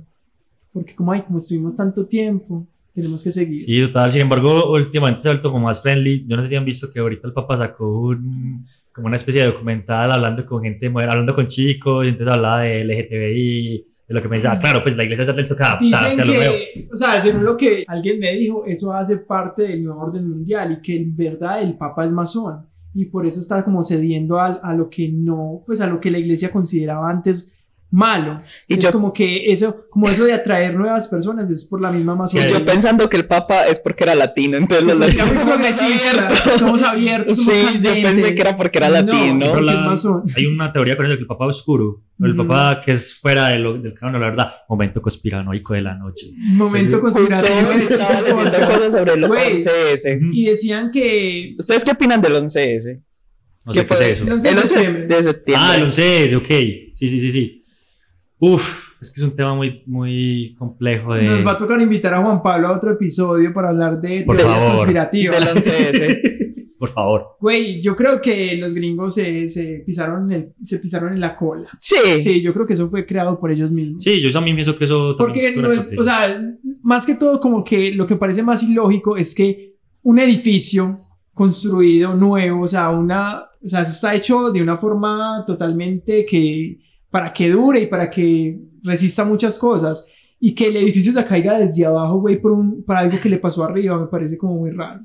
Porque 0.71 0.95
como, 0.95 1.11
ay, 1.11 1.23
como 1.23 1.37
estuvimos 1.37 1.75
tanto 1.75 2.05
tiempo, 2.05 2.65
tenemos 2.93 3.23
que 3.23 3.31
seguir. 3.31 3.57
Sí, 3.57 3.81
total. 3.85 4.11
Sin 4.11 4.21
embargo, 4.21 4.71
últimamente 4.71 5.21
se 5.21 5.29
ha 5.29 5.33
vuelto 5.33 5.51
como 5.51 5.65
más 5.65 5.81
friendly. 5.81 6.25
Yo 6.27 6.37
no 6.37 6.41
sé 6.41 6.49
si 6.49 6.55
han 6.55 6.65
visto 6.65 6.87
que 6.93 6.99
ahorita 6.99 7.27
el 7.27 7.33
Papa 7.33 7.57
sacó 7.57 7.89
un, 7.99 8.65
como 8.93 9.07
una 9.07 9.15
especie 9.17 9.41
de 9.41 9.47
documental 9.47 10.11
hablando 10.11 10.45
con 10.45 10.63
gente, 10.63 10.87
hablando 10.87 11.35
con 11.35 11.47
chicos, 11.47 12.05
y 12.05 12.09
entonces 12.09 12.33
hablaba 12.33 12.61
de 12.61 12.83
LGTBI, 12.85 13.87
de 14.07 14.13
lo 14.13 14.21
que 14.21 14.27
me 14.27 14.37
decía, 14.37 14.53
ah, 14.53 14.59
claro, 14.59 14.81
pues 14.81 14.95
la 14.95 15.03
iglesia 15.03 15.25
ya 15.25 15.33
le 15.33 15.43
toca 15.43 15.73
adaptarse 15.73 16.21
a 16.21 16.25
lo 16.25 16.33
nuevo. 16.33 16.55
o 16.91 16.95
sea, 16.95 17.21
según 17.21 17.43
lo 17.43 17.57
que 17.57 17.83
alguien 17.87 18.19
me 18.19 18.33
dijo, 18.35 18.65
eso 18.65 18.93
hace 18.93 19.17
parte 19.17 19.63
del 19.63 19.83
nuevo 19.83 20.01
orden 20.01 20.29
mundial 20.29 20.71
y 20.71 20.81
que 20.81 20.95
en 20.95 21.15
verdad 21.15 21.61
el 21.61 21.77
Papa 21.77 22.05
es 22.05 22.11
masón 22.11 22.70
y 22.93 23.05
por 23.05 23.25
eso 23.25 23.39
está 23.39 23.63
como 23.63 23.83
cediendo 23.83 24.39
a, 24.39 24.47
a 24.47 24.73
lo 24.73 24.89
que 24.89 25.09
no, 25.09 25.63
pues 25.65 25.81
a 25.81 25.87
lo 25.87 25.99
que 25.99 26.11
la 26.11 26.19
iglesia 26.19 26.51
consideraba 26.51 27.09
antes 27.09 27.51
malo. 27.91 28.41
Y 28.67 28.75
es 28.75 28.79
yo- 28.79 28.91
como 28.91 29.11
que 29.13 29.51
eso, 29.51 29.85
como 29.89 30.09
eso 30.09 30.23
de 30.23 30.33
atraer 30.33 30.75
nuevas 30.75 31.07
personas 31.09 31.49
es 31.49 31.65
por 31.65 31.81
la 31.81 31.91
misma 31.91 32.13
Y 32.13 32.17
masonería. 32.17 32.57
yo 32.59 32.65
pensando 32.65 33.09
que 33.09 33.17
el 33.17 33.25
Papa 33.27 33.67
es 33.67 33.79
porque 33.79 34.05
era 34.05 34.15
latino, 34.15 34.57
entonces 34.57 34.85
los 34.87 34.97
latinos 34.99 35.29
Somos 35.29 35.51
abiertos. 35.81 36.59
somos 36.59 36.81
abiertos, 36.83 37.35
somos 37.37 37.53
Sí, 37.53 37.61
yo 37.81 37.89
candentes. 37.91 38.03
pensé 38.13 38.35
que 38.35 38.41
era 38.41 38.55
porque 38.55 38.77
era 38.79 38.89
latino. 38.89 39.35
No, 39.37 39.57
es 39.57 39.61
la-. 39.61 40.23
Hay 40.37 40.45
una 40.45 40.71
teoría 40.71 40.95
con 40.95 41.05
eso 41.05 41.15
que 41.15 41.21
el 41.21 41.27
Papa 41.27 41.45
oscuro, 41.47 42.01
el. 42.21 42.35
Papa 42.35 42.81
que 42.83 42.93
es 42.93 43.13
fuera 43.15 43.49
de 43.49 43.59
lo- 43.59 43.77
del 43.77 43.93
canon, 43.93 44.21
la 44.21 44.29
verdad, 44.29 44.51
momento 44.69 45.01
conspiranoico 45.01 45.73
de 45.73 45.81
la 45.81 45.95
noche. 45.95 46.27
Momento 46.37 47.01
conspirativo. 47.01 47.69
de 47.71 48.65
cosas 48.67 48.91
sobre 48.93 49.13
el 49.13 49.27
Güey. 49.27 49.55
11S. 49.57 50.19
Y 50.31 50.45
decían 50.45 50.91
que 50.91 51.55
¿Ustedes 51.59 51.83
qué 51.83 51.91
opinan 51.91 52.21
del 52.21 52.33
11S? 52.35 53.01
No 53.63 53.73
sé 53.73 53.85
qué 53.85 53.93
es 53.93 53.99
fue? 53.99 54.11
eso. 54.11 54.23
El 54.23 54.31
11 54.33 54.47
de 54.47 54.53
El 54.53 54.57
11 54.59 54.67
septiembre. 54.75 55.07
de 55.07 55.23
septiembre. 55.23 55.65
Ah, 55.67 55.75
el 55.75 55.83
11S, 55.83 56.35
ok. 56.37 56.47
Sí, 56.93 57.07
sí, 57.07 57.19
sí, 57.19 57.31
sí. 57.31 57.60
Uf, 58.43 58.95
es 58.99 59.11
que 59.11 59.21
es 59.21 59.27
un 59.27 59.35
tema 59.35 59.53
muy, 59.53 59.83
muy 59.85 60.55
complejo 60.57 61.13
de... 61.13 61.23
Nos 61.23 61.45
va 61.45 61.51
a 61.51 61.57
tocar 61.57 61.79
invitar 61.79 62.13
a 62.15 62.21
Juan 62.23 62.41
Pablo 62.41 62.67
a 62.69 62.75
otro 62.75 62.91
episodio 62.91 63.53
para 63.53 63.69
hablar 63.69 64.01
de 64.01 64.23
Por 64.23 64.35
teorías 64.35 64.57
favor. 64.59 64.75
conspirativas. 64.77 65.39
Del 65.39 65.63
11S. 65.63 66.67
Por 66.79 66.89
favor. 66.89 67.25
Güey, 67.39 67.79
yo 67.83 67.95
creo 67.95 68.19
que 68.19 68.55
los 68.57 68.73
gringos 68.73 69.13
se, 69.13 69.47
se 69.47 69.83
pisaron 69.85 70.31
el- 70.31 70.53
se 70.63 70.79
pisaron 70.79 71.13
en 71.13 71.19
la 71.19 71.35
cola. 71.37 71.69
Sí. 71.79 71.95
Sí, 72.23 72.41
yo 72.41 72.51
creo 72.53 72.65
que 72.65 72.73
eso 72.73 72.87
fue 72.87 73.05
creado 73.05 73.39
por 73.39 73.51
ellos 73.51 73.71
mismos. 73.71 74.01
Sí, 74.01 74.19
yo 74.19 74.31
también 74.31 74.55
pienso 74.55 74.75
que 74.75 74.85
eso 74.85 75.15
también 75.15 75.53
Porque 75.53 75.61
no 75.61 75.67
es, 75.71 75.95
o 75.95 76.03
sea, 76.03 76.41
más 76.81 77.05
que 77.05 77.13
todo 77.13 77.39
como 77.39 77.63
que 77.63 77.91
lo 77.91 78.07
que 78.07 78.15
parece 78.15 78.41
más 78.41 78.63
ilógico 78.63 79.15
es 79.15 79.35
que 79.35 79.75
un 80.01 80.17
edificio 80.17 80.97
construido 81.35 82.15
nuevo, 82.15 82.63
o 82.63 82.67
sea, 82.67 82.89
una, 82.89 83.43
o 83.63 83.67
sea, 83.67 83.81
eso 83.81 83.91
está 83.91 84.15
hecho 84.15 84.51
de 84.51 84.63
una 84.63 84.75
forma 84.75 85.43
totalmente 85.45 86.25
que 86.25 86.79
para 87.11 87.31
que 87.33 87.49
dure 87.51 87.81
y 87.81 87.85
para 87.87 88.09
que 88.09 88.57
resista 88.83 89.23
muchas 89.25 89.59
cosas 89.59 90.05
y 90.39 90.55
que 90.55 90.67
el 90.69 90.77
edificio 90.77 91.13
se 91.13 91.23
caiga 91.25 91.59
desde 91.59 91.85
abajo, 91.85 92.19
güey, 92.21 92.41
por 92.41 92.51
un 92.53 92.83
para 92.83 93.01
algo 93.01 93.19
que 93.19 93.29
le 93.29 93.37
pasó 93.37 93.63
arriba, 93.63 93.99
me 93.99 94.07
parece 94.07 94.37
como 94.37 94.55
muy 94.55 94.71
raro. 94.71 95.01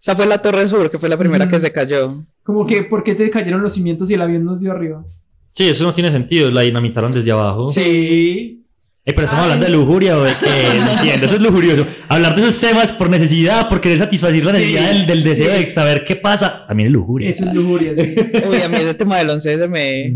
Esa 0.00 0.14
fue 0.14 0.26
la 0.26 0.40
Torre 0.40 0.68
Sur, 0.68 0.88
que 0.88 0.98
fue 0.98 1.08
la 1.08 1.16
primera 1.16 1.44
Ujú. 1.46 1.54
que 1.54 1.60
se 1.60 1.72
cayó. 1.72 2.22
Como 2.44 2.64
que 2.66 2.84
por 2.84 3.02
qué 3.02 3.16
se 3.16 3.28
cayeron 3.28 3.60
los 3.62 3.72
cimientos 3.74 4.08
y 4.10 4.14
el 4.14 4.22
avión 4.22 4.44
nos 4.44 4.60
dio 4.60 4.70
arriba. 4.70 5.04
Sí, 5.50 5.64
eso 5.68 5.82
no 5.82 5.92
tiene 5.94 6.12
sentido, 6.12 6.50
la 6.50 6.60
dinamitaron 6.60 7.10
desde 7.10 7.32
abajo. 7.32 7.66
Sí. 7.66 8.62
Eh, 9.08 9.12
pero 9.12 9.22
estamos 9.24 9.46
Ay. 9.46 9.52
hablando 9.52 9.66
de 9.72 9.72
lujuria 9.78 10.18
o 10.18 10.22
de 10.24 10.32
qué, 10.38 10.80
no 10.84 10.90
entiendo, 10.92 11.26
eso 11.26 11.36
es 11.36 11.40
lujurioso. 11.40 11.86
Hablar 12.08 12.34
de 12.36 12.42
esos 12.42 12.60
temas 12.60 12.92
por 12.92 13.08
necesidad, 13.08 13.68
por 13.68 13.80
querer 13.80 13.98
satisfacer 13.98 14.44
la 14.44 14.52
Sí, 14.52 14.58
necesidad 14.58 14.92
del, 14.92 15.06
del 15.06 15.22
deseo 15.24 15.56
sí. 15.56 15.64
de 15.64 15.70
saber 15.70 16.04
qué 16.04 16.16
pasa, 16.16 16.64
también 16.68 16.88
es 16.88 16.92
lujuria. 16.92 17.30
Eso 17.30 17.44
es 17.46 17.54
lujuria, 17.54 17.94
sí. 17.94 18.14
Uy, 18.50 18.56
a 18.62 18.68
mí 18.68 18.76
ese 18.76 18.94
tema 18.94 19.18
del 19.18 19.28
11S 19.30 19.68
me, 19.68 20.12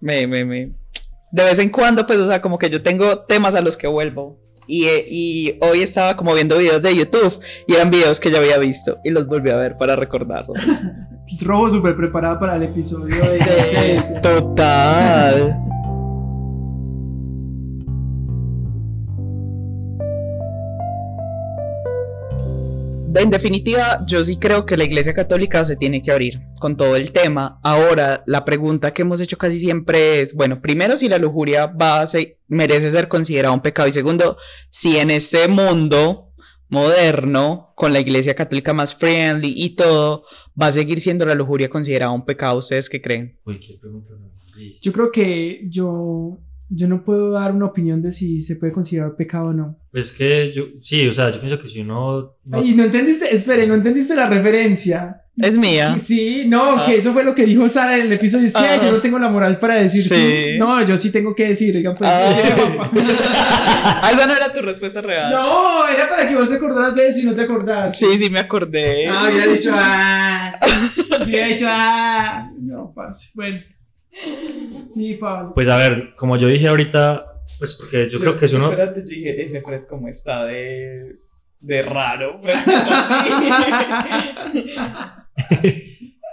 me, 0.00 0.26
me, 0.26 0.44
me- 0.44 0.72
De 1.32 1.44
vez 1.44 1.58
en 1.58 1.70
cuando, 1.70 2.06
pues, 2.06 2.18
o 2.18 2.26
sea, 2.26 2.40
como 2.40 2.58
que 2.58 2.70
yo 2.70 2.82
tengo 2.82 3.20
temas 3.20 3.54
a 3.54 3.60
los 3.60 3.76
que 3.76 3.86
vuelvo. 3.86 4.38
Y, 4.66 4.84
eh, 4.84 5.04
y 5.08 5.58
hoy 5.60 5.82
estaba 5.82 6.16
como 6.16 6.32
viendo 6.32 6.56
videos 6.56 6.80
de 6.80 6.94
YouTube 6.94 7.40
y 7.66 7.74
eran 7.74 7.90
videos 7.90 8.20
que 8.20 8.30
ya 8.30 8.38
había 8.38 8.56
visto 8.58 8.96
y 9.02 9.10
los 9.10 9.26
volví 9.26 9.50
a 9.50 9.56
ver 9.56 9.76
para 9.76 9.96
recordarlos. 9.96 10.58
Rojo 11.40 11.70
súper 11.70 11.96
preparada 11.96 12.38
para 12.38 12.56
el 12.56 12.64
episodio 12.64 13.16
de. 13.16 14.02
Total. 14.22 15.69
En 23.12 23.28
definitiva, 23.30 23.98
yo 24.06 24.24
sí 24.24 24.36
creo 24.38 24.64
que 24.64 24.76
la 24.76 24.84
Iglesia 24.84 25.12
Católica 25.12 25.64
se 25.64 25.76
tiene 25.76 26.00
que 26.02 26.12
abrir 26.12 26.40
con 26.60 26.76
todo 26.76 26.94
el 26.96 27.10
tema. 27.12 27.58
Ahora, 27.62 28.22
la 28.26 28.44
pregunta 28.44 28.92
que 28.92 29.02
hemos 29.02 29.20
hecho 29.20 29.36
casi 29.36 29.58
siempre 29.58 30.20
es, 30.20 30.32
bueno, 30.32 30.60
primero, 30.62 30.96
si 30.96 31.08
la 31.08 31.18
lujuria 31.18 31.66
va 31.66 32.00
a 32.02 32.06
se- 32.06 32.38
merece 32.48 32.90
ser 32.90 33.08
considerada 33.08 33.52
un 33.54 33.60
pecado 33.62 33.88
y 33.88 33.92
segundo, 33.92 34.36
si 34.70 34.96
en 34.98 35.10
este 35.10 35.48
mundo 35.48 36.32
moderno, 36.68 37.72
con 37.74 37.92
la 37.92 38.00
Iglesia 38.00 38.34
Católica 38.34 38.72
más 38.72 38.94
friendly 38.94 39.54
y 39.56 39.70
todo, 39.70 40.24
va 40.60 40.66
a 40.68 40.72
seguir 40.72 41.00
siendo 41.00 41.26
la 41.26 41.34
lujuria 41.34 41.68
considerada 41.68 42.12
un 42.12 42.24
pecado. 42.24 42.58
¿Ustedes 42.58 42.88
qué 42.88 43.02
creen? 43.02 43.38
Uy, 43.44 43.58
qué 43.58 43.76
pregunta. 43.80 44.10
Yo 44.82 44.92
creo 44.92 45.10
que 45.10 45.62
yo, 45.68 46.38
yo 46.72 46.86
no 46.88 47.02
puedo 47.04 47.32
dar 47.32 47.52
una 47.52 47.66
opinión 47.66 48.00
de 48.00 48.12
si 48.12 48.40
se 48.40 48.56
puede 48.56 48.72
considerar 48.72 49.16
pecado 49.16 49.46
o 49.48 49.52
no. 49.52 49.76
Pues 49.90 50.12
que 50.12 50.52
yo, 50.54 50.64
sí, 50.80 51.06
o 51.08 51.12
sea, 51.12 51.30
yo 51.30 51.40
pienso 51.40 51.58
que 51.60 51.66
si 51.68 51.80
uno... 51.80 52.36
no- 52.44 52.58
Ay, 52.58 52.74
no 52.74 52.84
entendiste, 52.84 53.34
espere, 53.34 53.66
no 53.66 53.74
entendiste 53.74 54.14
la 54.14 54.26
referencia. 54.28 55.16
Es 55.36 55.56
mía. 55.56 55.96
Sí, 56.02 56.44
no, 56.46 56.76
Ah. 56.76 56.84
que 56.86 56.96
eso 56.96 57.12
fue 57.14 57.24
lo 57.24 57.34
que 57.34 57.46
dijo 57.46 57.66
Sara 57.68 57.96
en 57.96 58.02
el 58.06 58.12
episodio. 58.12 58.46
Es 58.46 58.52
que 58.52 58.58
Ah. 58.60 58.80
yo 58.84 58.92
no 58.92 59.00
tengo 59.00 59.18
la 59.18 59.28
moral 59.30 59.58
para 59.58 59.74
decir 59.76 60.02
sí. 60.02 60.14
Sí. 60.14 60.58
No, 60.58 60.84
yo 60.86 60.96
sí 60.98 61.10
tengo 61.10 61.34
que 61.34 61.48
decir, 61.48 61.74
oigan, 61.76 61.96
pues. 61.96 62.10
Ah. 62.12 62.32
sí, 62.32 62.50
papá. 62.76 62.90
Ah, 64.02 64.10
esa 64.12 64.26
no 64.26 64.34
era 64.34 64.52
tu 64.52 64.60
respuesta 64.60 65.00
real. 65.00 65.30
No, 65.30 65.88
era 65.88 66.08
para 66.08 66.28
que 66.28 66.34
vos 66.34 66.48
te 66.50 66.56
acordaras 66.56 66.94
de 66.94 67.08
eso 67.08 67.20
y 67.20 67.24
no 67.24 67.34
te 67.34 67.42
acordás. 67.42 67.98
Sí, 67.98 68.16
sí, 68.18 68.28
me 68.28 68.38
acordé. 68.38 69.06
Ah, 69.08 69.28
hubiera 69.30 69.46
dicho 69.52 69.70
ah. 69.72 70.58
Hubiera 71.24 71.46
dicho 71.46 71.66
ah. 71.68 72.50
No, 72.60 72.92
parce. 72.94 73.30
Bueno. 73.34 73.60
Sí, 74.94 75.14
Pablo. 75.14 75.52
Pues 75.54 75.68
a 75.68 75.76
ver, 75.76 76.14
como 76.16 76.36
yo 76.36 76.48
dije 76.48 76.66
ahorita, 76.66 77.42
pues 77.58 77.74
porque 77.74 78.08
yo, 78.10 78.18
creo 78.18 78.36
que 78.36 78.48
si 78.48 78.56
uno... 78.56 78.70
Espérate, 78.70 79.02
yo 79.02 79.06
dije, 79.06 79.40
ese 79.42 79.62
Fred 79.62 79.84
como 79.84 80.08
está 80.08 80.44
de, 80.44 81.20
de 81.60 81.82
raro. 81.82 82.40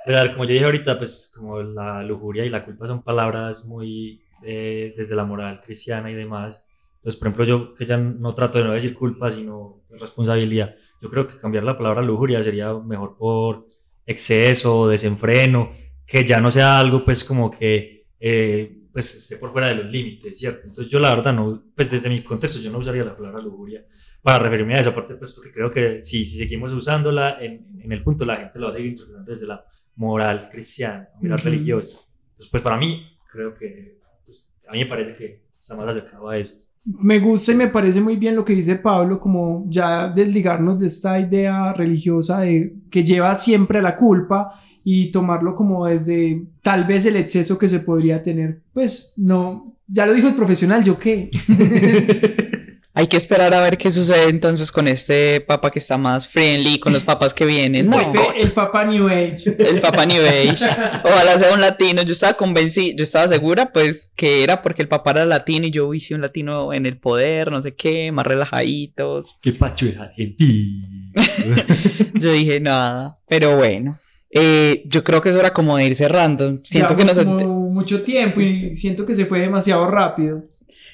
Pero, 0.05 0.31
como 0.33 0.45
yo 0.45 0.53
dije 0.53 0.65
ahorita, 0.65 0.97
pues 0.97 1.33
como 1.37 1.61
la 1.61 2.01
lujuria 2.01 2.45
y 2.45 2.49
la 2.49 2.65
culpa 2.65 2.87
son 2.87 3.03
palabras 3.03 3.65
muy 3.65 4.21
eh, 4.43 4.93
desde 4.97 5.15
la 5.15 5.25
moral 5.25 5.61
cristiana 5.61 6.09
y 6.09 6.15
demás. 6.15 6.65
Entonces, 6.97 7.19
por 7.19 7.27
ejemplo, 7.27 7.45
yo 7.45 7.75
que 7.75 7.85
ya 7.85 7.97
no 7.97 8.33
trato 8.33 8.57
de 8.57 8.63
no 8.63 8.73
decir 8.73 8.95
culpa, 8.95 9.29
sino 9.29 9.81
responsabilidad, 9.89 10.75
yo 11.01 11.09
creo 11.09 11.27
que 11.27 11.37
cambiar 11.37 11.63
la 11.63 11.77
palabra 11.77 12.01
lujuria 12.01 12.41
sería 12.41 12.73
mejor 12.73 13.17
por 13.17 13.67
exceso, 14.05 14.87
desenfreno, 14.87 15.71
que 16.07 16.23
ya 16.23 16.39
no 16.39 16.49
sea 16.49 16.79
algo 16.79 17.03
pues 17.03 17.23
como 17.23 17.51
que 17.51 18.05
eh, 18.19 18.85
pues 18.91 19.13
esté 19.13 19.35
por 19.35 19.51
fuera 19.51 19.67
de 19.67 19.75
los 19.75 19.91
límites, 19.91 20.39
¿cierto? 20.39 20.61
Entonces 20.65 20.91
yo 20.91 20.99
la 20.99 21.13
verdad 21.13 21.33
no, 21.33 21.61
pues 21.75 21.91
desde 21.91 22.09
mi 22.09 22.23
contexto 22.23 22.59
yo 22.59 22.71
no 22.71 22.79
usaría 22.79 23.03
la 23.03 23.15
palabra 23.15 23.41
lujuria 23.41 23.85
para 24.23 24.39
referirme 24.39 24.75
a 24.75 24.79
esa 24.79 24.95
parte, 24.95 25.15
pues 25.15 25.33
porque 25.33 25.51
creo 25.51 25.69
que 25.69 26.01
sí, 26.01 26.25
si 26.25 26.37
seguimos 26.37 26.73
usándola 26.73 27.37
en, 27.39 27.79
en 27.79 27.91
el 27.91 28.01
punto 28.01 28.25
la 28.25 28.37
gente 28.37 28.57
lo 28.57 28.67
va 28.67 28.71
a 28.71 28.75
seguir 28.75 28.91
interpretando 28.91 29.29
desde 29.29 29.45
la 29.45 29.63
moral 29.97 30.49
cristiana, 30.49 31.09
moral 31.21 31.39
Ujú. 31.39 31.49
religiosa. 31.49 31.97
Entonces 32.29 32.49
pues 32.49 32.63
para 32.63 32.77
mí 32.77 33.05
creo 33.31 33.53
que, 33.53 33.99
pues, 34.25 34.49
a 34.67 34.71
mí 34.71 34.79
me 34.79 34.85
parece 34.87 35.13
que 35.13 35.41
está 35.59 35.75
más 35.75 35.89
acercado 35.89 36.29
a 36.29 36.37
eso. 36.37 36.55
Me 36.85 37.19
gusta 37.19 37.51
y 37.51 37.55
me 37.55 37.67
parece 37.67 37.99
muy 37.99 38.15
bien 38.15 38.35
lo 38.35 38.45
que 38.45 38.53
dice 38.53 38.77
Pablo, 38.77 39.19
como 39.19 39.65
ya 39.67 40.07
desligarnos 40.07 40.79
de 40.79 40.85
esta 40.87 41.19
idea 41.19 41.73
religiosa 41.73 42.39
de 42.39 42.77
que 42.89 43.03
lleva 43.03 43.35
siempre 43.35 43.79
a 43.79 43.81
la 43.81 43.95
culpa 43.95 44.61
y 44.89 45.11
tomarlo 45.11 45.53
como 45.53 45.85
desde 45.85 46.43
tal 46.61 46.85
vez 46.85 47.05
el 47.05 47.17
exceso 47.17 47.57
que 47.57 47.67
se 47.67 47.81
podría 47.81 48.21
tener. 48.21 48.61
Pues 48.73 49.11
no, 49.17 49.75
ya 49.85 50.05
lo 50.05 50.13
dijo 50.13 50.29
el 50.29 50.35
profesional, 50.35 50.81
¿yo 50.81 50.97
qué? 50.97 51.29
Hay 52.93 53.07
que 53.07 53.17
esperar 53.17 53.53
a 53.53 53.59
ver 53.59 53.77
qué 53.77 53.91
sucede 53.91 54.29
entonces 54.29 54.71
con 54.71 54.87
este 54.87 55.41
papa 55.41 55.71
que 55.71 55.79
está 55.79 55.97
más 55.97 56.29
friendly, 56.29 56.79
con 56.79 56.93
los 56.93 57.03
papas 57.03 57.33
que 57.33 57.45
vienen. 57.45 57.89
No, 57.89 58.13
el 58.33 58.51
Papa 58.53 58.85
New 58.85 59.09
Age. 59.09 59.57
el 59.59 59.81
papa 59.81 60.05
New 60.05 60.23
Age. 60.25 60.65
Ojalá 61.03 61.37
sea 61.37 61.53
un 61.53 61.59
latino. 61.59 62.01
Yo 62.03 62.13
estaba 62.13 62.35
convencida, 62.35 62.95
yo 62.95 63.03
estaba 63.03 63.27
segura 63.27 63.73
pues 63.73 64.09
que 64.15 64.41
era 64.41 64.61
porque 64.61 64.83
el 64.83 64.87
papá 64.87 65.11
era 65.11 65.25
latino 65.25 65.67
y 65.67 65.71
yo 65.71 65.93
hice 65.93 66.15
un 66.15 66.21
latino 66.21 66.71
en 66.71 66.85
el 66.85 66.97
poder, 66.97 67.51
no 67.51 67.61
sé 67.61 67.75
qué, 67.75 68.13
más 68.13 68.25
relajaditos. 68.25 69.35
¿Qué 69.41 69.51
pacho 69.51 69.85
es 69.85 69.97
argentino? 69.97 70.87
Yo 72.13 72.31
dije 72.31 72.59
nada, 72.61 73.19
pero 73.27 73.57
bueno. 73.57 73.99
Eh, 74.31 74.83
yo 74.85 75.03
creo 75.03 75.21
que 75.21 75.29
es 75.29 75.35
hora 75.35 75.53
como 75.53 75.77
de 75.77 75.85
ir 75.85 75.95
cerrando. 75.95 76.59
Siento 76.63 76.95
que 76.95 77.03
Llevamos 77.03 77.25
nos... 77.25 77.43
como 77.43 77.69
mucho 77.69 78.01
tiempo 78.01 78.41
y 78.41 78.75
siento 78.75 79.05
que 79.05 79.13
se 79.13 79.25
fue 79.25 79.39
demasiado 79.39 79.89
rápido. 79.89 80.43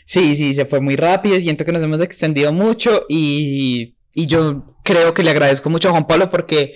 Sí, 0.05 0.35
sí, 0.35 0.53
se 0.53 0.65
fue 0.65 0.81
muy 0.81 0.95
rápido, 0.95 1.39
siento 1.39 1.64
que 1.65 1.72
nos 1.72 1.81
hemos 1.81 2.01
extendido 2.01 2.51
mucho 2.51 3.05
y, 3.07 3.95
y 4.14 4.27
yo 4.27 4.76
creo 4.84 5.14
que 5.14 5.23
le 5.23 5.31
agradezco 5.31 5.69
mucho 5.69 5.88
a 5.88 5.91
Juan 5.91 6.07
Pablo 6.07 6.30
porque 6.30 6.73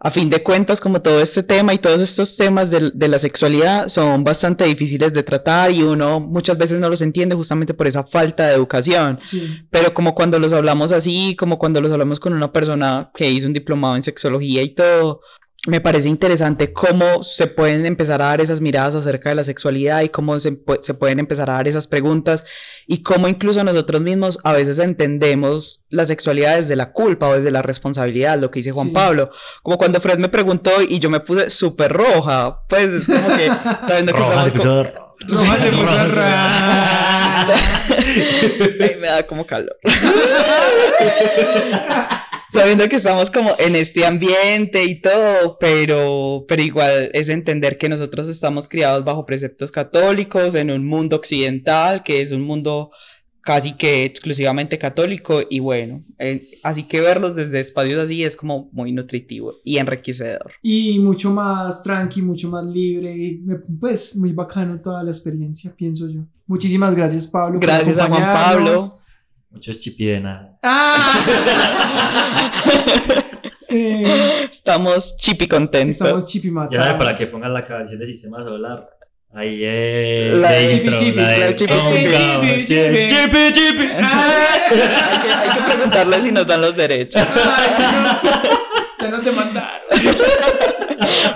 a 0.00 0.10
fin 0.10 0.28
de 0.28 0.42
cuentas 0.42 0.80
como 0.80 1.00
todo 1.00 1.20
este 1.20 1.42
tema 1.42 1.72
y 1.72 1.78
todos 1.78 2.00
estos 2.00 2.36
temas 2.36 2.70
de, 2.70 2.90
de 2.92 3.08
la 3.08 3.18
sexualidad 3.18 3.88
son 3.88 4.24
bastante 4.24 4.64
difíciles 4.64 5.12
de 5.12 5.22
tratar 5.22 5.70
y 5.70 5.82
uno 5.82 6.20
muchas 6.20 6.58
veces 6.58 6.78
no 6.78 6.90
los 6.90 7.00
entiende 7.00 7.34
justamente 7.34 7.72
por 7.72 7.86
esa 7.86 8.04
falta 8.04 8.48
de 8.48 8.54
educación. 8.54 9.18
Sí. 9.18 9.48
Pero 9.70 9.94
como 9.94 10.14
cuando 10.14 10.38
los 10.38 10.52
hablamos 10.52 10.92
así, 10.92 11.36
como 11.36 11.58
cuando 11.58 11.80
los 11.80 11.92
hablamos 11.92 12.20
con 12.20 12.34
una 12.34 12.52
persona 12.52 13.10
que 13.14 13.30
hizo 13.30 13.46
un 13.46 13.54
diplomado 13.54 13.96
en 13.96 14.02
sexología 14.02 14.62
y 14.62 14.74
todo, 14.74 15.20
me 15.66 15.80
parece 15.80 16.10
interesante 16.10 16.74
cómo 16.74 17.24
se 17.24 17.46
pueden 17.46 17.86
empezar 17.86 18.20
a 18.20 18.26
dar 18.26 18.42
esas 18.42 18.60
miradas 18.60 18.94
acerca 18.94 19.30
de 19.30 19.34
la 19.34 19.44
sexualidad 19.44 20.02
y 20.02 20.10
cómo 20.10 20.38
se, 20.38 20.58
se 20.82 20.92
pueden 20.92 21.20
empezar 21.20 21.48
a 21.48 21.54
dar 21.54 21.66
esas 21.68 21.86
preguntas 21.86 22.44
y 22.86 23.02
cómo 23.02 23.28
incluso 23.28 23.64
nosotros 23.64 24.02
mismos 24.02 24.38
a 24.44 24.52
veces 24.52 24.78
entendemos 24.78 25.80
la 25.88 26.04
sexualidad 26.04 26.56
desde 26.56 26.76
la 26.76 26.92
culpa 26.92 27.28
o 27.28 27.34
desde 27.36 27.50
la 27.50 27.62
responsabilidad, 27.62 28.38
lo 28.38 28.50
que 28.50 28.58
dice 28.58 28.72
Juan 28.72 28.88
Sí. 28.88 28.92
Pablo. 28.92 29.30
Como 29.62 29.78
cuando 29.78 30.02
Fred 30.02 30.18
me 30.18 30.28
preguntó 30.28 30.70
y 30.86 30.98
yo 30.98 31.08
me 31.08 31.20
puse 31.20 31.48
súper 31.48 31.92
roja, 31.92 32.60
pues 32.68 32.92
es 32.92 33.06
como 33.06 33.28
que 33.34 33.46
sabiendo 33.88 34.12
que 34.12 34.18
Roja 34.18 34.46
estamos 34.46 34.64
Roja 34.64 34.92
se 35.56 35.70
puso 35.70 35.82
Roja 35.82 36.06
roja. 36.08 37.46
Ay, 38.82 38.96
me 39.00 39.06
da 39.06 39.26
como 39.26 39.46
calor. 39.46 39.78
Sabiendo 42.54 42.88
que 42.88 42.94
estamos 42.94 43.32
como 43.32 43.50
en 43.58 43.74
este 43.74 44.06
ambiente 44.06 44.84
y 44.84 45.00
todo, 45.00 45.58
pero, 45.58 46.44
pero 46.46 46.62
igual 46.62 47.10
es 47.12 47.28
entender 47.28 47.78
que 47.78 47.88
nosotros 47.88 48.28
estamos 48.28 48.68
criados 48.68 49.04
bajo 49.04 49.26
preceptos 49.26 49.72
católicos 49.72 50.54
en 50.54 50.70
un 50.70 50.86
mundo 50.86 51.16
occidental, 51.16 52.04
que 52.04 52.22
es 52.22 52.30
un 52.30 52.42
mundo 52.42 52.92
casi 53.40 53.72
que 53.72 54.04
exclusivamente 54.04 54.78
católico 54.78 55.40
y 55.50 55.58
bueno, 55.58 56.04
eh, 56.20 56.46
así 56.62 56.84
que 56.84 57.00
verlos 57.00 57.34
desde 57.34 57.58
espacios 57.58 58.00
así 58.00 58.22
es 58.22 58.36
como 58.36 58.70
muy 58.70 58.92
nutritivo 58.92 59.54
y 59.64 59.78
enriquecedor. 59.78 60.52
Y 60.62 61.00
mucho 61.00 61.32
más 61.32 61.82
tranqui, 61.82 62.22
mucho 62.22 62.48
más 62.48 62.64
libre. 62.64 63.16
y 63.16 63.42
Pues 63.80 64.14
muy 64.14 64.32
bacano 64.32 64.80
toda 64.80 65.02
la 65.02 65.10
experiencia, 65.10 65.74
pienso 65.76 66.08
yo. 66.08 66.20
Muchísimas 66.46 66.94
gracias, 66.94 67.26
Pablo. 67.26 67.58
por 67.58 67.68
Gracias 67.68 67.98
a 67.98 68.06
Juan. 68.06 68.22
Pablo. 68.22 69.03
Muchos 69.54 69.78
chipi 69.78 70.06
de 70.06 70.20
nada. 70.20 70.58
¡Ah! 70.64 71.14
Eh, 73.68 74.42
Estamos 74.50 75.16
chipi 75.16 75.46
contentos. 75.46 76.00
estamos 76.00 76.26
chipi 76.26 76.50
Ya 76.72 76.80
saben, 76.82 76.98
para 76.98 77.14
que 77.14 77.28
pongan 77.28 77.54
la 77.54 77.62
canción 77.62 78.00
de 78.00 78.06
Sistema 78.06 78.42
Solar. 78.42 78.90
Ahí 79.32 79.64
es. 79.64 80.34
La 80.34 80.50
de 80.50 80.66
Chipi 80.66 80.90
Chipi, 80.90 81.20
la 81.20 81.28
de 81.28 81.54
Chipi 81.54 81.74
Chipi, 81.86 83.06
Chipi 83.06 83.52
Chipi. 83.52 83.86
Hay, 84.02 84.60
que, 85.54 85.62
preguntarle 85.72 86.22
si 86.22 86.32
nos 86.32 86.46
dan 86.46 86.60
los 86.60 86.76
derechos. 86.76 87.22
Ay, 87.22 87.70
no, 87.78 87.80
ya. 87.80 88.73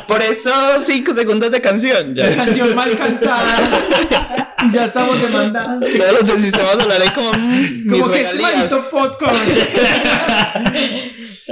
Por 0.09 0.23
eso 0.23 0.51
cinco 0.81 1.15
segundos 1.15 1.53
de 1.53 1.61
canción. 1.61 2.15
Ya. 2.15 2.35
canción 2.35 2.75
mal 2.75 2.97
cantada. 2.97 4.55
Y 4.67 4.73
ya 4.73 4.87
estamos 4.87 5.23
demandando. 5.23 5.87
Todos 5.87 6.13
los 6.21 6.29
del 6.31 6.41
sistema 6.41 6.73
solar 6.73 7.01
hay 7.01 7.11
como. 7.11 7.31
mm, 7.33 7.91
Como 7.91 8.11
que 8.11 8.23
es 8.23 8.41
maldito 8.41 8.91
podcast. 8.91 9.37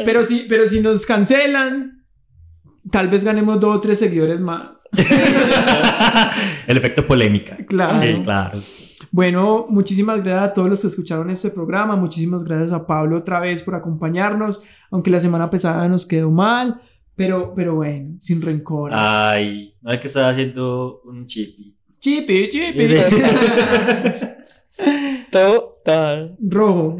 Pero 0.05 0.25
si, 0.25 0.41
pero 0.49 0.67
si 0.67 0.81
nos 0.81 1.07
cancelan, 1.07 2.05
tal 2.91 3.09
vez 3.09 3.23
ganemos 3.25 3.59
dos 3.61 3.77
o 3.77 3.81
tres 3.81 3.99
seguidores 4.01 4.41
más. 4.41 4.85
El 6.67 6.77
efecto 6.77 7.07
polémica. 7.07 7.57
Claro. 7.67 7.99
Sí, 8.01 8.21
claro. 8.23 8.61
Bueno, 9.11 9.65
muchísimas 9.71 10.23
gracias 10.23 10.51
a 10.51 10.53
todos 10.53 10.69
los 10.69 10.81
que 10.83 10.89
escucharon 10.89 11.31
este 11.31 11.49
programa. 11.51 11.97
Muchísimas 11.97 12.45
gracias 12.45 12.73
a 12.73 12.87
Pablo 12.87 13.17
otra 13.19 13.41
vez 13.41 13.63
por 13.63 13.75
acompañarnos. 13.75 14.63
Aunque 14.91 15.11
la 15.11 15.21
semana 15.21 15.51
pasada 15.51 15.89
nos 15.89 16.05
quedó 16.07 16.31
mal. 16.31 16.81
Pero, 17.17 17.55
pero 17.55 17.75
bueno, 17.77 18.17
sin 18.21 18.43
rencor. 18.43 18.93
Ay, 18.95 19.75
no 19.81 19.91
hay 19.91 19.99
que 19.99 20.07
estar 20.07 20.31
haciendo 20.31 21.01
un 21.05 21.27
chipi. 21.27 21.75
Chipi, 21.99 22.49
chipi. 22.51 22.89
Total. 25.31 26.37
Rojo. 26.41 26.99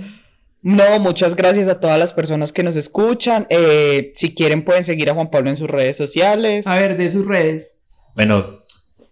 No, 0.63 0.99
muchas 0.99 1.37
gracias 1.37 1.69
a 1.69 1.79
todas 1.79 1.99
las 1.99 2.13
personas 2.13 2.53
que 2.53 2.65
nos 2.65 2.75
escuchan. 2.75 3.47
Eh, 3.51 4.11
si 4.17 4.35
quieren, 4.35 4.65
pueden 4.65 4.83
seguir 4.83 5.09
a 5.09 5.15
Juan 5.15 5.31
Pablo 5.31 5.51
en 5.51 5.57
sus 5.57 5.71
redes 5.71 5.97
sociales. 5.97 6.67
A 6.67 6.75
ver, 6.75 6.97
de 6.97 7.09
sus 7.09 7.25
redes. 7.25 7.79
Bueno, 8.17 8.63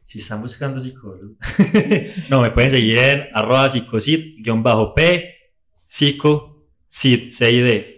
si 0.02 0.18
están 0.18 0.42
buscando 0.42 0.80
psicólogo, 0.80 1.36
no, 2.28 2.42
me 2.42 2.50
pueden 2.50 2.70
seguir 2.70 2.98
en 2.98 3.28
arroba 3.32 3.68
psicocid-p, 3.68 5.34
psico, 5.84 6.66
cid, 6.88 7.30
C-I-D, 7.30 7.93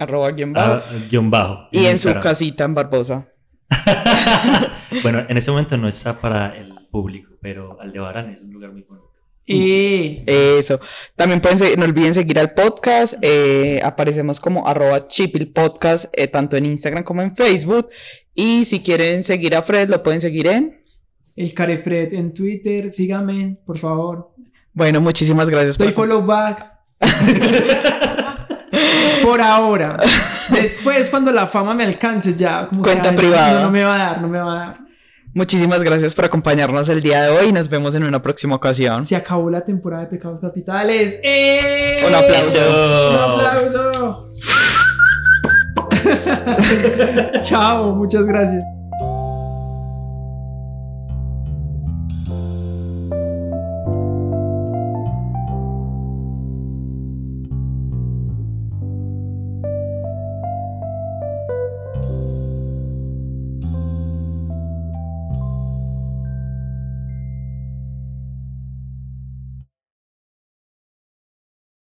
Arroba 0.00 0.30
guion 0.32 0.52
bajo. 0.52 0.72
ah, 0.72 0.82
guion 1.08 1.30
bajo. 1.30 1.68
y 1.70 1.84
en 1.84 1.96
su 1.98 2.12
casita 2.20 2.64
en 2.64 2.74
Barbosa. 2.74 3.28
bueno, 5.02 5.24
en 5.28 5.36
ese 5.36 5.50
momento 5.52 5.76
no 5.76 5.86
está 5.88 6.20
para 6.20 6.56
el 6.56 6.72
público, 6.90 7.30
pero 7.40 7.80
Aldebarán 7.80 8.30
es 8.30 8.42
un 8.42 8.52
lugar 8.52 8.72
muy 8.72 8.82
bonito. 8.82 9.06
Eh, 9.52 10.22
Eso. 10.26 10.78
También 11.16 11.40
pueden 11.40 11.58
seguir- 11.58 11.76
no 11.78 11.84
olviden 11.84 12.14
seguir 12.14 12.38
al 12.38 12.52
podcast. 12.54 13.14
eh, 13.22 13.80
aparecemos 13.82 14.38
como 14.40 14.66
arroba 14.66 15.06
chipilpodcast, 15.08 16.06
eh, 16.12 16.28
tanto 16.28 16.56
en 16.56 16.66
Instagram 16.66 17.02
como 17.04 17.22
en 17.22 17.34
Facebook. 17.34 17.88
Y 18.34 18.64
si 18.64 18.80
quieren 18.80 19.22
seguir 19.24 19.54
a 19.56 19.62
Fred, 19.62 19.88
lo 19.90 20.02
pueden 20.02 20.20
seguir 20.20 20.46
en. 20.46 20.82
el 21.36 21.52
Carefred 21.54 22.12
en 22.14 22.32
Twitter. 22.32 22.90
Síganme, 22.92 23.58
por 23.66 23.78
favor. 23.78 24.30
Bueno, 24.72 25.00
muchísimas 25.00 25.50
gracias 25.50 25.76
Doy 25.76 25.88
por 25.88 25.94
follow 26.06 26.24
back. 26.24 26.72
Por 29.22 29.40
ahora. 29.40 29.96
Después, 30.50 31.10
cuando 31.10 31.30
la 31.32 31.46
fama 31.46 31.74
me 31.74 31.84
alcance, 31.84 32.34
ya. 32.34 32.66
Como 32.68 32.82
Cuenta 32.82 33.14
privada. 33.14 33.54
No, 33.54 33.62
no 33.64 33.70
me 33.70 33.84
va 33.84 33.94
a 33.94 33.98
dar, 33.98 34.20
no 34.20 34.28
me 34.28 34.38
va 34.38 34.52
a 34.52 34.66
dar. 34.66 34.78
Muchísimas 35.32 35.80
gracias 35.84 36.12
por 36.12 36.24
acompañarnos 36.24 36.88
el 36.88 37.00
día 37.00 37.22
de 37.22 37.30
hoy 37.30 37.52
nos 37.52 37.68
vemos 37.68 37.94
en 37.94 38.02
una 38.02 38.20
próxima 38.20 38.56
ocasión. 38.56 39.04
Se 39.04 39.14
acabó 39.14 39.48
la 39.48 39.60
temporada 39.60 40.02
de 40.02 40.08
Pecados 40.08 40.40
Capitales. 40.40 41.20
¡Eh! 41.22 42.04
Un 42.08 42.14
aplauso. 42.14 42.58
¡Un 43.10 43.16
aplauso! 43.16 44.26
Chao, 47.42 47.94
muchas 47.94 48.24
gracias. 48.24 48.64